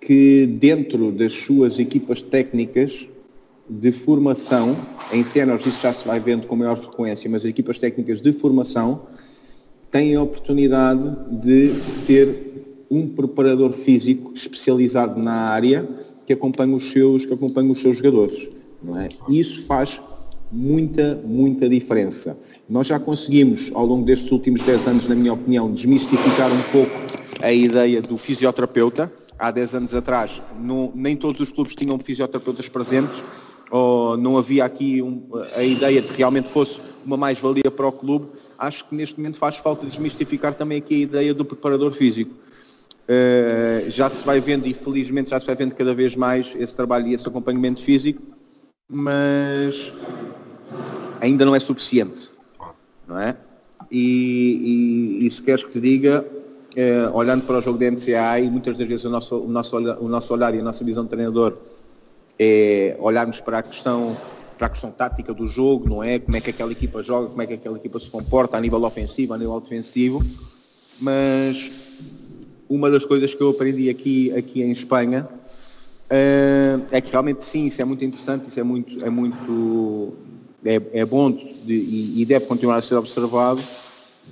que 0.00 0.46
dentro 0.46 1.12
das 1.12 1.32
suas 1.32 1.78
equipas 1.78 2.22
técnicas 2.22 3.08
de 3.80 3.90
formação, 3.90 4.76
em 5.12 5.24
cenas 5.24 5.64
isso 5.64 5.80
já 5.80 5.92
se 5.92 6.06
vai 6.06 6.20
vendo 6.20 6.46
com 6.46 6.56
maior 6.56 6.76
frequência, 6.76 7.30
mas 7.30 7.44
equipas 7.44 7.78
técnicas 7.78 8.20
de 8.20 8.32
formação 8.32 9.02
têm 9.90 10.14
a 10.14 10.22
oportunidade 10.22 11.10
de 11.30 11.72
ter 12.06 12.86
um 12.90 13.08
preparador 13.08 13.72
físico 13.72 14.32
especializado 14.34 15.20
na 15.20 15.32
área 15.32 15.88
que 16.26 16.32
acompanha 16.32 16.76
os 16.76 16.90
seus, 16.90 17.24
que 17.24 17.32
acompanha 17.32 17.72
os 17.72 17.80
seus 17.80 17.96
jogadores. 17.96 18.48
Não 18.82 18.98
é? 18.98 19.08
Isso 19.28 19.62
faz 19.62 20.00
muita, 20.50 21.20
muita 21.24 21.68
diferença. 21.68 22.36
Nós 22.68 22.86
já 22.86 22.98
conseguimos, 22.98 23.70
ao 23.74 23.86
longo 23.86 24.04
destes 24.04 24.30
últimos 24.30 24.62
10 24.62 24.86
anos, 24.86 25.08
na 25.08 25.14
minha 25.14 25.32
opinião, 25.32 25.72
desmistificar 25.72 26.50
um 26.52 26.62
pouco 26.70 26.92
a 27.40 27.52
ideia 27.52 28.02
do 28.02 28.18
fisioterapeuta. 28.18 29.12
Há 29.38 29.50
10 29.50 29.74
anos 29.74 29.94
atrás, 29.94 30.40
não, 30.60 30.92
nem 30.94 31.16
todos 31.16 31.40
os 31.40 31.50
clubes 31.50 31.74
tinham 31.74 31.98
fisioterapeutas 31.98 32.68
presentes, 32.68 33.24
ou 33.72 34.18
não 34.18 34.36
havia 34.36 34.66
aqui 34.66 35.00
um, 35.00 35.26
a 35.56 35.62
ideia 35.62 36.02
de 36.02 36.08
que 36.08 36.18
realmente 36.18 36.46
fosse 36.50 36.78
uma 37.06 37.16
mais-valia 37.16 37.70
para 37.74 37.86
o 37.86 37.90
clube, 37.90 38.28
acho 38.58 38.84
que 38.84 38.94
neste 38.94 39.18
momento 39.18 39.38
faz 39.38 39.56
falta 39.56 39.86
desmistificar 39.86 40.54
também 40.54 40.76
aqui 40.76 40.94
a 40.94 40.98
ideia 40.98 41.34
do 41.34 41.42
preparador 41.42 41.90
físico. 41.90 42.34
Uh, 43.08 43.88
já 43.88 44.10
se 44.10 44.24
vai 44.26 44.40
vendo, 44.40 44.66
e 44.66 44.74
felizmente 44.74 45.30
já 45.30 45.40
se 45.40 45.46
vai 45.46 45.56
vendo 45.56 45.74
cada 45.74 45.94
vez 45.94 46.14
mais 46.14 46.54
esse 46.58 46.74
trabalho 46.74 47.08
e 47.08 47.14
esse 47.14 47.26
acompanhamento 47.26 47.82
físico, 47.82 48.22
mas 48.86 49.94
ainda 51.18 51.46
não 51.46 51.56
é 51.56 51.58
suficiente, 51.58 52.30
não 53.08 53.18
é? 53.18 53.34
E, 53.90 55.18
e, 55.22 55.26
e 55.26 55.30
se 55.30 55.40
queres 55.40 55.64
que 55.64 55.70
te 55.70 55.80
diga, 55.80 56.26
uh, 56.76 57.16
olhando 57.16 57.46
para 57.46 57.56
o 57.56 57.62
jogo 57.62 57.78
da 57.78 57.90
MCA 57.90 58.38
e 58.38 58.50
muitas 58.50 58.76
das 58.76 58.86
vezes 58.86 59.06
o 59.06 59.10
nosso, 59.10 59.36
o 59.38 59.48
nosso, 59.48 59.76
o 59.78 60.08
nosso 60.08 60.34
olhar 60.34 60.54
e 60.54 60.60
a 60.60 60.62
nossa 60.62 60.84
visão 60.84 61.04
de 61.04 61.08
treinador 61.08 61.56
é 62.38 62.96
olharmos 62.98 63.40
para 63.40 63.58
a 63.58 63.62
questão 63.62 64.16
para 64.56 64.68
a 64.68 64.70
questão 64.70 64.92
tática 64.92 65.34
do 65.34 65.44
jogo, 65.44 65.88
não 65.88 66.04
é? 66.04 66.20
Como 66.20 66.36
é 66.36 66.40
que 66.40 66.50
aquela 66.50 66.70
equipa 66.70 67.02
joga, 67.02 67.28
como 67.30 67.42
é 67.42 67.46
que 67.46 67.54
aquela 67.54 67.76
equipa 67.76 67.98
se 67.98 68.08
comporta 68.08 68.56
a 68.56 68.60
nível 68.60 68.82
ofensivo, 68.84 69.34
a 69.34 69.38
nível 69.38 69.60
defensivo, 69.60 70.22
mas 71.00 71.98
uma 72.68 72.88
das 72.88 73.04
coisas 73.04 73.34
que 73.34 73.40
eu 73.42 73.50
aprendi 73.50 73.90
aqui, 73.90 74.32
aqui 74.32 74.62
em 74.62 74.70
Espanha 74.70 75.28
uh, 76.04 76.86
é 76.92 77.00
que 77.00 77.10
realmente 77.10 77.44
sim, 77.44 77.66
isso 77.66 77.82
é 77.82 77.84
muito 77.84 78.04
interessante, 78.04 78.48
isso 78.48 78.60
é 78.60 78.62
muito, 78.62 79.04
é 79.04 79.10
muito 79.10 80.12
é, 80.64 80.80
é 80.92 81.04
bom 81.04 81.32
de, 81.32 81.42
e, 81.66 82.22
e 82.22 82.24
deve 82.24 82.46
continuar 82.46 82.76
a 82.76 82.82
ser 82.82 82.94
observado, 82.94 83.60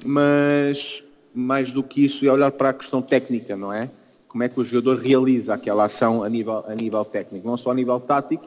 mas 0.04 1.02
mais 1.34 1.72
do 1.72 1.82
que 1.82 2.04
isso 2.04 2.24
é 2.24 2.30
olhar 2.30 2.52
para 2.52 2.70
a 2.70 2.72
questão 2.72 3.02
técnica, 3.02 3.56
não 3.56 3.72
é? 3.72 3.90
Como 4.30 4.44
é 4.44 4.48
que 4.48 4.60
o 4.60 4.64
jogador 4.64 4.96
realiza 4.96 5.54
aquela 5.54 5.84
ação 5.86 6.22
a 6.22 6.28
nível, 6.28 6.64
a 6.66 6.74
nível 6.74 7.04
técnico, 7.04 7.48
não 7.48 7.56
só 7.56 7.72
a 7.72 7.74
nível 7.74 7.98
tático, 7.98 8.46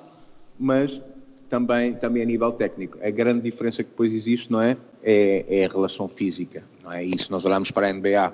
mas 0.58 1.02
também, 1.50 1.94
também 1.94 2.24
a 2.24 2.26
nível 2.26 2.54
técnico. 2.54 2.98
A 3.04 3.10
grande 3.10 3.42
diferença 3.42 3.84
que 3.84 3.90
depois 3.90 4.14
existe, 4.14 4.50
não 4.50 4.62
é? 4.62 4.78
É, 5.04 5.46
é 5.50 5.66
a 5.66 5.68
relação 5.68 6.08
física, 6.08 6.64
não 6.82 6.90
é? 6.90 7.04
E 7.04 7.18
se 7.18 7.30
nós 7.30 7.44
olharmos 7.44 7.70
para 7.70 7.90
a 7.90 7.94
NBA, 7.94 8.34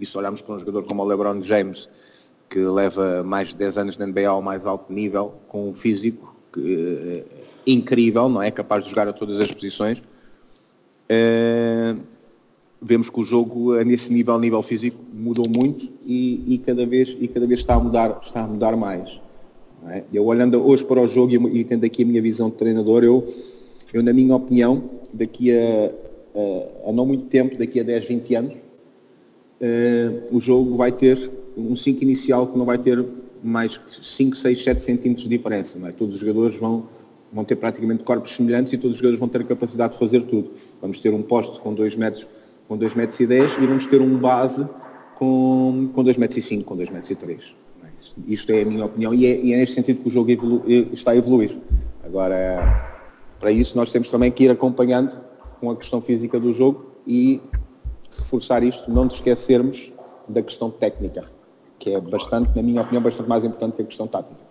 e 0.00 0.04
se 0.04 0.18
olharmos 0.18 0.42
para 0.42 0.56
um 0.56 0.58
jogador 0.58 0.82
como 0.86 1.04
o 1.04 1.06
LeBron 1.06 1.40
James, 1.40 1.88
que 2.50 2.58
leva 2.58 3.22
mais 3.22 3.50
de 3.50 3.56
10 3.56 3.78
anos 3.78 3.96
na 3.96 4.04
NBA 4.04 4.28
ao 4.28 4.42
mais 4.42 4.66
alto 4.66 4.92
nível, 4.92 5.34
com 5.46 5.68
um 5.68 5.74
físico 5.74 6.36
que, 6.52 6.60
uh, 6.60 7.24
incrível, 7.64 8.28
não 8.28 8.42
é? 8.42 8.50
Capaz 8.50 8.82
de 8.82 8.90
jogar 8.90 9.06
a 9.06 9.12
todas 9.12 9.40
as 9.40 9.52
posições. 9.52 9.98
Uh, 11.08 11.96
vemos 12.80 13.10
que 13.10 13.20
o 13.20 13.24
jogo 13.24 13.74
a 13.74 13.84
nesse 13.84 14.12
nível, 14.12 14.34
a 14.34 14.38
nível 14.38 14.62
físico, 14.62 14.98
mudou 15.12 15.48
muito 15.48 15.90
e, 16.06 16.54
e, 16.54 16.58
cada 16.58 16.86
vez 16.86 17.16
e 17.20 17.26
cada 17.26 17.46
vez 17.46 17.60
está 17.60 17.74
a 17.74 17.80
mudar, 17.80 18.20
está 18.24 18.42
a 18.42 18.46
mudar 18.46 18.76
mais. 18.76 19.20
É? 19.88 20.04
Eu 20.12 20.26
olhando 20.26 20.64
hoje 20.64 20.84
para 20.84 21.00
o 21.00 21.06
jogo 21.06 21.32
e, 21.32 21.60
e, 21.60 21.64
tendo 21.64 21.84
aqui 21.84 22.02
a 22.02 22.06
minha 22.06 22.22
visão 22.22 22.48
de 22.50 22.56
treinador, 22.56 23.04
eu, 23.04 23.26
eu 23.92 24.02
na 24.02 24.12
minha 24.12 24.34
opinião, 24.34 24.90
daqui 25.12 25.52
a, 25.52 25.90
a, 26.86 26.90
a 26.90 26.92
não 26.92 27.06
muito 27.06 27.26
tempo, 27.26 27.56
daqui 27.56 27.80
a 27.80 27.82
10, 27.82 28.04
20 28.04 28.34
anos, 28.34 28.56
uh, 28.56 30.36
o 30.36 30.40
jogo 30.40 30.76
vai 30.76 30.92
ter 30.92 31.30
um 31.56 31.74
5 31.74 32.02
inicial 32.02 32.46
que 32.46 32.58
não 32.58 32.64
vai 32.64 32.78
ter 32.78 33.04
mais 33.42 33.80
5, 34.02 34.36
6, 34.36 34.64
7 34.64 34.82
centímetros 34.82 35.28
de 35.28 35.36
diferença. 35.36 35.78
É? 35.84 35.92
Todos 35.92 36.16
os 36.16 36.20
jogadores 36.20 36.56
vão, 36.56 36.88
vão 37.32 37.44
ter 37.44 37.56
praticamente 37.56 38.04
corpos 38.04 38.34
semelhantes 38.34 38.72
e 38.72 38.78
todos 38.78 38.96
os 38.96 38.98
jogadores 38.98 39.18
vão 39.18 39.28
ter 39.28 39.40
a 39.40 39.44
capacidade 39.44 39.94
de 39.94 39.98
fazer 39.98 40.24
tudo. 40.24 40.50
Vamos 40.80 41.00
ter 41.00 41.12
um 41.12 41.22
poste 41.22 41.58
com 41.60 41.74
2 41.74 41.96
metros 41.96 42.26
com 42.68 42.76
2 42.76 42.94
metros 42.94 43.18
e 43.18 43.26
10 43.26 43.56
e 43.58 43.66
vamos 43.66 43.86
ter 43.86 44.00
um 44.00 44.18
base 44.18 44.68
com, 45.14 45.90
com 45.92 46.04
2 46.04 46.18
metros 46.18 46.36
e 46.36 46.42
5, 46.42 46.64
com 46.64 46.76
2 46.76 46.90
metros 46.90 47.10
e 47.10 47.16
3. 47.16 47.56
Isto 48.26 48.52
é 48.52 48.62
a 48.62 48.64
minha 48.64 48.84
opinião 48.84 49.14
e 49.14 49.26
é, 49.26 49.40
e 49.40 49.52
é 49.54 49.56
neste 49.56 49.74
sentido 49.74 50.02
que 50.02 50.08
o 50.08 50.10
jogo 50.10 50.30
evolu 50.30 50.62
está 50.66 51.12
a 51.12 51.16
evoluir. 51.16 51.56
Agora, 52.04 53.00
para 53.40 53.50
isso 53.50 53.76
nós 53.76 53.90
temos 53.90 54.08
também 54.08 54.30
que 54.30 54.44
ir 54.44 54.50
acompanhando 54.50 55.16
com 55.60 55.70
a 55.70 55.76
questão 55.76 56.00
física 56.00 56.38
do 56.38 56.52
jogo 56.52 56.92
e 57.06 57.40
reforçar 58.16 58.62
isto, 58.62 58.90
não 58.90 59.06
nos 59.06 59.14
esquecermos 59.14 59.92
da 60.28 60.42
questão 60.42 60.70
técnica, 60.70 61.30
que 61.78 61.90
é 61.90 62.00
bastante, 62.00 62.54
na 62.54 62.62
minha 62.62 62.82
opinião, 62.82 63.02
bastante 63.02 63.28
mais 63.28 63.44
importante 63.44 63.76
que 63.76 63.82
a 63.82 63.86
questão 63.86 64.06
tática. 64.06 64.48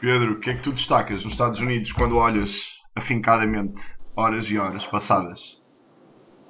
Pedro, 0.00 0.32
o 0.32 0.40
que 0.40 0.50
é 0.50 0.54
que 0.54 0.62
tu 0.62 0.72
destacas 0.72 1.22
nos 1.24 1.32
Estados 1.32 1.60
Unidos 1.60 1.92
quando 1.92 2.16
olhas 2.16 2.52
afincadamente 2.94 3.80
horas 4.16 4.46
e 4.46 4.58
horas 4.58 4.84
passadas 4.86 5.63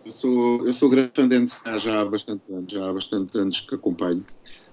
eu 0.05 0.13
sou, 0.13 0.67
eu 0.67 0.73
sou 0.73 0.89
grande 0.89 1.13
fã 1.15 1.27
de 1.27 1.39
NCA 1.39 1.79
já 1.79 2.01
há 2.01 2.05
bastante 2.05 2.43
anos, 2.53 2.73
já 2.73 2.89
há 2.89 2.93
bastante 2.93 3.39
anos 3.39 3.61
que 3.61 3.75
acompanho. 3.75 4.25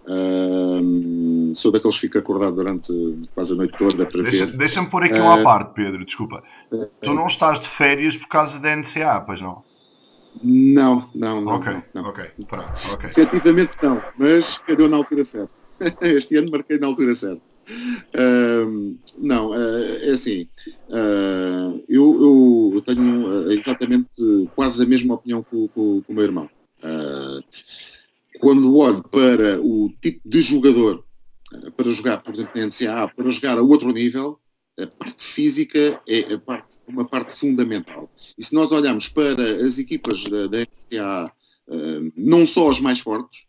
Uh, 0.03 1.55
sou 1.55 1.71
daqueles 1.71 1.95
que 1.95 2.01
fica 2.07 2.19
acordado 2.19 2.55
durante 2.55 2.91
quase 3.35 3.53
a 3.53 3.55
noite 3.55 3.77
toda 3.77 4.05
para 4.05 4.23
Deixa, 4.23 4.47
ver. 4.47 4.57
Deixa-me 4.57 4.89
pôr 4.89 5.03
aqui 5.03 5.19
uh, 5.19 5.23
uma 5.23 5.43
parte, 5.43 5.75
Pedro, 5.75 6.03
desculpa. 6.03 6.43
Uh, 6.71 6.87
tu 7.01 7.13
não 7.13 7.27
estás 7.27 7.59
de 7.59 7.69
férias 7.69 8.17
por 8.17 8.27
causa 8.27 8.59
da 8.59 8.75
NCA, 8.75 9.21
pois 9.21 9.39
não? 9.39 9.63
Não, 10.43 11.09
não, 11.13 11.41
não. 11.41 11.53
Ok, 11.53 11.83
não, 11.93 12.03
ok, 12.05 12.25
pronto, 12.47 12.71
ok. 12.91 13.09
Efetivamente 13.09 13.77
não, 13.81 14.01
mas 14.17 14.57
calhou 14.59 14.89
na 14.89 14.97
altura 14.97 15.23
certa. 15.23 15.51
este 16.01 16.35
ano 16.37 16.49
marquei 16.51 16.79
na 16.79 16.87
altura 16.87 17.13
certa. 17.13 17.50
Uh, 17.69 18.97
não, 19.17 19.51
uh, 19.51 19.97
é 20.01 20.09
assim, 20.11 20.47
uh, 20.89 21.83
eu, 21.87 22.73
eu, 22.75 22.81
tenho 22.81 23.27
ah, 23.29 23.53
exatamente 23.53 24.09
quase 24.55 24.83
a 24.83 24.85
mesma 24.85 25.15
opinião 25.15 25.43
que, 25.43 25.55
o 25.75 26.03
meu 26.09 26.23
irmão. 26.23 26.49
quando 28.39 28.75
olho 28.75 29.03
para 29.03 29.61
o 29.61 29.93
tipo 30.01 30.21
de 30.25 30.41
jogador 30.41 31.05
para 31.75 31.91
jogar, 31.91 32.17
por 32.23 32.33
exemplo, 32.33 32.51
na 32.55 32.65
NCAA, 32.67 33.07
para 33.09 33.29
jogar 33.29 33.57
a 33.57 33.61
outro 33.61 33.91
nível, 33.91 34.39
a 34.79 34.87
parte 34.87 35.23
física 35.23 36.01
é 36.07 36.37
parte, 36.37 36.77
uma 36.87 37.05
parte 37.05 37.33
fundamental. 37.33 38.09
E 38.37 38.43
se 38.43 38.55
nós 38.55 38.71
olharmos 38.71 39.09
para 39.09 39.65
as 39.65 39.77
equipas 39.77 40.23
da, 40.23 40.47
da 40.47 40.59
NCAA, 40.59 41.31
não 42.15 42.47
só 42.47 42.69
as 42.71 42.79
mais 42.79 42.99
fortes, 42.99 43.45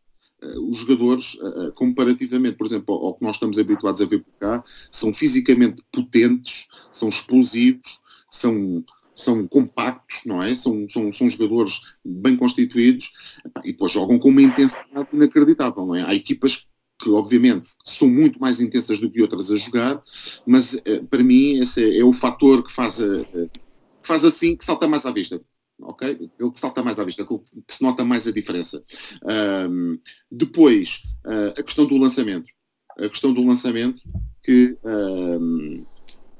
os 0.58 0.78
jogadores, 0.78 1.36
eh, 1.40 1.46
eh, 1.46 1.70
comparativamente, 1.74 2.56
por 2.56 2.66
exemplo, 2.66 2.94
ao 2.94 3.14
que 3.14 3.24
nós 3.24 3.36
estamos 3.36 3.58
habituados 3.58 4.00
a 4.00 4.06
ver 4.06 4.20
por 4.20 4.32
cá, 4.38 4.64
são 4.90 5.14
fisicamente 5.14 5.82
potentes, 5.92 6.66
são 6.90 7.08
explosivos, 7.08 8.00
são, 8.30 8.84
são 9.14 9.46
compactos, 9.46 10.20
não 10.26 10.42
é? 10.42 10.54
São, 10.54 10.88
são, 10.88 11.12
são 11.12 11.30
jogadores 11.30 11.80
bem 12.04 12.36
constituídos 12.36 13.12
e 13.64 13.72
depois 13.72 13.92
jogam 13.92 14.18
com 14.18 14.30
uma 14.30 14.42
intensidade 14.42 15.08
inacreditável, 15.12 15.86
não 15.86 15.94
é? 15.94 16.02
Há 16.02 16.14
equipas 16.14 16.66
que 17.00 17.10
obviamente 17.10 17.68
são 17.84 18.08
muito 18.08 18.40
mais 18.40 18.60
intensas 18.60 18.98
do 19.00 19.10
que 19.10 19.22
outras 19.22 19.50
a 19.50 19.56
jogar, 19.56 20.02
mas 20.46 20.76
para 21.10 21.22
mim 21.22 21.58
esse 21.58 21.82
é, 21.82 21.98
é 21.98 22.04
o 22.04 22.12
fator 22.12 22.64
que 22.64 22.72
faz, 22.72 23.00
a, 23.00 23.24
faz 24.02 24.24
assim 24.24 24.56
que 24.56 24.64
salta 24.64 24.86
mais 24.86 25.04
à 25.04 25.10
vista. 25.10 25.40
Ok? 25.84 26.10
Aquele 26.10 26.50
que 26.50 26.60
salta 26.60 26.82
mais 26.82 26.98
à 26.98 27.04
vista, 27.04 27.22
aquele 27.22 27.40
que 27.40 27.74
se 27.74 27.82
nota 27.82 28.04
mais 28.04 28.26
a 28.26 28.32
diferença. 28.32 28.82
Um, 29.68 29.98
depois, 30.30 31.02
uh, 31.26 31.58
a 31.58 31.62
questão 31.62 31.86
do 31.86 31.96
lançamento. 31.96 32.46
A 32.98 33.08
questão 33.08 33.32
do 33.32 33.44
lançamento 33.44 34.02
que 34.42 34.76
um, 34.84 35.84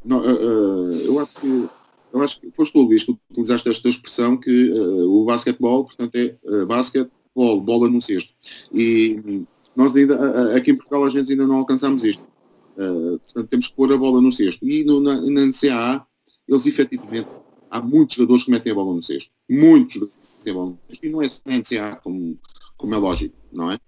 não, 0.05 0.21
uh, 0.21 0.93
eu 1.05 1.19
acho 1.21 1.41
que 1.41 1.69
eu 2.13 2.21
acho 2.21 2.41
que 2.41 2.51
foste 2.51 2.73
tu, 2.75 2.83
Luís, 2.83 3.03
que 3.03 3.17
utilizaste 3.31 3.71
esta 3.71 3.89
expressão 3.89 4.37
que 4.37 4.71
o 4.71 5.25
basquetebol, 5.25 5.87
portanto, 5.87 6.15
é 6.15 6.37
basquetebol, 6.67 7.59
bola 7.63 7.89
no 7.89 8.03
cesto. 8.03 8.35
E 8.71 9.47
nós 9.75 9.97
ainda, 9.97 10.55
aqui 10.55 10.73
em 10.73 10.77
Portugal, 10.77 11.05
às 11.05 11.15
vezes 11.15 11.31
ainda 11.31 11.47
não 11.47 11.57
alcançamos 11.57 12.05
isto. 12.05 12.23
portanto, 12.77 13.49
temos 13.49 13.69
que 13.69 13.75
pôr 13.75 13.91
a 13.95 13.97
bola 13.97 14.21
no 14.21 14.31
cesto. 14.31 14.69
E 14.69 14.85
no, 14.85 15.01
na, 15.01 15.23
na 15.23 15.47
NCAA, 15.47 16.07
eles 16.47 16.67
efetivamente 16.67 17.29
há 17.73 17.81
muitos 17.81 18.17
jogadores 18.17 18.45
que 18.45 18.51
metem 18.51 18.73
a 18.73 18.75
bola 18.75 18.95
no 18.95 19.03
cesto. 19.03 19.31
Muitos 19.49 19.95
jogadores 19.95 20.21
que 20.21 20.39
metem 20.39 20.53
a 20.53 20.55
bola 20.55 20.71
no 20.71 20.79
cesto. 20.87 21.07
E 21.07 21.09
não 21.09 21.23
é 21.23 21.29
só 21.29 21.41
na 21.47 21.57
NCA, 21.57 22.01
como, 22.05 22.39
como 22.77 22.95
é 22.95 22.99
lógico, 22.99 23.35
não 23.51 23.71
é? 23.73 23.79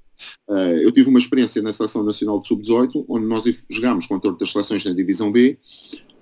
Uh, 0.48 0.80
eu 0.80 0.90
tive 0.90 1.10
uma 1.10 1.18
experiência 1.18 1.60
na 1.60 1.72
Seleção 1.72 2.02
Nacional 2.02 2.40
de 2.40 2.48
Sub-18, 2.48 3.04
onde 3.08 3.26
nós 3.26 3.44
jogámos 3.68 4.06
contra 4.06 4.30
outras 4.30 4.52
seleções 4.52 4.84
na 4.84 4.92
Divisão 4.92 5.30
B, 5.30 5.58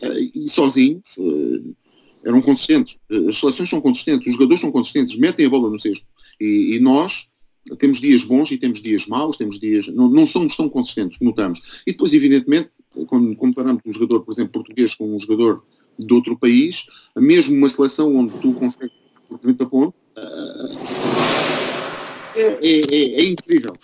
uh, 0.02 0.30
e 0.34 0.48
sozinhos 0.48 1.02
uh, 1.18 1.76
eram 2.24 2.42
consistentes. 2.42 2.98
As 3.28 3.38
seleções 3.38 3.68
são 3.68 3.80
consistentes, 3.80 4.26
os 4.26 4.32
jogadores 4.32 4.60
são 4.60 4.72
consistentes, 4.72 5.16
metem 5.16 5.46
a 5.46 5.50
bola 5.50 5.70
no 5.70 5.78
cesto. 5.78 6.04
E, 6.40 6.74
e 6.74 6.80
nós 6.80 7.28
temos 7.78 8.00
dias 8.00 8.24
bons 8.24 8.50
e 8.50 8.58
temos 8.58 8.80
dias 8.80 9.06
maus, 9.06 9.36
temos 9.36 9.60
dias. 9.60 9.86
Não, 9.88 10.08
não 10.08 10.26
somos 10.26 10.56
tão 10.56 10.68
consistentes, 10.68 11.20
notamos. 11.20 11.60
E 11.86 11.92
depois, 11.92 12.12
evidentemente, 12.12 12.70
quando 13.06 13.34
comparamos 13.36 13.82
um 13.86 13.92
jogador, 13.92 14.20
por 14.20 14.32
exemplo, 14.32 14.52
português 14.52 14.94
com 14.94 15.14
um 15.14 15.18
jogador 15.18 15.62
de 15.98 16.12
outro 16.12 16.38
país, 16.38 16.84
mesmo 17.16 17.56
uma 17.56 17.68
seleção 17.68 18.14
onde 18.16 18.38
tu 18.38 18.52
consegues 18.54 18.94
por 19.28 19.38
30 19.38 19.66
pontos, 19.66 20.00
é, 22.34 22.40
é, 22.40 22.80
é, 22.90 23.20
é 23.20 23.24
incrível. 23.24 23.74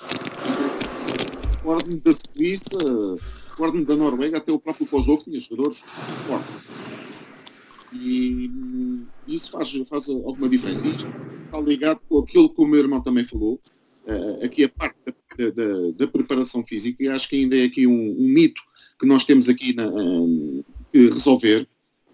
Recordo-me 1.57 2.01
da 2.01 2.13
Suíça, 2.15 3.19
recordo-me 3.51 3.85
da 3.85 3.97
Noruega, 3.97 4.39
até 4.39 4.53
o 4.53 4.59
próprio 4.59 4.87
Kosovo 4.87 5.23
tinha 5.25 5.39
jogadores 5.39 5.79
fortes. 6.27 6.55
E 7.93 8.51
isso 9.27 9.51
faz, 9.51 9.73
faz 9.89 10.09
alguma 10.09 10.49
diferença. 10.49 10.87
Isto 10.87 11.07
está 11.45 11.61
ligado 11.61 12.01
com 12.09 12.19
aquilo 12.19 12.49
que 12.49 12.61
o 12.61 12.67
meu 12.67 12.81
irmão 12.81 13.03
também 13.03 13.25
falou, 13.25 13.61
uh, 14.07 14.45
aqui 14.45 14.65
a 14.65 14.69
parte 14.69 14.97
da, 15.05 15.51
da, 15.51 15.91
da, 15.97 16.07
preparação 16.07 16.65
física, 16.65 17.03
e 17.03 17.09
acho 17.09 17.29
que 17.29 17.37
ainda 17.37 17.57
é 17.57 17.65
aqui 17.65 17.87
um, 17.87 18.11
um 18.19 18.29
mito 18.29 18.61
que 18.99 19.07
nós 19.07 19.25
temos 19.25 19.49
aqui 19.49 19.75
na, 19.75 19.87
um, 19.87 20.63
que 20.93 21.11
resolver, 21.11 21.69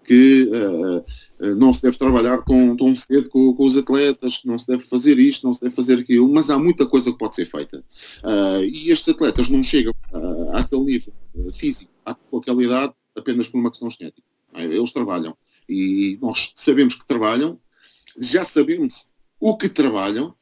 que 0.05 0.49
uh, 0.49 1.55
não 1.55 1.73
se 1.73 1.81
deve 1.81 1.97
trabalhar 1.97 2.39
com, 2.43 2.75
tão 2.77 2.95
cedo 2.95 3.29
com, 3.29 3.53
com, 3.53 3.65
os 3.65 3.75
atletas, 3.75 4.37
que 4.37 4.47
não 4.47 4.57
se 4.57 4.67
deve 4.67 4.83
fazer 4.83 5.19
isto, 5.19 5.45
não 5.45 5.53
se 5.53 5.61
deve 5.61 5.75
fazer 5.75 5.99
aquilo, 5.99 6.31
mas 6.31 6.49
há 6.49 6.57
muita 6.57 6.85
coisa 6.85 7.11
que 7.11 7.17
pode 7.17 7.35
ser 7.35 7.49
feita. 7.49 7.83
Uh, 8.23 8.63
e 8.63 8.91
estes 8.91 9.09
atletas 9.09 9.49
não 9.49 9.63
chegam 9.63 9.93
uh, 10.13 10.55
àquele 10.55 10.83
nível 10.83 11.13
físico, 11.57 11.91
com 12.29 12.37
aquela 12.37 12.63
idade, 12.63 12.93
apenas 13.15 13.47
por 13.47 13.59
uma 13.59 13.69
questão 13.69 13.89
genética. 13.89 14.27
É? 14.53 14.63
Eles 14.63 14.91
trabalham. 14.91 15.35
E 15.67 16.17
nós 16.21 16.53
sabemos 16.55 16.93
que 16.93 17.05
trabalham, 17.07 17.59
já 18.17 18.45
sabemos 18.45 19.07
o 19.39 19.57
que 19.57 19.67
trabalham, 19.67 20.33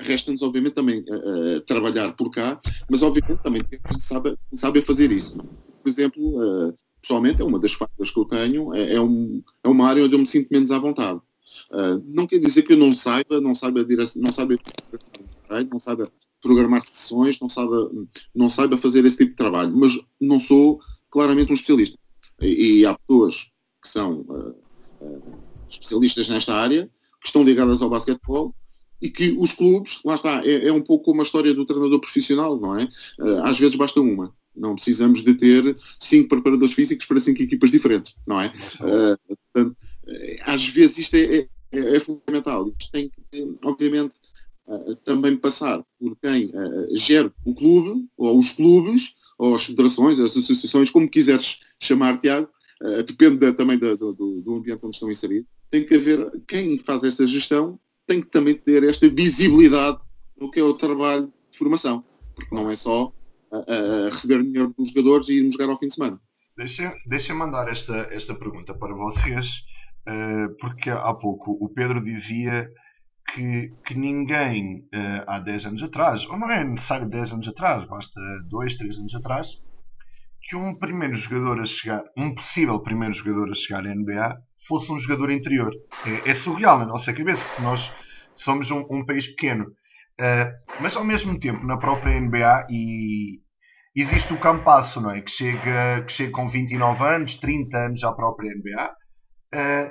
resta-nos 0.00 0.42
obviamente 0.42 0.74
também 0.74 1.04
trabalhar 1.66 2.14
por 2.14 2.30
cá, 2.30 2.60
mas 2.90 3.00
obviamente 3.02 3.42
também 3.42 3.62
quem 3.62 3.78
sabe, 4.00 4.36
sabe 4.54 4.82
fazer 4.82 5.12
isso. 5.12 5.36
Por 5.82 5.88
exemplo, 5.88 6.74
pessoalmente, 7.04 7.42
é 7.42 7.44
uma 7.44 7.58
das 7.58 7.74
falhas 7.74 8.10
que 8.10 8.18
eu 8.18 8.24
tenho, 8.24 8.74
é, 8.74 8.94
é, 8.94 9.00
um, 9.00 9.42
é 9.62 9.68
uma 9.68 9.86
área 9.86 10.02
onde 10.02 10.14
eu 10.14 10.18
me 10.18 10.26
sinto 10.26 10.48
menos 10.50 10.70
à 10.70 10.78
vontade. 10.78 11.20
Uh, 11.70 12.02
não 12.06 12.26
quer 12.26 12.38
dizer 12.38 12.62
que 12.62 12.72
eu 12.72 12.78
não 12.78 12.92
saiba, 12.94 13.40
não 13.40 13.54
saiba, 13.54 13.86
não 14.16 14.32
saiba, 14.32 14.58
não 15.70 15.78
saiba 15.78 16.10
programar 16.40 16.82
sessões, 16.82 17.38
não 17.38 17.48
saiba, 17.48 17.90
não 18.34 18.48
saiba 18.48 18.78
fazer 18.78 19.04
esse 19.04 19.18
tipo 19.18 19.30
de 19.30 19.36
trabalho, 19.36 19.76
mas 19.76 19.92
não 20.20 20.40
sou 20.40 20.80
claramente 21.10 21.50
um 21.50 21.54
especialista. 21.54 21.98
E, 22.40 22.80
e 22.80 22.86
há 22.86 22.94
pessoas 22.94 23.50
que 23.82 23.88
são 23.88 24.20
uh, 24.22 24.54
uh, 25.00 25.22
especialistas 25.68 26.28
nesta 26.28 26.54
área, 26.54 26.90
que 27.20 27.26
estão 27.26 27.44
ligadas 27.44 27.82
ao 27.82 27.90
basquetebol, 27.90 28.54
e 29.00 29.10
que 29.10 29.36
os 29.38 29.52
clubes, 29.52 30.00
lá 30.04 30.14
está, 30.14 30.42
é, 30.46 30.68
é, 30.68 30.72
um 30.72 30.80
pouco 30.80 31.04
como 31.04 31.20
a 31.20 31.24
história 31.24 31.52
do 31.52 31.66
treinador 31.66 32.00
profissional, 32.00 32.58
não 32.58 32.78
é? 32.78 32.88
às 33.42 33.58
vezes 33.58 33.76
basta 33.76 34.00
uma. 34.00 34.32
Não 34.56 34.74
precisamos 34.74 35.22
de 35.22 35.34
ter 35.34 35.76
cinco 35.98 36.28
preparadores 36.28 36.74
físicos 36.74 37.06
para 37.06 37.20
cinco 37.20 37.42
equipas 37.42 37.70
diferentes, 37.70 38.14
não 38.26 38.40
é? 38.40 38.52
Uh, 38.80 39.36
portanto, 39.52 39.76
eh, 40.06 40.38
às 40.42 40.66
vezes 40.68 40.98
isto 40.98 41.14
é, 41.14 41.48
é, 41.72 41.96
é, 41.96 42.00
fundamental. 42.00 42.68
Isto 42.68 42.92
tem 42.92 43.10
que, 43.30 43.56
obviamente, 43.64 44.14
uh, 44.66 44.94
também 44.96 45.36
passar 45.36 45.84
por 45.98 46.16
quem 46.16 46.46
uh, 46.46 46.96
gera 46.96 47.32
o 47.44 47.54
clube, 47.54 48.06
ou 48.16 48.38
os 48.38 48.52
clubes, 48.52 49.14
ou 49.36 49.54
as 49.54 49.64
federações, 49.64 50.20
as 50.20 50.36
associações, 50.36 50.90
como 50.90 51.10
quiseres 51.10 51.58
chamar, 51.80 52.20
Tiago, 52.20 52.48
depende 53.06 53.38
da, 53.38 53.52
também 53.52 53.78
da, 53.78 53.94
do, 53.94 54.12
do 54.12 54.54
ambiente 54.54 54.80
onde 54.84 54.96
estão 54.96 55.10
inseridos. 55.10 55.48
Tem 55.70 55.84
que 55.84 55.94
haver, 55.94 56.30
quem 56.46 56.78
faz 56.78 57.02
essa 57.02 57.26
gestão, 57.26 57.78
tem 58.06 58.20
que 58.20 58.28
também 58.28 58.54
ter 58.54 58.84
esta 58.84 59.08
visibilidade 59.08 59.98
no 60.38 60.50
que 60.50 60.60
é 60.60 60.62
o 60.62 60.74
trabalho 60.74 61.32
de 61.50 61.58
formação, 61.58 62.04
porque 62.34 62.54
não 62.54 62.70
é 62.70 62.76
só 62.76 63.12
a, 63.58 64.08
receber 64.10 64.42
dinheiro 64.42 64.74
dos 64.76 64.90
jogadores 64.90 65.28
e 65.28 65.38
irmos 65.38 65.54
jogar 65.54 65.70
ao 65.70 65.78
fim 65.78 65.88
de 65.88 65.94
semana. 65.94 66.20
Deixa, 66.56 66.94
deixa 67.06 67.34
mandar 67.34 67.68
esta, 67.68 68.08
esta 68.12 68.34
pergunta 68.34 68.74
para 68.74 68.94
vocês, 68.94 69.46
uh, 70.08 70.56
porque 70.60 70.90
há 70.90 71.12
pouco 71.14 71.52
o 71.60 71.68
Pedro 71.68 72.02
dizia 72.02 72.68
que, 73.34 73.72
que 73.86 73.94
ninguém 73.94 74.86
uh, 74.94 75.24
há 75.26 75.38
10 75.40 75.66
anos 75.66 75.82
atrás, 75.82 76.24
ou 76.26 76.38
não 76.38 76.50
é 76.50 76.62
necessário 76.62 77.08
10 77.08 77.32
anos 77.32 77.48
atrás, 77.48 77.88
basta 77.88 78.20
2, 78.48 78.76
3 78.76 78.98
anos 78.98 79.14
atrás, 79.14 79.48
que 80.42 80.54
um 80.54 80.74
primeiro 80.78 81.16
jogador 81.16 81.60
a 81.60 81.66
chegar, 81.66 82.04
um 82.16 82.34
possível 82.34 82.78
primeiro 82.80 83.14
jogador 83.14 83.50
a 83.50 83.54
chegar 83.54 83.84
à 83.86 83.94
NBA 83.94 84.36
fosse 84.68 84.92
um 84.92 84.98
jogador 84.98 85.30
interior. 85.30 85.72
É, 86.06 86.30
é 86.30 86.34
surreal 86.34 86.78
na 86.78 86.86
nossa 86.86 87.12
cabeça, 87.12 87.44
porque 87.44 87.62
nós 87.62 87.92
somos 88.34 88.70
um, 88.70 88.86
um 88.90 89.04
país 89.04 89.26
pequeno. 89.26 89.64
Uh, 90.20 90.80
mas 90.80 90.96
ao 90.96 91.04
mesmo 91.04 91.38
tempo, 91.40 91.66
na 91.66 91.76
própria 91.76 92.20
NBA, 92.20 92.66
e 92.70 93.40
existe 93.94 94.32
o 94.32 94.38
Campasso, 94.38 95.00
não 95.00 95.10
é? 95.10 95.20
Que 95.20 95.30
chega, 95.30 96.02
que 96.06 96.12
chega 96.12 96.32
com 96.32 96.48
29 96.48 97.04
anos, 97.04 97.36
30 97.36 97.76
anos 97.76 98.04
à 98.04 98.12
própria 98.12 98.52
NBA. 98.54 98.90
Uh, 99.54 99.54
ah, 99.54 99.90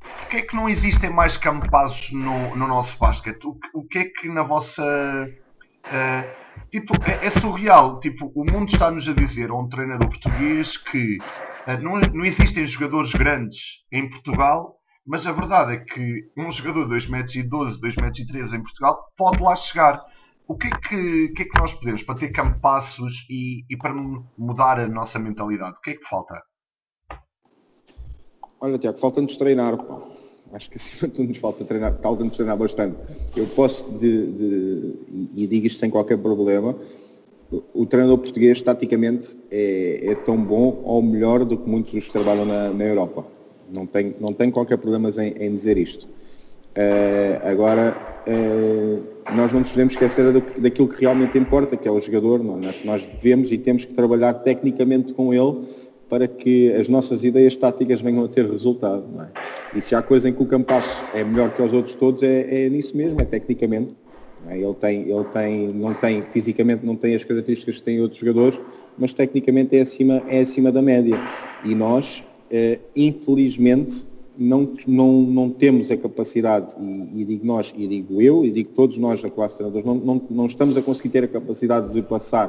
Porquê 0.00 0.38
é 0.38 0.42
que 0.42 0.56
não 0.56 0.68
existem 0.68 1.10
mais 1.10 1.36
Campassos 1.36 2.10
no, 2.10 2.56
no 2.56 2.66
nosso 2.66 2.98
basquete? 2.98 3.44
O, 3.44 3.58
o 3.74 3.86
que 3.86 3.98
é 3.98 4.04
que 4.04 4.28
na 4.28 4.42
vossa. 4.42 4.82
Uh, 4.82 6.70
tipo, 6.70 6.94
é, 7.04 7.26
é, 7.26 7.30
surreal. 7.30 8.00
Tipo, 8.00 8.32
o 8.34 8.44
mundo 8.44 8.72
está-nos 8.72 9.06
a 9.08 9.12
dizer 9.12 9.50
a 9.50 9.54
um 9.54 9.68
treinador 9.68 10.08
português 10.08 10.76
que 10.76 11.18
uh, 11.18 11.82
não, 11.82 12.00
não 12.00 12.24
existem 12.24 12.66
jogadores 12.66 13.12
grandes 13.12 13.58
em 13.92 14.08
Portugal 14.08 14.80
mas 15.06 15.26
a 15.26 15.32
verdade 15.32 15.72
é 15.72 15.76
que 15.78 16.30
um 16.36 16.52
jogador 16.52 16.88
de 16.88 17.06
2,12m, 17.08 17.48
2,13m 17.48 18.54
em 18.54 18.62
Portugal 18.62 18.96
pode 19.16 19.42
lá 19.42 19.56
chegar. 19.56 20.00
O 20.50 20.56
que 20.56 20.66
é 20.66 20.70
que, 20.70 21.28
que, 21.28 21.42
é 21.42 21.44
que 21.44 21.60
nós 21.60 21.72
podemos 21.74 22.02
para 22.02 22.16
ter 22.16 22.32
campassos 22.32 23.24
e, 23.30 23.64
e 23.70 23.76
para 23.76 23.94
mudar 24.36 24.80
a 24.80 24.88
nossa 24.88 25.16
mentalidade? 25.16 25.76
O 25.76 25.80
que 25.80 25.90
é 25.90 25.94
que 25.94 26.08
falta? 26.08 26.42
Olha, 28.60 28.76
Tiago, 28.76 28.98
falta-nos 28.98 29.36
treinar. 29.36 29.78
Acho 30.52 30.68
que 30.68 30.76
acima 30.76 31.08
de 31.08 31.14
tudo 31.14 31.28
nos 31.28 31.36
falta 31.36 31.64
treinar, 31.64 31.96
falta-nos 32.02 32.34
treinar 32.34 32.56
bastante. 32.56 32.96
Eu 33.36 33.46
posso, 33.46 33.88
de, 33.92 34.32
de, 34.32 35.30
e 35.36 35.46
digo 35.46 35.68
isto 35.68 35.78
sem 35.78 35.88
qualquer 35.88 36.18
problema, 36.18 36.76
o 37.72 37.86
treinador 37.86 38.18
português, 38.18 38.60
taticamente, 38.60 39.38
é, 39.52 40.10
é, 40.10 40.14
tão 40.16 40.36
bom 40.36 40.82
ou 40.82 41.00
melhor 41.00 41.44
do 41.44 41.56
que 41.56 41.70
muitos 41.70 41.92
dos 41.92 42.06
que 42.06 42.12
trabalham 42.12 42.44
na, 42.44 42.70
na 42.70 42.84
Europa 42.84 43.24
não 43.70 43.86
tenho, 43.86 44.16
não 44.18 44.32
tenho 44.32 44.50
qualquer 44.50 44.78
problema 44.78 45.10
em, 45.10 45.28
em 45.28 45.54
dizer 45.54 45.78
isto. 45.78 46.08
Uh, 46.70 47.48
agora, 47.48 48.09
nós 49.34 49.52
não 49.52 49.60
nos 49.60 49.70
podemos 49.70 49.94
esquecer 49.94 50.32
daquilo 50.58 50.88
que 50.88 51.00
realmente 51.00 51.38
importa, 51.38 51.76
que 51.76 51.86
é 51.86 51.90
o 51.90 52.00
jogador. 52.00 52.40
É? 52.40 52.42
Nós, 52.42 52.84
nós 52.84 53.02
devemos 53.02 53.50
e 53.50 53.58
temos 53.58 53.84
que 53.84 53.92
trabalhar 53.92 54.34
tecnicamente 54.34 55.12
com 55.12 55.32
ele 55.32 55.60
para 56.08 56.26
que 56.26 56.72
as 56.72 56.88
nossas 56.88 57.22
ideias 57.22 57.54
táticas 57.56 58.00
venham 58.00 58.24
a 58.24 58.28
ter 58.28 58.44
resultado. 58.50 59.04
É? 59.20 59.78
E 59.78 59.80
se 59.80 59.94
há 59.94 60.02
coisa 60.02 60.28
em 60.28 60.32
que 60.32 60.42
o 60.42 60.46
Campasso 60.46 61.02
é 61.14 61.22
melhor 61.22 61.52
que 61.52 61.62
os 61.62 61.72
outros 61.72 61.94
todos, 61.94 62.22
é, 62.22 62.66
é 62.66 62.68
nisso 62.68 62.96
mesmo, 62.96 63.20
é 63.20 63.24
tecnicamente. 63.24 63.94
É? 64.48 64.58
Ele, 64.58 64.74
tem, 64.74 65.02
ele 65.08 65.24
tem, 65.24 65.68
não 65.68 65.94
tem, 65.94 66.22
fisicamente 66.22 66.84
não 66.84 66.96
tem 66.96 67.14
as 67.14 67.24
características 67.24 67.76
que 67.76 67.82
têm 67.82 68.00
outros 68.00 68.20
jogadores, 68.20 68.60
mas 68.98 69.12
tecnicamente 69.12 69.76
é 69.76 69.82
acima, 69.82 70.22
é 70.28 70.40
acima 70.40 70.72
da 70.72 70.82
média. 70.82 71.18
E 71.64 71.74
nós, 71.74 72.24
Uh, 72.50 72.80
infelizmente, 72.96 74.04
não, 74.40 74.72
não, 74.86 75.20
não 75.20 75.50
temos 75.50 75.90
a 75.90 75.96
capacidade, 75.98 76.74
e, 76.80 77.20
e, 77.20 77.24
digo 77.26 77.46
nós, 77.46 77.74
e 77.76 77.86
digo 77.86 78.22
eu, 78.22 78.42
e 78.42 78.50
digo 78.50 78.70
todos 78.74 78.96
nós 78.96 79.20
da 79.20 79.28
classe 79.28 79.54
de 79.54 79.58
treinadores, 79.58 79.86
não, 79.86 79.94
não, 79.96 80.22
não 80.30 80.46
estamos 80.46 80.74
a 80.78 80.82
conseguir 80.82 81.10
ter 81.10 81.24
a 81.24 81.28
capacidade 81.28 81.92
de 81.92 82.00
passar 82.00 82.48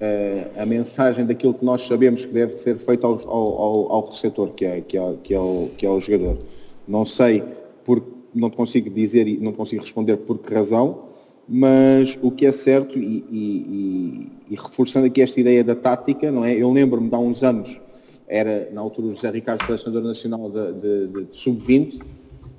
uh, 0.00 0.60
a 0.62 0.64
mensagem 0.64 1.26
daquilo 1.26 1.52
que 1.52 1.64
nós 1.64 1.86
sabemos 1.86 2.24
que 2.24 2.32
deve 2.32 2.54
ser 2.54 2.78
feito 2.78 3.06
ao, 3.06 3.18
ao, 3.28 3.92
ao, 3.92 4.08
receptor, 4.08 4.48
que 4.54 4.64
é, 4.64 4.80
que, 4.80 4.96
é, 4.96 5.14
que, 5.22 5.34
é 5.34 5.40
o, 5.40 5.68
que 5.76 5.84
é 5.84 5.90
o 5.90 6.00
jogador. 6.00 6.38
Não 6.86 7.04
sei 7.04 7.42
por, 7.84 8.02
não 8.34 8.48
consigo 8.48 8.88
dizer 8.88 9.28
e 9.28 9.36
não 9.36 9.52
consigo 9.52 9.82
responder 9.82 10.16
por 10.16 10.38
que 10.38 10.54
razão, 10.54 11.04
mas 11.46 12.18
o 12.22 12.30
que 12.30 12.46
é 12.46 12.52
certo, 12.52 12.98
e, 12.98 13.24
e, 13.30 14.30
e, 14.50 14.54
reforçando 14.54 15.06
aqui 15.06 15.20
esta 15.20 15.38
ideia 15.38 15.62
da 15.62 15.74
tática, 15.74 16.30
não 16.30 16.44
é? 16.44 16.54
Eu 16.54 16.72
lembro-me 16.72 17.08
de 17.08 17.14
há 17.14 17.18
uns 17.18 17.42
anos, 17.42 17.80
era 18.28 18.68
na 18.72 18.80
altura 18.80 19.08
o 19.08 19.10
José 19.12 19.30
Ricardo, 19.30 19.64
selecionador 19.64 20.06
nacional 20.06 20.50
de, 20.50 20.72
de, 20.72 21.06
de, 21.06 21.24
de 21.24 21.36
sub-20, 21.36 22.00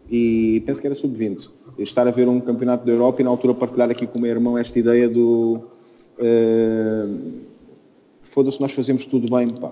e 0.10 0.64
penso 0.66 0.82
que 0.82 0.88
era 0.88 0.96
sub-20, 0.96 1.50
estar 1.78 2.08
a 2.08 2.12
ver 2.12 2.28
um 2.28 2.40
campeonato 2.40 2.86
da 2.86 2.92
Europa 2.92 3.22
e 3.22 3.24
na 3.24 3.30
altura 3.30 3.54
partilhar 3.54 3.90
aqui 3.92 4.08
com 4.08 4.18
o 4.18 4.22
meu 4.22 4.32
irmão 4.32 4.58
esta 4.58 4.78
ideia 4.80 5.08
do 5.08 5.62
uh, 6.18 7.50
foda-se, 8.24 8.60
nós 8.60 8.72
fazemos 8.72 9.06
tudo 9.06 9.30
bem, 9.30 9.50
pá, 9.50 9.72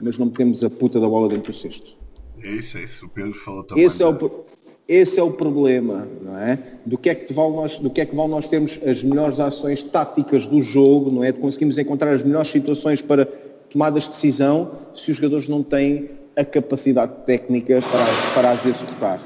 mas 0.00 0.18
não 0.18 0.26
metemos 0.26 0.62
a 0.64 0.70
puta 0.70 1.00
da 1.00 1.08
bola 1.08 1.28
dentro 1.28 1.52
do 1.52 1.56
cesto. 1.56 1.94
É 2.42 2.56
isso, 2.56 2.76
é 2.76 2.84
isso. 2.84 3.06
O 3.06 3.08
Pedro 3.08 3.34
falou 3.44 3.64
também. 3.64 3.84
Esse 3.84 4.02
é 4.02 4.06
o, 4.06 4.44
esse 4.86 5.18
é 5.18 5.22
o 5.22 5.32
problema, 5.32 6.06
não 6.20 6.36
é? 6.38 6.58
Do 6.84 6.98
que 6.98 7.08
é 7.08 7.14
que 7.14 7.32
vale 7.32 7.54
nós, 7.54 7.78
do 7.78 7.88
que 7.88 8.00
é 8.00 8.06
que 8.06 8.14
vale 8.14 8.28
nós 8.28 8.46
termos 8.46 8.78
as 8.84 9.02
melhores 9.02 9.40
ações 9.40 9.82
táticas 9.82 10.46
do 10.46 10.60
jogo, 10.60 11.10
não 11.10 11.24
é? 11.24 11.32
Conseguimos 11.32 11.78
encontrar 11.78 12.12
as 12.12 12.22
melhores 12.22 12.50
situações 12.50 13.00
para 13.00 13.26
tomadas 13.74 14.04
de 14.04 14.10
decisão 14.10 14.70
se 14.94 15.10
os 15.10 15.16
jogadores 15.16 15.48
não 15.48 15.62
têm 15.62 16.08
a 16.36 16.44
capacidade 16.44 17.12
técnica 17.26 17.82
para, 17.82 18.32
para 18.34 18.50
as 18.52 18.64
executar. 18.64 19.20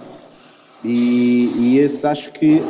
E, 0.83 1.53
e 1.59 1.79
esse 1.79 2.07
acho 2.07 2.33
que 2.33 2.63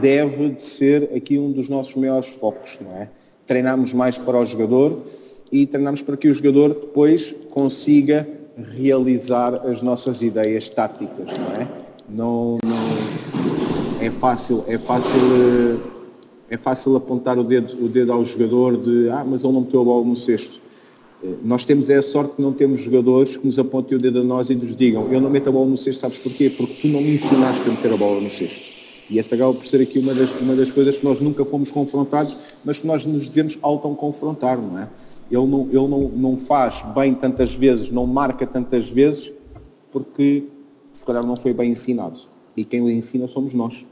deve 0.00 0.50
de 0.50 0.62
ser 0.62 1.10
aqui 1.14 1.38
um 1.38 1.50
dos 1.50 1.68
nossos 1.68 1.94
maiores 1.96 2.28
focos, 2.28 2.78
não 2.80 2.92
é? 2.92 3.08
Treinarmos 3.46 3.92
mais 3.92 4.16
para 4.16 4.38
o 4.38 4.46
jogador 4.46 5.02
e 5.50 5.66
treinarmos 5.66 6.02
para 6.02 6.16
que 6.16 6.28
o 6.28 6.34
jogador 6.34 6.68
depois 6.68 7.34
consiga 7.50 8.26
realizar 8.56 9.54
as 9.66 9.82
nossas 9.82 10.22
ideias 10.22 10.70
táticas, 10.70 11.26
não 11.26 11.56
é? 11.60 11.68
não, 12.08 12.58
não, 12.64 14.00
é 14.00 14.10
fácil, 14.10 14.64
é 14.68 14.78
fácil, 14.78 15.80
é 16.48 16.56
fácil 16.56 16.94
apontar 16.96 17.38
o 17.38 17.44
dedo, 17.44 17.84
o 17.84 17.88
dedo 17.88 18.12
ao 18.12 18.24
jogador 18.24 18.76
de 18.76 19.08
ah, 19.10 19.24
mas 19.26 19.42
ele 19.42 19.52
não 19.52 19.62
meteu 19.62 19.80
a 19.80 19.84
bola 19.84 20.04
no 20.04 20.14
cesto. 20.14 20.63
Nós 21.42 21.64
temos 21.64 21.88
é 21.88 21.96
a 21.96 22.02
sorte 22.02 22.36
que 22.36 22.42
não 22.42 22.52
temos 22.52 22.80
jogadores 22.80 23.36
que 23.36 23.46
nos 23.46 23.58
apontem 23.58 23.96
o 23.96 24.00
dedo 24.00 24.20
a 24.20 24.22
nós 24.22 24.50
e 24.50 24.54
nos 24.54 24.76
digam 24.76 25.10
eu 25.10 25.20
não 25.20 25.30
meto 25.30 25.48
a 25.48 25.52
bola 25.52 25.66
no 25.66 25.76
cesto, 25.76 26.02
sabes 26.02 26.18
porquê? 26.18 26.50
Porque 26.50 26.74
tu 26.82 26.88
não 26.88 27.00
me 27.00 27.14
ensinaste 27.14 27.62
a 27.66 27.70
meter 27.70 27.92
a 27.92 27.96
bola 27.96 28.20
no 28.20 28.30
cesto. 28.30 28.74
E 29.08 29.18
esta 29.18 29.34
acaba 29.34 29.52
por 29.52 29.66
ser 29.66 29.82
aqui 29.82 29.98
uma 29.98 30.14
das, 30.14 30.30
uma 30.40 30.54
das 30.54 30.70
coisas 30.70 30.96
que 30.96 31.04
nós 31.04 31.20
nunca 31.20 31.44
fomos 31.44 31.70
confrontados, 31.70 32.36
mas 32.64 32.78
que 32.78 32.86
nós 32.86 33.04
nos 33.04 33.28
devemos 33.28 33.58
auto-confrontar, 33.60 34.58
não 34.58 34.78
é? 34.78 34.88
Ele, 35.30 35.46
não, 35.46 35.68
ele 35.68 35.88
não, 35.88 36.08
não 36.08 36.36
faz 36.38 36.82
bem 36.94 37.14
tantas 37.14 37.54
vezes, 37.54 37.90
não 37.90 38.06
marca 38.06 38.46
tantas 38.46 38.88
vezes, 38.88 39.32
porque 39.92 40.44
se 40.92 41.04
calhar 41.04 41.24
não 41.24 41.36
foi 41.36 41.52
bem 41.52 41.72
ensinado. 41.72 42.20
E 42.56 42.64
quem 42.64 42.80
o 42.80 42.90
ensina 42.90 43.28
somos 43.28 43.52
nós. 43.52 43.84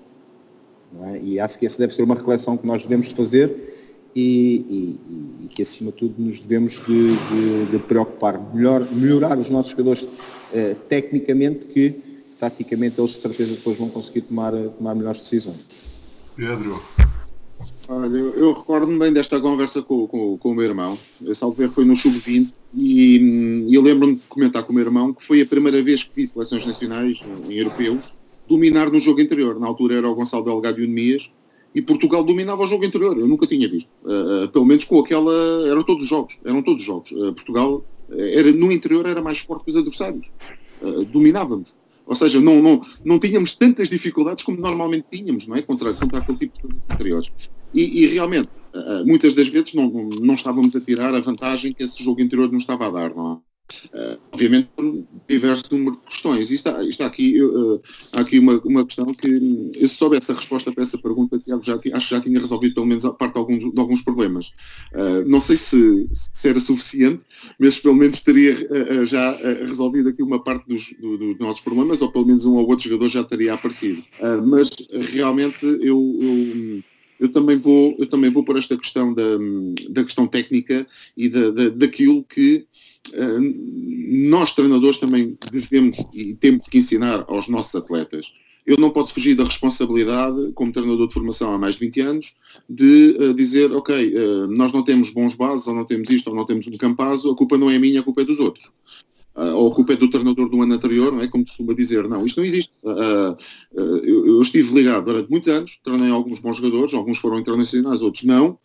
É? 1.02 1.20
E 1.22 1.40
acho 1.40 1.58
que 1.58 1.66
essa 1.66 1.78
deve 1.78 1.94
ser 1.94 2.02
uma 2.02 2.14
reflexão 2.14 2.56
que 2.56 2.66
nós 2.66 2.82
devemos 2.82 3.08
fazer 3.08 3.81
e, 4.14 4.20
e, 4.20 5.44
e 5.44 5.48
que, 5.48 5.62
acima 5.62 5.90
de 5.90 5.98
tudo, 5.98 6.14
nos 6.18 6.40
devemos 6.40 6.74
de, 6.86 7.16
de, 7.16 7.70
de 7.70 7.78
preocupar. 7.78 8.38
Melhor, 8.54 8.86
melhorar 8.92 9.38
os 9.38 9.48
nossos 9.48 9.70
jogadores 9.70 10.06
eh, 10.52 10.76
tecnicamente 10.88 11.66
que, 11.66 11.94
taticamente, 12.38 13.00
eles 13.00 13.12
de 13.12 13.20
certeza 13.20 13.54
depois 13.54 13.76
vão 13.78 13.88
conseguir 13.88 14.22
tomar, 14.22 14.52
tomar 14.52 14.94
melhores 14.94 15.20
decisões. 15.20 15.66
Pedro. 16.36 16.82
Olha, 17.88 18.16
eu, 18.16 18.34
eu 18.34 18.52
recordo-me 18.52 18.98
bem 18.98 19.12
desta 19.12 19.40
conversa 19.40 19.82
com, 19.82 20.06
com, 20.06 20.38
com 20.38 20.50
o 20.50 20.54
meu 20.54 20.64
irmão. 20.64 20.98
Esse 21.26 21.50
ver 21.56 21.68
foi 21.68 21.84
no 21.84 21.96
Sub-20 21.96 22.52
e, 22.74 23.66
e 23.68 23.74
eu 23.74 23.82
lembro-me 23.82 24.14
de 24.14 24.22
comentar 24.28 24.62
com 24.62 24.72
o 24.72 24.74
meu 24.74 24.84
irmão 24.84 25.12
que 25.12 25.26
foi 25.26 25.42
a 25.42 25.46
primeira 25.46 25.82
vez 25.82 26.02
que 26.02 26.14
vi 26.14 26.26
seleções 26.26 26.64
nacionais 26.66 27.18
em 27.48 27.52
europeus 27.52 28.00
dominar 28.48 28.90
no 28.90 29.00
jogo 29.00 29.20
interior. 29.20 29.58
Na 29.58 29.66
altura 29.66 29.96
era 29.96 30.08
o 30.08 30.14
Gonçalo 30.14 30.44
Delgado 30.44 30.80
e 30.80 30.84
o 30.84 30.88
Nemias 30.88 31.30
e 31.74 31.80
Portugal 31.80 32.22
dominava 32.22 32.62
o 32.62 32.66
jogo 32.66 32.84
interior. 32.84 33.16
Eu 33.18 33.26
nunca 33.26 33.46
tinha 33.46 33.68
visto. 33.68 33.88
Uh, 34.04 34.44
uh, 34.44 34.48
pelo 34.48 34.64
menos 34.64 34.84
com 34.84 34.98
aquela. 35.00 35.32
Eram 35.68 35.82
todos 35.82 36.04
os 36.04 36.08
jogos. 36.08 36.38
Eram 36.44 36.62
todos 36.62 36.80
os 36.80 36.86
jogos. 36.86 37.10
Uh, 37.12 37.32
Portugal 37.32 37.84
era, 38.10 38.52
no 38.52 38.70
interior 38.70 39.06
era 39.06 39.22
mais 39.22 39.38
forte 39.38 39.64
que 39.64 39.70
os 39.70 39.76
adversários. 39.76 40.26
dominávamos. 41.10 41.74
Ou 42.04 42.14
seja, 42.14 42.40
não, 42.40 42.60
não, 42.60 42.84
não 43.04 43.18
tínhamos 43.18 43.54
tantas 43.54 43.88
dificuldades 43.88 44.44
como 44.44 44.60
normalmente 44.60 45.06
tínhamos, 45.10 45.46
não 45.46 45.56
é? 45.56 45.62
Contra, 45.62 45.94
contra 45.94 46.18
aquele 46.18 46.36
tipo 46.36 46.56
de 46.56 46.62
coisas 46.62 46.90
anteriores. 46.90 47.32
E, 47.72 48.04
e, 48.04 48.06
realmente, 48.08 48.50
muitas 49.06 49.34
das 49.34 49.48
vezes 49.48 49.72
não, 49.72 49.88
não 49.88 50.34
estávamos 50.34 50.76
a 50.76 50.80
tirar 50.80 51.14
a 51.14 51.20
vantagem 51.20 51.72
que 51.72 51.84
esse 51.84 52.04
jogo 52.04 52.20
interior 52.20 52.52
nos 52.52 52.64
estava 52.64 52.88
a 52.88 52.90
dar, 52.90 53.14
não 53.14 53.34
é? 53.34 53.51
Uh, 53.92 54.18
obviamente 54.32 54.68
por 54.74 55.04
diversos 55.28 55.68
número 55.70 55.96
de 55.96 56.02
questões. 56.02 56.50
E 56.50 56.54
está, 56.54 56.82
está 56.84 57.06
aqui, 57.06 57.42
uh, 57.42 57.80
há 58.12 58.20
aqui 58.20 58.38
uma, 58.38 58.60
uma 58.64 58.84
questão 58.86 59.12
que, 59.14 59.72
eu 59.74 59.88
se 59.88 59.94
soubesse 59.94 60.32
a 60.32 60.34
resposta 60.34 60.72
para 60.72 60.82
essa 60.82 60.98
pergunta, 60.98 61.38
Tiago, 61.38 61.62
já, 61.62 61.74
acho 61.74 62.08
que 62.08 62.14
já 62.14 62.20
tinha 62.20 62.38
resolvido 62.38 62.74
pelo 62.74 62.86
menos 62.86 63.04
a 63.04 63.12
parte 63.12 63.34
de 63.34 63.38
alguns, 63.38 63.72
de 63.72 63.80
alguns 63.80 64.02
problemas. 64.02 64.46
Uh, 64.92 65.26
não 65.26 65.40
sei 65.40 65.56
se, 65.56 66.08
se, 66.32 66.48
era 66.48 66.60
suficiente, 66.60 67.22
mas 67.58 67.78
pelo 67.78 67.94
menos 67.94 68.20
teria 68.20 68.52
já 69.04 69.32
resolvido 69.66 70.08
aqui 70.08 70.22
uma 70.22 70.42
parte 70.42 70.66
dos, 70.66 70.92
do, 71.00 71.16
dos 71.16 71.38
nossos 71.38 71.60
problemas, 71.60 72.00
ou 72.00 72.10
pelo 72.10 72.26
menos 72.26 72.44
um 72.46 72.54
ou 72.54 72.68
outro 72.68 72.88
jogador 72.88 73.08
já 73.08 73.24
teria 73.24 73.54
aparecido. 73.54 74.02
mas 74.44 74.70
realmente 75.12 75.64
eu, 75.64 76.18
eu 76.20 76.82
eu 77.22 77.28
também 77.28 77.56
vou, 77.56 77.94
eu 78.00 78.06
também 78.08 78.32
vou 78.32 78.44
por 78.44 78.58
esta 78.58 78.76
questão 78.76 79.14
da, 79.14 79.22
da 79.90 80.02
questão 80.02 80.26
técnica 80.26 80.84
e 81.16 81.28
da, 81.28 81.52
da 81.52 81.68
daquilo 81.68 82.24
que 82.24 82.66
nós 84.28 84.54
treinadores 84.54 84.98
também 84.98 85.36
devemos 85.50 85.96
e 86.12 86.34
temos 86.34 86.66
que 86.66 86.78
ensinar 86.78 87.24
aos 87.28 87.48
nossos 87.48 87.74
atletas. 87.74 88.32
Eu 88.64 88.76
não 88.78 88.90
posso 88.90 89.12
fugir 89.12 89.34
da 89.34 89.42
responsabilidade, 89.42 90.52
como 90.52 90.72
treinador 90.72 91.08
de 91.08 91.14
formação 91.14 91.52
há 91.52 91.58
mais 91.58 91.74
de 91.74 91.80
20 91.80 92.00
anos, 92.00 92.34
de 92.70 93.16
uh, 93.18 93.34
dizer, 93.34 93.72
ok, 93.72 94.14
uh, 94.14 94.46
nós 94.46 94.70
não 94.72 94.84
temos 94.84 95.10
bons 95.10 95.34
bases, 95.34 95.66
ou 95.66 95.74
não 95.74 95.84
temos 95.84 96.08
isto, 96.10 96.30
ou 96.30 96.36
não 96.36 96.46
temos 96.46 96.68
um 96.68 96.76
campazo, 96.76 97.28
a 97.28 97.36
culpa 97.36 97.58
não 97.58 97.68
é 97.68 97.76
minha, 97.76 97.98
a 97.98 98.04
culpa 98.04 98.22
é 98.22 98.24
dos 98.24 98.38
outros 98.38 98.70
uh, 99.36 99.54
ou 99.56 99.72
a 99.72 99.74
culpa 99.74 99.92
é 99.92 99.96
do 99.96 100.10
treinador 100.10 100.48
do 100.48 100.60
ano 100.60 100.74
anterior, 100.74 101.12
não 101.12 101.22
é? 101.22 101.28
Como 101.28 101.44
costuma 101.44 101.74
dizer, 101.74 102.08
não, 102.08 102.24
isto 102.26 102.38
não 102.38 102.44
existe. 102.44 102.72
Uh, 102.82 103.32
uh, 103.32 103.96
eu, 104.02 104.26
eu, 104.26 104.42
estive 104.42 104.74
ligado 104.74 105.04
durante 105.04 105.30
muitos 105.30 105.48
anos, 105.48 105.78
treinei 105.82 106.10
alguns 106.10 106.40
bons 106.40 106.56
jogadores, 106.56 106.94
alguns 106.94 107.18
foram 107.18 107.38
internacionais, 107.38 108.02
outros 108.02 108.24
não. 108.24 108.58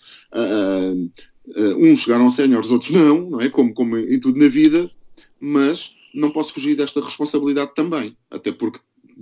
Uns 1.77 2.01
chegaram 2.01 2.27
a 2.27 2.31
séniores, 2.31 2.71
outros 2.71 2.91
não, 2.91 3.29
não 3.29 3.41
é? 3.41 3.49
Como, 3.49 3.73
como 3.73 3.97
em 3.97 4.19
tudo 4.19 4.39
na 4.39 4.47
vida, 4.47 4.89
mas 5.39 5.91
não 6.13 6.31
posso 6.31 6.53
fugir 6.53 6.75
desta 6.75 7.03
responsabilidade 7.03 7.71
também, 7.75 8.17
até 8.29 8.51
porque 8.51 8.79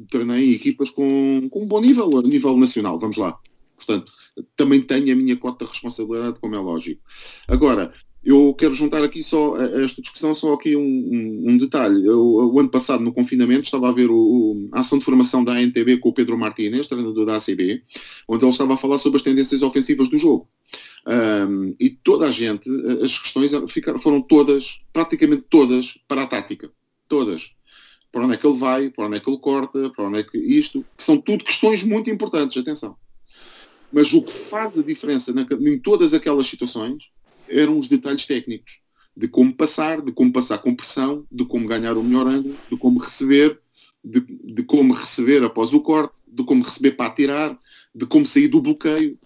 treinei 0.09 0.53
equipas 0.53 0.89
com, 0.89 1.47
com 1.49 1.63
um 1.63 1.67
bom 1.67 1.81
nível, 1.81 2.17
a 2.17 2.21
nível 2.21 2.57
nacional, 2.57 2.99
vamos 2.99 3.17
lá. 3.17 3.37
Portanto, 3.75 4.11
também 4.55 4.81
tenho 4.81 5.11
a 5.11 5.15
minha 5.15 5.35
cota 5.35 5.65
de 5.65 5.71
responsabilidade, 5.71 6.39
como 6.39 6.55
é 6.55 6.59
lógico. 6.59 7.01
Agora, 7.47 7.93
eu 8.25 8.55
quero 8.55 8.73
juntar 8.73 9.03
aqui 9.03 9.21
só 9.21 9.55
a 9.55 9.83
esta 9.83 10.01
discussão, 10.01 10.33
só 10.33 10.53
aqui 10.53 10.75
um, 10.75 10.81
um, 10.81 11.43
um 11.51 11.57
detalhe. 11.59 12.03
Eu, 12.03 12.19
o 12.19 12.59
ano 12.59 12.69
passado, 12.69 13.03
no 13.03 13.13
confinamento, 13.13 13.65
estava 13.65 13.87
a 13.87 13.91
ver 13.91 14.09
o, 14.09 14.15
o, 14.15 14.69
a 14.71 14.79
ação 14.79 14.97
de 14.97 15.05
formação 15.05 15.43
da 15.43 15.53
ANTB 15.53 15.97
com 15.97 16.09
o 16.09 16.13
Pedro 16.13 16.35
Martínez, 16.35 16.87
treinador 16.87 17.23
da 17.23 17.35
ACB, 17.35 17.83
onde 18.27 18.43
ele 18.43 18.51
estava 18.51 18.73
a 18.73 18.77
falar 18.77 18.97
sobre 18.97 19.17
as 19.17 19.23
tendências 19.23 19.61
ofensivas 19.61 20.09
do 20.09 20.17
jogo. 20.17 20.49
Um, 21.07 21.75
e 21.79 21.91
toda 21.91 22.27
a 22.27 22.31
gente, 22.31 22.67
as 23.03 23.19
questões 23.19 23.51
ficaram, 23.69 23.99
foram 23.99 24.19
todas, 24.19 24.79
praticamente 24.91 25.43
todas, 25.47 25.95
para 26.07 26.23
a 26.23 26.27
tática. 26.27 26.71
Todas. 27.07 27.51
Para 28.11 28.23
onde 28.23 28.33
é 28.33 28.37
que 28.37 28.47
ele 28.47 28.57
vai, 28.57 28.89
para 28.89 29.05
onde 29.05 29.17
é 29.17 29.19
que 29.19 29.29
ele 29.29 29.37
corta, 29.37 29.91
para 29.91 30.07
onde 30.07 30.17
é 30.17 30.23
que 30.23 30.37
isto. 30.39 30.83
Que 30.97 31.03
são 31.03 31.19
tudo 31.19 31.43
questões 31.43 31.83
muito 31.83 32.09
importantes, 32.09 32.57
atenção. 32.57 32.95
Mas 33.93 34.11
o 34.13 34.23
que 34.23 34.33
faz 34.33 34.79
a 34.79 34.81
diferença 34.81 35.31
na, 35.31 35.45
em 35.61 35.77
todas 35.79 36.11
aquelas 36.11 36.47
situações 36.47 37.03
eram 37.49 37.79
os 37.79 37.87
detalhes 37.87 38.25
técnicos 38.25 38.79
de 39.15 39.27
como 39.27 39.53
passar, 39.53 40.01
de 40.01 40.11
como 40.11 40.31
passar 40.31 40.57
com 40.57 40.75
pressão, 40.75 41.25
de 41.31 41.45
como 41.45 41.67
ganhar 41.67 41.97
o 41.97 42.03
melhor 42.03 42.27
ângulo, 42.27 42.55
de 42.69 42.77
como 42.77 42.99
receber, 42.99 43.59
de, 44.03 44.19
de 44.19 44.63
como 44.63 44.93
receber 44.93 45.43
após 45.43 45.73
o 45.73 45.79
corte, 45.79 46.15
de 46.27 46.43
como 46.43 46.63
receber 46.63 46.91
para 46.91 47.05
atirar, 47.05 47.57
de 47.93 48.05
como 48.05 48.25
sair 48.25 48.49
do 48.49 48.61
bloqueio. 48.61 49.17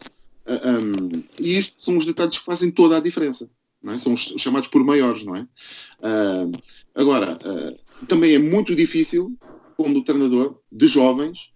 Uh, 0.46 0.52
ah, 0.52 0.80
um, 0.80 1.24
e 1.40 1.58
isto 1.58 1.74
são 1.84 1.98
os 1.98 2.06
detalhes 2.06 2.38
que 2.38 2.46
fazem 2.46 2.70
toda 2.70 2.98
a 2.98 3.00
diferença. 3.00 3.50
É? 3.86 3.98
São 3.98 4.14
os 4.14 4.22
chamados 4.38 4.70
por 4.70 4.84
maiores, 4.84 5.24
não 5.24 5.36
é? 5.36 5.42
Uh, 5.42 6.52
agora, 6.94 7.34
uh, 7.34 8.06
também 8.06 8.36
é 8.36 8.40
muito 8.40 8.76
difícil, 8.76 9.36
como 9.76 10.04
treinador 10.04 10.60
de 10.72 10.88
jovens, 10.88 11.52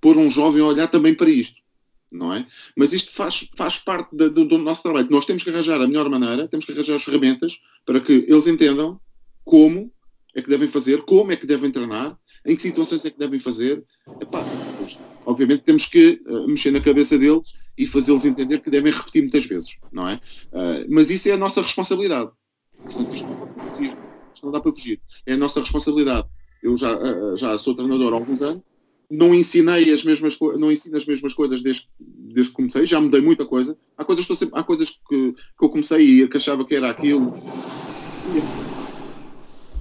pôr 0.00 0.16
um 0.16 0.30
jovem 0.30 0.62
a 0.62 0.66
olhar 0.66 0.86
também 0.86 1.12
para 1.12 1.28
isto 1.28 1.60
não 2.10 2.32
é? 2.32 2.46
Mas 2.76 2.92
isto 2.92 3.12
faz, 3.12 3.48
faz 3.56 3.78
parte 3.78 4.14
do, 4.14 4.30
do, 4.30 4.58
nosso 4.58 4.82
trabalho. 4.82 5.08
Nós 5.10 5.24
temos 5.24 5.42
que 5.42 5.50
arranjar 5.50 5.80
a 5.80 5.86
melhor 5.86 6.08
maneira, 6.08 6.48
temos 6.48 6.64
que 6.64 6.72
arranjar 6.72 6.96
as 6.96 7.04
ferramentas 7.04 7.60
para 7.84 8.00
que 8.00 8.24
eles 8.28 8.46
entendam 8.46 9.00
como 9.44 9.92
é 10.34 10.42
que 10.42 10.48
devem 10.48 10.68
fazer, 10.68 11.02
como 11.02 11.32
é 11.32 11.36
que 11.36 11.46
devem 11.46 11.70
treinar, 11.70 12.18
em 12.44 12.54
que 12.54 12.62
situações 12.62 13.04
é 13.04 13.10
que 13.10 13.18
devem 13.18 13.40
fazer. 13.40 13.82
Epá, 14.20 14.44
pois, 14.78 14.98
obviamente 15.24 15.62
temos 15.62 15.86
que 15.86 16.22
uh, 16.26 16.46
mexer 16.46 16.70
na 16.70 16.80
cabeça 16.80 17.18
deles 17.18 17.54
e 17.76 17.86
fazê-los 17.86 18.24
entender 18.24 18.60
que 18.60 18.70
devem 18.70 18.92
repetir 18.92 19.22
muitas 19.22 19.44
vezes, 19.44 19.76
não 19.92 20.08
é? 20.08 20.14
Uh, 20.52 20.86
mas 20.88 21.10
isso 21.10 21.28
é 21.28 21.32
a 21.32 21.36
nossa 21.36 21.60
responsabilidade. 21.60 22.30
Portanto, 22.82 23.14
isto 23.14 23.28
não, 23.28 23.74
fugir, 23.74 23.96
isto 24.34 24.44
não 24.44 24.52
dá 24.52 24.60
para 24.60 24.72
fugir. 24.72 25.00
É 25.26 25.32
a 25.32 25.36
nossa 25.36 25.60
responsabilidade. 25.60 26.28
Eu 26.62 26.76
já, 26.76 26.96
uh, 26.96 27.36
já 27.36 27.58
sou 27.58 27.74
treinador 27.74 28.12
há 28.12 28.16
alguns 28.16 28.40
anos, 28.42 28.62
não 29.10 29.34
ensinei 29.34 29.92
as 29.92 30.02
mesmas 30.02 30.38
não 30.58 30.70
ensino 30.70 30.96
as 30.96 31.06
mesmas 31.06 31.32
coisas 31.32 31.62
desde, 31.62 31.88
desde 31.98 32.50
que 32.50 32.56
comecei, 32.56 32.86
já 32.86 33.00
mudei 33.00 33.20
muita 33.20 33.44
coisa. 33.44 33.76
Há 33.96 34.04
coisas 34.04 34.26
que, 34.26 34.34
sempre, 34.34 34.58
há 34.58 34.62
coisas 34.62 34.90
que, 34.90 35.32
que 35.32 35.64
eu 35.64 35.68
comecei 35.68 36.22
e 36.22 36.28
que 36.28 36.36
achava 36.36 36.64
que 36.64 36.74
era 36.74 36.90
aquilo. 36.90 37.34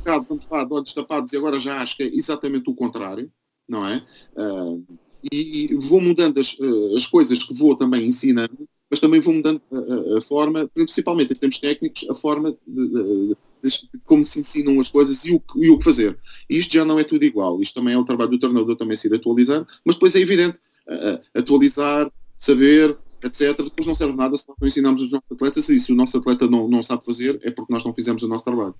Vamos 0.05 0.47
lá, 0.49 0.67
olhos 0.69 0.93
tapados, 0.93 1.33
e 1.33 1.37
agora 1.37 1.59
já 1.59 1.81
acho 1.81 1.97
que 1.97 2.03
é 2.03 2.07
exatamente 2.07 2.69
o 2.69 2.75
contrário, 2.75 3.31
não 3.67 3.87
é? 3.87 4.05
Uh, 4.37 4.83
e, 5.31 5.71
e, 5.71 5.75
vou 5.75 5.99
mudando 5.99 6.39
as, 6.39 6.53
uh, 6.59 6.95
as 6.95 7.07
coisas 7.07 7.43
que 7.43 7.53
vou 7.53 7.75
também 7.75 8.05
ensinando, 8.05 8.69
mas 8.89 8.99
também 8.99 9.19
vou 9.19 9.33
mudando 9.33 9.59
a, 9.71 10.19
a, 10.19 10.21
forma, 10.21 10.69
principalmente 10.71 11.33
em 11.33 11.35
termos 11.35 11.57
técnicos, 11.57 12.07
a 12.07 12.13
forma 12.13 12.55
de, 12.67 12.87
de, 12.87 13.37
de 13.69 13.99
como 14.05 14.25
se 14.25 14.39
ensinam 14.39 14.79
as 14.79 14.89
coisas 14.89 15.25
e 15.25 15.33
o, 15.33 15.41
e 15.57 15.69
o 15.69 15.77
que 15.77 15.83
fazer. 15.83 16.17
E 16.49 16.57
isto 16.57 16.73
já 16.73 16.85
não 16.85 16.99
é 16.99 17.03
tudo 17.03 17.23
igual. 17.23 17.61
Isto 17.61 17.79
também 17.79 17.93
é 17.93 17.97
o 17.97 18.05
trabalho 18.05 18.31
do 18.31 18.39
treinador 18.39 18.75
também 18.75 18.97
se 18.97 19.07
ir 19.07 19.13
atualizando, 19.13 19.67
mas 19.85 19.95
depois 19.95 20.15
é 20.15 20.19
evidente, 20.19 20.57
uh, 20.87 21.39
atualizar, 21.39 22.11
saber, 22.39 22.97
etc. 23.23 23.57
Depois 23.57 23.87
não 23.87 23.95
serve 23.95 24.15
nada 24.15 24.37
se 24.37 24.47
nós 24.47 24.57
não 24.59 24.67
ensinamos 24.67 25.01
os 25.01 25.11
nossos 25.11 25.31
atletas 25.31 25.69
e 25.69 25.79
se 25.79 25.91
o 25.91 25.95
nosso 25.95 26.17
atleta 26.17 26.47
não, 26.47 26.67
não 26.67 26.83
sabe 26.83 27.03
fazer 27.03 27.39
é 27.43 27.51
porque 27.51 27.73
nós 27.73 27.83
não 27.83 27.93
fizemos 27.93 28.23
o 28.23 28.27
nosso 28.27 28.43
trabalho. 28.43 28.75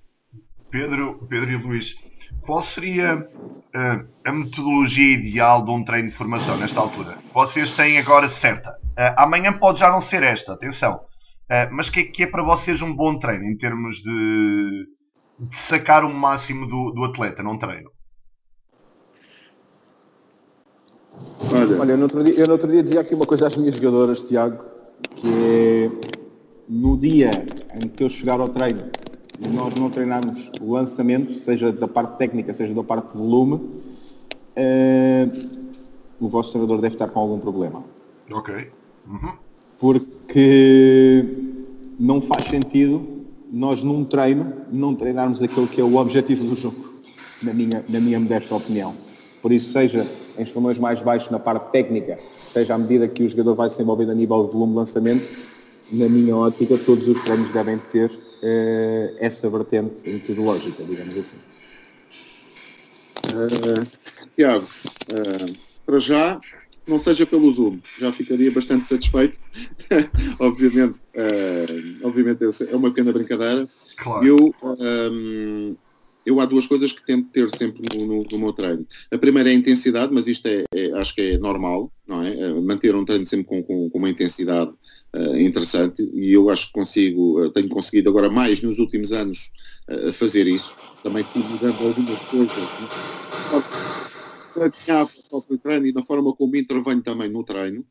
Pedro, 0.70 1.26
Pedro 1.28 1.50
e 1.50 1.56
Luís, 1.56 1.96
qual 2.42 2.62
seria 2.62 3.16
uh, 3.16 4.06
a 4.24 4.32
metodologia 4.32 5.14
ideal 5.14 5.64
de 5.64 5.70
um 5.70 5.84
treino 5.84 6.08
de 6.08 6.14
formação 6.14 6.56
nesta 6.58 6.80
altura? 6.80 7.18
Vocês 7.32 7.74
têm 7.74 7.98
agora 7.98 8.28
certa. 8.28 8.70
Uh, 8.70 9.14
amanhã 9.16 9.52
pode 9.52 9.80
já 9.80 9.90
não 9.90 10.00
ser 10.00 10.22
esta, 10.22 10.52
atenção. 10.52 11.00
Uh, 11.48 11.72
mas 11.72 11.88
o 11.88 11.92
que, 11.92 12.00
é, 12.00 12.04
que 12.04 12.22
é 12.24 12.26
para 12.26 12.42
vocês 12.42 12.82
um 12.82 12.92
bom 12.92 13.18
treino 13.18 13.44
em 13.44 13.56
termos 13.56 13.98
de, 13.98 14.86
de 15.38 15.56
sacar 15.56 16.04
o 16.04 16.12
máximo 16.12 16.66
do, 16.66 16.90
do 16.90 17.04
atleta 17.04 17.42
num 17.42 17.56
treino? 17.56 17.90
Olha, 21.52 21.80
Olha 21.80 21.92
eu, 21.92 21.96
no 21.96 22.02
outro 22.02 22.24
dia, 22.24 22.34
eu 22.34 22.46
no 22.46 22.52
outro 22.52 22.70
dia 22.70 22.82
dizia 22.82 23.00
aqui 23.00 23.14
uma 23.14 23.26
coisa 23.26 23.46
às 23.46 23.56
minhas 23.56 23.76
jogadoras, 23.76 24.22
Tiago, 24.22 24.64
que 25.14 25.28
é 25.28 25.90
no 26.68 26.98
dia 26.98 27.30
em 27.80 27.88
que 27.88 28.02
eu 28.02 28.10
chegar 28.10 28.40
ao 28.40 28.48
treino 28.48 28.90
e 29.38 29.46
nós 29.48 29.74
não 29.74 29.90
treinarmos 29.90 30.50
o 30.60 30.72
lançamento, 30.72 31.34
seja 31.34 31.70
da 31.70 31.86
parte 31.86 32.18
técnica, 32.18 32.52
seja 32.52 32.74
da 32.74 32.82
parte 32.82 33.12
de 33.12 33.18
volume, 33.18 33.54
uh, 33.54 35.30
o 36.18 36.28
vosso 36.28 36.50
treinador 36.50 36.80
deve 36.80 36.94
estar 36.94 37.08
com 37.08 37.20
algum 37.20 37.38
problema. 37.38 37.84
Ok. 38.30 38.70
Uhum. 39.06 39.34
Porque 39.78 40.15
não 41.98 42.20
faz 42.20 42.48
sentido 42.48 43.16
nós 43.50 43.82
num 43.82 44.04
treino 44.04 44.52
não 44.70 44.94
treinarmos 44.94 45.40
aquilo 45.40 45.66
que 45.66 45.80
é 45.80 45.84
o 45.84 45.96
objetivo 45.96 46.44
do 46.44 46.56
jogo, 46.56 46.94
na 47.42 47.52
minha, 47.52 47.84
na 47.88 48.00
minha 48.00 48.18
modesta 48.18 48.54
opinião. 48.54 48.94
Por 49.40 49.52
isso, 49.52 49.70
seja 49.70 50.06
em 50.36 50.42
escalões 50.42 50.78
mais 50.78 51.00
baixos 51.00 51.30
na 51.30 51.38
parte 51.38 51.70
técnica, 51.70 52.18
seja 52.50 52.74
à 52.74 52.78
medida 52.78 53.06
que 53.08 53.22
o 53.22 53.28
jogador 53.28 53.54
vai 53.54 53.70
se 53.70 53.80
envolvendo 53.80 54.12
a 54.12 54.14
nível 54.14 54.44
de 54.44 54.52
volume 54.52 54.72
de 54.72 54.78
lançamento, 54.78 55.28
na 55.90 56.08
minha 56.08 56.36
ótica, 56.36 56.76
todos 56.78 57.06
os 57.06 57.22
treinos 57.22 57.50
devem 57.52 57.78
ter 57.92 58.10
uh, 58.10 59.16
essa 59.18 59.48
vertente 59.48 60.08
metodológica, 60.08 60.82
digamos 60.82 61.16
assim. 61.16 61.36
Uh, 63.28 63.86
Tiago, 64.34 64.66
uh, 65.12 65.56
para 65.86 66.00
já, 66.00 66.40
não 66.86 66.98
seja 66.98 67.26
pelo 67.26 67.50
Zoom, 67.52 67.78
já 67.98 68.12
ficaria 68.12 68.50
bastante 68.50 68.86
satisfeito. 68.86 69.38
obviamente, 70.38 70.94
uh, 71.14 72.06
obviamente 72.06 72.44
é 72.44 72.76
uma 72.76 72.90
pequena 72.90 73.12
brincadeira. 73.12 73.68
Claro. 73.96 74.26
Eu, 74.26 74.54
um, 74.62 75.76
eu 76.24 76.40
há 76.40 76.44
duas 76.44 76.66
coisas 76.66 76.92
que 76.92 77.04
tento 77.06 77.28
ter 77.30 77.48
sempre 77.50 77.82
no, 77.96 78.06
no, 78.06 78.22
no 78.30 78.38
meu 78.38 78.52
treino. 78.52 78.86
A 79.12 79.16
primeira 79.16 79.48
é 79.48 79.52
a 79.52 79.56
intensidade, 79.56 80.12
mas 80.12 80.26
isto 80.26 80.46
é, 80.46 80.64
é 80.74 80.92
acho 80.98 81.14
que 81.14 81.20
é 81.20 81.38
normal, 81.38 81.90
não 82.06 82.22
é? 82.22 82.34
é 82.34 82.52
manter 82.54 82.94
um 82.94 83.04
treino 83.04 83.26
sempre 83.26 83.46
com, 83.46 83.62
com, 83.62 83.88
com 83.88 83.98
uma 83.98 84.10
intensidade 84.10 84.72
uh, 85.14 85.36
interessante 85.36 86.02
e 86.12 86.32
eu 86.32 86.50
acho 86.50 86.66
que 86.66 86.72
consigo, 86.72 87.40
uh, 87.40 87.50
tenho 87.50 87.68
conseguido 87.68 88.10
agora 88.10 88.28
mais 88.28 88.60
nos 88.60 88.78
últimos 88.78 89.12
anos 89.12 89.50
uh, 89.88 90.12
fazer 90.12 90.46
isso. 90.46 90.72
Também 91.02 91.22
fui 91.22 91.42
mudando 91.42 91.86
algumas 91.86 92.20
coisas 92.22 93.95
para 94.56 95.04
o 95.04 95.28
próprio 95.28 95.58
treino 95.58 95.86
e 95.86 95.92
na 95.92 96.02
forma 96.02 96.32
como 96.34 96.56
intervenho 96.56 97.02
também 97.02 97.28
no 97.28 97.44
treino. 97.44 97.84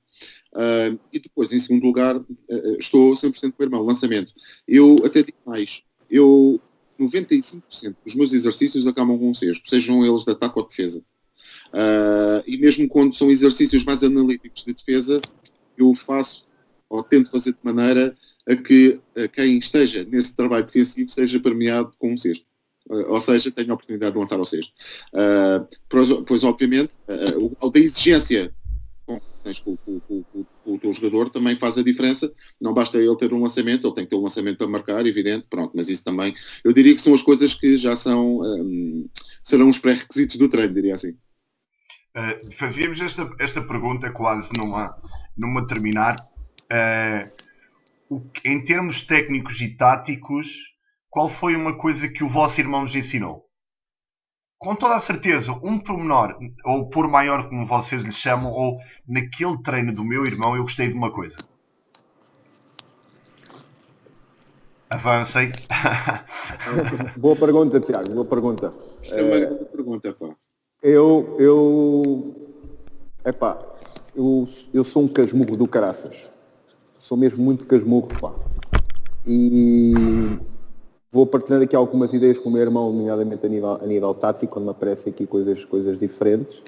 Uh, 0.53 0.99
e 1.11 1.19
depois, 1.19 1.51
em 1.51 1.59
segundo 1.59 1.83
lugar, 1.83 2.15
uh, 2.15 2.25
estou 2.79 3.13
100% 3.13 3.51
com 3.51 3.61
o 3.61 3.65
irmão, 3.65 3.83
lançamento. 3.83 4.33
Eu 4.67 4.95
até 5.05 5.21
digo 5.21 5.37
mais, 5.45 5.83
eu 6.09 6.59
95% 6.99 7.95
dos 8.03 8.15
meus 8.15 8.33
exercícios 8.33 8.87
acabam 8.87 9.19
com 9.19 9.33
sexto, 9.33 9.69
sejam 9.69 10.05
eles 10.05 10.23
de 10.23 10.31
ataque 10.31 10.57
ou 10.57 10.63
de 10.63 10.69
defesa. 10.69 11.03
Uh, 11.73 12.41
e 12.47 12.57
mesmo 12.57 12.87
quando 12.87 13.15
são 13.15 13.29
exercícios 13.29 13.83
mais 13.83 14.01
analíticos 14.03 14.63
de 14.63 14.73
defesa, 14.73 15.21
eu 15.77 15.93
faço 15.93 16.45
ou 16.89 17.03
tento 17.03 17.29
fazer 17.29 17.51
de 17.51 17.59
maneira 17.63 18.15
a 18.47 18.55
que 18.55 18.99
a 19.15 19.27
quem 19.27 19.57
esteja 19.57 20.05
nesse 20.05 20.35
trabalho 20.35 20.65
defensivo 20.65 21.09
seja 21.09 21.39
premiado 21.39 21.93
com 21.97 22.13
um 22.13 22.17
sexto. 22.17 22.45
Uh, 22.89 23.11
ou 23.11 23.19
seja, 23.19 23.51
tenha 23.51 23.71
a 23.71 23.73
oportunidade 23.73 24.13
de 24.13 24.19
lançar 24.19 24.37
ao 24.37 24.45
sexto. 24.45 24.71
Uh, 25.13 25.67
pois, 25.89 26.09
pois, 26.27 26.43
obviamente, 26.43 26.93
o 27.35 27.49
grau 27.49 27.71
exigência 27.75 28.53
tens 29.45 29.59
com, 29.59 29.77
com, 29.77 29.99
com, 29.99 30.23
com, 30.23 30.45
o 30.65 30.79
teu 30.79 30.91
jogador 30.91 31.29
também 31.29 31.55
faz 31.55 31.77
a 31.77 31.83
diferença. 31.83 32.33
Não 32.59 32.73
basta 32.73 32.97
ele 32.97 33.15
ter 33.15 33.31
um 33.31 33.41
lançamento, 33.41 33.87
ele 33.87 33.93
tem 33.93 34.03
que 34.03 34.09
ter 34.09 34.15
um 34.15 34.23
lançamento 34.23 34.57
para 34.57 34.67
marcar, 34.67 35.05
evidente, 35.05 35.45
pronto, 35.47 35.71
mas 35.75 35.87
isso 35.87 36.03
também, 36.03 36.33
eu 36.63 36.73
diria 36.73 36.95
que 36.95 37.01
são 37.01 37.13
as 37.13 37.21
coisas 37.21 37.53
que 37.53 37.77
já 37.77 37.95
são, 37.95 38.39
um, 38.41 39.07
serão 39.43 39.69
os 39.69 39.77
pré-requisitos 39.77 40.37
do 40.37 40.49
treino, 40.49 40.73
diria 40.73 40.95
assim. 40.95 41.11
Uh, 42.17 42.51
fazíamos 42.57 42.99
esta, 42.99 43.29
esta 43.39 43.61
pergunta 43.61 44.09
quase 44.11 44.49
numa, 44.57 44.97
numa 45.37 45.65
terminar. 45.67 46.15
Uh, 46.63 47.31
o, 48.09 48.21
em 48.43 48.63
termos 48.63 49.01
técnicos 49.01 49.61
e 49.61 49.69
táticos, 49.69 50.47
qual 51.15 51.29
foi 51.29 51.55
uma 51.55 51.77
coisa 51.77 52.09
que 52.09 52.25
o 52.25 52.27
vosso 52.27 52.59
irmão 52.59 52.81
nos 52.81 52.93
ensinou? 52.93 53.45
com 54.57 54.75
toda 54.75 54.95
a 54.95 54.99
certeza, 54.99 55.51
um 55.63 55.77
pormenor, 55.77 56.35
ou 56.65 56.89
por 56.89 57.07
maior 57.07 57.47
como 57.47 57.67
vocês 57.67 58.01
lhe 58.01 58.11
chamam, 58.11 58.51
ou 58.51 58.79
naquele 59.07 59.61
treino 59.61 59.93
do 59.93 60.03
meu 60.03 60.25
irmão, 60.25 60.55
eu 60.55 60.63
gostei 60.63 60.87
de 60.87 60.95
uma 60.95 61.11
coisa. 61.11 61.37
Avancem. 64.89 65.51
boa 67.15 67.35
pergunta, 67.35 67.79
Tiago, 67.79 68.09
boa 68.09 68.25
pergunta. 68.25 68.73
É 69.03 69.21
uma 69.21 69.35
é... 69.35 69.45
boa 69.45 69.65
pergunta, 69.65 70.13
pá. 70.13 70.35
Eu, 70.81 71.35
eu, 71.39 72.35
epá, 73.23 73.63
eu, 74.15 74.45
eu 74.73 74.83
sou 74.83 75.03
um 75.03 75.07
casmurro 75.07 75.55
do 75.55 75.67
caraças. 75.67 76.27
Sou 76.97 77.15
mesmo 77.15 77.43
muito 77.43 77.67
casmurro, 77.67 78.09
pá. 78.19 78.33
E 79.27 80.39
Vou 81.15 81.25
partilhando 81.25 81.63
aqui 81.63 81.73
algumas 81.77 82.11
ideias 82.11 82.37
com 82.37 82.49
o 82.49 82.51
meu 82.51 82.61
irmão, 82.61 82.91
nomeadamente 82.91 83.45
a 83.45 83.47
nível, 83.47 83.77
a 83.81 83.85
nível 83.85 84.13
tático, 84.13 84.51
quando 84.51 84.65
me 84.65 84.71
aparecem 84.71 85.13
aqui 85.13 85.25
coisas, 85.25 85.63
coisas 85.63 85.97
diferentes. 85.97 86.61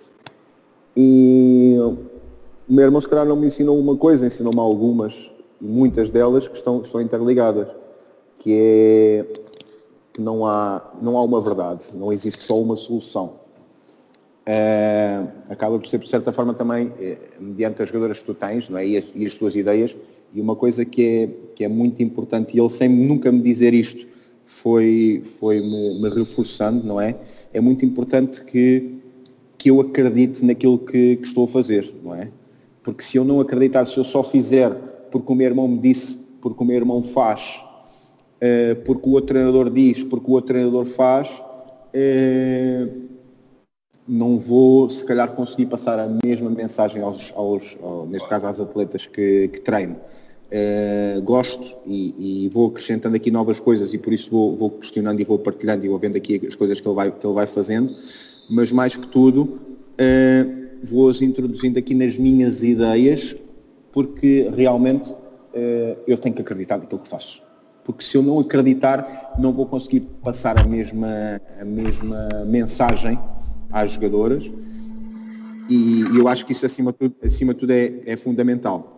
E 0.95 1.76
o 1.78 2.74
meu 2.74 2.86
irmão, 2.86 3.02
se 3.02 3.10
calhar, 3.10 3.26
não 3.26 3.36
me 3.36 3.48
ensinou 3.48 3.78
uma 3.78 3.98
coisa, 3.98 4.26
ensinou-me 4.26 4.61
algumas, 4.61 5.30
muitas 5.60 6.10
delas 6.11 6.48
que 6.48 6.56
estão, 6.56 6.82
estão 6.82 7.02
interligadas, 7.02 7.68
que 8.40 8.53
é 8.57 9.26
que 10.14 10.22
não 10.22 10.45
há, 10.45 10.94
não 11.02 11.18
há 11.18 11.24
uma 11.26 11.41
verdade, 11.41 11.88
não 11.94 12.14
existe 12.14 12.41
só 12.41 12.57
uma 12.57 12.78
solução. 12.78 13.34
É, 14.45 15.26
acaba 15.49 15.78
por 15.78 15.90
ser, 15.90 15.99
de 15.99 16.10
certa 16.10 16.32
forma, 16.32 16.53
também, 16.53 16.94
é, 17.02 17.18
mediante 17.38 17.84
as 17.84 17.90
jogadoras 17.90 18.19
que 18.19 18.24
tu 18.24 18.34
tens 18.34 18.69
não 18.69 18.78
é? 18.78 18.88
e, 18.88 18.98
as, 18.98 19.03
e 19.14 19.26
as 19.26 19.36
tuas 19.36 19.57
ideias, 19.57 19.94
e 20.34 20.40
uma 20.40 20.56
coisa 20.56 20.86
que 20.86 21.06
é, 21.06 21.30
que 21.53 21.65
é 21.65 21.68
muito 21.68 22.02
importante, 22.02 22.56
e 22.56 22.61
ele 22.61 22.69
sem 22.69 22.88
nunca 22.88 23.30
me 23.30 23.41
dizer 23.41 23.74
isto, 23.74 24.15
foi, 24.48 25.22
foi 25.40 25.60
me, 25.60 26.02
me, 26.02 26.10
reforçando, 26.10 26.88
não 26.88 26.99
é? 26.99 27.15
É 27.53 27.60
muito 27.60 27.84
importante 27.86 28.44
que, 28.45 28.98
que 29.57 29.69
eu 29.69 29.82
acredite 29.82 30.44
naquilo 30.44 30.80
que, 30.80 31.18
que, 31.18 31.28
estou 31.28 31.44
a 31.44 31.48
fazer, 31.49 31.94
não 32.02 32.15
é? 32.15 32.32
Porque 32.82 33.03
se 33.03 33.18
eu 33.18 33.26
não 33.26 33.41
acreditar, 33.41 33.86
se 33.86 33.98
eu 33.98 34.06
só 34.06 34.24
fizer 34.24 34.72
porque 35.11 35.32
o 35.32 35.36
meu 35.36 35.48
irmão 35.48 35.68
me 35.68 35.78
disse, 35.78 36.18
porque 36.41 36.64
o 36.64 36.65
meu 36.65 36.78
irmão 36.78 37.03
faz, 37.03 37.61
uh, 38.41 38.82
porque 38.86 39.10
o 39.10 39.11
outro 39.11 39.28
treinador 39.28 39.69
diz, 39.69 40.02
porque 40.02 40.32
o 40.32 40.34
outro 40.34 40.53
treinador 40.53 40.86
faz, 40.86 41.30
uh, 41.30 43.07
não 44.07 44.40
vou, 44.40 44.90
se 44.90 45.03
calhar, 45.03 45.34
conseguir 45.34 45.65
passar 45.65 45.99
a 45.99 46.07
mesma 46.26 46.49
mensagem 46.49 47.02
aos, 47.02 47.34
aos, 47.36 47.78
aos 47.84 48.10
neste 48.10 48.30
caso, 48.30 48.48
às 48.48 48.61
atletas 48.61 49.06
que, 49.06 49.49
que 49.49 49.60
treino. 49.60 49.98
Uh, 50.48 51.22
gosto 51.24 51.78
e, 51.86 52.45
e, 52.45 52.49
vou 52.49 52.69
acrescentando 52.69 53.18
aqui 53.18 53.30
novas 53.30 53.60
coisas 53.60 53.94
e 53.94 53.98
por 53.98 54.14
isso 54.14 54.32
vou, 54.32 54.56
vou, 54.56 54.69
questionando 54.69 55.19
e 55.19 55.26
vou 55.26 55.38
partilhando 55.38 55.86
e 55.86 55.90
vou 55.90 55.99
vendo 55.99 56.15
aqui 56.15 56.41
as 56.48 56.56
coisas 56.56 56.80
que 56.80 56.88
ele 56.88 56.95
vai, 56.95 57.11
que 57.11 57.28
ele 57.28 57.34
vai 57.34 57.45
fazendo, 57.45 57.94
mas 58.49 58.72
mais 58.72 58.95
que 58.95 59.06
tudo 59.07 59.41
uh, 59.41 60.68
vou-as 60.82 61.22
introduzindo 61.22 61.78
aqui 61.78 61.94
nas 61.94 62.18
minhas 62.18 62.64
ideias 62.64 63.36
porque 63.91 64.49
realmente 64.56 65.11
uh, 65.11 65.98
eu 66.07 66.18
tenho 66.18 66.34
que 66.34 66.41
acreditar 66.41 66.78
naquilo 66.78 67.02
que 67.02 67.10
faço. 67.10 67.41
Porque 67.84 68.06
se 68.06 68.15
eu 68.15 68.24
não 68.24 68.40
acreditar, 68.40 69.34
não 69.38 69.52
vou 69.52 69.65
conseguir 69.65 70.02
passar 70.24 70.57
a 70.57 70.64
mesma, 70.64 71.41
a 71.60 71.65
mesma 71.65 72.45
mensagem 72.45 73.19
às 73.69 73.91
jogadoras 73.91 74.49
e, 75.69 76.03
e, 76.03 76.18
eu 76.18 76.28
acho 76.28 76.45
que 76.45 76.53
isso 76.53 76.65
acima 76.65 76.91
de 76.91 76.99
tudo, 76.99 77.15
acima 77.24 77.53
de 77.53 77.60
tudo 77.60 77.72
é, 77.72 78.02
é 78.06 78.15
fundamental. 78.15 78.97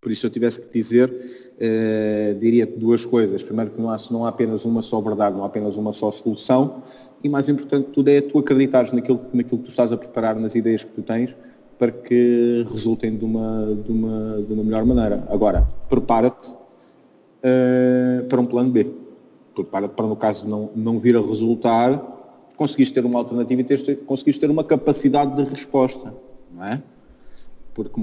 Por 0.00 0.10
isso, 0.10 0.24
eu 0.26 0.30
tivesse 0.30 0.60
que 0.60 0.72
dizer, 0.72 1.10
uh, 1.10 2.38
diria 2.38 2.66
duas 2.66 3.04
coisas. 3.04 3.42
Primeiro, 3.42 3.70
que 3.72 3.80
não 3.80 3.90
há, 3.90 3.98
não 4.10 4.24
há 4.24 4.30
apenas 4.30 4.64
uma 4.64 4.80
só 4.80 5.00
verdade, 5.00 5.36
não 5.36 5.44
há 5.44 5.46
apenas 5.46 5.76
uma 5.76 5.92
só 5.92 6.10
solução. 6.10 6.82
E 7.22 7.28
mais 7.28 7.48
importante 7.48 7.88
de 7.88 7.92
tudo 7.92 8.08
é 8.08 8.20
tu 8.20 8.38
acreditares 8.38 8.92
naquilo, 8.92 9.20
naquilo 9.32 9.58
que 9.58 9.64
tu 9.64 9.70
estás 9.70 9.92
a 9.92 9.96
preparar, 9.96 10.36
nas 10.36 10.54
ideias 10.54 10.82
que 10.82 10.90
tu 10.90 11.02
tens, 11.02 11.36
para 11.78 11.92
que 11.92 12.66
resultem 12.70 13.16
de 13.16 13.24
uma, 13.24 13.74
de 13.74 13.92
uma, 13.92 14.42
de 14.42 14.52
uma 14.54 14.64
melhor 14.64 14.86
maneira. 14.86 15.26
Agora, 15.28 15.68
prepara-te 15.88 16.50
uh, 16.50 18.24
para 18.26 18.40
um 18.40 18.46
plano 18.46 18.70
B. 18.70 18.86
Prepara-te 19.54 19.92
para, 19.92 20.06
no 20.06 20.16
caso, 20.16 20.48
não, 20.48 20.70
não 20.74 20.98
vir 20.98 21.16
a 21.16 21.20
resultar, 21.20 22.18
conseguiste 22.56 22.94
ter 22.94 23.04
uma 23.04 23.18
alternativa 23.18 23.60
e 23.60 23.64
ter, 23.64 23.96
conseguiste 24.06 24.40
ter 24.40 24.50
uma 24.50 24.64
capacidade 24.64 25.36
de 25.36 25.50
resposta, 25.50 26.14
não 26.54 26.64
é? 26.64 26.82
Porque 27.74 27.98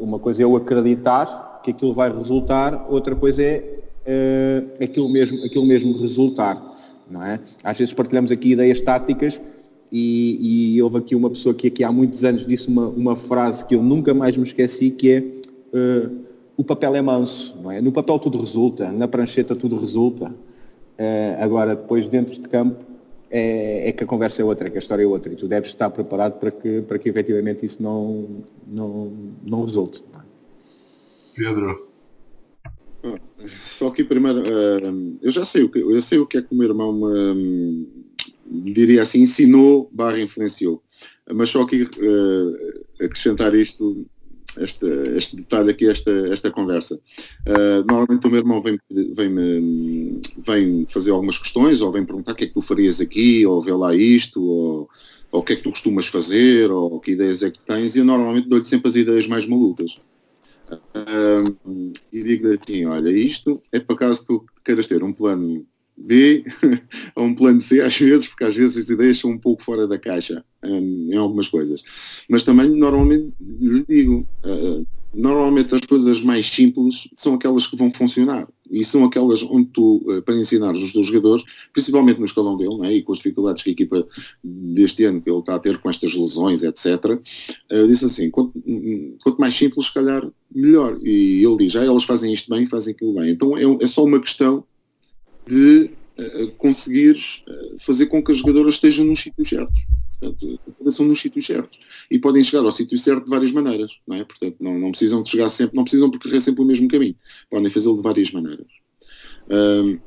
uma 0.00 0.18
coisa 0.18 0.42
é 0.42 0.44
eu 0.44 0.56
acreditar 0.56 1.60
que 1.64 1.70
aquilo 1.70 1.94
vai 1.94 2.14
resultar, 2.14 2.86
outra 2.90 3.16
coisa 3.16 3.42
é 3.42 3.78
uh, 4.06 4.84
aquilo, 4.84 5.08
mesmo, 5.08 5.44
aquilo 5.44 5.64
mesmo 5.64 5.96
resultar, 5.98 6.76
não 7.10 7.22
é? 7.22 7.40
Às 7.62 7.78
vezes 7.78 7.94
partilhamos 7.94 8.30
aqui 8.30 8.52
ideias 8.52 8.80
táticas 8.80 9.40
e, 9.90 10.74
e 10.74 10.82
houve 10.82 10.98
aqui 10.98 11.14
uma 11.14 11.30
pessoa 11.30 11.54
que 11.54 11.68
aqui 11.68 11.82
há 11.82 11.90
muitos 11.90 12.24
anos 12.24 12.46
disse 12.46 12.68
uma, 12.68 12.88
uma 12.88 13.16
frase 13.16 13.64
que 13.64 13.74
eu 13.74 13.82
nunca 13.82 14.12
mais 14.12 14.36
me 14.36 14.44
esqueci, 14.44 14.90
que 14.90 15.10
é 15.10 15.20
uh, 15.20 16.24
o 16.56 16.62
papel 16.62 16.94
é 16.94 17.02
manso, 17.02 17.56
não 17.62 17.70
é? 17.70 17.80
No 17.80 17.92
papel 17.92 18.18
tudo 18.18 18.38
resulta, 18.38 18.92
na 18.92 19.08
prancheta 19.08 19.56
tudo 19.56 19.78
resulta. 19.78 20.26
Uh, 20.28 21.40
agora, 21.42 21.74
depois 21.74 22.06
dentro 22.06 22.34
de 22.34 22.48
campo, 22.48 22.84
é, 23.36 23.88
é, 23.88 23.92
que 23.92 24.04
a 24.04 24.06
conversa 24.06 24.42
é 24.42 24.44
outra, 24.44 24.70
que 24.70 24.76
a 24.76 24.78
história 24.78 25.02
é 25.02 25.06
outra, 25.06 25.32
e 25.32 25.34
tu 25.34 25.48
deves 25.48 25.70
estar 25.70 25.90
preparado 25.90 26.38
para 26.38 26.52
que, 26.52 26.82
para 26.82 27.00
que 27.00 27.08
efetivamente 27.08 27.66
isso 27.66 27.82
não, 27.82 28.44
não, 28.64 29.12
não 29.44 29.64
resulte. 29.64 30.04
Pedro. 31.34 31.76
Só 33.66 33.90
que 33.90 34.04
primeiro, 34.04 34.38
uh, 34.38 35.18
eu 35.20 35.32
já 35.32 35.44
sei 35.44 35.64
o 35.64 35.68
que 35.68 35.80
eu 35.80 36.00
sei 36.00 36.18
o 36.18 36.26
que 36.26 36.38
é 36.38 36.42
que 36.42 36.54
o 36.54 36.56
meu 36.56 36.68
irmão 36.68 36.92
me, 36.92 37.88
diria 38.72 39.02
assim, 39.02 39.22
ensinou 39.22 39.90
barra 39.92 40.20
influenciou. 40.20 40.80
Mas 41.28 41.50
só 41.50 41.66
que 41.66 41.82
uh, 41.82 43.04
acrescentar 43.04 43.52
isto, 43.52 44.06
este, 44.58 44.86
este 45.16 45.36
detalhe 45.36 45.70
aqui, 45.70 45.88
esta, 45.88 46.10
esta 46.28 46.50
conversa. 46.50 46.94
Uh, 47.46 47.84
normalmente 47.86 48.26
o 48.26 48.30
meu 48.30 48.38
irmão 48.38 48.62
vem, 48.62 48.78
vem, 48.90 50.20
vem 50.38 50.86
fazer 50.86 51.10
algumas 51.10 51.38
questões, 51.38 51.80
ou 51.80 51.92
vem 51.92 52.04
perguntar 52.04 52.32
o 52.32 52.34
que 52.34 52.44
é 52.44 52.46
que 52.46 52.54
tu 52.54 52.62
farias 52.62 53.00
aqui, 53.00 53.44
ou 53.46 53.62
vê 53.62 53.72
lá 53.72 53.94
isto, 53.94 54.42
ou, 54.42 54.88
ou 55.30 55.40
o 55.40 55.42
que 55.42 55.54
é 55.54 55.56
que 55.56 55.62
tu 55.62 55.70
costumas 55.70 56.06
fazer, 56.06 56.70
ou 56.70 57.00
que 57.00 57.12
ideias 57.12 57.42
é 57.42 57.50
que 57.50 57.58
tens, 57.64 57.96
e 57.96 58.00
eu 58.00 58.04
normalmente 58.04 58.48
dou-lhe 58.48 58.64
sempre 58.64 58.88
as 58.88 58.96
ideias 58.96 59.26
mais 59.26 59.46
malucas. 59.46 59.98
Uh, 60.72 61.92
e 62.12 62.22
digo-lhe 62.22 62.58
assim, 62.60 62.86
olha, 62.86 63.10
isto 63.10 63.62
é 63.70 63.78
para 63.78 63.96
caso 63.96 64.26
tu 64.26 64.46
queiras 64.64 64.86
ter 64.86 65.02
um 65.02 65.12
plano 65.12 65.66
B 65.96 66.44
a 67.14 67.20
um 67.22 67.34
plano 67.34 67.60
C 67.60 67.80
às 67.80 67.96
vezes, 67.96 68.26
porque 68.26 68.44
às 68.44 68.54
vezes 68.54 68.76
as 68.76 68.90
ideias 68.90 69.18
são 69.18 69.30
um 69.30 69.38
pouco 69.38 69.62
fora 69.62 69.86
da 69.86 69.98
caixa 69.98 70.44
um, 70.64 71.08
em 71.12 71.16
algumas 71.16 71.48
coisas. 71.48 71.82
Mas 72.28 72.42
também 72.42 72.68
normalmente 72.68 73.32
lhe 73.40 73.84
digo, 73.88 74.26
uh, 74.44 74.86
normalmente 75.14 75.74
as 75.74 75.82
coisas 75.82 76.20
mais 76.20 76.46
simples 76.46 77.08
são 77.16 77.34
aquelas 77.34 77.66
que 77.66 77.76
vão 77.76 77.92
funcionar 77.92 78.48
e 78.70 78.84
são 78.84 79.04
aquelas 79.04 79.42
onde 79.42 79.68
tu, 79.68 80.02
uh, 80.06 80.22
para 80.22 80.34
ensinar 80.34 80.74
os 80.74 80.92
teus 80.92 81.06
jogadores, 81.06 81.44
principalmente 81.72 82.18
no 82.18 82.26
escalão 82.26 82.56
dele, 82.56 82.76
né, 82.78 82.94
e 82.94 83.02
com 83.02 83.12
as 83.12 83.18
dificuldades 83.18 83.62
que 83.62 83.70
a 83.70 83.72
equipa 83.72 84.06
deste 84.42 85.04
ano 85.04 85.20
que 85.20 85.30
ele 85.30 85.38
está 85.38 85.54
a 85.54 85.58
ter 85.60 85.78
com 85.78 85.88
estas 85.88 86.14
lesões, 86.14 86.62
etc., 86.62 87.20
uh, 87.70 87.86
disse 87.86 88.04
assim, 88.04 88.30
quanto, 88.30 88.60
quanto, 89.22 89.38
mais 89.38 89.54
simples, 89.54 89.86
se 89.86 89.94
calhar, 89.94 90.28
melhor. 90.52 90.98
E 91.02 91.44
ele 91.44 91.56
diz, 91.58 91.76
ah, 91.76 91.84
elas 91.84 92.04
fazem 92.04 92.32
isto 92.32 92.50
bem, 92.50 92.66
fazem 92.66 92.94
aquilo 92.94 93.14
bem. 93.14 93.30
Então 93.30 93.56
é, 93.56 93.62
é 93.80 93.86
só 93.86 94.02
uma 94.02 94.20
questão 94.20 94.64
de 95.46 95.90
uh, 96.18 96.50
conseguir 96.58 97.16
uh, 97.48 97.78
fazer 97.78 98.06
com 98.06 98.22
que 98.22 98.32
as 98.32 98.38
jogadoras 98.38 98.74
estejam 98.74 99.04
nos 99.04 99.20
sítios 99.20 99.48
certos. 99.48 99.82
Portanto, 100.20 100.92
são 100.92 101.06
nos 101.06 101.20
sítios 101.20 101.46
certos. 101.46 101.78
E 102.10 102.18
podem 102.18 102.44
chegar 102.44 102.64
ao 102.64 102.72
sítio 102.72 102.96
certo 102.96 103.24
de 103.24 103.30
várias 103.30 103.52
maneiras. 103.52 103.92
Não 104.06 104.16
é? 104.16 104.24
Portanto, 104.24 104.56
não, 104.60 104.78
não 104.78 104.90
precisam 104.90 105.22
de 105.22 105.28
chegar 105.28 105.48
sempre, 105.50 105.76
não 105.76 105.84
precisam 105.84 106.10
percorrer 106.10 106.40
sempre 106.40 106.62
o 106.62 106.66
mesmo 106.66 106.88
caminho. 106.88 107.16
Podem 107.50 107.70
fazê-lo 107.70 107.96
de 107.96 108.02
várias 108.02 108.30
maneiras. 108.30 108.66
Um, 109.50 109.98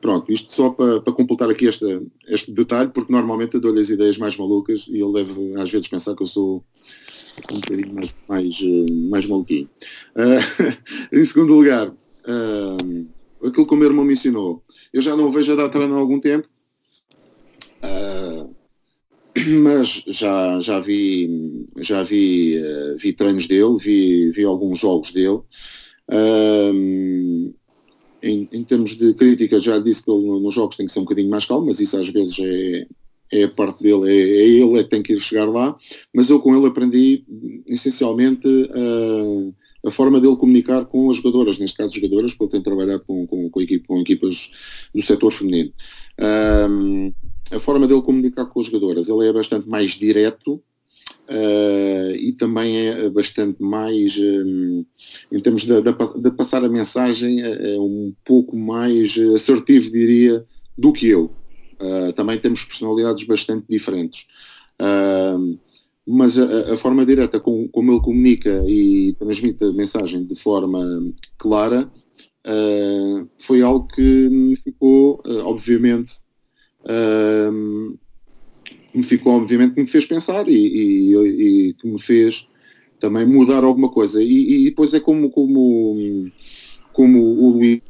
pronto, 0.00 0.32
isto 0.32 0.52
só 0.52 0.70
para, 0.70 1.00
para 1.00 1.12
completar 1.12 1.50
aqui 1.50 1.68
esta, 1.68 2.02
este 2.26 2.50
detalhe, 2.50 2.90
porque 2.90 3.12
normalmente 3.12 3.54
eu 3.54 3.60
dou-lhe 3.60 3.80
as 3.80 3.90
ideias 3.90 4.16
mais 4.16 4.36
malucas 4.36 4.86
e 4.88 5.00
ele 5.00 5.12
deve 5.12 5.54
às 5.60 5.70
vezes 5.70 5.88
pensar 5.88 6.16
que 6.16 6.22
eu 6.22 6.26
sou, 6.26 6.64
sou 7.48 7.56
um 7.56 7.60
bocadinho 7.60 7.94
mais, 7.94 8.14
mais, 8.28 8.60
mais 9.10 9.26
maluquinho. 9.26 9.68
Uh, 10.16 10.76
em 11.12 11.24
segundo 11.24 11.54
lugar, 11.54 11.94
aquilo 13.44 13.66
que 13.66 13.74
o 13.74 13.76
meu 13.76 13.88
irmão 13.88 14.04
me 14.04 14.12
ensinou. 14.12 14.62
Eu 14.92 15.02
já 15.02 15.16
não 15.16 15.28
o 15.28 15.32
vejo 15.32 15.52
a 15.52 15.56
dar 15.56 15.68
treino 15.68 15.94
há 15.94 15.98
algum 15.98 16.20
tempo, 16.20 16.48
uh, 17.82 18.54
mas 19.62 20.02
já, 20.06 20.60
já 20.60 20.80
vi, 20.80 21.66
já 21.78 22.02
vi, 22.02 22.58
uh, 22.58 22.96
vi 22.98 23.12
treinos 23.12 23.46
dele, 23.46 23.76
vi, 23.78 24.30
vi 24.30 24.44
alguns 24.44 24.78
jogos 24.78 25.12
dele. 25.12 25.40
Uh, 26.10 27.54
em, 28.22 28.48
em, 28.52 28.64
termos 28.64 28.96
de 28.96 29.14
crítica, 29.14 29.58
já 29.60 29.78
disse 29.78 30.04
que 30.04 30.10
ele 30.10 30.40
nos 30.40 30.54
jogos 30.54 30.76
tem 30.76 30.86
que 30.86 30.92
ser 30.92 31.00
um 31.00 31.04
bocadinho 31.04 31.28
mais 31.28 31.44
calmo, 31.44 31.66
mas 31.66 31.80
isso 31.80 31.96
às 31.96 32.08
vezes 32.08 32.38
é, 32.38 32.86
é 33.32 33.44
a 33.44 33.48
parte 33.48 33.82
dele, 33.82 34.08
é, 34.08 34.14
é 34.14 34.48
ele 34.48 34.78
é 34.78 34.84
que 34.84 34.90
tem 34.90 35.02
que 35.02 35.14
ir 35.14 35.20
chegar 35.20 35.46
lá. 35.46 35.76
Mas 36.14 36.30
eu 36.30 36.38
com 36.38 36.54
ele 36.56 36.66
aprendi 36.66 37.24
essencialmente 37.66 38.46
uh, 38.46 39.54
a 39.84 39.90
forma 39.90 40.20
dele 40.20 40.36
comunicar 40.36 40.84
com 40.84 41.10
as 41.10 41.16
jogadoras, 41.16 41.58
neste 41.58 41.76
caso 41.76 41.94
jogadoras, 41.94 42.32
porque 42.32 42.56
ele 42.56 42.62
tem 42.62 42.62
trabalhado 42.62 43.04
com, 43.06 43.26
com, 43.26 43.50
com, 43.50 43.60
equipe, 43.60 43.86
com 43.86 44.00
equipas 44.00 44.50
do 44.94 45.02
setor 45.02 45.32
feminino. 45.32 45.72
Um, 46.70 47.12
a 47.50 47.60
forma 47.60 47.86
dele 47.86 48.02
comunicar 48.02 48.46
com 48.46 48.60
as 48.60 48.66
jogadoras, 48.66 49.08
ele 49.08 49.28
é 49.28 49.32
bastante 49.32 49.68
mais 49.68 49.92
direto 49.92 50.62
uh, 51.28 52.14
e 52.16 52.32
também 52.32 52.88
é 52.88 53.08
bastante 53.10 53.62
mais, 53.62 54.16
um, 54.16 54.84
em 55.30 55.40
termos 55.40 55.62
de, 55.62 55.82
de, 55.82 55.92
de, 56.22 56.30
passar 56.30 56.64
a 56.64 56.68
mensagem, 56.68 57.42
é, 57.42 57.74
é 57.74 57.78
um 57.78 58.14
pouco 58.24 58.56
mais 58.56 59.16
assertivo, 59.34 59.90
diria, 59.90 60.44
do 60.78 60.92
que 60.92 61.08
eu. 61.08 61.32
Uh, 61.80 62.12
também 62.12 62.38
temos 62.38 62.64
personalidades 62.64 63.26
bastante 63.26 63.66
diferentes. 63.68 64.24
Uh, 64.80 65.58
mas 66.06 66.36
a, 66.36 66.74
a, 66.74 66.76
forma 66.76 67.06
direta 67.06 67.38
com, 67.38 67.68
como 67.68 67.92
ele 67.92 68.00
comunica 68.00 68.62
e 68.66 69.14
transmite 69.18 69.64
a 69.64 69.72
mensagem 69.72 70.24
de 70.24 70.34
forma 70.34 70.80
clara 71.38 71.90
uh, 72.46 73.28
foi 73.38 73.62
algo 73.62 73.86
que 73.88 74.28
me 74.28 74.56
ficou, 74.56 75.22
uh, 75.26 75.46
obviamente, 75.46 76.12
uh, 76.82 77.98
me 78.94 79.02
ficou, 79.04 79.34
obviamente, 79.34 79.74
que 79.74 79.80
me 79.80 79.86
fez 79.86 80.04
pensar 80.04 80.48
e, 80.48 80.54
e, 80.54 81.14
e, 81.68 81.74
que 81.74 81.88
me 81.88 82.00
fez 82.00 82.46
também 82.98 83.26
mudar 83.26 83.64
alguma 83.64 83.88
coisa. 83.88 84.22
E, 84.22 84.62
e 84.62 84.64
depois 84.66 84.92
é 84.92 85.00
como, 85.00 85.30
como, 85.30 86.30
como 86.92 87.22
o 87.22 87.50
Luís 87.50 87.80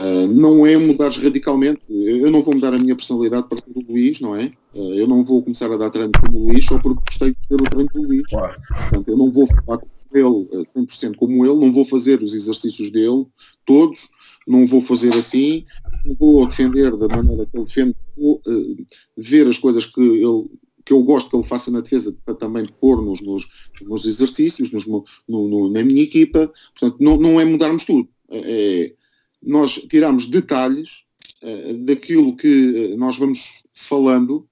Uh, 0.00 0.26
não 0.28 0.66
é 0.66 0.78
mudar 0.78 1.10
radicalmente. 1.10 1.82
Eu 1.90 2.30
não 2.30 2.42
vou 2.42 2.54
mudar 2.54 2.72
a 2.72 2.78
minha 2.78 2.96
personalidade 2.96 3.46
para 3.48 3.58
o 3.58 3.84
Luís, 3.86 4.18
não 4.18 4.34
é? 4.34 4.50
Uh, 4.74 4.94
eu 4.94 5.06
não 5.06 5.22
vou 5.22 5.42
começar 5.42 5.70
a 5.70 5.76
dar 5.76 5.90
treino 5.90 6.12
como 6.18 6.38
o 6.38 6.46
Luís 6.46 6.64
só 6.64 6.78
porque 6.78 7.02
gostei 7.06 7.30
de 7.30 7.36
ter 7.46 7.60
o 7.60 7.64
treino 7.64 7.90
do 7.92 8.02
Luís. 8.02 8.26
Claro. 8.26 8.58
Portanto, 8.68 9.08
eu 9.08 9.16
não 9.18 9.30
vou 9.30 9.46
falar 9.46 9.78
com 9.78 9.88
ele 10.14 10.66
100% 10.74 11.16
como 11.16 11.44
ele, 11.44 11.54
não 11.54 11.70
vou 11.70 11.84
fazer 11.84 12.22
os 12.22 12.34
exercícios 12.34 12.90
dele 12.90 13.26
todos, 13.66 14.08
não 14.48 14.66
vou 14.66 14.80
fazer 14.80 15.12
assim, 15.14 15.66
não 16.06 16.16
vou 16.18 16.46
defender 16.46 16.96
da 16.96 17.06
maneira 17.06 17.44
que 17.44 17.56
ele 17.56 17.66
defende, 17.66 17.94
vou 18.16 18.40
uh, 18.46 18.86
ver 19.18 19.46
as 19.48 19.58
coisas 19.58 19.84
que 19.84 20.00
ele 20.00 20.48
que 20.82 20.94
eu 20.94 21.02
gosto 21.02 21.30
que 21.30 21.36
ele 21.36 21.46
faça 21.46 21.70
na 21.70 21.82
defesa 21.82 22.16
para 22.24 22.34
também 22.34 22.66
pôr 22.80 23.02
nos, 23.02 23.20
nos, 23.20 23.46
nos 23.82 24.06
exercícios, 24.06 24.72
nos, 24.72 24.86
no, 24.86 25.04
no, 25.28 25.70
na 25.70 25.84
minha 25.84 26.02
equipa. 26.02 26.50
Portanto, 26.72 26.96
não, 27.00 27.16
não 27.18 27.38
é 27.38 27.44
mudarmos 27.44 27.84
tudo. 27.84 28.08
É, 28.30 28.92
nós 29.42 29.74
tiramos 29.88 30.26
detalhes 30.26 30.88
uh, 31.42 31.78
daquilo 31.84 32.36
que 32.36 32.92
eh, 32.92 32.96
nós 32.96 33.16
vamos 33.16 33.44
falando 33.74 34.48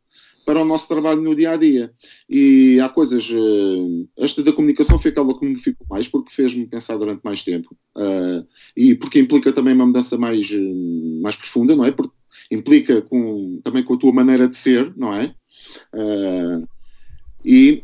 para 0.48 0.62
o 0.62 0.65
nosso 0.65 0.89
trabalho 0.89 1.20
no 1.20 1.35
dia 1.35 1.51
a 1.51 1.56
dia. 1.59 1.93
E 2.27 2.81
há 2.81 2.89
coisas. 2.89 3.28
Uh, 3.28 4.09
esta 4.16 4.43
da 4.43 4.51
comunicação 4.51 4.98
foi 4.98 5.10
aquela 5.10 5.39
que 5.39 5.44
me 5.44 5.60
ficou 5.60 5.86
mais, 5.90 6.09
porque 6.09 6.32
fez-me 6.32 6.66
pensar 6.66 6.97
durante 6.97 7.20
mais 7.23 7.43
tempo. 7.43 7.77
Uh, 7.94 8.48
e 8.74 8.94
porque 8.94 9.19
implica 9.19 9.52
também 9.52 9.74
uma 9.74 9.85
mudança 9.85 10.16
mais, 10.16 10.48
uh, 10.51 11.20
mais 11.23 11.36
profunda, 11.36 11.77
não 11.77 11.85
é? 11.85 11.90
Porque 11.90 12.15
implica 12.51 13.02
com, 13.02 13.60
também 13.62 13.82
com 13.82 13.93
a 13.93 13.98
tua 13.98 14.10
maneira 14.10 14.48
de 14.48 14.56
ser, 14.56 14.90
não 14.97 15.15
é? 15.15 15.35
e 17.44 17.82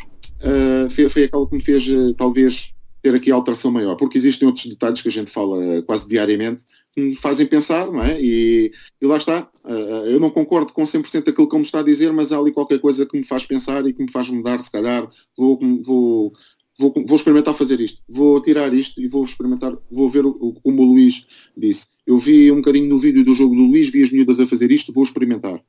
foi, 0.95 1.09
foi 1.11 1.25
aquela 1.25 1.47
que 1.47 1.55
me 1.57 1.63
fez, 1.63 1.85
talvez, 2.17 2.71
ter 3.03 3.15
aqui 3.15 3.31
alteração 3.31 3.71
maior, 3.71 3.95
porque 3.97 4.17
existem 4.17 4.49
outros 4.49 4.65
detalhes 4.65 5.03
que 5.03 5.09
a 5.09 5.13
gente 5.13 5.31
fala 5.31 5.83
quase 5.83 6.09
diariamente, 6.09 6.65
que 6.95 7.17
fazem 7.17 7.47
pensar, 7.47 7.87
não 7.91 8.03
é? 8.03 8.21
E, 8.21 8.73
e 9.01 9.07
lá 9.07 9.17
está. 9.17 9.49
Uh, 9.65 10.07
eu 10.07 10.21
não 10.21 10.31
concordo 10.31 10.73
com 10.73 10.85
100% 10.85 11.25
daquilo 11.25 11.49
que 11.49 11.55
ele 11.55 11.61
me 11.61 11.67
está 11.67 11.81
a 11.81 11.85
dizer, 11.85 12.13
mas 12.13 12.33
há 12.33 12.39
ali 12.39 12.53
qualquer 12.53 12.79
coisa 12.79 13.05
que 13.05 13.19
me 13.19 13.25
faz 13.25 13.45
pensar 13.45 13.85
e 13.87 13.93
que 13.93 14.03
me 14.03 14.11
faz 14.11 14.29
mudar, 14.29 14.61
se 14.61 14.71
calhar, 14.71 15.09
vou, 15.37 15.59
vou, 15.85 16.33
vou, 16.79 16.95
vou 17.07 17.17
experimentar 17.17 17.55
fazer 17.55 17.81
isto. 17.81 18.01
Vou 18.09 18.41
tirar 18.41 18.73
isto 18.73 19.01
e 19.01 19.09
vou 19.09 19.25
experimentar, 19.25 19.77
vou 19.91 20.09
ver 20.09 20.25
o, 20.25 20.55
como 20.63 20.83
o 20.83 20.93
Luís 20.93 21.27
disse. 21.57 21.87
Eu 22.07 22.19
vi 22.19 22.53
um 22.53 22.57
bocadinho 22.57 22.89
no 22.89 23.01
vídeo 23.01 23.25
do 23.25 23.35
jogo 23.35 23.55
do 23.55 23.63
Luís, 23.63 23.89
vi 23.89 24.05
as 24.05 24.11
miúdas 24.11 24.39
a 24.39 24.47
fazer 24.47 24.71
isto, 24.71 24.93
vou 24.93 25.05
experimentar. 25.05 25.61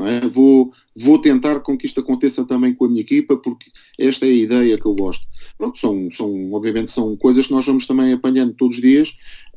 É? 0.00 0.26
Vou, 0.26 0.72
vou 0.96 1.18
tentar 1.18 1.60
com 1.60 1.76
que 1.76 1.84
isto 1.84 2.00
aconteça 2.00 2.46
também 2.46 2.74
com 2.74 2.86
a 2.86 2.88
minha 2.88 3.02
equipa, 3.02 3.36
porque 3.36 3.70
esta 3.98 4.24
é 4.24 4.30
a 4.30 4.32
ideia 4.32 4.78
que 4.78 4.86
eu 4.86 4.94
gosto. 4.94 5.26
Pronto, 5.58 5.78
são, 5.78 6.10
são, 6.10 6.52
obviamente 6.52 6.90
são 6.90 7.14
coisas 7.14 7.46
que 7.46 7.52
nós 7.52 7.66
vamos 7.66 7.84
também 7.86 8.10
apanhando 8.10 8.54
todos 8.54 8.76
os 8.76 8.82
dias, 8.82 9.10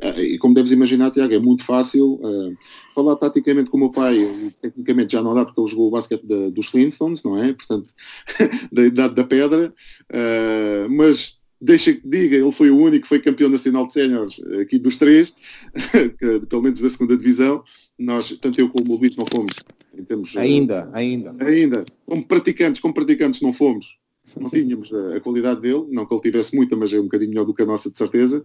uh, 0.03 0.19
e 0.19 0.37
como 0.37 0.53
deves 0.53 0.73
imaginar, 0.73 1.11
Tiago, 1.11 1.33
é 1.33 1.39
muito 1.39 1.63
fácil 1.63 2.15
uh, 2.15 2.53
falar 2.93 3.15
taticamente 3.15 3.69
com 3.69 3.77
o 3.77 3.79
meu 3.79 3.91
pai, 3.91 4.17
tecnicamente 4.61 5.13
já 5.13 5.21
não 5.21 5.33
dá 5.33 5.45
porque 5.45 5.59
ele 5.59 5.69
jogou 5.69 5.87
o 5.87 5.91
basquete 5.91 6.25
de, 6.25 6.51
dos 6.51 6.67
Flintstones, 6.67 7.23
não 7.23 7.41
é? 7.41 7.53
Portanto, 7.53 7.89
da 8.73 8.85
idade 8.85 9.15
da 9.15 9.23
pedra, 9.23 9.73
uh, 10.11 10.89
mas 10.89 11.35
deixa 11.61 11.93
que 11.93 12.05
diga, 12.05 12.35
ele 12.35 12.51
foi 12.51 12.69
o 12.69 12.77
único 12.77 13.03
que 13.03 13.09
foi 13.09 13.19
campeão 13.19 13.49
nacional 13.49 13.87
de 13.87 13.93
séniores 13.93 14.41
aqui 14.61 14.77
dos 14.77 14.97
três, 14.97 15.33
pelo 16.49 16.61
menos 16.61 16.81
da 16.81 16.89
segunda 16.89 17.15
divisão, 17.15 17.63
nós, 17.97 18.37
tanto 18.41 18.59
eu 18.59 18.67
como 18.67 18.93
o 18.93 18.97
Luís 18.97 19.15
não 19.15 19.25
fomos 19.25 19.53
em 19.97 20.03
termos, 20.03 20.35
ainda, 20.37 20.89
ainda. 20.93 21.35
Ainda. 21.39 21.85
Como 22.05 22.25
praticantes, 22.25 22.81
como 22.81 22.93
praticantes 22.93 23.41
não 23.41 23.53
fomos. 23.53 23.97
Não 24.39 24.49
tínhamos 24.49 24.91
a, 24.91 25.17
a, 25.17 25.21
qualidade 25.21 25.61
dele, 25.61 25.85
não 25.91 26.03
que 26.03 26.11
ele 26.11 26.21
tivesse 26.21 26.55
muita, 26.55 26.75
mas 26.75 26.91
é 26.91 26.99
um 26.99 27.03
bocadinho 27.03 27.29
melhor 27.29 27.45
do 27.45 27.53
que 27.53 27.61
a 27.61 27.65
nossa, 27.65 27.91
de 27.91 27.97
certeza. 27.97 28.43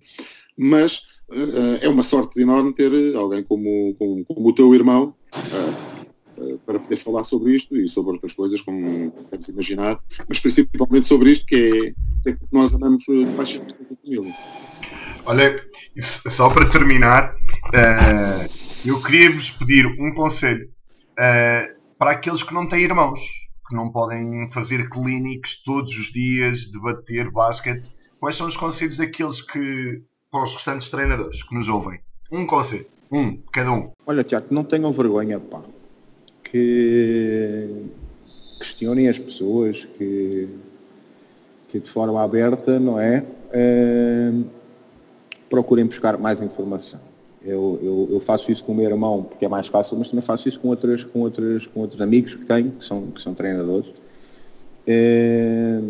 Mas 0.54 0.98
uh, 1.30 1.78
é 1.80 1.88
uma 1.88 2.02
sorte 2.02 2.38
enorme 2.38 2.74
ter 2.74 2.92
alguém 3.16 3.42
como, 3.42 3.94
como, 3.98 4.22
como 4.26 4.48
o 4.48 4.52
teu 4.52 4.74
irmão 4.74 5.14
uh, 5.34 6.42
uh, 6.42 6.58
para 6.66 6.78
poder 6.78 6.96
falar 6.98 7.24
sobre 7.24 7.56
isto 7.56 7.74
e 7.74 7.88
sobre 7.88 8.12
outras 8.12 8.34
coisas, 8.34 8.60
como 8.60 9.10
podemos 9.10 9.48
imaginar, 9.48 9.98
mas 10.28 10.38
principalmente 10.38 11.06
sobre 11.06 11.30
isto, 11.30 11.46
que 11.46 11.94
é, 12.26 12.30
é 12.30 12.32
que 12.34 12.44
nós 12.52 12.74
andamos 12.74 13.02
de 13.04 13.24
paixão 13.34 13.64
de 13.64 13.74
família. 13.74 14.36
Olha, 15.24 15.64
só 16.28 16.50
para 16.50 16.68
terminar, 16.68 17.34
eu 18.84 19.02
queria 19.02 19.32
vos 19.32 19.50
pedir 19.50 19.86
um 19.86 20.12
conselho 20.12 20.68
uh, 21.20 21.80
para 21.98 22.12
aqueles 22.12 22.42
que 22.42 22.54
não 22.54 22.66
têm 22.66 22.80
irmãos, 22.80 23.20
que 23.68 23.74
não 23.74 23.90
podem 23.92 24.50
fazer 24.52 24.88
clínicos 24.88 25.62
todos 25.62 25.94
os 25.96 26.06
dias, 26.06 26.66
debater 26.72 27.30
basquete. 27.30 27.84
Quais 28.18 28.36
são 28.36 28.46
os 28.46 28.56
conselhos 28.56 28.96
daqueles 28.96 29.40
que, 29.42 30.02
para 30.30 30.42
os 30.42 30.54
restantes 30.54 30.88
treinadores 30.88 31.42
que 31.42 31.54
nos 31.54 31.68
ouvem? 31.68 32.00
Um 32.32 32.46
conselho, 32.46 32.86
um, 33.10 33.36
cada 33.52 33.72
um. 33.72 33.90
Olha, 34.06 34.24
Tiago, 34.24 34.46
não 34.50 34.64
tenham 34.64 34.92
vergonha, 34.92 35.38
pá. 35.38 35.62
Que 36.42 37.86
questionem 38.58 39.08
as 39.08 39.18
pessoas, 39.18 39.84
que, 39.84 40.48
que 41.68 41.80
de 41.80 41.90
forma 41.90 42.22
aberta, 42.22 42.78
não 42.78 42.98
é? 43.00 43.24
Uh, 43.52 44.44
procurem 45.48 45.86
buscar 45.86 46.18
mais 46.18 46.40
informação. 46.40 47.09
Eu, 47.44 47.78
eu, 47.82 48.08
eu, 48.12 48.20
faço 48.20 48.52
isso 48.52 48.62
com 48.62 48.72
o 48.72 48.74
meu 48.74 48.84
irmão 48.84 49.22
porque 49.22 49.46
é 49.46 49.48
mais 49.48 49.66
fácil, 49.66 49.96
mas 49.96 50.08
também 50.08 50.22
faço 50.22 50.46
isso 50.46 50.60
com 50.60 50.68
outros, 50.68 51.04
com 51.04 51.20
outros, 51.20 51.66
com 51.66 51.80
outros 51.80 52.00
amigos 52.00 52.34
que 52.34 52.44
tenho, 52.44 52.72
que 52.72 52.84
são, 52.84 53.06
que 53.06 53.20
são 53.20 53.32
treinadores. 53.32 53.92
É, 54.86 55.80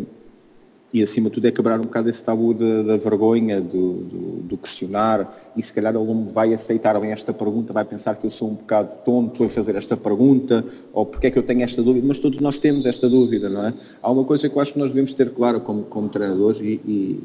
e 0.93 1.01
acima 1.01 1.29
de 1.29 1.35
tudo 1.35 1.47
é 1.47 1.51
quebrar 1.51 1.79
um 1.79 1.83
bocado 1.83 2.09
esse 2.09 2.23
tabu 2.23 2.53
da, 2.53 2.83
da 2.83 2.97
vergonha, 2.97 3.61
do, 3.61 3.93
do, 3.93 4.41
do, 4.43 4.57
questionar, 4.57 5.51
e 5.55 5.63
se 5.63 5.73
calhar 5.73 5.93
não 5.93 6.25
vai 6.25 6.53
aceitar 6.53 6.99
bem 6.99 7.11
esta 7.11 7.33
pergunta, 7.33 7.71
vai 7.71 7.85
pensar 7.85 8.15
que 8.15 8.25
eu 8.25 8.29
sou 8.29 8.49
um 8.49 8.55
bocado 8.55 8.89
tonto 9.05 9.43
a 9.43 9.49
fazer 9.49 9.75
esta 9.75 9.95
pergunta, 9.95 10.65
ou 10.91 11.05
porque 11.05 11.27
é 11.27 11.31
que 11.31 11.39
eu 11.39 11.43
tenho 11.43 11.63
esta 11.63 11.81
dúvida, 11.81 12.05
mas 12.05 12.19
todos 12.19 12.39
nós 12.39 12.57
temos 12.57 12.85
esta 12.85 13.07
dúvida, 13.09 13.49
não 13.49 13.67
é? 13.67 13.73
Há 14.01 14.11
uma 14.11 14.25
coisa 14.25 14.49
que 14.49 14.55
eu 14.55 14.61
acho 14.61 14.73
que 14.73 14.79
nós 14.79 14.89
devemos 14.89 15.13
ter 15.13 15.31
claro 15.31 15.61
como, 15.61 15.83
como 15.83 16.09
treinadores, 16.09 16.59
e, 16.59 16.81
e, 16.85 17.23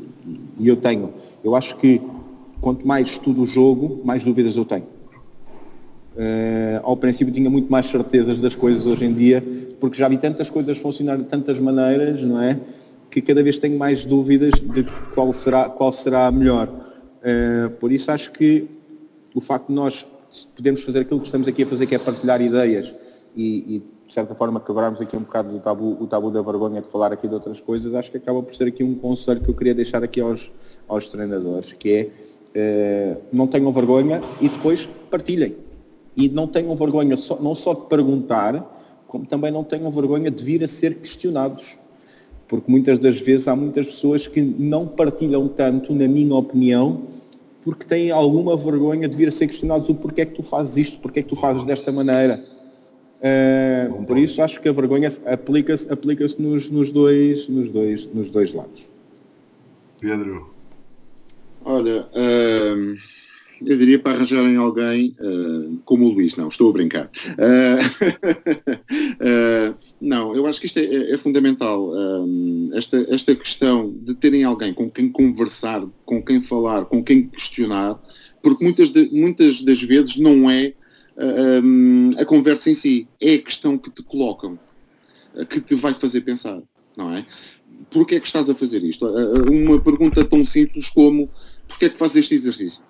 e 0.60 0.68
eu 0.68 0.76
tenho. 0.76 1.12
Eu 1.42 1.56
acho 1.56 1.76
que 1.76 2.00
quanto 2.60 2.86
mais 2.86 3.08
estudo 3.08 3.42
o 3.42 3.46
jogo, 3.46 4.00
mais 4.04 4.22
dúvidas 4.22 4.56
eu 4.56 4.64
tenho. 4.64 4.84
Uh, 6.16 6.80
ao 6.82 6.96
princípio 6.96 7.32
tinha 7.32 7.50
muito 7.50 7.70
mais 7.70 7.86
certezas 7.86 8.40
das 8.40 8.54
coisas 8.54 8.86
hoje 8.86 9.04
em 9.04 9.12
dia, 9.12 9.44
porque 9.78 9.98
já 9.98 10.08
vi 10.08 10.16
tantas 10.16 10.48
coisas 10.48 10.78
funcionar 10.78 11.18
de 11.18 11.24
tantas 11.24 11.58
maneiras, 11.58 12.22
não 12.22 12.40
é? 12.40 12.58
Que 13.10 13.20
cada 13.20 13.42
vez 13.42 13.58
tenho 13.58 13.78
mais 13.78 14.04
dúvidas 14.04 14.52
de 14.60 14.84
qual 15.14 15.34
será, 15.34 15.68
qual 15.68 15.92
será 15.92 16.26
a 16.26 16.32
melhor. 16.32 16.68
Uh, 16.68 17.70
por 17.78 17.92
isso 17.92 18.10
acho 18.10 18.32
que 18.32 18.66
o 19.34 19.40
facto 19.40 19.68
de 19.68 19.74
nós 19.74 20.06
podermos 20.54 20.82
fazer 20.82 21.00
aquilo 21.00 21.20
que 21.20 21.26
estamos 21.26 21.46
aqui 21.46 21.62
a 21.62 21.66
fazer, 21.66 21.86
que 21.86 21.94
é 21.94 21.98
partilhar 21.98 22.40
ideias 22.40 22.92
e, 23.34 23.76
e 23.76 23.82
de 24.06 24.14
certa 24.14 24.34
forma 24.34 24.60
quebrarmos 24.60 25.00
aqui 25.00 25.16
um 25.16 25.20
bocado 25.20 25.50
do 25.50 25.58
tabu, 25.58 25.96
o 26.00 26.06
tabu 26.06 26.30
da 26.30 26.40
vergonha 26.40 26.80
de 26.80 26.88
falar 26.88 27.12
aqui 27.12 27.26
de 27.26 27.34
outras 27.34 27.60
coisas, 27.60 27.92
acho 27.94 28.10
que 28.10 28.16
acaba 28.16 28.42
por 28.42 28.54
ser 28.54 28.68
aqui 28.68 28.84
um 28.84 28.94
conselho 28.94 29.40
que 29.40 29.50
eu 29.50 29.54
queria 29.54 29.74
deixar 29.74 30.02
aqui 30.02 30.20
aos, 30.20 30.50
aos 30.88 31.06
treinadores, 31.06 31.72
que 31.72 31.92
é 31.92 32.10
eh, 32.58 33.14
não 33.30 33.46
tenham 33.46 33.70
vergonha 33.70 34.22
e 34.40 34.48
depois 34.48 34.88
partilhem. 35.10 35.54
E 36.16 36.26
não 36.26 36.46
tenham 36.46 36.74
vergonha 36.74 37.14
só, 37.18 37.38
não 37.38 37.54
só 37.54 37.74
de 37.74 37.82
perguntar, 37.82 39.04
como 39.06 39.26
também 39.26 39.50
não 39.50 39.62
tenham 39.62 39.90
vergonha 39.90 40.30
de 40.30 40.42
vir 40.42 40.64
a 40.64 40.68
ser 40.68 40.94
questionados. 40.94 41.76
Porque 42.48 42.70
muitas 42.70 42.98
das 42.98 43.18
vezes 43.20 43.46
há 43.46 43.54
muitas 43.54 43.88
pessoas 43.88 44.26
que 44.26 44.40
não 44.40 44.86
partilham 44.86 45.46
tanto, 45.48 45.92
na 45.92 46.08
minha 46.08 46.34
opinião, 46.34 47.02
porque 47.62 47.84
têm 47.84 48.10
alguma 48.10 48.56
vergonha 48.56 49.06
de 49.06 49.14
vir 49.14 49.28
a 49.28 49.32
ser 49.32 49.48
questionados 49.48 49.90
o 49.90 49.94
porquê 49.94 50.22
é 50.22 50.24
que 50.24 50.36
tu 50.36 50.42
fazes 50.42 50.78
isto, 50.78 50.98
porquê 51.00 51.20
é 51.20 51.22
que 51.22 51.28
tu 51.28 51.36
fazes 51.36 51.62
desta 51.64 51.92
maneira. 51.92 52.42
Uh, 53.18 54.02
por 54.04 54.16
isso 54.16 54.40
acho 54.40 54.60
que 54.62 54.68
a 54.68 54.72
vergonha 54.72 55.12
aplica-se 55.26 55.92
aplica 55.92 56.26
nos, 56.38 56.70
nos, 56.70 56.90
dois, 56.90 57.46
nos, 57.48 57.68
dois, 57.68 58.06
nos 58.14 58.30
dois 58.30 58.54
lados. 58.54 58.88
Pedro. 60.00 60.55
Olha, 61.68 62.02
uh, 62.12 62.96
eu 63.66 63.76
diria 63.76 63.98
para 63.98 64.12
arranjarem 64.12 64.54
alguém 64.54 65.16
uh, 65.18 65.76
como 65.84 66.04
o 66.04 66.12
Luís, 66.12 66.36
não, 66.36 66.46
estou 66.46 66.70
a 66.70 66.72
brincar. 66.72 67.10
Uh, 67.32 67.82
não, 70.00 70.36
eu 70.36 70.46
acho 70.46 70.60
que 70.60 70.66
isto 70.66 70.78
é, 70.78 70.84
é, 70.84 71.14
é 71.14 71.18
fundamental. 71.18 71.92
esta, 72.72 73.04
esta 73.12 73.34
questão 73.34 73.92
de 73.92 74.14
terem 74.14 74.44
alguém 74.44 74.72
com 74.72 74.88
quem 74.88 75.10
conversar, 75.10 75.84
com 76.04 76.22
quem 76.22 76.40
falar, 76.40 76.84
com 76.84 77.02
quem 77.02 77.26
questionar, 77.26 78.00
porque 78.40 78.62
muitas, 78.62 78.90
de, 78.90 79.10
muitas 79.10 79.60
das 79.60 79.82
vezes 79.82 80.16
não 80.18 80.48
é 80.48 80.72
a 82.16 82.24
conversa 82.24 82.70
em 82.70 82.74
si, 82.74 83.08
é 83.20 83.34
a 83.34 83.42
questão 83.42 83.76
que 83.76 83.90
te 83.90 84.04
colocam, 84.04 84.56
que 85.50 85.60
te 85.60 85.74
vai 85.74 85.94
fazer 85.94 86.20
pensar, 86.20 86.62
não 86.96 87.12
é? 87.12 87.26
Porquê 87.90 88.16
é 88.16 88.20
que 88.20 88.26
estás 88.26 88.48
a 88.48 88.54
fazer 88.54 88.84
isto? 88.84 89.06
Uma 89.50 89.80
pergunta 89.80 90.24
tão 90.24 90.44
simples 90.44 90.88
como 90.88 91.30
porque 91.68 91.86
é 91.86 91.90
que 91.90 91.98
fazes 91.98 92.16
este 92.16 92.34
exercício? 92.34 92.82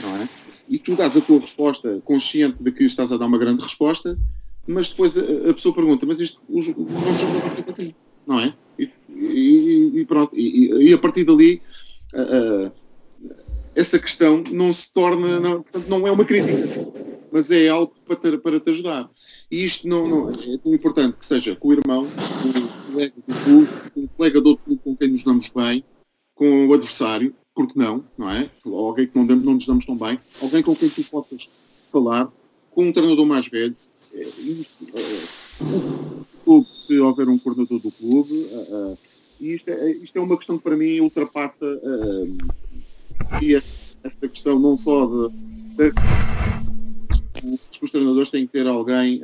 Não 0.00 0.16
é? 0.16 0.28
E 0.68 0.78
tu 0.78 0.94
dás 0.94 1.16
a 1.16 1.20
tua 1.20 1.40
resposta 1.40 2.00
consciente 2.04 2.62
de 2.62 2.70
que 2.72 2.84
estás 2.84 3.10
a 3.12 3.16
dar 3.16 3.26
uma 3.26 3.38
grande 3.38 3.62
resposta, 3.62 4.18
mas 4.66 4.88
depois 4.88 5.16
a, 5.16 5.50
a 5.50 5.54
pessoa 5.54 5.74
pergunta, 5.74 6.04
mas 6.04 6.20
isto, 6.20 6.40
os, 6.48 6.66
os 6.66 6.74
não 6.76 7.72
assim, 7.72 7.94
não 8.26 8.40
é? 8.40 8.54
E, 8.78 8.90
e, 9.08 10.00
e 10.00 10.04
pronto, 10.04 10.36
e, 10.36 10.88
e, 10.88 10.92
a 10.92 10.98
partir 10.98 11.24
dali 11.24 11.62
essa 13.74 13.98
questão 13.98 14.42
não 14.50 14.72
se 14.72 14.90
torna, 14.92 15.38
não, 15.38 15.62
portanto, 15.62 15.88
não 15.88 16.06
é 16.06 16.10
uma 16.10 16.24
crítica, 16.24 16.92
mas 17.30 17.50
é 17.50 17.68
algo 17.68 17.94
para 18.04 18.16
te, 18.16 18.38
para 18.38 18.60
te 18.60 18.70
ajudar. 18.70 19.08
E 19.50 19.64
isto 19.64 19.86
não, 19.86 20.08
não, 20.08 20.30
é 20.30 20.58
tão 20.58 20.74
importante 20.74 21.16
que 21.16 21.24
seja 21.24 21.54
com 21.54 21.68
o 21.68 21.72
irmão, 21.72 22.08
com 22.42 22.48
o 22.48 22.92
colega 22.92 23.14
do 23.26 23.34
clube, 23.44 23.90
com 23.94 24.00
o 24.00 24.08
colega 24.08 24.40
do 24.40 24.48
outro 24.50 24.64
clube 24.64 24.80
com 24.82 24.96
quem 24.96 25.08
nos 25.08 25.22
damos 25.22 25.48
bem, 25.48 25.84
com 26.34 26.66
o 26.66 26.74
adversário, 26.74 27.34
porque 27.58 27.76
não, 27.76 28.04
não 28.16 28.30
é? 28.30 28.48
Alguém 28.64 29.08
que 29.08 29.18
não, 29.18 29.24
não 29.24 29.54
nos 29.54 29.66
damos 29.66 29.84
tão 29.84 29.98
bem, 29.98 30.16
alguém 30.40 30.62
com 30.62 30.76
quem 30.76 30.88
tu 30.88 31.02
possas 31.02 31.48
falar, 31.90 32.30
com 32.70 32.84
um 32.84 32.92
treinador 32.92 33.26
mais 33.26 33.48
velho, 33.48 33.74
é, 34.14 34.20
é, 34.20 34.26
se 36.86 37.00
houver 37.00 37.28
um 37.28 37.36
coordenador 37.36 37.80
do 37.80 37.90
clube, 37.90 38.32
uh, 38.32 38.92
uh, 38.92 38.98
e 39.40 39.54
isto 39.54 39.70
é, 39.70 39.90
isto 39.90 40.16
é 40.16 40.20
uma 40.20 40.36
questão 40.36 40.56
que 40.56 40.62
para 40.62 40.76
mim 40.76 41.00
ultrapassa 41.00 41.66
e 43.42 43.56
esta 43.56 44.28
questão 44.28 44.56
não 44.60 44.78
só 44.78 45.06
de, 45.06 45.28
de, 45.76 45.90
de, 47.42 47.58
os 47.82 47.90
treinadores 47.90 48.30
têm 48.30 48.46
que 48.46 48.52
ter 48.52 48.68
alguém 48.68 49.20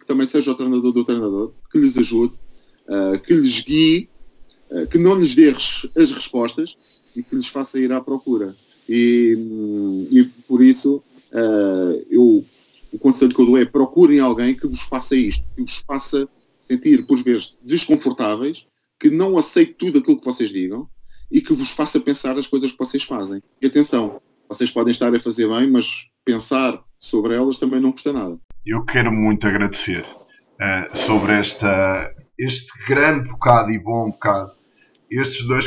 que 0.00 0.06
também 0.06 0.26
seja 0.26 0.52
o 0.52 0.54
treinador 0.54 0.90
do 0.90 1.04
treinador, 1.04 1.52
que 1.70 1.78
lhes 1.78 1.98
ajude, 1.98 2.34
que 3.26 3.34
lhes 3.34 3.60
guie, 3.60 4.08
que 4.90 4.96
não 4.96 5.16
lhes 5.16 5.34
dê 5.34 5.50
as 5.50 6.10
respostas, 6.10 6.74
e 7.18 7.22
que 7.22 7.34
lhes 7.34 7.48
faça 7.48 7.80
ir 7.80 7.92
à 7.92 8.00
procura. 8.00 8.54
E, 8.88 10.08
e 10.10 10.24
por 10.46 10.62
isso, 10.62 11.02
uh, 11.32 12.06
eu, 12.08 12.44
o 12.92 12.98
conselho 12.98 13.34
que 13.34 13.40
eu 13.40 13.46
dou 13.46 13.58
é 13.58 13.64
procurem 13.64 14.20
alguém 14.20 14.54
que 14.54 14.66
vos 14.68 14.80
faça 14.82 15.16
isto, 15.16 15.44
que 15.56 15.62
vos 15.62 15.84
faça 15.86 16.28
sentir, 16.62 17.04
por 17.06 17.20
vezes, 17.22 17.56
desconfortáveis, 17.62 18.66
que 19.00 19.10
não 19.10 19.36
aceite 19.36 19.74
tudo 19.74 19.98
aquilo 19.98 20.18
que 20.18 20.24
vocês 20.24 20.50
digam 20.50 20.88
e 21.30 21.40
que 21.40 21.52
vos 21.52 21.70
faça 21.70 21.98
pensar 21.98 22.38
as 22.38 22.46
coisas 22.46 22.70
que 22.70 22.78
vocês 22.78 23.02
fazem. 23.02 23.42
E 23.60 23.66
atenção, 23.66 24.22
vocês 24.48 24.70
podem 24.70 24.92
estar 24.92 25.12
a 25.12 25.20
fazer 25.20 25.48
bem, 25.48 25.68
mas 25.70 26.06
pensar 26.24 26.80
sobre 26.96 27.34
elas 27.34 27.58
também 27.58 27.80
não 27.80 27.92
custa 27.92 28.12
nada. 28.12 28.38
Eu 28.64 28.84
quero 28.84 29.10
muito 29.10 29.46
agradecer 29.46 30.04
uh, 30.04 30.96
sobre 30.96 31.32
esta, 31.32 32.14
este 32.38 32.68
grande 32.86 33.28
bocado 33.28 33.70
e 33.70 33.78
bom 33.78 34.10
bocado. 34.10 34.52
Estes 35.10 35.46
dois, 35.46 35.66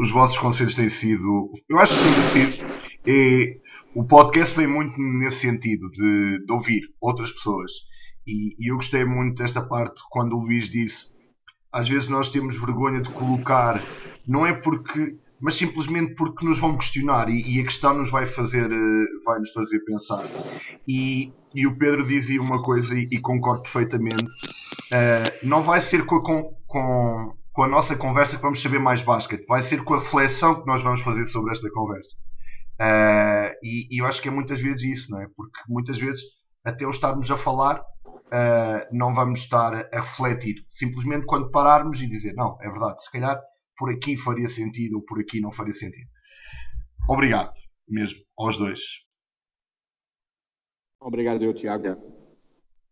os 0.00 0.10
vossos 0.10 0.38
conselhos 0.38 0.74
têm 0.74 0.90
sido, 0.90 1.50
eu 1.68 1.78
acho 1.78 1.94
que 1.94 2.32
têm 2.32 2.52
sido, 2.52 2.66
e 3.06 3.60
o 3.94 4.04
podcast 4.04 4.56
vem 4.56 4.66
muito 4.66 4.98
nesse 4.98 5.40
sentido, 5.40 5.90
de, 5.90 6.44
de 6.44 6.52
ouvir 6.52 6.82
outras 7.00 7.30
pessoas. 7.32 7.70
E, 8.26 8.54
e 8.58 8.70
eu 8.70 8.76
gostei 8.76 9.04
muito 9.04 9.36
desta 9.36 9.62
parte 9.62 10.00
quando 10.10 10.36
o 10.36 10.40
Luís 10.40 10.70
disse 10.70 11.10
às 11.72 11.88
vezes 11.88 12.08
nós 12.08 12.30
temos 12.30 12.58
vergonha 12.58 13.00
de 13.00 13.10
colocar, 13.12 13.80
não 14.26 14.44
é 14.44 14.52
porque, 14.52 15.16
mas 15.40 15.54
simplesmente 15.54 16.14
porque 16.14 16.44
nos 16.44 16.58
vão 16.58 16.76
questionar 16.76 17.28
e, 17.28 17.42
e 17.42 17.60
a 17.60 17.64
questão 17.64 17.94
nos 17.94 18.10
vai 18.10 18.26
fazer, 18.26 18.70
eh, 18.70 19.06
vai 19.24 19.38
nos 19.38 19.52
fazer 19.52 19.78
pensar. 19.80 20.24
E, 20.86 21.32
e 21.54 21.66
o 21.66 21.76
Pedro 21.76 22.06
dizia 22.06 22.42
uma 22.42 22.62
coisa 22.62 22.98
e, 22.98 23.20
concordo 23.20 23.62
perfeitamente: 23.62 24.24
uh, 24.24 25.46
não 25.46 25.62
vai 25.62 25.80
ser 25.80 26.04
com, 26.06 26.20
com, 26.20 27.34
com 27.52 27.62
a 27.64 27.68
nossa 27.68 27.96
conversa 27.96 28.36
que 28.36 28.42
vamos 28.42 28.62
saber 28.62 28.78
mais 28.78 29.02
basquete, 29.02 29.44
vai 29.46 29.62
ser 29.62 29.82
com 29.84 29.94
a 29.94 30.00
reflexão 30.00 30.60
que 30.60 30.66
nós 30.66 30.82
vamos 30.82 31.00
fazer 31.00 31.24
sobre 31.26 31.52
esta 31.52 31.70
conversa. 31.70 32.16
Uh, 32.80 33.52
e, 33.62 33.88
e 33.90 34.00
eu 34.00 34.06
acho 34.06 34.22
que 34.22 34.28
é 34.28 34.30
muitas 34.30 34.62
vezes 34.62 34.82
isso, 34.82 35.10
não 35.10 35.20
é? 35.20 35.26
Porque 35.36 35.60
muitas 35.68 35.98
vezes, 35.98 36.22
até 36.64 36.86
o 36.86 36.90
estarmos 36.90 37.30
a 37.30 37.36
falar, 37.36 37.80
uh, 38.06 38.86
não 38.90 39.14
vamos 39.14 39.40
estar 39.40 39.74
a 39.74 40.00
refletir. 40.00 40.64
Simplesmente 40.72 41.26
quando 41.26 41.50
pararmos 41.50 42.00
e 42.00 42.06
dizer, 42.06 42.32
não, 42.34 42.56
é 42.62 42.70
verdade, 42.70 43.02
se 43.04 43.10
calhar 43.10 43.38
por 43.76 43.90
aqui 43.90 44.16
faria 44.16 44.48
sentido 44.48 44.96
ou 44.96 45.04
por 45.04 45.20
aqui 45.20 45.40
não 45.40 45.52
faria 45.52 45.72
sentido. 45.72 46.08
Obrigado, 47.08 47.52
mesmo, 47.88 48.20
aos 48.38 48.56
dois. 48.56 48.80
Obrigado, 51.00 51.42
eu, 51.42 51.54
Tiago. 51.54 51.96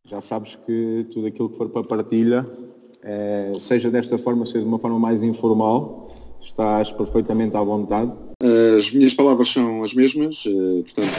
Já 0.04 0.20
sabes 0.22 0.56
que 0.56 1.06
tudo 1.12 1.26
aquilo 1.26 1.50
que 1.50 1.56
for 1.56 1.68
para 1.70 1.86
partilha, 1.86 2.46
é, 3.02 3.54
seja 3.58 3.90
desta 3.90 4.18
forma, 4.18 4.46
seja 4.46 4.60
de 4.60 4.68
uma 4.68 4.78
forma 4.78 4.98
mais 4.98 5.22
informal, 5.22 6.08
estás 6.42 6.90
perfeitamente 6.92 7.56
à 7.56 7.62
vontade. 7.62 8.12
As 8.78 8.90
minhas 8.90 9.14
palavras 9.14 9.48
são 9.48 9.82
as 9.82 9.92
mesmas, 9.92 10.44
eh, 10.46 10.82
portanto, 10.82 11.12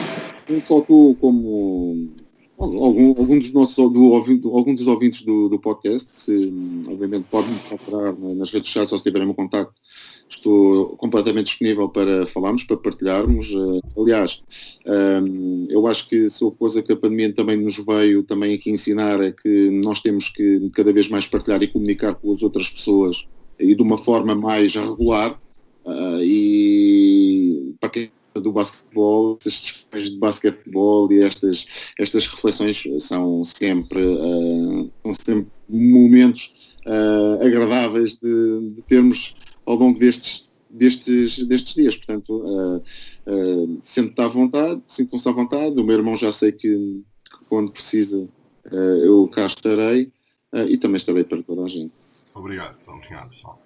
não 0.49 0.61
só 0.61 0.81
tu 0.81 1.17
como 1.19 2.09
algum, 2.57 3.09
algum 3.09 3.39
dos 3.39 3.51
nossos 3.51 3.75
do, 3.75 4.13
algum 4.53 4.75
dos 4.75 4.87
ouvintes 4.87 5.21
do, 5.23 5.49
do 5.49 5.59
podcast, 5.59 6.09
se, 6.13 6.53
obviamente 6.87 7.25
podem 7.29 7.51
me 7.51 7.59
procurar 7.59 8.13
nas 8.13 8.51
redes 8.51 8.67
sociais 8.67 8.91
ou 8.91 8.97
se 8.97 9.03
tiverem 9.03 9.27
um 9.27 9.33
contacto, 9.33 9.73
estou 10.29 10.95
completamente 10.97 11.47
disponível 11.47 11.89
para 11.89 12.25
falarmos, 12.27 12.63
para 12.63 12.77
partilharmos. 12.77 13.51
Eh, 13.51 13.99
aliás, 13.99 14.43
um, 14.85 15.67
eu 15.69 15.87
acho 15.87 16.07
que 16.07 16.29
se 16.29 16.43
houve 16.43 16.57
coisa 16.57 16.81
que 16.81 16.91
a 16.91 16.95
pandemia 16.95 17.33
também 17.33 17.57
nos 17.57 17.77
veio 17.77 18.23
também 18.23 18.53
aqui 18.53 18.69
ensinar 18.69 19.21
é 19.21 19.31
que 19.31 19.69
nós 19.71 20.01
temos 20.01 20.29
que 20.29 20.69
cada 20.73 20.93
vez 20.93 21.09
mais 21.09 21.25
partilhar 21.25 21.61
e 21.63 21.67
comunicar 21.67 22.15
com 22.15 22.33
as 22.33 22.41
outras 22.41 22.69
pessoas 22.69 23.27
e 23.59 23.75
de 23.75 23.81
uma 23.81 23.97
forma 23.97 24.35
mais 24.35 24.75
regular. 24.75 25.37
Uh, 25.85 26.21
e 26.21 27.75
para 27.79 27.89
quem 27.89 28.11
do 28.35 28.51
basquetebol, 28.51 29.37
estas 29.39 29.53
discussões 29.53 30.11
de 30.11 30.17
basquetebol 30.17 31.11
e 31.11 31.23
estas, 31.23 31.65
estas 31.97 32.27
reflexões 32.27 32.83
são 32.99 33.43
sempre, 33.43 33.99
uh, 33.99 34.91
são 35.03 35.13
sempre 35.13 35.47
momentos 35.67 36.53
agradáveis 37.41 38.17
de, 38.17 38.69
de, 38.69 38.81
termos 38.83 39.35
ao 39.69 39.75
longo 39.75 39.99
destes, 39.99 40.49
destes, 40.69 41.45
destes 41.45 41.73
dias. 41.75 41.95
Portanto, 41.95 42.29
uh, 42.29 42.77
uh, 43.27 43.79
sente-te 43.83 44.21
à 44.21 44.27
vontade, 44.27 44.81
sintam-se 44.87 45.29
à 45.29 45.31
vontade. 45.31 45.79
O 45.79 45.83
meu 45.83 45.95
irmão 45.95 46.15
já 46.15 46.31
sei 46.31 46.51
que, 46.51 46.67
que 46.67 47.45
quando 47.47 47.71
precisa 47.71 48.27
eu 48.71 49.27
cá 49.29 49.47
estarei 49.47 50.11
e 50.67 50.77
também 50.77 50.97
estarei 50.97 51.23
para 51.23 51.41
toda 51.41 51.63
a 51.63 51.67
gente. 51.67 51.91
Obrigado, 52.35 52.77
obrigado 52.87 53.29
pessoal. 53.31 53.59